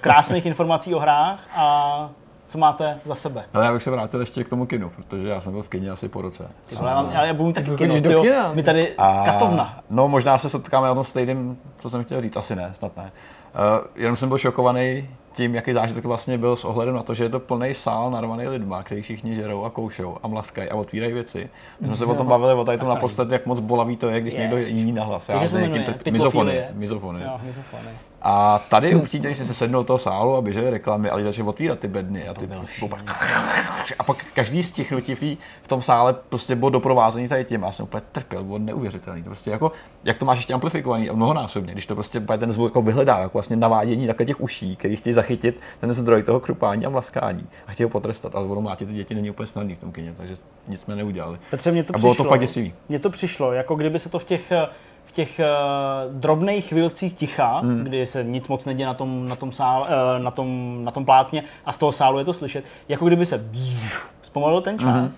krásných 0.00 0.46
informací 0.46 0.94
o 0.94 0.98
hrách 0.98 1.48
a 1.56 2.10
co 2.48 2.58
máte 2.58 2.98
za 3.04 3.14
sebe? 3.14 3.44
Ale 3.54 3.64
já 3.64 3.72
bych 3.72 3.82
se 3.82 3.90
vrátil 3.90 4.20
ještě 4.20 4.44
k 4.44 4.48
tomu 4.48 4.66
kinu, 4.66 4.90
protože 4.90 5.28
já 5.28 5.40
jsem 5.40 5.52
byl 5.52 5.62
v 5.62 5.68
kině 5.68 5.90
asi 5.90 6.08
po 6.08 6.22
roce. 6.22 6.48
Ale 6.80 6.90
já, 6.90 7.08
já, 7.12 7.24
já 7.24 7.34
budu 7.34 7.52
taky 7.52 7.70
kino, 7.70 8.00
do 8.00 8.22
kina. 8.22 8.52
my 8.52 8.62
tady 8.62 8.94
a, 8.96 9.22
katovna. 9.24 9.80
No 9.90 10.08
možná 10.08 10.38
se 10.38 10.48
setkáme 10.48 10.88
na 10.88 10.94
tom 10.94 11.04
stejným, 11.04 11.58
co 11.78 11.90
jsem 11.90 12.04
chtěl 12.04 12.22
říct, 12.22 12.36
asi 12.36 12.56
ne, 12.56 12.70
snad 12.74 12.96
ne. 12.96 13.12
Uh, 13.54 13.86
jenom 13.96 14.16
jsem 14.16 14.28
byl 14.28 14.38
šokovaný 14.38 15.08
tím, 15.32 15.54
jaký 15.54 15.72
zážitek 15.72 16.04
vlastně 16.04 16.38
byl 16.38 16.56
s 16.56 16.64
ohledem 16.64 16.94
na 16.94 17.02
to, 17.02 17.14
že 17.14 17.24
je 17.24 17.28
to 17.28 17.40
plný 17.40 17.74
sál 17.74 18.10
narvaný 18.10 18.48
lidma, 18.48 18.82
kteří 18.82 19.02
všichni 19.02 19.34
žerou 19.34 19.64
a 19.64 19.70
koušou 19.70 20.16
a 20.22 20.28
mlaskají 20.28 20.68
a 20.68 20.74
otvírají 20.74 21.12
věci. 21.12 21.50
My 21.80 21.86
jsme 21.86 21.96
se 21.96 22.04
o 22.04 22.14
tom 22.14 22.26
bavili 22.26 22.52
o 22.52 22.64
tady 22.64 22.78
tom 22.78 22.88
naposled, 22.88 23.30
jak 23.30 23.46
moc 23.46 23.60
bolavý 23.60 23.96
to 23.96 24.08
je, 24.08 24.20
když 24.20 24.34
je, 24.34 24.40
někdo 24.40 24.56
jiný 24.56 24.92
nahlas. 24.92 25.28
Já 25.28 25.60
někým 25.60 25.84
trp... 25.84 26.06
mizofony. 26.10 26.64
mizofony. 26.72 27.20
A 28.22 28.58
tady 28.58 28.94
určitě, 28.94 29.26
když 29.26 29.38
se 29.38 29.54
sednou 29.54 29.78
do 29.78 29.84
toho 29.84 29.98
sálu 29.98 30.36
a 30.36 30.40
běžely 30.40 30.70
reklamy 30.70 31.10
a 31.10 31.16
lidi 31.16 31.28
začali 31.28 31.48
otvírat 31.48 31.78
ty 31.78 31.88
bedny 31.88 32.28
a 32.28 32.34
ty 32.34 32.48
a 33.98 34.04
pak 34.04 34.24
každý 34.34 34.62
z 34.62 34.72
těch 34.72 34.92
v, 34.92 35.36
v 35.62 35.68
tom 35.68 35.82
sále 35.82 36.14
prostě 36.28 36.56
bylo 36.56 36.70
doprovázení 36.70 37.28
tady 37.28 37.44
tím. 37.44 37.62
Já 37.62 37.72
jsem 37.72 37.84
úplně 37.84 38.02
trpěl, 38.12 38.44
bylo 38.44 38.58
neuvěřitelný. 38.58 39.22
To 39.22 39.30
prostě 39.30 39.50
jako, 39.50 39.72
jak 40.04 40.16
to 40.16 40.24
máš 40.24 40.38
ještě 40.38 40.54
amplifikovaný 40.54 41.10
mnohonásobně, 41.12 41.72
když 41.72 41.86
to 41.86 41.94
prostě 41.94 42.20
ten 42.20 42.52
zvuk 42.52 42.66
jako 42.66 42.82
vyhledá, 42.82 43.18
jako 43.18 43.38
vlastně 43.38 43.56
navádění 43.56 44.06
takhle 44.06 44.26
těch 44.26 44.40
uší, 44.40 44.76
který 44.76 44.96
chtějí 44.96 45.14
zachytit 45.14 45.60
ten 45.80 45.92
zdroj 45.92 46.22
toho 46.22 46.40
krupání 46.40 46.86
a 46.86 46.90
mlaskání 46.90 47.46
a 47.66 47.72
chtějí 47.72 47.84
ho 47.84 47.90
potrestat, 47.90 48.34
ale 48.34 48.46
ono 48.46 48.60
mlátit 48.60 48.88
ty 48.88 48.94
děti 48.94 49.14
není 49.14 49.30
úplně 49.30 49.46
snadný 49.46 49.74
v 49.74 49.80
tom 49.80 49.92
kině, 49.92 50.14
takže 50.16 50.36
nic 50.68 50.80
jsme 50.80 50.96
neudělali. 50.96 51.38
Petře, 51.50 51.72
mě 51.72 51.84
to 51.84 51.94
a 51.94 51.98
bylo 51.98 52.12
přišlo, 52.12 52.24
to 52.24 52.28
fakt 52.28 52.40
děsivý. 52.40 52.74
Mně 52.88 52.98
to 52.98 53.10
přišlo, 53.10 53.52
jako 53.52 53.74
kdyby 53.74 53.98
se 53.98 54.08
to 54.08 54.18
v 54.18 54.24
těch 54.24 54.52
těch 55.18 55.40
uh, 55.40 56.14
drobných 56.14 56.64
chvilcích 56.64 57.14
ticha, 57.14 57.58
hmm. 57.58 57.84
kdy 57.84 58.06
se 58.06 58.24
nic 58.24 58.48
moc 58.48 58.64
neděje 58.64 58.86
na 58.86 58.94
tom, 58.94 59.28
na, 59.28 59.36
tom 59.36 59.52
sál, 59.52 59.80
uh, 59.80 60.22
na, 60.22 60.30
tom, 60.30 60.78
na 60.84 60.90
tom 60.90 61.04
plátně 61.04 61.44
a 61.66 61.72
z 61.72 61.78
toho 61.78 61.92
sálu 61.92 62.18
je 62.18 62.24
to 62.24 62.32
slyšet, 62.32 62.64
jako 62.88 63.06
kdyby 63.06 63.26
se 63.26 63.44
zpomalil 64.22 64.60
ten 64.60 64.78
čas. 64.78 64.94
Hmm. 64.94 65.10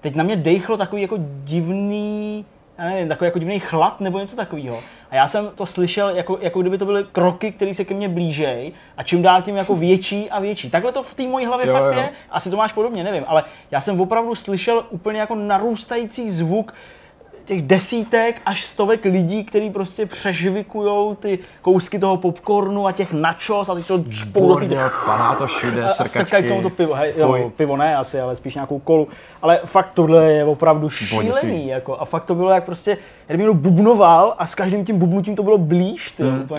Teď 0.00 0.14
na 0.14 0.24
mě 0.24 0.36
dejchlo 0.36 0.76
takový 0.76 1.02
jako 1.02 1.16
divný, 1.44 2.44
já 2.78 2.84
nevím, 2.84 3.08
takový 3.08 3.26
jako 3.26 3.38
divný 3.38 3.60
chlad 3.60 4.00
nebo 4.00 4.18
něco 4.18 4.36
takového. 4.36 4.78
A 5.10 5.14
já 5.16 5.28
jsem 5.28 5.48
to 5.54 5.66
slyšel, 5.66 6.08
jako, 6.08 6.38
jako 6.40 6.60
kdyby 6.60 6.78
to 6.78 6.84
byly 6.84 7.04
kroky, 7.12 7.52
které 7.52 7.74
se 7.74 7.84
ke 7.84 7.94
mně 7.94 8.08
blížejí 8.08 8.72
a 8.96 9.02
čím 9.02 9.22
dál 9.22 9.42
tím 9.42 9.56
jako 9.56 9.76
větší 9.76 10.30
a 10.30 10.40
větší. 10.40 10.70
Takhle 10.70 10.92
to 10.92 11.02
v 11.02 11.14
té 11.14 11.22
mojí 11.22 11.46
hlavě 11.46 11.66
jo, 11.66 11.72
fakt 11.72 11.94
jo. 11.94 12.00
je. 12.00 12.10
Asi 12.30 12.50
to 12.50 12.56
máš 12.56 12.72
podobně, 12.72 13.04
nevím. 13.04 13.24
Ale 13.26 13.44
já 13.70 13.80
jsem 13.80 14.00
opravdu 14.00 14.34
slyšel 14.34 14.84
úplně 14.90 15.20
jako 15.20 15.34
narůstající 15.34 16.30
zvuk 16.30 16.74
těch 17.44 17.62
desítek 17.62 18.40
až 18.46 18.66
stovek 18.66 19.04
lidí, 19.04 19.44
kteří 19.44 19.70
prostě 19.70 20.06
přežvikují 20.06 21.16
ty 21.16 21.38
kousky 21.62 21.98
toho 21.98 22.16
popcornu 22.16 22.86
a 22.86 22.92
těch 22.92 23.12
nachos 23.12 23.68
a 23.68 23.74
teď 23.74 23.86
to 23.86 24.04
čpou 24.10 24.58
do 24.58 24.68
těch... 24.68 24.78
to 25.38 25.46
všude, 25.46 25.88
srkačky. 25.92 26.48
tomu 26.48 26.62
to 26.62 26.70
pivo, 26.70 26.94
hej, 26.94 27.14
jo, 27.16 27.52
pivo 27.56 27.76
ne 27.76 27.96
asi, 27.96 28.20
ale 28.20 28.36
spíš 28.36 28.54
nějakou 28.54 28.78
kolu. 28.78 29.08
Ale 29.42 29.60
fakt 29.64 29.90
tohle 29.94 30.32
je 30.32 30.44
opravdu 30.44 30.90
šílený, 30.90 31.68
jako, 31.68 31.96
a 32.00 32.04
fakt 32.04 32.24
to 32.24 32.34
bylo 32.34 32.50
jak 32.50 32.64
prostě, 32.64 32.98
jenom 33.28 33.56
bubnoval 33.56 34.34
a 34.38 34.46
s 34.46 34.54
každým 34.54 34.84
tím 34.84 34.98
bubnutím 34.98 35.36
to 35.36 35.42
bylo 35.42 35.58
blíž, 35.58 36.10
ty, 36.10 36.22
mm, 36.22 36.48
to 36.48 36.54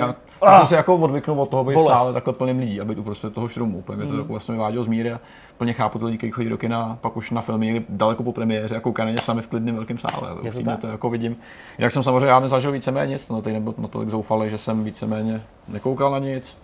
já 0.46 0.58
jsem 0.58 0.68
se 0.68 0.76
jako 0.76 0.96
odvyknul 0.96 1.42
od 1.42 1.50
toho 1.50 1.64
být 1.64 1.76
v 1.76 1.84
sále 1.84 2.14
takhle 2.14 2.34
plným 2.34 2.60
lidí 2.60 2.82
a 2.82 2.86
být 2.86 2.98
uprostřed 2.98 3.34
toho 3.34 3.50
šrumu. 3.50 3.78
Úplně 3.78 3.98
mě 3.98 4.06
to 4.06 4.14
mm. 4.14 4.20
jako 4.20 4.34
vlastně 4.34 4.52
vyvádělo 4.52 4.84
z 4.84 4.88
míry 4.88 5.12
a 5.12 5.20
plně 5.58 5.74
chápu 5.74 6.00
ty 6.00 6.06
lidi, 6.06 6.18
kteří 6.18 6.32
chodí 6.32 6.50
do 6.50 6.58
kina, 6.58 6.98
pak 7.02 7.18
už 7.18 7.32
na 7.32 7.42
filmy 7.42 7.66
někdy 7.66 7.86
daleko 7.90 8.24
po 8.24 8.34
premiéře 8.34 8.78
a 8.78 8.80
koukají 8.80 9.06
na 9.06 9.12
ně 9.12 9.18
sami 9.18 9.42
v 9.42 9.48
klidném 9.48 9.76
velkém 9.76 9.98
sále. 9.98 10.36
Je 10.42 10.52
to, 10.52 10.78
to 10.78 10.88
jako 10.88 11.10
vidím. 11.10 11.36
Jak 11.78 11.92
jsem 11.92 12.04
samozřejmě 12.04 12.28
já 12.28 12.40
nezažil 12.40 12.72
víceméně 12.72 13.14
nic, 13.14 13.30
no 13.30 13.42
teď 13.42 13.54
nebyl 13.54 13.74
natolik 13.78 14.10
zoufalý, 14.10 14.50
že 14.50 14.58
jsem 14.58 14.84
víceméně 14.84 15.44
nekoukal 15.68 16.12
na 16.12 16.20
nic. 16.20 16.58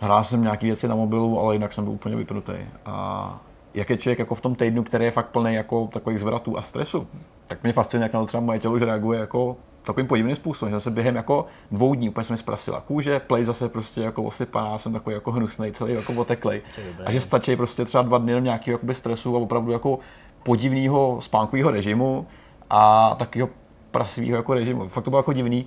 Hrál 0.00 0.24
jsem 0.24 0.42
nějaké 0.42 0.66
věci 0.66 0.88
na 0.88 0.94
mobilu, 0.94 1.40
ale 1.40 1.54
jinak 1.54 1.72
jsem 1.72 1.84
byl 1.84 1.92
úplně 1.92 2.16
vypnutý. 2.16 2.52
A 2.86 3.38
jak 3.74 3.90
je 3.90 3.96
člověk 3.96 4.18
jako 4.18 4.34
v 4.34 4.40
tom 4.40 4.54
týdnu, 4.54 4.82
který 4.82 5.04
je 5.04 5.10
fakt 5.10 5.26
plný 5.26 5.54
jako 5.54 5.88
takových 5.92 6.20
zvratů 6.20 6.58
a 6.58 6.62
stresu, 6.62 7.06
tak 7.46 7.62
mě 7.62 7.72
fascinuje, 7.72 8.04
jak 8.04 8.12
na 8.12 8.20
to 8.20 8.26
třeba 8.26 8.40
moje 8.40 8.58
tělo 8.58 8.74
už 8.74 8.82
reaguje 8.82 9.20
jako 9.20 9.56
takovým 9.82 10.06
podivným 10.06 10.36
způsobem, 10.36 10.70
že 10.70 10.76
zase 10.76 10.90
během 10.90 11.16
jako 11.16 11.46
dvou 11.70 11.94
dní 11.94 12.08
úplně 12.08 12.24
se 12.24 12.32
mi 12.32 12.36
zprasila 12.36 12.80
kůže, 12.80 13.20
play 13.20 13.44
zase 13.44 13.68
prostě 13.68 14.00
jako 14.00 14.22
osypaná, 14.22 14.78
jsem 14.78 14.92
takový 14.92 15.14
jako 15.14 15.32
hnusný, 15.32 15.72
celý 15.72 15.94
jako 15.94 16.12
oteklej. 16.12 16.62
A 17.04 17.12
že 17.12 17.20
stačí 17.20 17.56
prostě 17.56 17.84
třeba 17.84 18.02
dva 18.02 18.18
dny 18.18 18.40
nějakého 18.40 18.74
jakoby 18.74 18.94
stresu 18.94 19.36
a 19.36 19.38
opravdu 19.38 19.72
jako 19.72 19.98
podivného 20.42 21.18
spánkového 21.20 21.70
režimu 21.70 22.26
a 22.70 23.14
takového 23.18 23.48
prasivého 23.90 24.36
jako 24.36 24.54
režimu. 24.54 24.88
Fakt 24.88 25.04
to 25.04 25.10
bylo 25.10 25.18
jako 25.18 25.32
divný, 25.32 25.66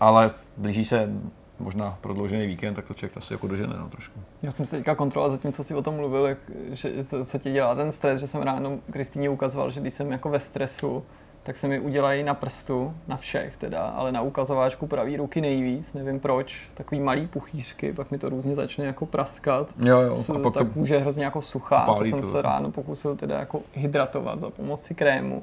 ale 0.00 0.30
blíží 0.56 0.84
se 0.84 1.10
možná 1.58 1.98
prodloužený 2.00 2.46
víkend, 2.46 2.74
tak 2.74 2.84
to 2.84 2.94
člověk 2.94 3.16
asi 3.16 3.32
jako 3.32 3.46
dožene 3.46 3.74
no, 3.78 3.88
trošku. 3.88 4.20
Já 4.42 4.50
jsem 4.50 4.66
se 4.66 4.76
teďka 4.76 4.94
kontroloval 4.94 5.30
zatím, 5.30 5.52
co 5.52 5.64
jsi 5.64 5.74
o 5.74 5.82
tom 5.82 5.96
mluvil, 5.96 6.26
jak, 6.26 6.38
že, 6.70 7.04
co, 7.04 7.24
co 7.24 7.38
ti 7.38 7.52
dělá 7.52 7.74
ten 7.74 7.92
stres, 7.92 8.20
že 8.20 8.26
jsem 8.26 8.42
ráno 8.42 8.78
Kristýně 8.90 9.30
ukazoval, 9.30 9.70
že 9.70 9.80
když 9.80 9.94
jsem 9.94 10.12
jako 10.12 10.28
ve 10.28 10.40
stresu, 10.40 11.02
tak 11.44 11.56
se 11.56 11.68
mi 11.68 11.80
udělají 11.80 12.22
na 12.22 12.34
prstu, 12.34 12.94
na 13.08 13.16
všech 13.16 13.56
teda, 13.56 13.80
ale 13.80 14.12
na 14.12 14.22
ukazováčku 14.22 14.86
pravý 14.86 15.16
ruky 15.16 15.40
nejvíc, 15.40 15.92
nevím 15.92 16.20
proč, 16.20 16.68
takový 16.74 17.00
malý 17.00 17.26
puchýřky, 17.26 17.92
pak 17.92 18.10
mi 18.10 18.18
to 18.18 18.28
různě 18.28 18.54
začne 18.54 18.84
jako 18.84 19.06
praskat. 19.06 19.72
Jo, 19.84 20.00
jo. 20.00 20.14
S, 20.14 20.30
A 20.30 20.38
pak 20.38 20.54
ta 20.54 20.60
to 20.60 20.66
kůže 20.66 20.94
je 20.94 21.00
hrozně 21.00 21.24
jako 21.24 21.42
suchá, 21.42 21.94
to 21.96 22.04
jsem 22.04 22.20
to 22.20 22.26
se 22.26 22.42
ráno 22.42 22.70
pokusil 22.70 23.16
teda 23.16 23.38
jako 23.38 23.60
hydratovat 23.74 24.40
za 24.40 24.50
pomoci 24.50 24.94
krému. 24.94 25.42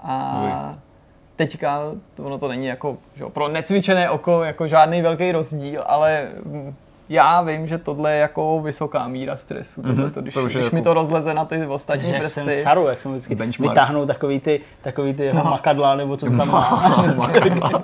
A 0.00 0.78
teďka, 1.36 1.80
to, 2.14 2.24
ono 2.24 2.38
to 2.38 2.48
není 2.48 2.66
jako, 2.66 2.98
že 3.14 3.24
pro 3.24 3.48
necvičené 3.48 4.10
oko 4.10 4.42
jako 4.42 4.68
žádný 4.68 5.02
velký 5.02 5.32
rozdíl, 5.32 5.82
ale 5.86 6.28
já 7.10 7.42
vím, 7.42 7.66
že 7.66 7.78
tohle 7.78 8.12
je 8.12 8.18
jako 8.18 8.60
vysoká 8.60 9.08
míra 9.08 9.36
stresu, 9.36 9.82
tohle 9.82 10.10
to, 10.10 10.20
když, 10.22 10.34
to 10.34 10.42
když 10.44 10.54
mi 10.54 10.62
jako- 10.62 10.80
to 10.80 10.94
rozleze 10.94 11.34
na 11.34 11.44
ty 11.44 11.66
ostatní 11.66 12.10
jak 12.10 12.28
jsem 12.28 12.46
prsty. 12.46 12.60
Saru, 12.62 12.86
jak 12.86 13.00
jsem 13.00 13.10
vždycky 13.12 13.34
Benchmark. 13.34 13.70
vytáhnou 13.70 14.06
takový 14.06 14.40
ty, 14.40 14.60
takový 14.82 15.12
ty 15.12 15.24
jako 15.24 15.36
No. 15.38 15.44
makadla, 15.44 15.94
nebo 15.96 16.16
co 16.16 16.26
tam 16.26 16.50
má. 16.50 16.82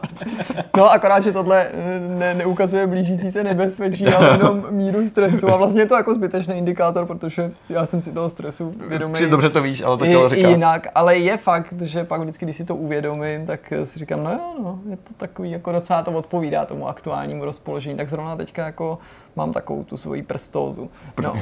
No 0.76 0.90
akorát, 0.90 1.20
že 1.20 1.32
tohle 1.32 1.66
eh, 1.72 2.00
ne, 2.18 2.34
neukazuje 2.34 2.86
blížící 2.86 3.30
se 3.30 3.44
nebezpečí, 3.44 4.06
ale 4.14 4.30
jenom 4.32 4.64
míru 4.70 5.06
stresu 5.06 5.48
a 5.50 5.56
vlastně 5.56 5.82
je 5.82 5.86
to 5.86 5.94
jako 5.96 6.14
zbytečný 6.14 6.54
indikátor, 6.58 7.06
protože 7.06 7.50
já 7.68 7.86
jsem 7.86 8.02
si 8.02 8.12
toho 8.12 8.28
stresu 8.28 8.72
vědomý. 8.88 9.14
Při- 9.14 9.26
Dobře 9.26 9.50
to 9.50 9.62
víš, 9.62 9.82
ale 9.82 9.96
to 9.96 10.06
tělo 10.06 10.28
říká. 10.28 10.48
jinak, 10.48 10.86
ale 10.94 11.16
je 11.18 11.36
fakt, 11.36 11.74
že 11.82 12.04
pak 12.04 12.20
vždycky, 12.20 12.44
když 12.44 12.56
si 12.56 12.64
to 12.64 12.76
uvědomím, 12.76 13.46
tak 13.46 13.72
si 13.84 13.98
říkám, 13.98 14.24
no 14.24 14.30
jo, 14.32 14.40
no, 14.62 14.78
je 14.90 14.96
to 14.96 15.14
takový, 15.16 15.50
jako 15.50 15.72
docela 15.72 16.02
to 16.02 16.10
odpovídá 16.12 16.64
tomu 16.64 16.88
aktuálnímu 16.88 17.44
rozpoložení, 17.44 17.96
tak 17.96 18.08
zrovna 18.08 18.36
teďka 18.36 18.64
jako 18.66 18.98
mám 19.36 19.52
takovou 19.52 19.84
tu 19.84 19.96
svoji 19.96 20.22
prstózu. 20.22 20.90
No. 21.22 21.34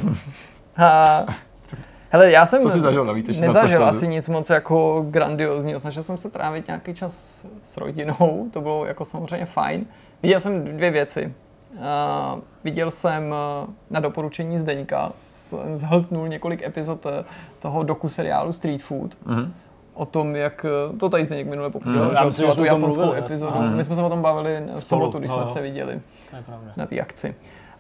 A, 0.77 1.21
hele, 2.11 2.31
já 2.31 2.47
jsem 2.47 2.63
Co 2.63 2.71
jsi 2.71 2.81
zažil 2.81 3.05
navíc 3.05 3.41
nezažil 3.41 3.85
asi 3.85 4.09
nic 4.09 4.29
moc 4.29 4.51
jako 4.51 5.07
grandiozního. 5.11 5.81
Snažil 5.81 6.03
jsem 6.03 6.19
se 6.19 6.31
trávit 6.31 6.67
nějaký 6.67 6.95
čas 6.95 7.47
s 7.63 7.77
rodinou, 7.77 8.49
to 8.53 8.61
bylo 8.61 8.87
jako 8.87 9.05
samozřejmě 9.05 9.47
fajn. 9.47 9.87
Viděl 10.23 10.41
jsem 10.41 10.65
dvě 10.77 10.91
věci. 10.91 11.33
Uh, 11.75 12.41
viděl 12.65 12.91
jsem 12.91 13.23
uh, 13.63 13.71
na 13.91 14.01
doporučení 14.01 14.59
Zdeňka, 14.59 15.13
jsem 15.19 15.77
zhltnul 15.77 16.29
několik 16.29 16.63
epizod 16.63 17.07
eh, 17.07 17.25
toho 17.59 17.83
doku 17.83 18.09
seriálu 18.09 18.53
Street 18.53 18.83
Food. 18.83 19.17
Mhm. 19.27 19.55
O 19.95 20.07
tom, 20.07 20.37
jak 20.37 20.67
eh, 20.93 20.97
to 20.99 21.09
tady 21.09 21.25
Zdeněk 21.25 21.47
minule 21.47 21.71
popisoval, 21.71 22.11
Mhm. 22.23 22.33
že 22.33 22.47
tu 22.55 22.65
japonskou 22.65 23.03
mluvili, 23.03 23.25
epizodu. 23.25 23.57
jasně. 23.63 23.77
My 23.77 23.85
jsme 23.85 23.95
se 23.95 24.03
o 24.03 24.09
tom 24.09 24.23
bavili 24.23 24.63
v 24.75 24.79
sobotu, 24.87 25.19
když 25.19 25.31
jsme 25.31 25.41
jo. 25.41 25.47
se 25.47 25.61
viděli 25.63 26.01
To 26.31 26.37
je 26.37 26.43
pravda. 26.43 26.73
na 26.77 26.87
té 26.87 27.01
akci. 27.01 27.35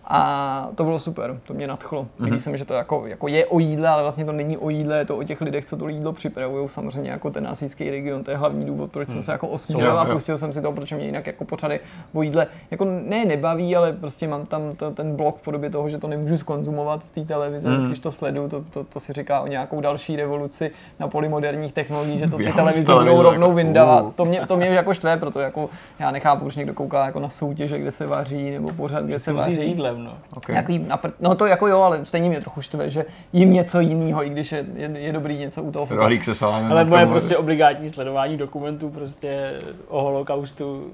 A 0.07 0.69
to 0.75 0.85
bylo 0.85 0.99
super, 0.99 1.41
to 1.47 1.55
mě 1.55 1.67
nadchlo. 1.67 2.03
Mhm. 2.19 2.25
Líbí 2.25 2.39
se 2.39 2.51
mi, 2.51 2.59
že 2.59 2.65
to 2.65 2.75
jako, 2.75 3.07
jako 3.07 3.29
je 3.29 3.47
o 3.47 3.59
jídle, 3.59 3.89
ale 3.89 4.03
vlastně 4.03 4.25
to 4.25 4.33
není 4.33 4.59
o 4.59 4.71
jídle, 4.71 4.99
je 4.99 5.05
to 5.05 5.17
o 5.17 5.23
těch 5.23 5.41
lidech, 5.41 5.65
co 5.65 5.77
to 5.77 5.89
jídlo 5.89 6.13
připravují. 6.13 6.69
Samozřejmě 6.69 7.11
jako 7.11 7.31
ten 7.31 7.49
asijský 7.49 7.91
region, 7.91 8.25
to 8.25 8.31
je 8.31 8.37
hlavní 8.37 8.65
důvod, 8.67 8.91
proč 8.91 9.09
jsem 9.09 9.23
se 9.23 9.33
jako 9.33 9.49
osmíval 9.49 9.99
a 9.99 10.05
pustil 10.05 10.39
jsem 10.39 10.53
si 10.53 10.63
to, 10.63 10.73
protože 10.73 10.97
mě 10.97 11.07
jinak 11.07 11.27
jako 11.27 11.45
pořady 11.45 11.81
o 12.13 12.23
jídle 12.23 12.47
jako 12.71 12.85
ne 12.85 13.25
nebaví, 13.25 13.77
ale 13.77 13.93
prostě 13.93 14.29
mám 14.29 14.47
tam 14.47 14.61
to, 14.77 14.91
ten 14.91 15.17
blok 15.17 15.37
v 15.39 15.43
podobě 15.43 15.71
toho, 15.71 15.89
že 15.89 15.99
to 15.99 16.09
nemůžu 16.09 16.37
skonzumovat 16.37 17.07
z 17.07 17.11
té 17.11 17.21
televize, 17.25 17.69
Mhm. 17.69 17.77
vždycky, 17.77 17.91
když 17.91 18.01
to 18.01 18.11
sleduju, 18.11 18.49
to, 18.49 18.65
to, 18.71 18.85
to, 18.85 19.01
si 19.01 19.13
říká 19.13 19.41
o 19.41 19.47
nějakou 19.47 19.81
další 19.81 20.17
revoluci 20.17 20.71
na 21.01 21.09
poli 21.09 21.29
moderních 21.29 21.73
technologií, 21.73 22.19
že 22.19 22.29
to 22.29 22.37
ty 22.37 22.53
televize 22.53 22.93
budou 22.95 23.23
rovnou 23.23 23.47
jako, 23.47 23.55
vyndávat. 23.57 24.05
uh. 24.05 24.13
To 24.13 24.25
mě, 24.25 24.47
to 24.47 24.57
mě 24.57 24.67
jako 24.67 24.95
štve, 24.95 25.17
proto 25.17 25.41
jako 25.41 25.71
já 25.99 26.11
nechápu, 26.11 26.41
proč 26.41 26.57
někdo 26.57 26.75
kouká 26.75 27.07
jako 27.07 27.21
na 27.21 27.29
soutěže, 27.29 27.79
kde 27.79 27.91
se 27.91 28.07
vaří, 28.07 28.51
nebo 28.51 28.73
pořád, 28.73 29.05
kde 29.05 29.19
se 29.19 29.33
Musí 29.33 29.53
s 29.55 29.59
jídlem, 29.97 30.05
no. 30.05 30.37
Okay. 30.37 30.55
Nějaký 30.55 30.79
napr- 30.79 31.13
no 31.21 31.35
to 31.35 31.47
jako 31.47 31.67
jo, 31.67 31.81
ale 31.81 32.05
stejně 32.05 32.29
mě 32.29 32.41
trochu 32.41 32.63
štve, 32.63 32.91
že 32.91 33.05
jim 33.33 33.53
něco 33.53 33.81
jiného, 33.81 34.27
i 34.27 34.29
když 34.29 34.53
je, 34.53 34.67
je, 34.75 34.91
je 34.99 35.13
dobrý 35.13 35.39
něco 35.39 35.63
u 35.63 35.73
toho. 35.73 35.87
Rohlík 35.91 36.25
se 36.25 36.35
salámem. 36.35 36.73
Ale 36.73 36.85
moje 36.85 37.07
prostě 37.07 37.37
obligátní 37.37 37.91
sledování 37.91 38.37
dokumentů 38.37 38.91
prostě 38.91 39.59
o 39.89 40.03
holokaustu 40.03 40.93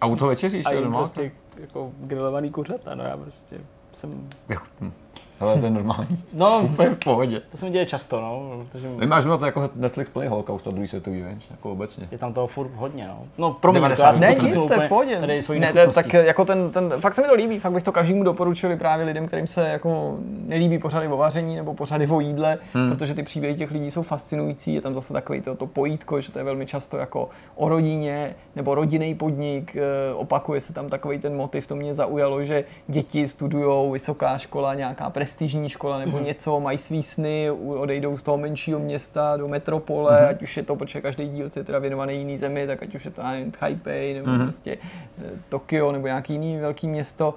A 0.00 0.06
u 0.06 0.16
toho 0.16 0.28
večeříš, 0.28 0.66
a 0.66 0.72
jo, 0.72 0.80
jim 0.80 0.92
prostě 0.92 1.30
jako 1.60 1.92
grilovaný 2.00 2.50
kuřata, 2.50 2.94
no 2.94 3.04
já 3.04 3.16
prostě 3.16 3.56
jsem, 3.92 4.28
Jo, 4.48 4.58
Ale 5.50 5.60
to 5.60 5.66
je 5.66 5.70
normální. 5.70 6.18
no 6.32 6.60
Úplně 6.64 6.90
v 6.90 6.98
pohodě. 6.98 7.42
to 7.50 7.56
se 7.56 7.64
mi 7.64 7.70
děje 7.70 7.86
často, 7.86 8.20
no, 8.20 8.64
protože 8.72 8.88
Vy 8.88 9.06
máš 9.06 9.24
na 9.24 9.36
to 9.36 9.46
jako 9.46 9.70
Netflix 9.74 10.10
Play 10.10 10.28
Holocaust 10.28 10.68
a 10.68 10.70
druhý 10.70 10.88
světový, 10.88 11.22
víš, 11.22 11.44
jako 11.50 11.72
obecně. 11.72 12.08
je 12.10 12.18
tam 12.18 12.32
toho 12.32 12.46
furt 12.46 12.70
hodně, 12.74 13.08
no. 13.08 13.18
No 13.38 13.52
pro 13.52 13.72
mě, 13.72 13.80
to 13.80 13.84
90 13.84 14.06
já 14.06 14.12
jsem 14.12 14.20
Ne, 14.20 14.36
to 14.36 14.46
nic, 14.46 14.66
to 14.66 14.74
je 14.74 14.86
v 14.86 14.88
pohodě. 14.88 15.16
Tady 15.20 15.42
svojí 15.42 15.60
ne, 15.60 15.72
to, 15.72 15.92
tak 15.92 16.12
jako 16.12 16.44
ten, 16.44 16.70
ten, 16.70 16.92
fakt 17.00 17.14
se 17.14 17.22
mi 17.22 17.28
to 17.28 17.34
líbí, 17.34 17.58
fakt 17.58 17.72
bych 17.72 17.82
to 17.82 17.92
každému 17.92 18.24
doporučili 18.24 18.76
právě 18.76 19.06
lidem, 19.06 19.26
kterým 19.26 19.46
se 19.46 19.68
jako 19.68 20.16
nelíbí 20.46 20.78
pořady 20.78 21.08
o 21.08 21.16
vaření 21.16 21.56
nebo 21.56 21.74
pořady 21.74 22.06
o 22.06 22.20
jídle, 22.20 22.58
hmm. 22.74 22.90
protože 22.90 23.14
ty 23.14 23.22
příběhy 23.22 23.56
těch 23.56 23.70
lidí 23.70 23.90
jsou 23.90 24.02
fascinující, 24.02 24.74
je 24.74 24.80
tam 24.80 24.94
zase 24.94 25.12
takový 25.12 25.40
to, 25.40 25.54
to 25.54 25.66
pojítko, 25.66 26.20
že 26.20 26.32
to 26.32 26.38
je 26.38 26.44
velmi 26.44 26.66
často 26.66 26.96
jako 26.96 27.28
o 27.54 27.68
rodině 27.68 28.34
nebo 28.56 28.74
rodinný 28.74 29.14
podnik, 29.14 29.76
eh, 29.76 30.14
opakuje 30.14 30.60
se 30.60 30.72
tam 30.72 30.88
takový 30.88 31.18
ten 31.18 31.36
motiv, 31.36 31.66
to 31.66 31.76
mě 31.76 31.94
zaujalo, 31.94 32.44
že 32.44 32.64
děti 32.88 33.28
studují 33.28 33.92
vysoká 33.92 34.38
škola, 34.38 34.74
nějaká 34.74 35.10
prestižní 35.34 35.68
škola 35.68 35.98
nebo 35.98 36.16
hmm. 36.16 36.26
něco, 36.26 36.60
mají 36.60 36.78
svý 36.78 37.02
sny, 37.02 37.50
odejdou 37.50 38.16
z 38.16 38.22
toho 38.22 38.38
menšího 38.38 38.78
města 38.78 39.36
do 39.36 39.48
metropole, 39.48 40.18
hmm. 40.18 40.28
ať 40.28 40.42
už 40.42 40.56
je 40.56 40.62
to, 40.62 40.76
protože 40.76 41.00
každý 41.00 41.28
díl 41.28 41.48
je 41.56 41.64
teda 41.64 41.78
věnovaný 41.78 42.18
jiný 42.18 42.36
zemi, 42.36 42.66
tak 42.66 42.82
ať 42.82 42.94
už 42.94 43.04
je 43.04 43.10
to 43.10 43.22
nevím, 43.22 43.50
Taipei 43.50 44.14
nebo 44.14 44.30
hmm. 44.30 44.42
prostě 44.42 44.78
eh, 45.18 45.30
Tokio 45.48 45.92
nebo 45.92 46.06
nějaký 46.06 46.32
jiný 46.32 46.56
velký 46.56 46.88
město. 46.88 47.34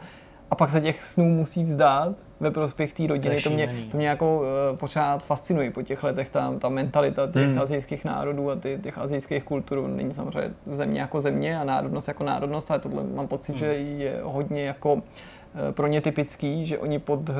A 0.52 0.56
pak 0.56 0.72
se 0.72 0.82
těch 0.82 1.02
snů 1.02 1.26
musí 1.26 1.64
vzdát 1.64 2.16
ve 2.40 2.52
prospěch 2.52 2.94
té 2.94 3.08
rodiny. 3.08 3.42
To, 3.42 3.50
mě, 3.50 3.76
to 3.92 3.98
mě 3.98 4.08
jako 4.08 4.42
uh, 4.72 4.78
pořád 4.78 5.24
fascinuje 5.24 5.72
po 5.72 5.82
těch 5.82 6.04
letech, 6.04 6.30
ta, 6.30 6.54
ta 6.60 6.70
mentalita 6.70 7.28
těch 7.28 7.48
hmm. 7.48 7.60
azijských 7.60 8.06
národů 8.06 8.52
a 8.52 8.56
ty, 8.56 8.80
těch 8.84 8.98
azijských 8.98 9.44
kultur. 9.44 9.88
Není 9.88 10.14
samozřejmě 10.14 10.54
země 10.66 11.02
jako 11.02 11.22
země 11.22 11.60
a 11.60 11.64
národnost 11.64 12.08
jako 12.08 12.24
národnost, 12.24 12.72
ale 12.72 12.80
tohle 12.80 13.04
mám 13.04 13.28
pocit, 13.28 13.52
hmm. 13.52 13.60
že 13.60 13.66
je 13.66 14.20
hodně 14.24 14.64
jako 14.66 15.02
eh, 15.02 15.37
pro 15.72 15.88
ně 15.88 16.02
typický, 16.02 16.66
že 16.66 16.78
oni 16.78 17.00
pod, 17.00 17.30
eh, 17.30 17.34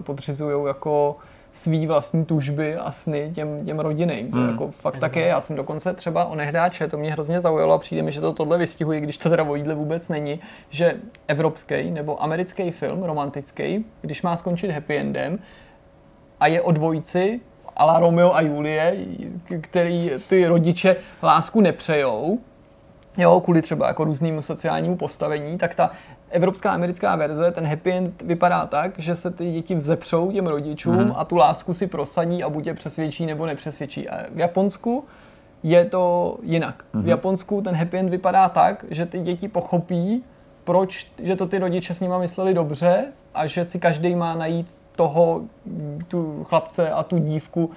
podřizují 0.00 0.66
jako 0.66 1.16
svý 1.52 1.86
vlastní 1.86 2.24
tužby 2.24 2.76
a 2.76 2.90
sny 2.90 3.30
těm, 3.34 3.66
těm 3.66 3.80
rodinným. 3.80 4.30
To 4.30 4.38
Hmm. 4.38 4.48
jako 4.48 4.70
fakt 4.70 4.98
tak 4.98 5.16
je. 5.16 5.26
Já 5.26 5.40
jsem 5.40 5.56
dokonce 5.56 5.92
třeba 5.92 6.24
o 6.24 6.34
nehdáče, 6.34 6.88
to 6.88 6.98
mě 6.98 7.12
hrozně 7.12 7.40
zaujalo 7.40 7.74
a 7.74 7.78
přijde 7.78 8.02
mi, 8.02 8.12
že 8.12 8.20
to 8.20 8.32
tohle 8.32 8.58
vystihuje, 8.58 9.00
když 9.00 9.16
to 9.18 9.30
teda 9.30 9.44
o 9.44 9.54
jídle 9.54 9.74
vůbec 9.74 10.08
není, 10.08 10.40
že 10.70 10.94
evropský 11.28 11.90
nebo 11.90 12.22
americký 12.22 12.70
film, 12.70 13.02
romantický, 13.02 13.84
když 14.00 14.22
má 14.22 14.36
skončit 14.36 14.70
happy 14.70 14.96
endem 14.96 15.38
a 16.40 16.46
je 16.46 16.62
o 16.62 16.72
dvojici, 16.72 17.40
ala 17.76 18.00
Romeo 18.00 18.34
a 18.34 18.40
Julie, 18.40 18.96
který 19.60 20.10
ty 20.28 20.46
rodiče 20.46 20.96
lásku 21.22 21.60
nepřejou, 21.60 22.38
jo, 23.18 23.40
kvůli 23.40 23.62
třeba 23.62 23.86
jako 23.88 24.04
různému 24.04 24.42
sociálnímu 24.42 24.96
postavení, 24.96 25.58
tak 25.58 25.74
ta 25.74 25.90
evropská 26.34 26.72
americká 26.72 27.16
verze, 27.16 27.50
ten 27.50 27.66
happy 27.66 27.92
end 27.92 28.22
vypadá 28.22 28.66
tak, 28.66 28.98
že 28.98 29.16
se 29.16 29.30
ty 29.30 29.52
děti 29.52 29.74
vzepřou 29.74 30.32
těm 30.32 30.46
rodičům 30.46 30.96
mm-hmm. 30.96 31.14
a 31.16 31.24
tu 31.24 31.36
lásku 31.36 31.74
si 31.74 31.86
prosadí 31.86 32.42
a 32.44 32.48
buď 32.48 32.66
je 32.66 32.74
přesvědčí 32.74 33.26
nebo 33.26 33.46
nepřesvědčí. 33.46 34.08
A 34.08 34.26
v 34.34 34.38
Japonsku 34.38 35.04
je 35.62 35.84
to 35.84 36.36
jinak. 36.42 36.84
Mm-hmm. 36.94 37.02
V 37.02 37.08
Japonsku 37.08 37.62
ten 37.62 37.74
happy 37.74 37.98
end 37.98 38.10
vypadá 38.10 38.48
tak, 38.48 38.84
že 38.90 39.06
ty 39.06 39.20
děti 39.20 39.48
pochopí, 39.48 40.24
proč, 40.64 41.10
že 41.18 41.36
to 41.36 41.46
ty 41.46 41.58
rodiče 41.58 41.94
s 41.94 42.00
nima 42.00 42.18
mysleli 42.18 42.54
dobře 42.54 43.04
a 43.34 43.46
že 43.46 43.64
si 43.64 43.78
každý 43.78 44.14
má 44.14 44.34
najít 44.34 44.78
toho, 44.96 45.42
tu 46.08 46.44
chlapce 46.44 46.90
a 46.90 47.02
tu 47.02 47.18
dívku 47.18 47.70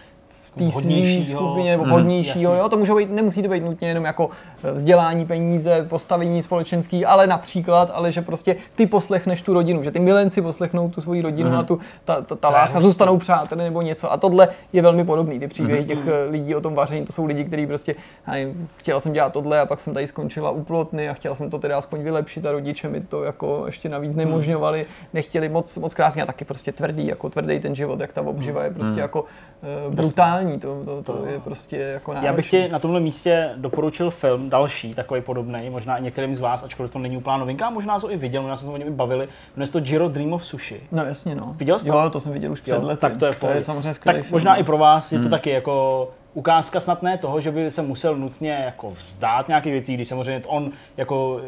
té 0.57 0.71
své 0.71 1.21
skupině 1.23 1.71
nebo 1.71 1.83
Mhm, 1.83 1.91
vhodnějšího. 1.93 2.51
jasně. 2.51 2.59
Jo, 2.61 2.69
to 2.69 2.77
může 2.77 2.93
být, 2.95 3.11
nemusí 3.11 3.41
to 3.43 3.49
být 3.49 3.63
nutně 3.63 3.87
jenom 3.87 4.05
jako 4.05 4.29
eh, 4.63 4.71
vzdělání, 4.71 5.25
peníze, 5.25 5.85
postavení 5.89 6.41
společenský, 6.41 7.05
ale 7.05 7.27
například, 7.27 7.91
ale 7.93 8.11
že 8.11 8.21
prostě 8.21 8.55
ty 8.75 8.85
poslechneš 8.85 9.41
tu 9.41 9.53
rodinu, 9.53 9.83
že 9.83 9.91
ty 9.91 9.99
milenci 9.99 10.41
poslechnou 10.41 10.89
tu 10.89 11.01
svoji 11.01 11.21
rodinu 11.21 11.49
Mhm. 11.49 11.57
a 11.59 11.63
tu, 11.63 11.79
ta, 12.05 12.21
ta, 12.21 12.35
ta 12.35 12.49
láska, 12.49 12.81
zůstanou 12.81 13.17
přáteli 13.17 13.63
nebo 13.63 13.81
něco. 13.81 14.11
A 14.11 14.17
tohle 14.17 14.47
je 14.73 14.81
velmi 14.81 15.03
podobný. 15.05 15.39
Ty 15.39 15.47
příběhy 15.47 15.79
Mhm. 15.79 15.87
těch 15.87 15.99
eh, 16.07 16.23
lidí 16.29 16.55
o 16.55 16.61
tom 16.61 16.75
vaření, 16.75 17.05
to 17.05 17.13
jsou 17.13 17.25
lidi, 17.25 17.43
kteří 17.45 17.67
prostě, 17.67 17.95
nevím, 18.27 18.69
chtěla 18.77 18.99
jsem 18.99 19.13
dělat 19.13 19.33
tohle 19.33 19.59
a 19.59 19.65
pak 19.65 19.81
jsem 19.81 19.93
tady 19.93 20.07
skončila 20.07 20.51
u 20.51 20.63
plotny 20.63 21.09
a 21.09 21.13
chtěla 21.13 21.35
jsem 21.35 21.49
to 21.49 21.59
teda 21.59 21.77
aspoň 21.77 22.01
vylepšit 22.03 22.45
a 22.45 22.51
rodiče 22.51 22.87
mi 22.89 23.01
to 23.01 23.23
jako 23.23 23.63
ještě 23.65 23.89
navíc 23.89 24.15
Mhm. 24.15 24.25
nemožňovali, 24.25 24.85
nechtěli 25.13 25.49
moc, 25.49 25.77
moc 25.77 25.93
krásně 25.93 26.23
a 26.23 26.25
taky 26.25 26.45
prostě 26.45 26.71
tvrdý, 26.71 27.07
jako 27.07 27.29
tvrdý 27.29 27.59
ten 27.59 27.75
život, 27.75 27.99
jak 27.99 28.13
ta 28.13 28.21
obživa 28.21 28.63
je 28.63 28.69
prostě 28.71 28.99
jako 28.99 29.25
eh, 29.63 29.89
brutální, 30.55 30.85
to, 30.85 31.03
to, 31.03 31.13
to 31.13 31.25
je 31.25 31.39
prostě 31.39 31.77
jako 31.77 32.13
náročný. 32.13 32.27
Já 32.27 32.33
bych 32.33 32.49
ti 32.49 32.69
na 32.69 32.79
tomhle 32.79 32.99
místě 32.99 33.49
doporučil 33.55 34.11
film 34.11 34.49
další, 34.49 34.93
takový 34.93 35.21
podobný, 35.21 35.69
možná 35.69 35.97
i 35.97 36.03
některým 36.03 36.35
z 36.35 36.39
vás, 36.39 36.63
ačkoliv 36.63 36.91
to 36.91 36.99
není 36.99 37.17
úplná 37.17 37.37
novinka, 37.37 37.67
a 37.67 37.69
možná 37.69 37.99
to 37.99 38.11
i 38.11 38.17
viděl, 38.17 38.41
možná 38.41 38.57
jsme 38.57 38.67
se 38.67 38.73
o 38.73 38.77
něm 38.77 38.87
i 38.87 38.91
bavili, 38.91 39.27
jmenuje 39.55 39.71
to 39.71 39.79
Jiro 39.79 40.09
Dream 40.09 40.33
of 40.33 40.45
Sushi. 40.45 40.81
No 40.91 41.05
jasně, 41.05 41.35
no. 41.35 41.47
Viděl 41.55 41.79
jsi 41.79 41.85
to? 41.85 41.93
Jo, 41.93 42.09
to 42.09 42.19
jsem 42.19 42.33
viděl 42.33 42.51
už 42.51 42.61
před 42.61 42.83
lety. 42.83 43.01
tak 43.01 43.17
to 43.17 43.25
je, 43.25 43.33
to 43.33 43.47
je 43.47 43.63
samozřejmě 43.63 43.93
skvělý 43.93 44.17
Tak 44.17 44.25
film. 44.25 44.35
možná 44.35 44.53
no. 44.53 44.59
i 44.59 44.63
pro 44.63 44.77
vás 44.77 45.11
je 45.11 45.19
to 45.19 45.29
taky 45.29 45.49
jako 45.49 46.09
ukázka 46.33 46.79
snad 46.79 47.03
ne 47.03 47.17
toho, 47.17 47.39
že 47.39 47.51
by 47.51 47.71
se 47.71 47.81
musel 47.81 48.15
nutně 48.15 48.51
jako 48.51 48.91
vzdát 48.91 49.47
nějakých 49.47 49.71
věcí, 49.71 49.93
když 49.93 50.07
samozřejmě 50.07 50.41
on 50.47 50.71
jako, 50.97 51.41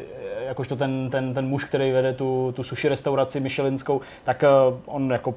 jakožto 0.48 0.76
ten, 0.76 1.10
ten, 1.10 1.34
ten 1.34 1.48
muž, 1.48 1.64
který 1.64 1.92
vede 1.92 2.14
tu, 2.14 2.54
tu 2.56 2.64
sushi 2.64 2.90
restauraci 2.90 3.40
Michelinskou, 3.40 4.02
tak 4.24 4.44
eh, 4.44 4.48
on 4.86 5.12
jako 5.12 5.34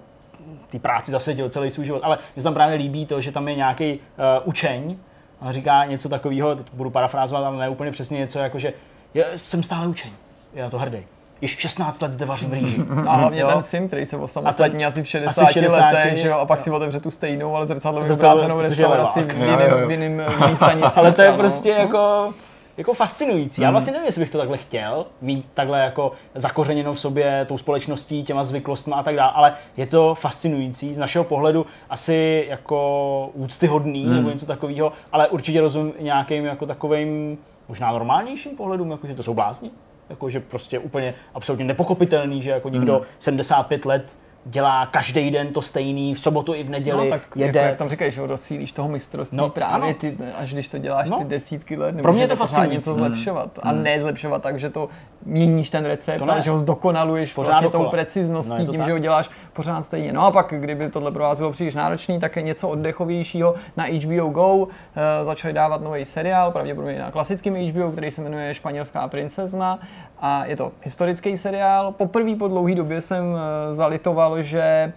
té 0.72 0.78
práci 0.78 1.10
zasvětil 1.10 1.48
celý 1.48 1.70
svůj 1.70 1.86
život. 1.86 2.00
Ale 2.04 2.18
mně 2.36 2.40
se 2.42 2.44
tam 2.44 2.54
právě 2.54 2.74
líbí 2.74 3.06
to, 3.06 3.20
že 3.20 3.32
tam 3.32 3.48
je 3.48 3.54
nějaký 3.54 3.92
uh, 3.94 3.98
učeň, 4.44 4.96
A 5.40 5.52
říká 5.52 5.84
něco 5.84 6.08
takového, 6.08 6.56
teď 6.56 6.66
budu 6.72 6.90
parafrázovat, 6.90 7.44
ale 7.44 7.56
ne 7.56 7.68
úplně 7.68 7.90
přesně 7.90 8.18
něco 8.18 8.38
jako, 8.38 8.58
že 8.58 8.72
já 9.14 9.24
jsem 9.36 9.62
stále 9.62 9.86
učeň, 9.86 10.10
já 10.54 10.70
to 10.70 10.78
hrdý. 10.78 10.98
Již 11.40 11.58
16 11.58 12.02
let 12.02 12.12
zde 12.12 12.24
vařím 12.24 12.52
rýži. 12.52 12.82
A 13.08 13.16
hlavně 13.16 13.40
Jo. 13.40 13.48
ten 13.48 13.62
sim, 13.62 13.86
který 13.86 14.06
se 14.06 14.16
osamostatní 14.16 14.86
asi 14.86 15.02
v 15.02 15.06
60, 15.08 15.42
asi 15.42 15.50
v 15.50 15.52
60, 15.52 15.76
letech, 15.76 16.16
že 16.16 16.28
jo, 16.28 16.34
a 16.38 16.46
pak 16.46 16.60
si 16.60 16.70
otevře 16.70 17.00
tu 17.00 17.10
stejnou, 17.10 17.56
ale 17.56 17.66
zrcadlově 17.66 18.14
Zrcadlo, 18.14 18.56
je 18.56 18.62
restauraci 18.62 19.22
v 19.22 19.40
Jo, 19.40 19.60
jo, 19.60 19.78
jo. 19.78 19.90
jiný 19.90 20.20
stanici. 20.54 21.00
Ale 21.00 21.12
to 21.12 21.22
je 21.22 21.30
no. 21.30 21.36
prostě 21.36 21.70
jako, 21.70 22.34
jako 22.76 22.94
fascinující. 22.94 23.62
Já 23.62 23.70
vlastně 23.70 23.92
nevím, 23.92 24.06
jestli 24.06 24.20
bych 24.20 24.30
to 24.30 24.38
takhle 24.38 24.58
chtěl, 24.58 25.06
mít 25.20 25.46
takhle 25.54 25.80
jako 25.80 26.12
zakořeněno 26.34 26.94
v 26.94 27.00
sobě 27.00 27.44
tou 27.48 27.58
společností, 27.58 28.22
těma 28.22 28.44
zvyklostmi 28.44 28.94
a 28.96 29.02
tak 29.02 29.16
dále, 29.16 29.32
ale 29.34 29.54
je 29.76 29.86
to 29.86 30.14
fascinující, 30.14 30.94
z 30.94 30.98
našeho 30.98 31.24
pohledu 31.24 31.66
asi 31.90 32.46
jako 32.48 33.30
úctyhodný 33.34 34.06
nebo 34.06 34.30
něco 34.30 34.46
takového, 34.46 34.92
ale 35.12 35.28
určitě 35.28 35.60
rozumím 35.60 35.92
i 35.98 36.04
nějakým 36.04 36.44
jako 36.44 36.66
takovým 36.66 37.38
možná 37.68 37.92
normálnějším 37.92 38.56
pohledům, 38.56 38.90
jako 38.90 39.06
že 39.06 39.14
to 39.14 39.22
jsou 39.22 39.34
blázni. 39.34 39.70
Jako, 40.10 40.30
že 40.30 40.40
prostě 40.40 40.78
úplně 40.78 41.14
absolutně 41.34 41.64
nepochopitelný, 41.64 42.42
že 42.42 42.50
jako 42.50 42.68
někdo 42.68 43.02
75 43.18 43.84
let 43.84 44.18
dělá 44.44 44.86
každý 44.86 45.30
den 45.30 45.52
to 45.52 45.62
stejný, 45.62 46.14
v 46.14 46.20
sobotu 46.20 46.54
i 46.54 46.62
v 46.64 46.70
neděli, 46.70 47.04
No, 47.04 47.10
tak 47.10 47.20
jede. 47.36 47.58
jako, 47.60 47.68
jak 47.68 47.78
tam 47.78 47.88
říkáš, 47.88 48.12
že 48.14 48.26
docílíš 48.26 48.72
toho 48.72 48.88
mistrovství 48.88 49.38
No, 49.38 49.44
no, 49.44 49.50
právě 49.50 49.88
ano. 49.88 49.94
ty, 50.00 50.16
až 50.38 50.52
když 50.52 50.68
to 50.68 50.78
děláš 50.78 51.10
No. 51.10 51.18
ty 51.18 51.24
desítky 51.24 51.76
let, 51.76 52.02
Pro 52.02 52.12
mě 52.12 52.28
to 52.28 52.34
pořád 52.34 52.46
fascinující. 52.46 52.74
něco 52.76 52.94
zlepšovat. 52.94 53.58
A 53.62 53.72
ne 53.72 54.00
zlepšovat 54.00 54.42
tak, 54.42 54.58
že 54.58 54.70
to 54.70 54.88
měníš 55.26 55.70
ten 55.70 55.84
recept, 55.84 56.22
ale 56.22 56.42
že 56.42 56.50
ho 56.50 56.58
zdokonaluješ 56.58 57.34
Pořád 57.34 57.48
vlastně 57.50 57.66
dokola. 57.66 57.84
tou 57.84 57.90
precizností, 57.90 58.52
No, 58.58 58.66
to 58.66 58.70
tím, 58.70 58.80
tak. 58.80 58.86
že 58.86 58.92
ho 58.92 58.98
děláš 58.98 59.30
pořád 59.52 59.82
stejně. 59.82 60.12
No 60.12 60.22
a 60.26 60.30
pak, 60.30 60.54
kdyby 60.58 60.90
tohle 60.90 61.12
pro 61.12 61.22
vás 61.22 61.38
bylo 61.38 61.52
příliš 61.52 61.74
náročný, 61.74 62.20
tak 62.20 62.36
je 62.36 62.42
něco 62.42 62.68
oddechovějšího 62.68 63.54
na 63.76 63.84
HBO 63.84 64.28
Go. 64.28 64.68
E, 65.20 65.24
začali 65.24 65.54
dávat 65.54 65.82
nový 65.82 66.04
seriál, 66.04 66.50
pravděpodobně 66.52 66.98
na 66.98 67.10
klasickém 67.10 67.54
HBO, 67.68 67.90
který 67.92 68.10
se 68.10 68.22
jmenuje 68.22 68.54
Španělská 68.54 69.08
princezna. 69.08 69.78
A 70.20 70.44
je 70.44 70.56
to 70.56 70.72
historický 70.82 71.36
seriál. 71.36 71.92
Poprvé 71.92 72.36
po 72.36 72.48
dlouhé 72.48 72.74
době 72.74 73.00
jsem 73.00 73.24
e, 73.70 73.74
zalitoval, 73.74 74.31
že 74.40 74.60
e, 74.62 74.92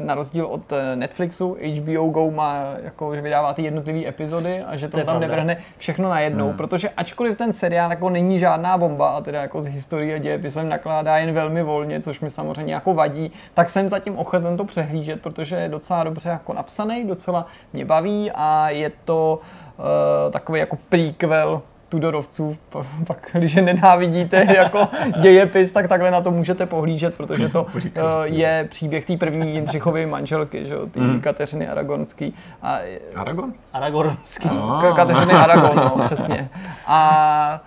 na 0.00 0.14
rozdíl 0.14 0.46
od 0.46 0.72
e, 0.72 0.96
Netflixu, 0.96 1.56
HBO 1.80 2.08
Go 2.08 2.30
má, 2.30 2.62
jako, 2.82 3.14
že 3.14 3.22
vydává 3.22 3.54
ty 3.54 3.62
jednotlivé 3.62 4.08
epizody 4.08 4.62
a 4.62 4.76
že 4.76 4.88
to, 4.88 4.90
To 4.90 4.96
tam 4.96 5.04
pravda. 5.04 5.26
nevrhne 5.26 5.56
všechno 5.78 6.08
najednou, 6.08 6.46
hmm. 6.46 6.56
protože 6.56 6.88
ačkoliv 6.88 7.36
ten 7.36 7.52
seriál 7.52 7.90
jako 7.90 8.10
není 8.10 8.38
žádná 8.38 8.78
bomba 8.78 9.08
a 9.08 9.20
teda 9.20 9.40
jako 9.42 9.62
z 9.62 9.66
historie 9.66 10.14
a 10.14 10.18
dějepisem 10.18 10.68
nakládá 10.68 11.18
jen 11.18 11.34
velmi 11.34 11.62
volně, 11.62 12.00
což 12.00 12.20
mi 12.20 12.30
samozřejmě 12.30 12.74
jako 12.74 12.94
vadí, 12.94 13.32
tak 13.54 13.68
jsem 13.68 13.88
zatím 13.88 14.18
ochoten 14.18 14.56
to 14.56 14.64
přehlížet, 14.64 15.22
protože 15.22 15.56
je 15.56 15.68
docela 15.68 16.04
dobře 16.04 16.28
jako 16.28 16.52
napsaný, 16.52 17.04
docela 17.04 17.46
mě 17.72 17.84
baví 17.84 18.30
a 18.34 18.68
je 18.70 18.92
to 19.04 19.40
uh, 19.78 19.84
takový 20.32 20.60
jako 20.60 20.78
prequel 20.88 21.62
Tudorovců, 21.88 22.56
pa- 22.70 22.86
pak 23.06 23.30
když 23.32 23.54
je 23.54 23.62
nenávidíte 23.62 24.46
jako 24.56 24.88
dějepis, 25.20 25.72
tak 25.72 25.88
takhle 25.88 26.10
na 26.10 26.20
to 26.20 26.30
můžete 26.30 26.66
pohlížet, 26.66 27.14
protože 27.16 27.48
to 27.48 27.62
uh, 27.64 27.70
je 28.24 28.66
příběh 28.70 29.04
té 29.04 29.16
první 29.16 29.54
Jindřichovy 29.54 30.06
manželky, 30.06 30.66
že 30.66 30.74
jo, 30.74 30.86
ty 30.86 31.00
Hmm. 31.00 31.20
Kateřiny 31.20 31.68
Aragonský. 31.68 32.34
A 32.62 32.78
Aragon? 33.16 33.52
Aragornský. 33.72 34.48
K- 34.80 34.92
Kateřiny 34.96 35.32
Aragon, 35.32 35.76
no, 35.76 35.98
přesně. 36.04 36.48
A 36.86 37.60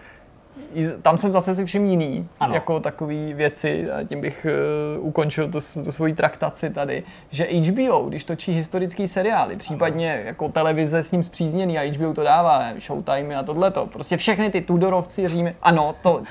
tam 1.02 1.18
jsem 1.18 1.32
zase 1.32 1.56
si 1.56 1.66
všim 1.66 1.86
jiný, 1.86 2.28
Ano. 2.40 2.54
jako 2.54 2.80
takový 2.80 3.34
věci, 3.34 3.92
a 3.92 4.04
tím 4.04 4.22
bych 4.22 4.48
uh, 5.00 5.08
ukončil 5.08 5.52
tu, 5.52 5.60
tu 5.84 5.92
svoji 5.92 6.14
traktaci 6.14 6.70
tady, 6.70 7.04
že 7.30 7.48
HBO, 7.54 8.06
když 8.10 8.24
točí 8.24 8.52
historický 8.52 9.08
seriály, 9.08 9.56
případně 9.56 10.24
jako 10.26 10.50
televize 10.50 11.04
s 11.04 11.12
ním 11.12 11.24
zpřízněný 11.24 11.80
a 11.80 11.92
HBO 11.92 12.14
to 12.14 12.24
dává, 12.24 12.64
Showtime 12.80 13.36
a 13.36 13.44
tohleto, 13.44 13.86
prostě 13.86 14.18
všechny 14.18 14.50
ty 14.50 14.62
Tudorovci, 14.62 15.28
Římy, 15.28 15.56
ano, 15.62 15.96
to, 16.02 16.24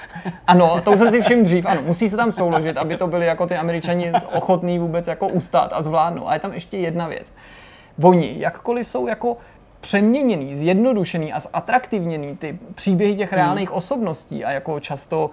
ano, 0.47 0.80
to 0.84 0.97
jsem 0.97 1.11
si 1.11 1.20
všiml 1.20 1.43
dřív, 1.43 1.66
ano, 1.66 1.82
musí 1.82 2.09
se 2.09 2.16
tam 2.16 2.32
souložit, 2.32 2.78
aby 2.78 2.97
to 2.97 3.07
byli 3.07 3.26
jako 3.26 3.47
ty 3.47 3.57
američani 3.57 4.12
ochotní 4.32 4.78
vůbec 4.78 5.07
jako 5.07 5.28
ustát 5.28 5.72
a 5.72 5.82
zvládnout. 5.82 6.26
A 6.26 6.34
je 6.34 6.41
tam 6.41 6.53
ještě 6.53 6.76
jedna 6.76 7.09
věc 7.09 7.32
oni, 8.03 8.34
jakkoliv 8.39 8.86
jsou 8.86 9.07
jako 9.07 9.36
přeměněný, 9.80 10.54
zjednodušený 10.54 11.32
a 11.32 11.40
zatraktivněný 11.40 12.36
ty 12.36 12.58
příběhy 12.74 13.16
těch 13.16 13.32
reálných 13.32 13.72
osobností 13.72 14.44
a 14.44 14.50
jako 14.50 14.80
často 14.80 15.30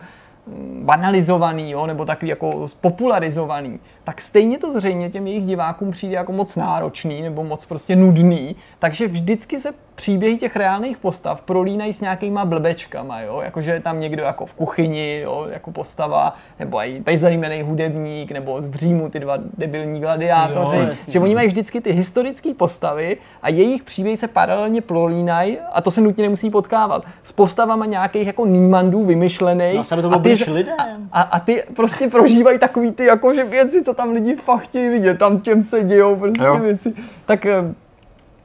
mm, 0.48 0.82
banalizovaný, 0.86 1.72
jo, 1.72 1.86
nebo 1.86 2.06
takový 2.06 2.30
jako 2.30 2.68
popularizovaný, 2.82 3.80
tak 4.06 4.22
stejně 4.22 4.58
to 4.58 4.72
zřejmě 4.72 5.10
těm 5.10 5.28
jejich 5.28 5.46
divákům 5.46 5.92
přijde 5.92 6.16
jako 6.16 6.32
moc 6.32 6.56
náročný 6.56 7.22
nebo 7.22 7.44
moc 7.44 7.66
prostě 7.66 7.96
nudný, 7.96 8.56
takže 8.80 9.08
vždycky 9.08 9.60
se 9.60 9.74
příběhy 9.96 10.38
těch 10.38 10.56
reálných 10.56 10.98
postav 10.98 11.42
prolínají 11.42 11.94
s 11.94 12.02
nějakýma 12.02 12.46
blbečkama, 12.46 13.22
jo, 13.22 13.42
jakože 13.44 13.72
je 13.72 13.80
tam 13.80 14.00
někdo 14.00 14.24
jako 14.24 14.46
v 14.46 14.54
kuchyni, 14.54 15.20
jo, 15.24 15.48
jako 15.50 15.72
postava, 15.72 16.36
nebo 16.60 16.78
i 16.78 17.00
bezejmený 17.00 17.62
hudebník, 17.62 18.32
nebo 18.32 18.58
v 18.62 18.76
Římu 18.76 19.10
ty 19.10 19.20
dva 19.20 19.38
debilní 19.58 20.00
gladiátoři, 20.00 20.78
Jo, 20.78 20.88
že 21.08 21.20
oni 21.20 21.36
mají 21.36 21.48
vždycky 21.48 21.82
ty 21.82 21.92
historické 21.92 22.54
postavy 22.54 23.18
a 23.42 23.50
jejich 23.50 23.84
příběhy 23.84 24.18
se 24.18 24.28
paralelně 24.28 24.82
prolínají 24.82 25.58
a 25.74 25.82
to 25.82 25.92
se 25.92 26.02
nutně 26.02 26.24
nemusí 26.24 26.50
potkávat. 26.50 27.04
S 27.24 27.32
postavama 27.32 27.86
nějakých 27.86 28.28
jako 28.28 28.46
nímandů 28.46 29.06
vymyšlených. 29.06 29.92
No, 29.92 30.12
a 30.12 30.20
ty, 30.20 30.52
lidem. 30.52 31.10
a, 31.12 31.22
a 31.22 31.40
ty 31.40 31.64
prostě 31.76 32.08
prožívají 32.08 32.60
takový 32.60 32.92
ty 32.92 33.06
jako, 33.06 33.34
že 33.34 33.44
věci, 33.44 33.84
co 33.84 33.94
tam 33.96 34.12
lidi 34.12 34.36
fakt 34.36 34.62
chtějí 34.62 34.90
vidět, 34.90 35.18
tam 35.18 35.40
těm 35.40 35.62
se 35.62 35.84
dějou 35.84 36.16
prostě 36.16 36.44
Jo. 36.44 36.58
věci. 36.58 36.94
Tak 37.26 37.46
eh, 37.46 37.64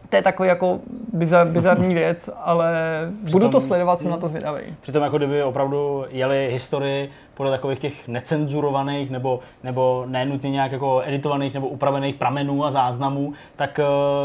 to 0.08 0.16
je 0.16 0.22
takový 0.22 0.48
jako 0.48 0.80
bizar, 1.12 1.46
bizarní 1.46 1.94
věc, 2.00 2.30
ale 2.42 2.72
budu 3.30 3.48
to 3.48 3.60
sledovat, 3.60 3.98
jsem 4.00 4.10
na 4.10 4.16
to 4.16 4.28
zvědavý. 4.28 4.60
Přitom 4.80 5.02
jako 5.02 5.16
kdyby 5.16 5.42
opravdu 5.42 6.04
jeli 6.10 6.48
historii 6.52 7.10
podle 7.40 7.52
takových 7.52 7.78
těch 7.78 8.08
necenzurovaných 8.08 9.10
nebo, 9.10 9.40
nebo 9.64 10.04
nenutně 10.06 10.50
nějak 10.50 10.72
jako 10.72 11.02
editovaných 11.04 11.54
nebo 11.54 11.68
upravených 11.68 12.14
pramenů 12.14 12.64
a 12.64 12.70
záznamů, 12.70 13.32
tak 13.56 13.80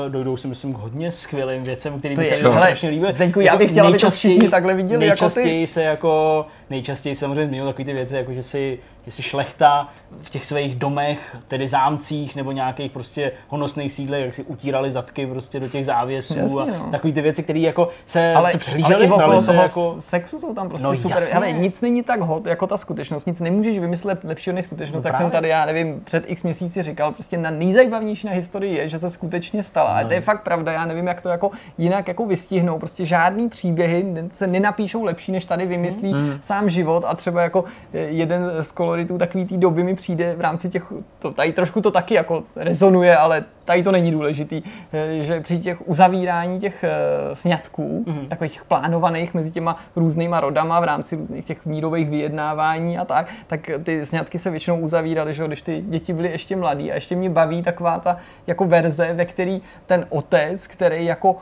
uh, 0.05 0.11
dojdou 0.11 0.38
si 0.38 0.47
myslím 0.47 0.74
k 0.74 0.78
hodně 0.78 1.11
skvělým 1.11 1.63
věcem, 1.63 1.99
který 1.99 2.16
by 2.16 2.26
se 2.26 2.49
mi 2.49 2.55
strašně 2.55 2.89
líbily. 2.89 3.13
Zdeňku, 3.13 3.39
já 3.39 3.57
bych 3.57 3.72
chtěl, 3.72 3.88
aby 3.88 3.97
to 3.97 4.09
všichni 4.09 4.49
takhle 4.49 4.74
viděli 4.74 5.07
jako 5.07 5.18
ty. 5.18 5.24
nejčastěji 5.24 5.68
se 5.68 5.84
jako, 5.84 6.45
nejčastěji 6.70 7.16
samozřejmě 7.16 7.45
změnilo 7.45 7.70
takové 7.72 7.86
ty 7.86 7.93
věci, 7.93 8.16
jako 8.16 8.34
že 8.34 8.43
si, 8.43 8.80
že 9.05 9.11
si 9.11 9.24
šlechta 9.24 9.89
v 10.22 10.30
těch 10.30 10.45
svých 10.45 10.76
domech, 10.76 11.38
tedy 11.47 11.68
zámcích 11.68 12.36
nebo 12.36 12.51
nějakých 12.51 12.91
prostě 12.91 13.32
honosných 13.47 13.91
sídlech, 13.91 14.26
jak 14.26 14.34
si 14.34 14.43
utírali 14.43 14.91
zadky 14.91 15.28
prostě 15.28 15.59
do 15.59 15.68
těch 15.68 15.86
závěsů 15.86 16.38
Jasně, 16.38 16.61
a 16.61 16.66
no. 16.66 16.91
takové 16.91 17.13
ty 17.13 17.22
věci, 17.22 17.43
které 17.43 17.59
jako 17.59 17.89
se, 18.05 18.34
ale, 18.34 18.49
se 18.49 18.53
ale 18.53 18.59
přehlížely, 18.59 19.05
i 19.05 19.09
okolo 19.09 19.43
toho 19.43 19.61
jako... 19.61 19.95
sexu 19.99 20.39
jsou 20.39 20.53
tam 20.53 20.70
prostě 20.70 20.88
No, 20.88 20.95
super. 20.95 21.18
jasně. 21.18 21.34
Hele, 21.34 21.51
nic 21.51 21.82
není 21.82 22.03
tak 22.03 22.22
hot 22.22 22.45
jako 22.45 22.68
ta 22.68 22.78
skutečnost, 22.78 23.05
nic 23.26 23.39
nemůžeš 23.41 23.80
vymyslet 23.80 24.24
lepšího 24.24 24.53
než 24.56 24.66
skutečnost, 24.66 25.03
No 25.03 25.08
jak 25.10 25.18
jsem 25.18 25.30
tady, 25.32 25.49
já 25.49 25.66
nevím, 25.66 26.01
před 26.03 26.24
x 26.28 26.43
měsíci 26.43 26.84
říkal, 26.84 27.12
prostě 27.12 27.38
na 27.38 27.49
nejzajímavější 27.49 28.28
na 28.28 28.34
historii 28.34 28.78
je, 28.78 28.89
že 28.89 28.99
se 28.99 29.10
skutečně 29.10 29.64
stala. 29.64 29.89
A 29.89 30.01
to 30.01 30.08
No. 30.08 30.14
je 30.14 30.22
fakt 30.22 30.41
pravda, 30.43 30.72
já 30.72 30.86
nevím, 30.86 31.08
jak 31.08 31.22
to 31.22 31.30
jako 31.30 31.51
jinak 31.78 32.08
jako 32.08 32.26
vystihnou. 32.26 32.80
Prostě 32.80 33.06
žádný 33.06 33.49
příběhy 33.49 34.06
se 34.32 34.47
nenapíšou 34.47 35.03
lepší, 35.03 35.32
než 35.32 35.45
tady 35.45 35.66
vymyslí 35.66 36.14
Hmm. 36.14 36.34
sám 36.41 36.70
život 36.70 37.03
a 37.08 37.16
třeba 37.16 37.41
jako 37.41 37.64
eh, 37.93 37.97
jeden 37.99 38.51
z 38.62 38.72
koloritů 38.72 39.18
takový 39.18 39.45
té 39.45 39.58
doby 39.58 39.84
mi 39.84 39.95
přijde 39.95 40.36
v 40.38 40.41
rámci 40.41 40.70
těch, 40.70 40.84
to, 41.20 41.32
tady 41.34 41.51
trošku 41.53 41.82
to 41.82 41.91
taky 41.91 42.14
jako 42.14 42.43
rezonuje, 42.56 43.18
ale 43.18 43.43
tady 43.66 43.84
to 43.84 43.91
není 43.91 44.11
důležitý, 44.11 44.61
eh, 44.93 45.24
že 45.24 45.41
při 45.41 45.59
těch 45.59 45.88
uzavírání 45.89 46.59
těch 46.59 46.84
eh, 46.84 46.89
sňatků, 47.36 48.03
Mhm. 48.07 48.28
takových 48.28 48.53
těch 48.53 48.66
plánovaných 48.66 49.34
mezi 49.34 49.51
těma 49.51 49.78
různýma 49.95 50.39
rodama 50.39 50.80
v 50.80 50.84
rámci 50.84 51.16
různých 51.16 51.45
těch 51.45 51.66
mírových 51.66 52.09
vyjednávání 52.09 52.97
a 52.97 53.05
tak, 53.05 53.28
tak 53.47 53.70
ty 53.84 54.05
sňatky 54.05 54.38
se 54.38 54.49
většinou 54.49 54.80
uzavíraly, 54.80 55.34
že 55.34 55.47
když 55.47 55.61
ty 55.61 55.82
děti 55.88 56.13
byly 56.13 56.32
ještě 56.32 56.55
mladý 56.55 56.91
a 56.91 56.95
ještě 56.95 57.16
mě 57.16 57.30
baví 57.30 57.63
taková 57.63 57.99
ta 57.99 58.18
jako 58.47 58.66
verze, 58.66 59.13
ve 59.13 59.26
který 59.26 59.61
ten 59.86 60.05
otec, 60.09 60.68
který 60.68 61.05
jako 61.05 61.38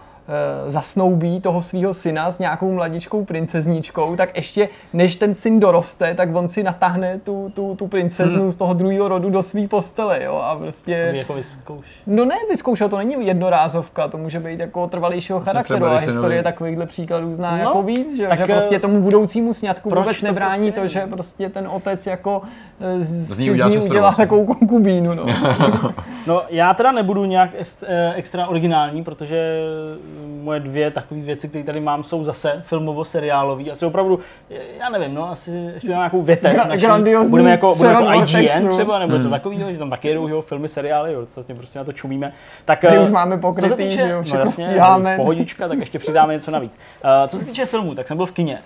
zasnoubí 0.67 1.41
toho 1.41 1.61
svého 1.61 1.93
syna 1.93 2.31
s 2.31 2.39
nějakou 2.39 2.71
mladičkou 2.71 3.25
princezničkou, 3.25 4.15
tak 4.15 4.35
ještě 4.35 4.69
než 4.93 5.15
ten 5.15 5.35
syn 5.35 5.59
doroste, 5.59 6.13
tak 6.13 6.35
on 6.35 6.47
si 6.47 6.63
natáhne 6.63 7.19
tu, 7.19 7.51
tu, 7.55 7.75
tu 7.75 7.87
princeznu 7.87 8.51
z 8.51 8.55
toho 8.55 8.73
druhého 8.73 9.07
rodu 9.07 9.29
do 9.29 9.43
své 9.43 9.67
postele, 9.67 10.23
jo, 10.23 10.35
a 10.35 10.55
prostě... 10.55 11.11
Jako 11.15 11.33
vyzkouš. 11.33 11.85
No 12.07 12.25
ne, 12.25 12.35
vyzkoušel, 12.49 12.89
to 12.89 12.97
není 12.97 13.27
jednorázovka, 13.27 14.07
to 14.07 14.17
může 14.17 14.39
být 14.39 14.59
jako 14.59 14.87
trvalějšího 14.87 15.39
charakteru 15.39 15.85
a 15.85 15.97
historie 15.97 16.43
takovýchhle 16.43 16.85
příkladů 16.85 17.33
zná 17.33 17.51
No, 17.51 17.57
jako 17.57 17.83
víc, 17.83 18.17
že, 18.17 18.27
tak, 18.27 18.37
že 18.37 18.43
eh, 18.43 18.47
prostě 18.47 18.79
tomu 18.79 19.01
budoucímu 19.01 19.53
sňatku 19.53 19.89
vůbec 19.89 20.19
to 20.19 20.25
nebrání 20.25 20.71
prostě 20.71 20.81
to, 20.81 20.87
že 20.87 21.07
prostě 21.15 21.49
ten 21.49 21.67
otec 21.67 22.07
jako 22.07 22.41
eh, 22.81 23.03
z, 23.03 23.35
Z 23.35 23.39
ní 23.39 23.51
udělá 23.51 23.69
z 23.69 23.71
ní 23.71 23.75
sestru 23.75 23.89
udělá 23.91 24.07
vlastně. 24.07 24.25
takovou 24.25 24.45
konkubínu, 24.45 25.13
no. 25.13 25.25
No, 26.27 26.41
já 26.49 26.73
teda 26.73 26.91
nebudu 26.91 27.25
nějak 27.25 27.49
est, 27.57 27.83
eh, 27.87 28.13
extra 28.15 28.47
originální, 28.47 29.03
protože 29.03 29.59
moje 30.43 30.59
dvě 30.59 30.91
takové 30.91 31.21
věci, 31.21 31.49
které 31.49 31.63
tady 31.63 31.79
mám, 31.79 32.03
jsou 32.03 32.23
zase 32.23 32.63
filmovo-seriálové. 32.65 33.71
Asi 33.71 33.85
opravdu, 33.85 34.19
já 34.79 34.89
nevím, 34.89 35.13
no, 35.13 35.29
asi 35.29 35.51
ještě 35.73 35.89
mám 35.89 35.97
nějakou 35.97 36.21
větev. 36.21 36.53
Gra- 36.53 36.79
grandiozní 36.81 37.29
budeme 37.29 37.51
jako, 37.51 37.75
budeme 37.75 37.93
jako 37.95 38.13
IGN 38.13 38.19
Vortexu. 38.19 38.69
třeba, 38.69 38.99
nebo 38.99 39.15
něco 39.15 39.29
takového, 39.29 39.71
že 39.71 39.77
tam 39.77 39.89
taky 39.89 40.07
jedou 40.07 40.27
jo, 40.27 40.41
filmy, 40.41 40.69
seriály, 40.69 41.13
jo, 41.13 41.25
vlastně 41.35 41.55
prostě 41.55 41.79
na 41.79 41.85
to 41.85 41.93
čumíme. 41.93 42.33
Tak, 42.65 42.79
Který 42.79 42.95
eh, 42.95 42.99
už 42.99 43.09
máme 43.09 43.35
co 43.35 43.37
se 43.37 43.41
pokrytý, 43.41 43.75
týče, 43.75 44.01
že 44.01 44.09
jo, 44.09 44.23
no 44.33 44.39
jasně, 44.39 44.65
stíháme. 44.67 45.15
pohodička, 45.15 45.67
tak 45.67 45.79
ještě 45.79 45.99
přidáme 45.99 46.33
něco 46.33 46.51
navíc. 46.51 46.79
Uh, 47.03 47.09
co 47.27 47.37
se 47.37 47.45
týče 47.45 47.65
filmů, 47.65 47.95
tak 47.95 48.07
jsem 48.07 48.17
byl 48.17 48.25
v 48.25 48.31
kině. 48.31 48.59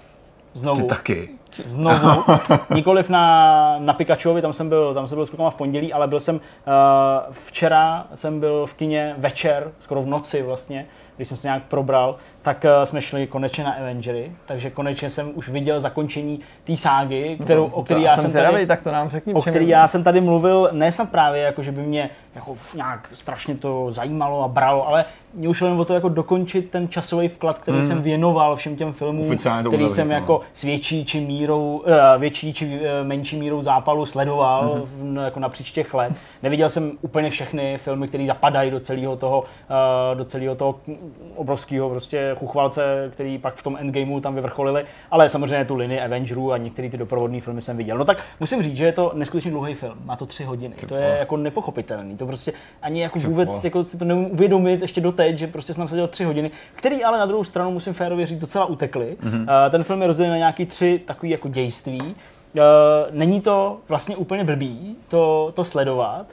Znovu 0.53 0.81
Ty 0.81 0.87
taky. 0.87 1.29
znovu. 1.65 2.23
Nikoliv 2.75 3.09
na, 3.09 3.75
na 3.79 3.93
Pikachuovi, 3.93 4.41
tam 4.41 4.53
jsem 4.53 4.69
byl, 4.69 4.93
tam 4.93 5.07
jsem 5.07 5.15
byl 5.15 5.25
s 5.25 5.29
klukama 5.29 5.49
v 5.49 5.55
pondělí, 5.55 5.93
ale 5.93 6.07
byl 6.07 6.19
jsem 6.19 6.35
uh, 6.35 6.41
včera 7.31 8.07
jsem 8.13 8.39
byl 8.39 8.65
v 8.65 8.73
kině 8.73 9.15
večer, 9.17 9.71
skoro 9.79 10.01
v 10.01 10.07
noci 10.07 10.41
vlastně, 10.41 10.85
když 11.17 11.27
jsem 11.27 11.37
se 11.37 11.47
nějak 11.47 11.63
probral, 11.63 12.15
tak 12.41 12.65
uh, 12.65 12.83
jsme 12.83 13.01
šli 13.01 13.27
konečně 13.27 13.63
na 13.63 13.71
Avengery, 13.71 14.31
takže 14.45 14.69
konečně 14.69 15.09
jsem 15.09 15.31
už 15.35 15.49
viděl 15.49 15.81
zakončení 15.81 16.39
té 16.63 16.77
ságy, 16.77 17.37
kterou, 17.43 17.65
o 17.65 17.83
který 17.83 18.01
já, 18.01 18.17
jsem 18.17 18.29
zvědavý, 18.29 18.53
tady, 18.53 18.65
tak 18.65 18.81
to 18.81 18.91
nám 18.91 19.09
řekni. 19.09 19.33
o 19.33 19.41
který 19.41 19.67
já 19.67 19.87
jsem 19.87 20.03
tady 20.03 20.21
mluvil, 20.21 20.69
ne 20.71 20.91
snad 20.91 21.09
právě 21.09 21.41
jako, 21.41 21.63
že 21.63 21.71
by 21.71 21.81
mě 21.81 22.09
jako 22.35 22.57
nějak 22.75 23.09
strašně 23.13 23.55
to 23.55 23.91
zajímalo 23.91 24.43
a 24.43 24.47
bralo, 24.47 24.87
ale 24.87 25.05
mě 25.37 25.49
už 25.49 25.61
jen 25.61 25.73
o 25.73 25.85
to 25.85 25.93
jako 25.93 26.09
dokončit 26.09 26.69
ten 26.69 26.89
časový 26.89 27.27
vklad, 27.27 27.59
který 27.59 27.83
jsem 27.83 28.01
věnoval 28.01 28.55
všem 28.55 28.75
těm 28.75 28.93
filmům, 28.93 29.25
Oficiálně 29.25 29.67
který 29.67 29.83
uzavřít, 29.83 29.95
jsem 29.95 30.07
no. 30.07 30.13
jako 30.13 30.41
s 30.53 30.63
větší 30.63 31.05
či 31.05 31.19
mírou, 31.19 31.83
eh, 31.85 32.17
větší 32.17 32.53
či 32.53 32.79
eh, 32.83 33.03
menší 33.03 33.39
mírou 33.39 33.61
zápalu 33.61 34.05
sledoval 34.05 34.81
v, 34.85 35.03
no, 35.03 35.21
jako 35.23 35.39
napříč 35.39 35.71
těch 35.71 35.93
let. 35.93 36.13
Neviděl 36.43 36.69
jsem 36.69 36.91
úplně 37.01 37.29
všechny 37.29 37.77
filmy, 37.77 38.07
které 38.07 38.25
zapadají 38.25 38.71
do 38.71 38.79
celého 38.79 39.15
toho, 39.15 39.43
eh, 39.69 40.15
do 40.15 40.25
celého 40.25 40.55
toho 40.55 40.75
obrovského 41.35 41.89
prostě 41.89 42.35
chuchvalce, 42.39 43.09
který 43.13 43.37
pak 43.37 43.55
v 43.55 43.63
tom 43.63 43.77
endgameu 43.79 44.19
tam 44.19 44.35
vyvrcholili, 44.35 44.85
ale 45.11 45.29
samozřejmě 45.29 45.65
tu 45.65 45.75
linii 45.75 45.99
Avengerů 45.99 46.53
a 46.53 46.57
některé 46.57 46.89
ty 46.89 46.97
doprovodné 46.97 47.41
filmy 47.41 47.61
jsem 47.61 47.77
viděl. 47.77 47.97
No 47.97 48.05
tak 48.05 48.23
musím 48.39 48.63
říct, 48.63 48.77
že 48.77 48.85
je 48.85 48.91
to 48.91 49.11
neskutečně 49.15 49.51
dlouhý 49.51 49.73
film, 49.73 49.97
má 50.05 50.15
to 50.15 50.25
tři 50.25 50.43
hodiny. 50.43 50.75
To 50.87 50.95
je 50.95 51.15
jako 51.19 51.37
nepochopitelný. 51.37 52.17
To 52.17 52.25
prostě 52.25 52.53
ani 52.81 53.01
jako 53.01 53.19
Ty 53.19 53.27
vůbec 53.27 53.63
jako 53.63 53.83
si 53.83 53.97
to 53.97 54.05
neumím 54.05 54.31
uvědomit 54.31 54.81
ještě 54.81 55.01
doteď, 55.27 55.39
že 55.39 55.47
prostě 55.47 55.73
jsem 55.73 55.87
seděl 55.87 56.07
tři 56.07 56.23
hodiny, 56.23 56.51
který 56.75 57.03
ale 57.03 57.17
na 57.17 57.25
druhou 57.25 57.43
stranu 57.43 57.71
musím 57.71 57.93
férově 57.93 58.25
říct 58.25 58.39
docela 58.39 58.65
utekly. 58.65 59.17
Mhm. 59.21 59.45
Mm-hmm. 59.45 59.69
ten 59.69 59.83
film 59.83 60.01
je 60.01 60.07
rozdělen 60.07 60.31
na 60.31 60.37
nějaký 60.37 60.65
tři 60.65 61.01
takový 61.05 61.31
jako 61.31 61.47
dějství. 61.47 62.01
Uh, 62.01 62.63
není 63.11 63.41
to 63.41 63.77
vlastně 63.87 64.15
úplně 64.15 64.43
blbý 64.43 64.95
to, 65.07 65.51
to 65.55 65.63
sledovat. 65.63 66.25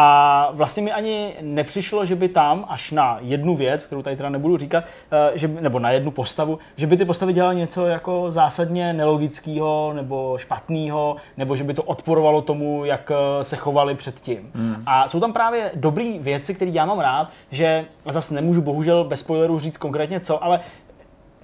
A 0.00 0.48
vlastně 0.52 0.82
mi 0.82 0.92
ani 0.92 1.34
nepřišlo, 1.40 2.06
že 2.06 2.16
by 2.16 2.28
tam 2.28 2.64
až 2.68 2.90
na 2.90 3.18
jednu 3.20 3.56
věc, 3.56 3.86
kterou 3.86 4.02
tady 4.02 4.16
teda 4.16 4.28
nebudu 4.28 4.56
říkat, 4.56 4.84
eh, 5.12 5.38
že 5.38 5.48
nebo 5.48 5.78
na 5.78 5.90
jednu 5.90 6.10
postavu, 6.10 6.58
že 6.76 6.86
by 6.86 6.96
ty 6.96 7.04
postavy 7.04 7.32
dělaly 7.32 7.56
něco 7.56 7.86
jako 7.86 8.26
zásadně 8.28 8.92
nelogického 8.92 9.92
nebo 9.94 10.38
špatného, 10.38 11.16
nebo 11.36 11.56
že 11.56 11.64
by 11.64 11.74
to 11.74 11.82
odporovalo 11.82 12.42
tomu, 12.42 12.84
jak 12.84 13.10
eh, 13.10 13.44
se 13.44 13.56
chovali 13.56 13.94
předtím. 13.94 14.50
Hmm. 14.54 14.82
A 14.86 15.08
jsou 15.08 15.20
tam 15.20 15.32
právě 15.32 15.70
dobré 15.74 16.12
věci, 16.20 16.54
které 16.54 16.70
já 16.70 16.86
mám 16.86 16.98
rád, 16.98 17.28
že 17.50 17.84
zase 18.08 18.34
nemůžu 18.34 18.62
bohužel 18.62 19.04
bez 19.04 19.20
spoilerů 19.20 19.58
říct 19.58 19.76
konkrétně 19.76 20.20
co, 20.20 20.44
ale 20.44 20.60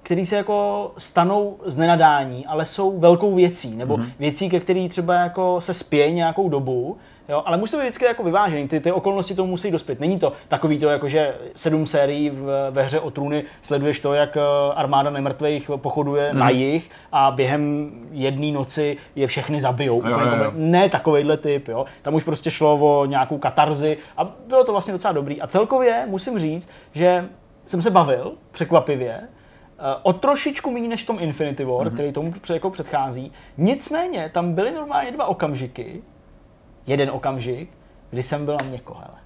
který 0.05 0.27
se 0.27 0.37
jako 0.37 0.93
stanou 0.99 1.57
z 1.65 1.77
nenadání, 1.77 2.47
ale 2.47 2.65
jsou 2.65 2.99
velkou 2.99 3.35
věcí, 3.35 3.77
nebo 3.77 3.97
mm-hmm. 3.97 4.13
věcí, 4.19 4.51
ke 4.51 4.61
který 4.61 4.89
třeba 4.89 5.15
jako 5.15 5.61
se 5.61 5.75
spějí 5.75 6.15
nějakou 6.15 6.49
dobu, 6.49 6.97
jo, 7.29 7.43
ale 7.47 7.57
musí 7.57 7.73
to 7.73 7.77
být 7.77 7.83
vždycky 7.83 8.05
jako 8.05 8.23
vyvážený, 8.23 8.69
ty, 8.69 8.81
ty 8.81 8.93
okolnosti 8.93 9.35
tomu 9.35 9.51
musí 9.51 9.71
dospět. 9.71 10.01
Není 10.01 10.19
to 10.19 10.33
takový 10.49 10.79
to, 10.79 10.89
jako 10.89 11.09
že 11.09 11.35
sedm 11.55 11.87
sérií 11.87 12.31
v, 12.31 12.71
ve 12.71 12.83
hře 12.83 13.01
o 13.01 13.11
trůny 13.11 13.45
sleduješ 13.63 14.01
to, 14.01 14.15
jak 14.15 14.37
eh, 14.37 14.41
armáda 14.75 15.11
nemrtvých 15.11 15.71
pochoduje 15.77 16.33
mm. 16.33 16.39
na 16.39 16.51
jich 16.51 16.91
a 17.13 17.31
během 17.31 17.91
jedné 18.13 18.53
noci 18.53 18.97
je 19.17 19.27
všechny 19.27 19.61
zabijou. 19.61 20.03
Jo, 20.05 20.11
jo, 20.11 20.19
jo. 20.19 20.27
komplet- 20.27 20.53
ne 20.55 20.89
takovejhle 20.89 21.37
typ, 21.37 21.69
jo. 21.69 21.85
Tam 22.03 22.15
už 22.15 22.25
prostě 22.25 22.51
šlo 22.51 22.79
o 22.81 23.07
nějakou 23.07 23.39
katarzi 23.39 23.99
a 24.17 24.25
bylo 24.47 24.65
to 24.65 24.73
vlastně 24.73 24.93
docela 24.93 25.13
dobrý. 25.13 25.41
A 25.41 25.47
celkově 25.47 26.05
musím 26.07 26.39
říct, 26.39 26.71
že 26.93 27.29
jsem 27.67 27.83
se 27.83 27.91
bavil, 27.91 28.33
překvapivě, 28.53 29.21
o 30.03 30.13
trošičku 30.13 30.71
méně 30.71 30.89
než 30.89 31.03
v 31.03 31.07
tom 31.07 31.19
Infinity 31.21 31.65
War, 31.65 31.87
mm-hmm. 31.87 31.95
který 31.95 32.13
tomu 32.13 32.35
jako 32.53 32.71
předchází. 32.71 33.33
Nicméně 33.57 34.31
tam 34.35 34.53
byly 34.53 34.73
normálně 34.73 35.13
dva 35.13 35.27
okamžiky, 35.27 36.03
jeden 36.87 37.11
okamžik, 37.11 37.71
kdy 38.11 38.23
jsem 38.23 38.45
byl 38.45 38.57
na 38.63 38.69
měko, 38.69 38.95
hele. 38.95 39.19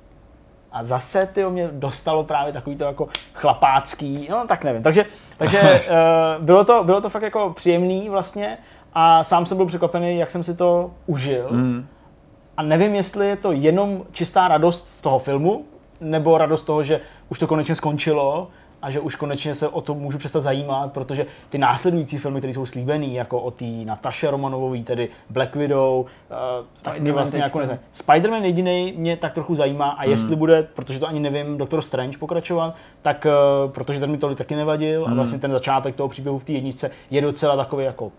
A 0.73 0.85
zase 0.85 1.27
ty 1.27 1.45
mě 1.45 1.69
dostalo 1.73 2.25
právě 2.25 2.53
takový 2.53 2.77
to 2.77 2.85
jako 2.85 3.09
chlapácký, 3.35 4.29
no 4.31 4.47
tak 4.47 4.65
nevím. 4.65 4.83
Takže, 4.83 5.05
takže 5.37 5.61
uh, 5.61 6.45
bylo, 6.45 6.65
to, 6.65 6.85
bylo 6.85 7.01
to 7.01 7.09
fakt 7.09 7.23
jako 7.23 7.53
příjemný 7.57 8.09
vlastně 8.09 8.59
a 8.93 9.25
sám 9.25 9.47
jsem 9.47 9.57
byl 9.57 9.67
překvapený, 9.67 10.19
jak 10.19 10.31
jsem 10.31 10.45
si 10.45 10.57
to 10.57 10.91
užil. 11.07 11.49
Mm. 11.51 11.87
A 12.57 12.63
nevím, 12.63 12.95
jestli 12.95 13.29
je 13.29 13.37
to 13.37 13.53
jenom 13.53 14.05
čistá 14.13 14.49
radost 14.49 14.89
z 14.89 15.01
toho 15.01 15.19
filmu, 15.19 15.65
nebo 16.01 16.39
radost 16.39 16.65
toho, 16.65 16.83
že 16.83 17.01
už 17.29 17.39
to 17.39 17.47
konečně 17.47 17.75
skončilo 17.75 18.49
a 18.83 18.91
že 18.91 19.01
už 19.01 19.15
konečně 19.17 19.55
se 19.55 19.69
o 19.69 19.81
to 19.81 19.95
můžu 19.95 20.19
přestat 20.19 20.41
zajímat, 20.41 20.93
protože 20.93 21.27
ty 21.49 21.59
následující 21.59 22.19
filmy, 22.19 22.39
které 22.41 22.53
jsou 22.55 22.67
slíbený, 22.67 23.15
jako 23.15 23.41
o 23.41 23.51
té 23.51 23.65
Nataše 23.65 24.31
Romanovové, 24.31 24.79
tedy 24.83 25.09
Black 25.31 25.57
Widow, 25.57 26.01
uh, 26.01 26.07
tak 26.83 27.01
mě 27.01 27.13
vlastně 27.13 27.41
jako 27.43 27.59
nezajímá. 27.59 27.83
Spider-Man 27.95 28.43
jediný 28.43 28.95
mě 28.97 29.17
tak 29.17 29.35
trochu 29.35 29.55
zajímá 29.55 29.89
a 29.91 30.05
jestli 30.05 30.37
bude, 30.37 30.63
protože 30.75 30.99
to 31.01 31.09
ani 31.09 31.21
nevím, 31.21 31.59
Doctor 31.59 31.83
Strange 31.83 32.19
pokračovat, 32.19 32.75
tak 33.03 33.27
uh, 33.65 33.71
protože 33.71 34.01
ten 34.01 34.11
mi 34.11 34.19
tolik 34.19 34.39
taky 34.39 34.57
nevadil 34.57 35.07
a 35.09 35.15
vlastně 35.15 35.39
ten 35.39 35.51
začátek 35.53 35.97
toho 35.97 36.09
příběhu 36.09 36.39
v 36.39 36.45
té 36.45 36.53
jedničce 36.53 36.91
je 37.11 37.21
docela 37.21 37.57
takový 37.57 37.85
jako 37.85 38.13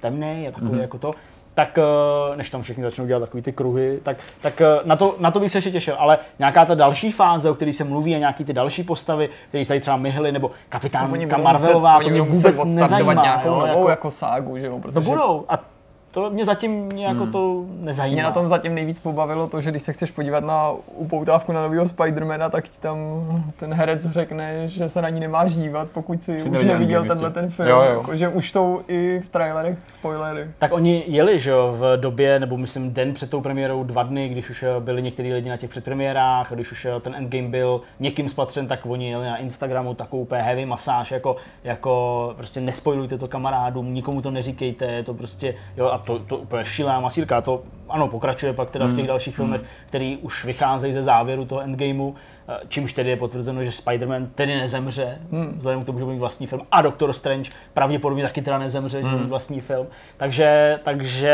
temný, 0.00 0.42
je 0.44 0.52
takový 0.52 0.70
Mhm. 0.72 0.80
jako 0.80 0.98
to, 0.98 1.12
tak 1.54 1.78
eh, 1.78 2.36
než 2.36 2.50
tam 2.50 2.62
všichni 2.62 2.84
začnou 2.84 3.06
dělat 3.06 3.20
takový 3.20 3.42
ty 3.42 3.52
kruhy, 3.52 4.00
tak, 4.02 4.16
tak 4.40 4.60
eh, 4.60 4.66
na, 4.84 4.96
to, 4.96 5.16
na 5.18 5.30
to 5.30 5.40
bych 5.40 5.52
se 5.52 5.58
ještě 5.58 5.70
těšil. 5.70 5.94
Ale 5.98 6.18
nějaká 6.38 6.64
ta 6.64 6.74
další 6.74 7.12
fáze, 7.12 7.50
o 7.50 7.54
které 7.54 7.72
se 7.72 7.84
mluví 7.84 8.14
a 8.14 8.18
nějaký 8.18 8.44
ty 8.44 8.52
další 8.52 8.82
postavy, 8.82 9.28
které 9.48 9.64
se 9.64 9.68
tady 9.68 9.80
třeba 9.80 9.96
myhly, 9.96 10.32
nebo 10.32 10.50
To 11.28 11.36
budou 11.36 11.42
Marvelová, 11.42 12.00
to 12.00 12.10
mě 12.10 12.22
vůbec 12.22 12.64
nezajímá. 12.64 13.22
nějakou 13.22 13.48
jo, 13.48 13.54
novou 13.54 13.68
jako, 13.68 13.88
jako, 13.88 14.10
ságu, 14.10 14.58
že 14.58 14.66
jo? 14.66 14.74
to 14.74 14.80
Protože 14.80 15.00
budou. 15.00 15.44
A 15.48 15.58
to 16.14 16.30
mě 16.30 16.44
zatím 16.44 16.90
jako 16.92 17.22
Hmm. 17.22 17.32
to 17.32 17.64
nezajímá. 17.80 18.14
mě 18.14 18.22
na 18.22 18.30
tom 18.30 18.48
zatím 18.48 18.74
nejvíc 18.74 18.98
pobavilo 18.98 19.48
to, 19.48 19.60
že 19.60 19.70
když 19.70 19.82
se 19.82 19.92
chceš 19.92 20.10
podívat 20.10 20.44
na 20.44 20.70
upoutávku 20.94 21.52
na 21.52 21.62
nového 21.62 21.88
Spidermana, 21.88 22.48
tak 22.50 22.64
ti 22.68 22.80
tam 22.80 22.96
ten 23.58 23.74
herec 23.74 24.06
řekne, 24.06 24.68
že 24.68 24.88
se 24.88 25.02
na 25.02 25.08
ní 25.08 25.20
nemáš 25.20 25.54
dívat, 25.54 25.88
pokud 25.94 26.22
si 26.22 26.36
už 26.42 26.64
neviděl 26.64 27.04
tenhle 27.04 27.28
ještě. 27.28 27.40
ten 27.40 27.50
film. 27.50 27.68
Jo, 27.68 27.82
jo. 27.82 27.90
Jako, 27.98 28.16
že 28.16 28.28
už 28.28 28.52
jsou 28.52 28.80
i 28.88 29.20
v 29.24 29.28
trailerech 29.28 29.78
spoilery. 29.88 30.46
Tak 30.58 30.72
oni 30.72 31.04
jeli, 31.06 31.40
že 31.40 31.50
jo, 31.50 31.74
v 31.78 31.96
době, 31.96 32.40
nebo 32.40 32.56
myslím 32.56 32.92
den 32.92 33.14
před 33.14 33.30
tou 33.30 33.40
premiérou, 33.40 33.84
dva 33.84 34.02
dny, 34.02 34.28
když 34.28 34.50
už 34.50 34.62
eh, 34.62 34.80
byli 34.80 35.02
některý 35.02 35.32
lidi 35.32 35.48
na 35.50 35.56
těch 35.56 35.70
předpremiérách, 35.70 36.52
a 36.52 36.54
když 36.54 36.72
už 36.72 36.84
eh, 36.84 37.00
ten 37.00 37.14
endgame 37.14 37.48
byl 37.48 37.80
někým 38.00 38.28
spatřen, 38.28 38.66
tak 38.66 38.80
oni 38.86 39.10
jeli 39.10 39.26
na 39.26 39.36
Instagramu 39.36 39.94
takovou 39.94 40.22
úplně 40.22 40.42
heavy 40.42 40.66
masáž, 40.66 41.10
jako, 41.10 41.36
jako 41.64 42.32
prostě 42.36 42.60
nespoilujte 42.60 43.18
to 43.18 43.28
kamarádům, 43.28 43.94
nikomu 43.94 44.22
to 44.22 44.30
neříkejte, 44.30 44.84
je 44.84 45.02
to 45.02 45.14
prostě, 45.14 45.54
jo, 45.76 45.86
a 45.86 46.03
to, 46.04 46.18
to 46.18 46.36
úplně 46.36 46.64
šílená 46.64 47.00
masírka, 47.00 47.40
to 47.40 47.62
ano, 47.88 48.08
pokračuje 48.08 48.52
pak 48.52 48.70
teda 48.70 48.86
v 48.86 48.94
těch 48.96 49.06
dalších 49.06 49.36
filmech, 49.36 49.60
který 49.86 50.16
už 50.16 50.44
vycházejí 50.44 50.92
ze 50.92 51.02
závěru 51.02 51.44
toho 51.44 51.60
endgameu, 51.60 52.14
eh, 52.48 52.60
čímž 52.68 52.92
tedy 52.92 53.10
je 53.10 53.16
potvrzeno, 53.16 53.64
že 53.64 53.70
Spider-Man 53.70 54.26
tedy 54.34 54.54
nezemře, 54.54 55.18
vzhledem 55.56 55.82
k 55.82 55.86
tomu, 55.86 55.98
že 55.98 56.04
bude 56.04 56.14
mít 56.14 56.20
vlastní 56.20 56.46
film, 56.46 56.62
a 56.70 56.82
Doctor 56.82 57.12
Strange 57.12 57.50
pravděpodobně 57.74 58.22
taky 58.22 58.42
teda 58.42 58.58
nezemře, 58.58 59.02
že 59.02 59.08
bude 59.08 59.22
mít 59.22 59.28
vlastní 59.28 59.60
film. 59.60 59.86
Takže, 60.16 60.80
takže 60.84 61.32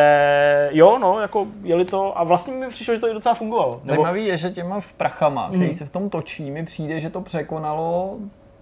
jo, 0.73 0.99
no, 0.99 1.21
jako 1.21 1.47
jeli 1.63 1.85
to 1.85 2.19
a 2.19 2.25
vlastně 2.25 2.55
mi 2.55 2.69
přišlo, 2.69 2.95
že 2.95 3.01
to 3.01 3.09
i 3.09 3.13
docela 3.13 3.35
fungovalo. 3.35 3.73
Nebo, 3.73 3.89
Zajímavý 3.89 4.27
je, 4.27 4.37
že 4.37 4.51
těma 4.51 4.81
v 4.81 4.93
prachama, 4.93 5.49
který 5.49 5.75
se 5.75 5.87
v 5.87 5.91
tom 5.91 6.11
točí, 6.11 6.51
mi 6.51 6.65
přijde, 6.65 7.01
že 7.01 7.11
to 7.11 7.21
překonalo 7.21 8.17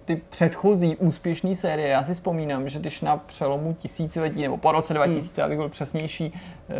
ty 0.09 0.21
předchozí 0.29 0.95
úspěšné 0.95 1.55
série. 1.55 1.87
Já 1.87 2.03
si 2.03 2.13
vzpomínám, 2.13 2.69
že 2.69 2.79
když 2.79 3.01
na 3.01 3.17
přelomu 3.17 3.73
tisíciletí, 3.73 4.41
nebo 4.41 4.57
po 4.57 4.71
roce 4.71 4.93
2000, 4.93 5.43
abych 5.43 5.57
byl 5.57 5.69
přesnější, 5.69 6.33
eh, 6.33 6.73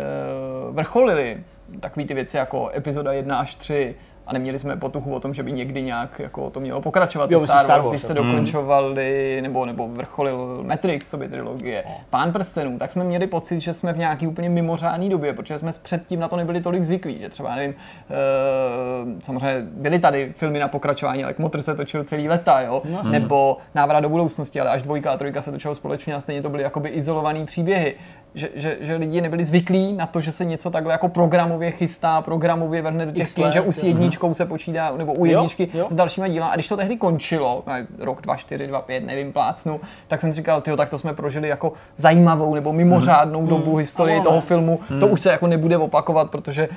vrcholili 0.70 1.44
takové 1.80 2.06
ty 2.06 2.14
věci 2.14 2.36
jako 2.36 2.70
epizoda 2.74 3.12
1 3.12 3.38
až 3.38 3.54
3, 3.54 3.94
a 4.26 4.32
neměli 4.32 4.58
jsme 4.58 4.76
potuchu 4.76 5.14
o 5.14 5.20
tom, 5.20 5.34
že 5.34 5.42
by 5.42 5.52
někdy 5.52 5.82
nějak 5.82 6.18
jako 6.18 6.50
to 6.50 6.60
mělo 6.60 6.80
pokračovat. 6.80 7.30
Jo, 7.30 7.38
Jo, 7.38 7.40
myslíš 7.42 7.50
Star, 7.50 7.64
Star 7.64 7.76
Wars, 7.76 7.86
Wars, 7.86 7.92
když 7.92 8.02
se 8.02 8.12
jasně. 8.12 8.30
dokončovali, 8.30 9.38
nebo, 9.42 9.66
nebo 9.66 9.88
vrcholil 9.88 10.60
Matrix, 10.66 11.10
co 11.10 11.16
by 11.16 11.28
trilogie, 11.28 11.84
Pán 12.10 12.32
prstenů, 12.32 12.78
tak 12.78 12.90
jsme 12.90 13.04
měli 13.04 13.26
pocit, 13.26 13.60
že 13.60 13.72
jsme 13.72 13.92
v 13.92 13.98
nějaký 13.98 14.26
úplně 14.26 14.48
mimořádné 14.48 15.08
době, 15.08 15.32
protože 15.32 15.58
jsme 15.58 15.70
předtím 15.82 16.20
na 16.20 16.28
to 16.28 16.36
nebyli 16.36 16.60
tolik 16.60 16.82
zvyklí, 16.82 17.18
že 17.20 17.28
třeba, 17.28 17.56
nevím, 17.56 17.74
e, 18.10 19.22
samozřejmě 19.24 19.60
byly 19.70 19.98
tady 19.98 20.32
filmy 20.36 20.58
na 20.58 20.68
pokračování, 20.68 21.24
ale 21.24 21.34
Motr 21.38 21.62
se 21.62 21.74
točil 21.74 22.04
celý 22.04 22.28
leta, 22.28 22.60
jo, 22.60 22.82
No, 22.90 23.02
nebo 23.10 23.56
Návrat 23.74 24.00
do 24.00 24.08
budoucnosti, 24.08 24.60
ale 24.60 24.70
až 24.70 24.82
dvojka 24.82 25.12
a 25.12 25.16
trojka 25.16 25.42
se 25.42 25.50
točilo 25.52 25.74
společně 25.74 26.14
a 26.14 26.20
stejně 26.20 26.42
to 26.42 26.50
byly 26.50 26.62
jakoby 26.62 26.88
izolované 26.88 27.44
příběhy. 27.46 27.94
Že, 28.34 28.48
že, 28.54 28.76
že 28.80 28.96
lidi 28.96 29.20
nebyli 29.20 29.44
zvyklí 29.44 29.92
na 29.92 30.06
to, 30.06 30.20
že 30.20 30.32
se 30.32 30.44
něco 30.44 30.70
takhle 30.70 30.92
jako 30.92 31.08
programově 31.08 31.70
chystá, 31.70 32.22
programově 32.22 32.82
vrhne 32.82 33.06
do 33.06 33.12
těch 33.12 33.28
skin, 33.28 33.52
že 33.52 33.60
už 33.60 33.76
s 33.76 33.82
jedničkou 33.82 34.34
se 34.34 34.46
počítá, 34.46 34.92
nebo 34.96 35.12
u 35.12 35.24
Jo, 35.26 35.32
jedničky 35.32 35.68
jo. 35.74 35.86
s 35.90 35.94
dalšíma 35.94 36.28
díla. 36.28 36.46
A 36.48 36.54
když 36.54 36.68
to 36.68 36.76
tehdy 36.76 36.96
končilo, 36.96 37.64
rok 37.98 38.22
2, 38.22 38.36
4, 38.36 38.66
2, 38.66 38.80
5, 38.82 39.06
nevím, 39.06 39.32
plácnu, 39.32 39.80
tak 40.08 40.20
jsem 40.20 40.32
říkal, 40.32 40.60
tyjo, 40.60 40.76
tak 40.76 40.88
to 40.90 40.98
jsme 40.98 41.14
prožili 41.14 41.48
jako 41.48 41.72
zajímavou 41.96 42.54
nebo 42.54 42.72
mimořádnou 42.72 43.46
dobu 43.46 43.76
historii 43.76 44.16
Ano, 44.16 44.24
toho 44.24 44.36
ne. 44.36 44.40
filmu. 44.40 44.80
To 45.00 45.06
už 45.06 45.20
se 45.20 45.30
jako 45.30 45.46
nebude 45.46 45.76
opakovat, 45.78 46.30
protože 46.30 46.68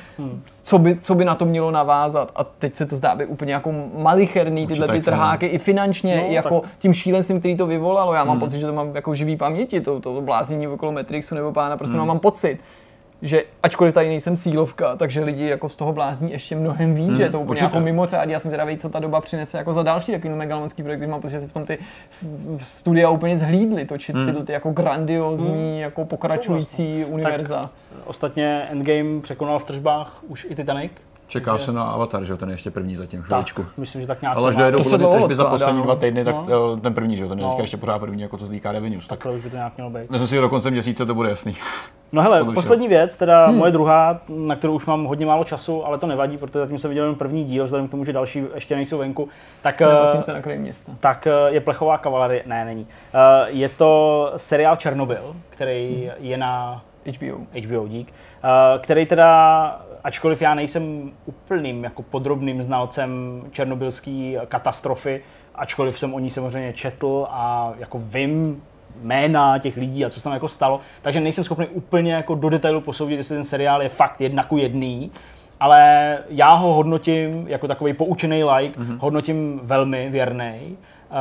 co, 0.63 0.79
by, 0.79 0.95
co 0.99 1.15
by 1.15 1.25
na 1.25 1.35
to 1.35 1.45
mělo 1.45 1.71
navázat. 1.71 2.31
A 2.35 2.43
teď 2.43 2.75
se 2.75 2.85
to 2.85 2.95
zdá 2.95 3.15
být 3.15 3.25
úplně 3.25 3.53
jako 3.53 3.71
malicherný 3.97 4.67
tyhle 4.67 4.87
ty 4.87 4.97
no. 4.97 5.03
trháky 5.03 5.45
i 5.45 5.57
finančně, 5.57 6.17
No, 6.17 6.29
i 6.31 6.33
jako 6.33 6.61
tím 6.79 6.93
šílenstvím, 6.93 7.39
který 7.39 7.57
to 7.57 7.67
vyvolalo. 7.67 8.13
Já 8.13 8.23
mám 8.23 8.39
pocit, 8.39 8.59
že 8.59 8.65
to 8.65 8.73
mám 8.73 8.95
jako 8.95 9.15
živý 9.15 9.37
paměti, 9.37 9.81
to, 9.81 9.99
to 9.99 10.21
bláznění 10.21 10.67
okolo 10.67 10.91
Matrixu 10.91 11.35
nebo 11.43 11.53
pána, 11.53 11.77
prostě 11.77 11.97
no, 11.97 12.05
mám 12.05 12.19
pocit 12.19 12.59
že 13.23 13.43
ačkoliv 13.63 13.93
tady 13.93 14.07
nejsem 14.07 14.37
cílovka, 14.37 14.95
takže 14.95 15.23
lidi 15.23 15.45
jako 15.45 15.69
z 15.69 15.75
toho 15.75 15.93
blázní 15.93 16.31
ještě 16.31 16.55
mnohem 16.55 16.95
víc, 16.95 17.17
že 17.17 17.23
je 17.23 17.29
to 17.29 17.39
úplně 17.39 17.49
určitě. 17.49 17.65
jako 17.65 17.79
mimořádně. 17.79 18.33
Já 18.33 18.39
jsem 18.39 18.49
zvědavý, 18.49 18.77
co 18.77 18.89
ta 18.89 18.99
doba 18.99 19.21
přinese 19.21 19.57
jako 19.57 19.73
za 19.73 19.83
další 19.83 20.11
takový 20.11 20.33
megalomanský 20.33 20.83
projekt, 20.83 20.99
když 20.99 21.09
mám 21.09 21.21
pocit, 21.21 21.31
že 21.33 21.39
se 21.39 21.47
v 21.47 21.53
tom 21.53 21.65
ty 21.65 21.77
v, 22.57 22.65
studia 22.65 23.09
úplně 23.09 23.37
zhlídli 23.37 23.85
točit 23.85 24.15
tyhle 24.25 24.43
ty 24.43 24.51
jako 24.51 24.71
grandiozní, 24.71 25.79
jako 25.79 26.05
pokračující 26.05 27.05
univerza. 27.05 27.69
Ostatně 28.05 28.67
Endgame 28.71 29.21
překonal 29.21 29.59
v 29.59 29.63
tržbách 29.63 30.23
už 30.27 30.47
i 30.49 30.55
Titanic. 30.55 30.91
Čeká 31.33 31.57
se 31.57 31.71
na 31.71 31.83
Avatar, 31.83 32.23
že 32.23 32.33
jo, 32.33 32.37
ten 32.37 32.49
je 32.49 32.53
ještě 32.53 32.71
první 32.71 32.95
zatím, 32.95 33.21
chviličku. 33.21 33.63
Tak, 33.63 33.77
myslím, 33.77 34.01
že 34.01 34.07
tak 34.07 34.21
nějak 34.21 34.37
Ale 34.37 34.49
až 34.49 34.55
dojedou 34.55 34.77
To 34.77 34.83
se 34.83 34.89
podle 34.89 34.97
mě 34.97 35.07
dlouho 35.07 35.27
tržby 35.27 35.35
za 35.35 35.45
poslední 35.45 35.77
no. 35.79 35.83
dva 35.85 35.95
týdny, 35.95 36.25
tak 36.25 36.35
No. 36.35 36.45
eh, 36.77 36.81
ten 36.81 36.93
první, 36.93 37.17
že 37.17 37.23
jo, 37.23 37.29
ten 37.29 37.39
je 37.39 37.45
No. 37.45 37.57
ještě 37.61 37.77
pořád 37.77 37.99
první, 37.99 38.21
jako 38.21 38.37
co 38.37 38.47
týká 38.47 38.71
revenues. 38.71 39.07
Tak 39.07 39.19
Takhle 39.19 39.31
už 39.37 39.43
by 39.43 39.49
to 39.49 39.55
nějak 39.55 39.77
mělo 39.77 39.89
být. 39.89 40.09
myslím 40.11 40.27
si, 40.27 40.35
že 40.35 40.41
do 40.41 40.49
konce 40.49 40.71
měsíce 40.71 41.05
to 41.05 41.15
bude 41.15 41.29
jasný. 41.29 41.55
No 42.11 42.21
hele, 42.21 42.39
Podle 42.39 42.53
poslední 42.53 42.87
věc, 42.87 43.17
teda 43.17 43.47
hmm. 43.47 43.57
moje 43.57 43.71
druhá, 43.71 44.19
na 44.29 44.55
kterou 44.55 44.73
už 44.73 44.85
mám 44.85 45.05
hodně 45.05 45.25
málo 45.25 45.43
času, 45.43 45.85
ale 45.85 45.97
to 45.97 46.07
nevadí, 46.07 46.37
protože 46.37 46.59
zatím 46.59 46.79
jsem 46.79 46.89
viděl 46.89 47.05
jen 47.05 47.15
první 47.15 47.43
díl, 47.43 47.63
vzhledem 47.65 47.87
k 47.87 47.91
tomu, 47.91 48.05
že 48.05 48.13
další 48.13 48.43
ještě 48.55 48.75
nejsou 48.75 48.97
venku, 48.97 49.29
tak, 49.61 49.81
eh, 49.81 50.33
na 50.33 50.41
kraji 50.41 50.59
města. 50.59 50.91
tak 50.99 51.27
eh, 51.27 51.31
je 51.53 51.61
plechová 51.61 51.97
kavalerie, 51.97 52.43
ne, 52.45 52.65
není. 52.65 52.87
Eh, 53.13 53.45
Je 53.49 53.69
to 53.69 54.31
seriál 54.37 54.75
Černobyl, 54.75 55.35
který 55.49 56.11
je 56.19 56.37
na 56.37 56.81
HBO. 57.19 57.37
HBO 57.67 57.87
dík, 57.87 58.13
který 58.81 59.05
teda, 59.05 59.81
ačkoliv 60.03 60.41
já 60.41 60.55
nejsem 60.55 61.11
úplným 61.25 61.83
jako 61.83 62.01
podrobným 62.01 62.63
znalcem 62.63 63.41
černobylské 63.51 64.35
katastrofy, 64.47 65.21
ačkoliv 65.55 65.99
jsem 65.99 66.13
o 66.13 66.19
ní 66.19 66.29
samozřejmě 66.29 66.73
četl 66.73 67.27
a 67.29 67.73
jako 67.79 68.01
vím 68.03 68.63
jména 69.01 69.59
těch 69.59 69.77
lidí 69.77 70.05
a 70.05 70.09
co 70.09 70.19
se 70.19 70.23
tam 70.23 70.33
jako 70.33 70.47
stalo, 70.47 70.79
takže 71.01 71.19
nejsem 71.19 71.43
schopný 71.43 71.67
úplně 71.67 72.13
jako 72.13 72.35
do 72.35 72.49
detailu 72.49 72.81
posoudit, 72.81 73.17
jestli 73.17 73.35
ten 73.35 73.43
seriál 73.43 73.81
je 73.81 73.89
fakt 73.89 74.21
jedna 74.21 74.43
ku 74.43 74.57
jedný, 74.57 75.11
ale 75.59 76.17
já 76.29 76.53
ho 76.53 76.73
hodnotím 76.73 77.45
jako 77.47 77.67
takový 77.67 77.93
poučený 77.93 78.43
like, 78.43 78.79
mm-hmm. 78.79 78.97
hodnotím 78.99 79.59
velmi 79.63 80.09
věrný 80.09 80.57
uh, 80.67 81.17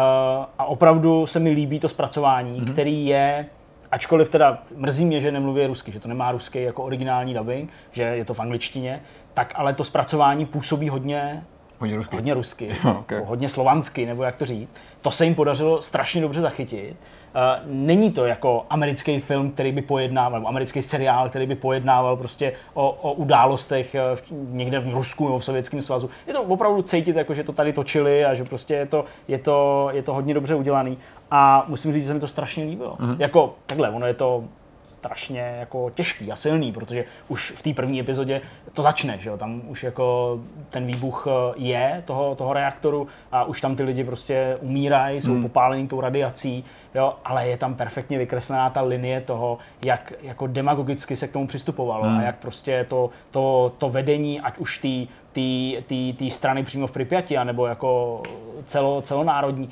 a 0.58 0.64
opravdu 0.64 1.26
se 1.26 1.38
mi 1.38 1.50
líbí 1.50 1.80
to 1.80 1.88
zpracování, 1.88 2.60
mm-hmm. 2.60 2.72
který 2.72 3.06
je 3.06 3.46
Ačkoliv 3.92 4.28
teda 4.30 4.58
mrzí 4.76 5.06
mě, 5.06 5.20
že 5.20 5.32
nemluví 5.32 5.66
rusky, 5.66 5.92
že 5.92 6.00
to 6.00 6.08
nemá 6.08 6.32
ruský 6.32 6.62
jako 6.62 6.82
originální 6.84 7.34
dubbing, 7.34 7.70
že 7.92 8.02
je 8.02 8.24
to 8.24 8.34
v 8.34 8.40
angličtině, 8.40 9.02
tak 9.34 9.52
ale 9.56 9.74
to 9.74 9.84
zpracování 9.84 10.46
působí 10.46 10.88
hodně, 10.88 11.42
Hodně 11.78 11.96
rusky. 11.96 12.16
hodně 12.16 12.34
rusky, 12.34 12.68
Okay. 12.98 13.18
jako 13.18 13.28
hodně 13.28 13.48
slovansky, 13.48 14.06
nebo 14.06 14.22
jak 14.22 14.36
to 14.36 14.46
říct. 14.46 14.70
To 15.02 15.10
se 15.10 15.24
jim 15.24 15.34
podařilo 15.34 15.82
strašně 15.82 16.20
dobře 16.20 16.40
zachytit. 16.40 16.96
Uh, 17.34 17.40
není 17.66 18.12
to 18.12 18.24
jako 18.26 18.66
americký 18.70 19.20
film, 19.20 19.50
který 19.50 19.72
by 19.72 19.82
pojednával, 19.82 20.38
nebo 20.40 20.48
americký 20.48 20.82
seriál, 20.82 21.28
který 21.28 21.46
by 21.46 21.54
pojednával 21.54 22.16
prostě 22.16 22.52
o, 22.74 22.90
o 22.90 23.12
událostech 23.12 23.94
eh, 23.94 24.00
v, 24.16 24.22
někde 24.30 24.78
v 24.80 24.94
Rusku 24.94 25.24
nebo 25.24 25.38
v 25.38 25.44
Sovětském 25.44 25.82
svazu. 25.82 26.10
Je 26.26 26.32
to 26.32 26.42
opravdu 26.42 26.82
cítit, 26.82 27.16
jako, 27.16 27.34
že 27.34 27.44
to 27.44 27.52
tady 27.52 27.72
točili 27.72 28.24
a 28.24 28.34
že 28.34 28.44
prostě 28.44 28.74
je 28.74 28.86
to, 28.86 29.04
je 29.28 29.38
to, 29.38 29.88
je 29.92 30.02
to 30.02 30.14
hodně 30.14 30.34
dobře 30.34 30.54
udělaný. 30.54 30.98
A 31.34 31.64
musím 31.68 31.92
říct, 31.92 32.02
že 32.02 32.08
se 32.08 32.14
mi 32.14 32.20
to 32.20 32.28
strašně 32.28 32.64
líbilo. 32.64 32.96
Mm-hmm. 32.96 33.16
Jako 33.18 33.54
takhle, 33.66 33.90
ono 33.90 34.06
je 34.06 34.14
to 34.14 34.44
strašně 34.84 35.56
jako 35.60 35.90
těžký 35.90 36.32
a 36.32 36.36
silný, 36.36 36.72
protože 36.72 37.04
už 37.28 37.50
v 37.56 37.62
té 37.62 37.74
první 37.74 38.00
epizodě 38.00 38.40
to 38.72 38.82
začne, 38.82 39.18
že 39.18 39.28
jo? 39.28 39.38
tam 39.38 39.62
už 39.68 39.82
jako 39.82 40.38
ten 40.70 40.86
výbuch 40.86 41.26
eh, 41.30 41.54
je 41.56 42.02
toho, 42.06 42.34
toho 42.34 42.52
reaktoru 42.52 43.06
a 43.32 43.44
už 43.44 43.60
tam 43.60 43.76
ty 43.76 43.82
lidi 43.82 44.04
prostě 44.04 44.58
umírají, 44.60 45.20
jsou 45.20 45.32
hmm. 45.32 45.42
popálení 45.42 45.88
tou 45.88 46.00
radiací, 46.00 46.64
jo? 46.94 47.14
ale 47.24 47.48
je 47.48 47.56
tam 47.56 47.74
perfektně 47.74 48.18
vykreslená 48.18 48.70
ta 48.70 48.82
linie 48.82 49.20
toho, 49.20 49.58
jak 49.84 50.12
jako 50.22 50.46
demagogicky 50.46 51.16
se 51.16 51.28
k 51.28 51.32
tomu 51.32 51.46
přistupovalo 51.46 52.04
hmm. 52.04 52.18
a 52.18 52.22
jak 52.22 52.36
prostě 52.36 52.86
to, 52.88 53.10
to, 53.30 53.72
to 53.78 53.88
vedení, 53.88 54.40
ať 54.40 54.58
už 54.58 54.78
té 54.78 55.12
tý, 55.32 56.14
tý 56.18 56.30
strany 56.30 56.64
přímo 56.64 56.86
v 56.86 56.92
Pripyati, 56.92 57.36
anebo 57.36 57.66
jako 57.66 58.22
celo, 58.64 59.02
celonárodní, 59.02 59.70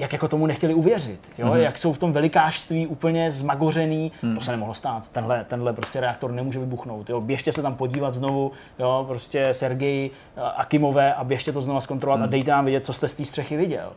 jak 0.00 0.12
jako 0.12 0.28
tomu 0.28 0.46
nechtěli 0.46 0.74
uvěřit, 0.74 1.20
jo? 1.38 1.46
Mm-hmm. 1.46 1.56
jak 1.56 1.78
jsou 1.78 1.92
v 1.92 1.98
tom 1.98 2.12
velikářství 2.12 2.86
úplně 2.86 3.30
zmagořený, 3.30 4.12
mm. 4.22 4.34
to 4.34 4.40
se 4.40 4.50
nemohlo 4.50 4.74
stát, 4.74 5.08
tenhle, 5.12 5.44
tenhle 5.44 5.72
prostě 5.72 6.00
reaktor 6.00 6.32
nemůže 6.32 6.58
vybuchnout, 6.58 7.10
jo? 7.10 7.20
běžte 7.20 7.52
se 7.52 7.62
tam 7.62 7.74
podívat 7.74 8.14
znovu, 8.14 8.52
jo? 8.78 9.04
prostě 9.08 9.54
Sergej 9.54 10.10
eh, 10.36 10.40
Akimové 10.56 11.14
a 11.14 11.24
běžte 11.24 11.52
to 11.52 11.62
znova 11.62 11.80
zkontrolovat 11.80 12.20
mm. 12.20 12.24
a 12.24 12.26
dejte 12.26 12.50
nám 12.50 12.64
vidět, 12.64 12.86
co 12.86 12.92
jste 12.92 13.08
z 13.08 13.14
té 13.14 13.24
střechy 13.24 13.56
viděl. 13.56 13.92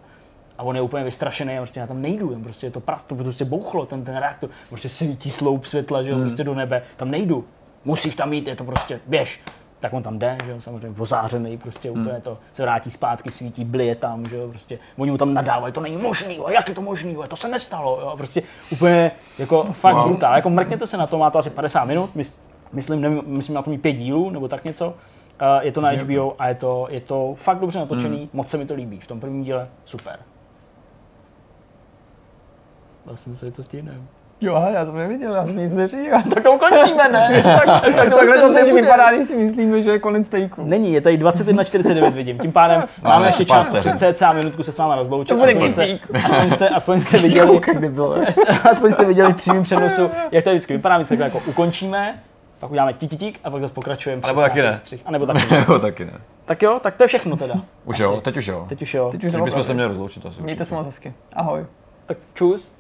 A 0.58 0.64
on 0.64 0.76
je 0.76 0.82
úplně 0.82 1.04
vystrašený 1.04 1.58
a 1.58 1.62
prostě 1.62 1.80
já 1.80 1.88
tam 1.88 2.02
nejdu, 2.02 2.32
jen 2.32 2.44
prostě 2.44 2.68
je 2.68 2.72
to 2.72 2.80
prast, 2.80 3.08
to 3.08 3.16
prostě 3.16 3.46
bouchlo, 3.46 3.86
ten, 3.86 4.04
ten 4.04 4.18
reaktor, 4.18 4.50
prostě 4.70 4.90
svítí 4.90 5.30
sloup 5.30 5.66
světla, 5.66 6.04
že 6.04 6.12
jo, 6.12 6.20
prostě 6.20 6.44
do 6.44 6.56
nebe, 6.56 6.82
tam 6.98 7.12
nejdu, 7.12 7.46
musíš 7.86 8.16
tam 8.16 8.34
jít, 8.34 8.48
je 8.48 8.56
to 8.56 8.64
prostě, 8.64 9.00
běž. 9.08 9.42
Tak 9.84 9.94
on 9.94 10.04
tam 10.04 10.20
jde, 10.20 10.38
že 10.46 10.52
jo, 10.52 10.62
samozřejmě 10.62 11.02
ozářený, 11.02 11.58
prostě 11.58 11.92
úplně 11.92 12.22
to 12.22 12.38
se 12.54 12.62
vrátí 12.62 12.92
zpátky, 12.92 13.32
svítí, 13.32 13.66
blije 13.66 13.96
tam, 13.96 14.30
že 14.30 14.38
jo, 14.38 14.48
prostě 14.48 14.80
oni 14.98 15.12
mu 15.12 15.18
tam 15.18 15.34
nadávají, 15.34 15.74
to 15.74 15.82
není 15.82 15.98
možný, 15.98 16.36
jo, 16.36 16.50
jak 16.50 16.70
je 16.70 16.76
to 16.76 16.82
možný, 16.82 17.14
jo, 17.14 17.24
to 17.28 17.36
se 17.36 17.48
nestalo, 17.48 18.02
jo, 18.02 18.14
prostě 18.18 18.42
úplně 18.72 19.12
jako 19.40 19.64
fakt 19.64 19.96
wow. 19.96 20.08
Brutál, 20.08 20.36
jako 20.36 20.50
mrkněte 20.50 20.88
se 20.88 20.98
na 20.98 21.08
to, 21.08 21.18
má 21.18 21.30
to 21.30 21.40
asi 21.40 21.50
50 21.50 21.86
minut, 21.86 22.16
mys- 22.16 22.34
myslím, 22.72 23.02
nevím, 23.02 23.22
myslím, 23.26 23.56
na 23.56 23.62
to 23.62 23.70
mít 23.70 23.82
pět 23.82 23.94
dílů, 23.94 24.30
nebo 24.30 24.48
tak 24.48 24.64
něco, 24.64 24.94
je 25.62 25.72
to 25.72 25.82
na 25.82 25.90
HBO 25.90 26.36
a 26.40 26.48
je 26.48 26.56
to, 26.56 26.88
je 26.90 27.02
to 27.02 27.34
fakt 27.38 27.60
dobře 27.60 27.80
natočený, 27.80 28.18
hmm. 28.18 28.30
moc 28.34 28.50
se 28.50 28.58
mi 28.58 28.66
to 28.66 28.74
líbí, 28.74 29.00
v 29.00 29.08
tom 29.08 29.20
prvním 29.20 29.44
díle 29.44 29.68
super. 29.86 30.20
Vlastně 33.06 33.36
se 33.36 33.52
to 33.52 33.64
stihneme. 33.64 34.02
Jo, 34.42 34.68
já 34.74 34.86
jsem 34.86 34.96
neviděl, 34.98 35.36
já 35.36 35.46
jsem 35.46 35.58
nic 35.58 35.76
neříkal. 35.76 36.22
Tak 36.34 36.44
to 36.44 36.52
ukončíme, 36.54 37.10
ne? 37.10 37.42
tak, 37.44 37.66
tak, 37.66 37.96
tak 37.96 38.10
Takhle 38.14 38.42
to 38.42 38.54
teď 38.54 38.74
vypadá, 38.74 39.14
když 39.14 39.26
si 39.26 39.36
myslíme, 39.36 39.82
že 39.82 39.92
je 39.92 40.00
konec 40.00 40.28
stejku. 40.28 40.64
Není, 40.64 40.94
je 40.94 41.02
tady 41.02 41.18
21.49 41.18 42.12
vidím. 42.12 42.40
Tím 42.40 42.52
pádem 42.52 42.84
máme 43.04 43.22
ne, 43.22 43.28
ještě 43.28 43.46
pár 43.46 43.66
čas 43.66 43.86
asi 43.86 44.14
cca 44.14 44.34
minutku 44.34 44.64
se 44.64 44.72
s 44.72 44.78
váma 44.78 44.96
rozloučit. 44.96 45.30
To 45.30 45.36
bude 45.36 45.52
aspoň, 45.52 45.70
jste, 45.70 46.00
aspoň, 46.26 46.52
jste, 46.52 46.70
aspoň 46.70 47.00
jste 47.00 47.18
viděli, 47.18 47.62
aspoň 48.70 48.92
jste 48.92 49.06
viděli 49.06 49.34
v 49.34 49.36
přímém 49.36 49.64
přenosu, 49.64 50.12
jak 50.32 50.44
to 50.44 50.50
vždycky 50.50 50.74
vypadá. 50.74 50.98
My 50.98 51.06
se 51.06 51.10
takhle 51.10 51.26
jako 51.26 51.42
ukončíme, 51.50 52.20
pak 52.60 52.72
uděláme 52.72 52.94
titík 52.94 53.40
a 53.44 53.50
pak 53.50 53.62
zase 53.62 53.74
pokračujeme. 53.74 54.22
A 54.24 54.28
nebo 54.28 54.42
přes 54.42 54.50
taky 54.50 54.62
ne. 54.62 54.78
střih. 54.78 55.02
A 55.06 55.12
nebo 55.12 55.26
taky 55.34 55.54
ne. 55.54 55.66
Jo, 55.70 55.80
taky 55.80 56.06
ne. 56.06 56.12
Tak 56.46 56.62
jo, 56.62 56.80
tak 56.84 56.96
to 56.96 57.04
je 57.04 57.08
všechno 57.08 57.38
teda. 57.38 57.56
Už 57.86 58.00
jo, 58.00 58.22
teď 58.22 58.38
už 58.38 58.48
jo. 58.48 58.66
Teď 58.70 58.82
už 58.82 58.94
jo. 58.94 59.10
Teď 59.12 59.24
už 59.24 59.32
Teď 59.32 59.42
bychom 59.42 59.64
se 59.64 59.74
měli 59.74 59.90
rozloučit 59.90 60.26
asi. 60.26 60.42
Mějte 60.42 60.66
se 60.66 60.76
moc 60.76 60.86
hezky. 60.86 61.14
Ahoj. 61.34 61.66
Tak 62.06 62.18
čus. 62.34 62.78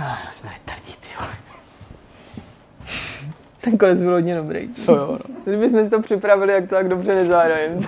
Ah, 0.00 0.32
jsme 0.32 0.50
retardí, 0.50 0.94
ty. 1.00 1.08
Ten 3.60 3.78
konec 3.78 4.00
byl 4.00 4.12
hodně 4.12 4.36
dobrý. 4.36 4.68
To 4.68 4.94
jo, 4.94 5.18
no. 5.28 5.34
Kdybychom 5.44 5.84
si 5.84 5.90
to 5.90 6.02
připravili, 6.02 6.52
jak 6.52 6.68
to 6.68 6.74
tak 6.74 6.88
dobře 6.88 7.14
nezahrajeme. 7.14 7.80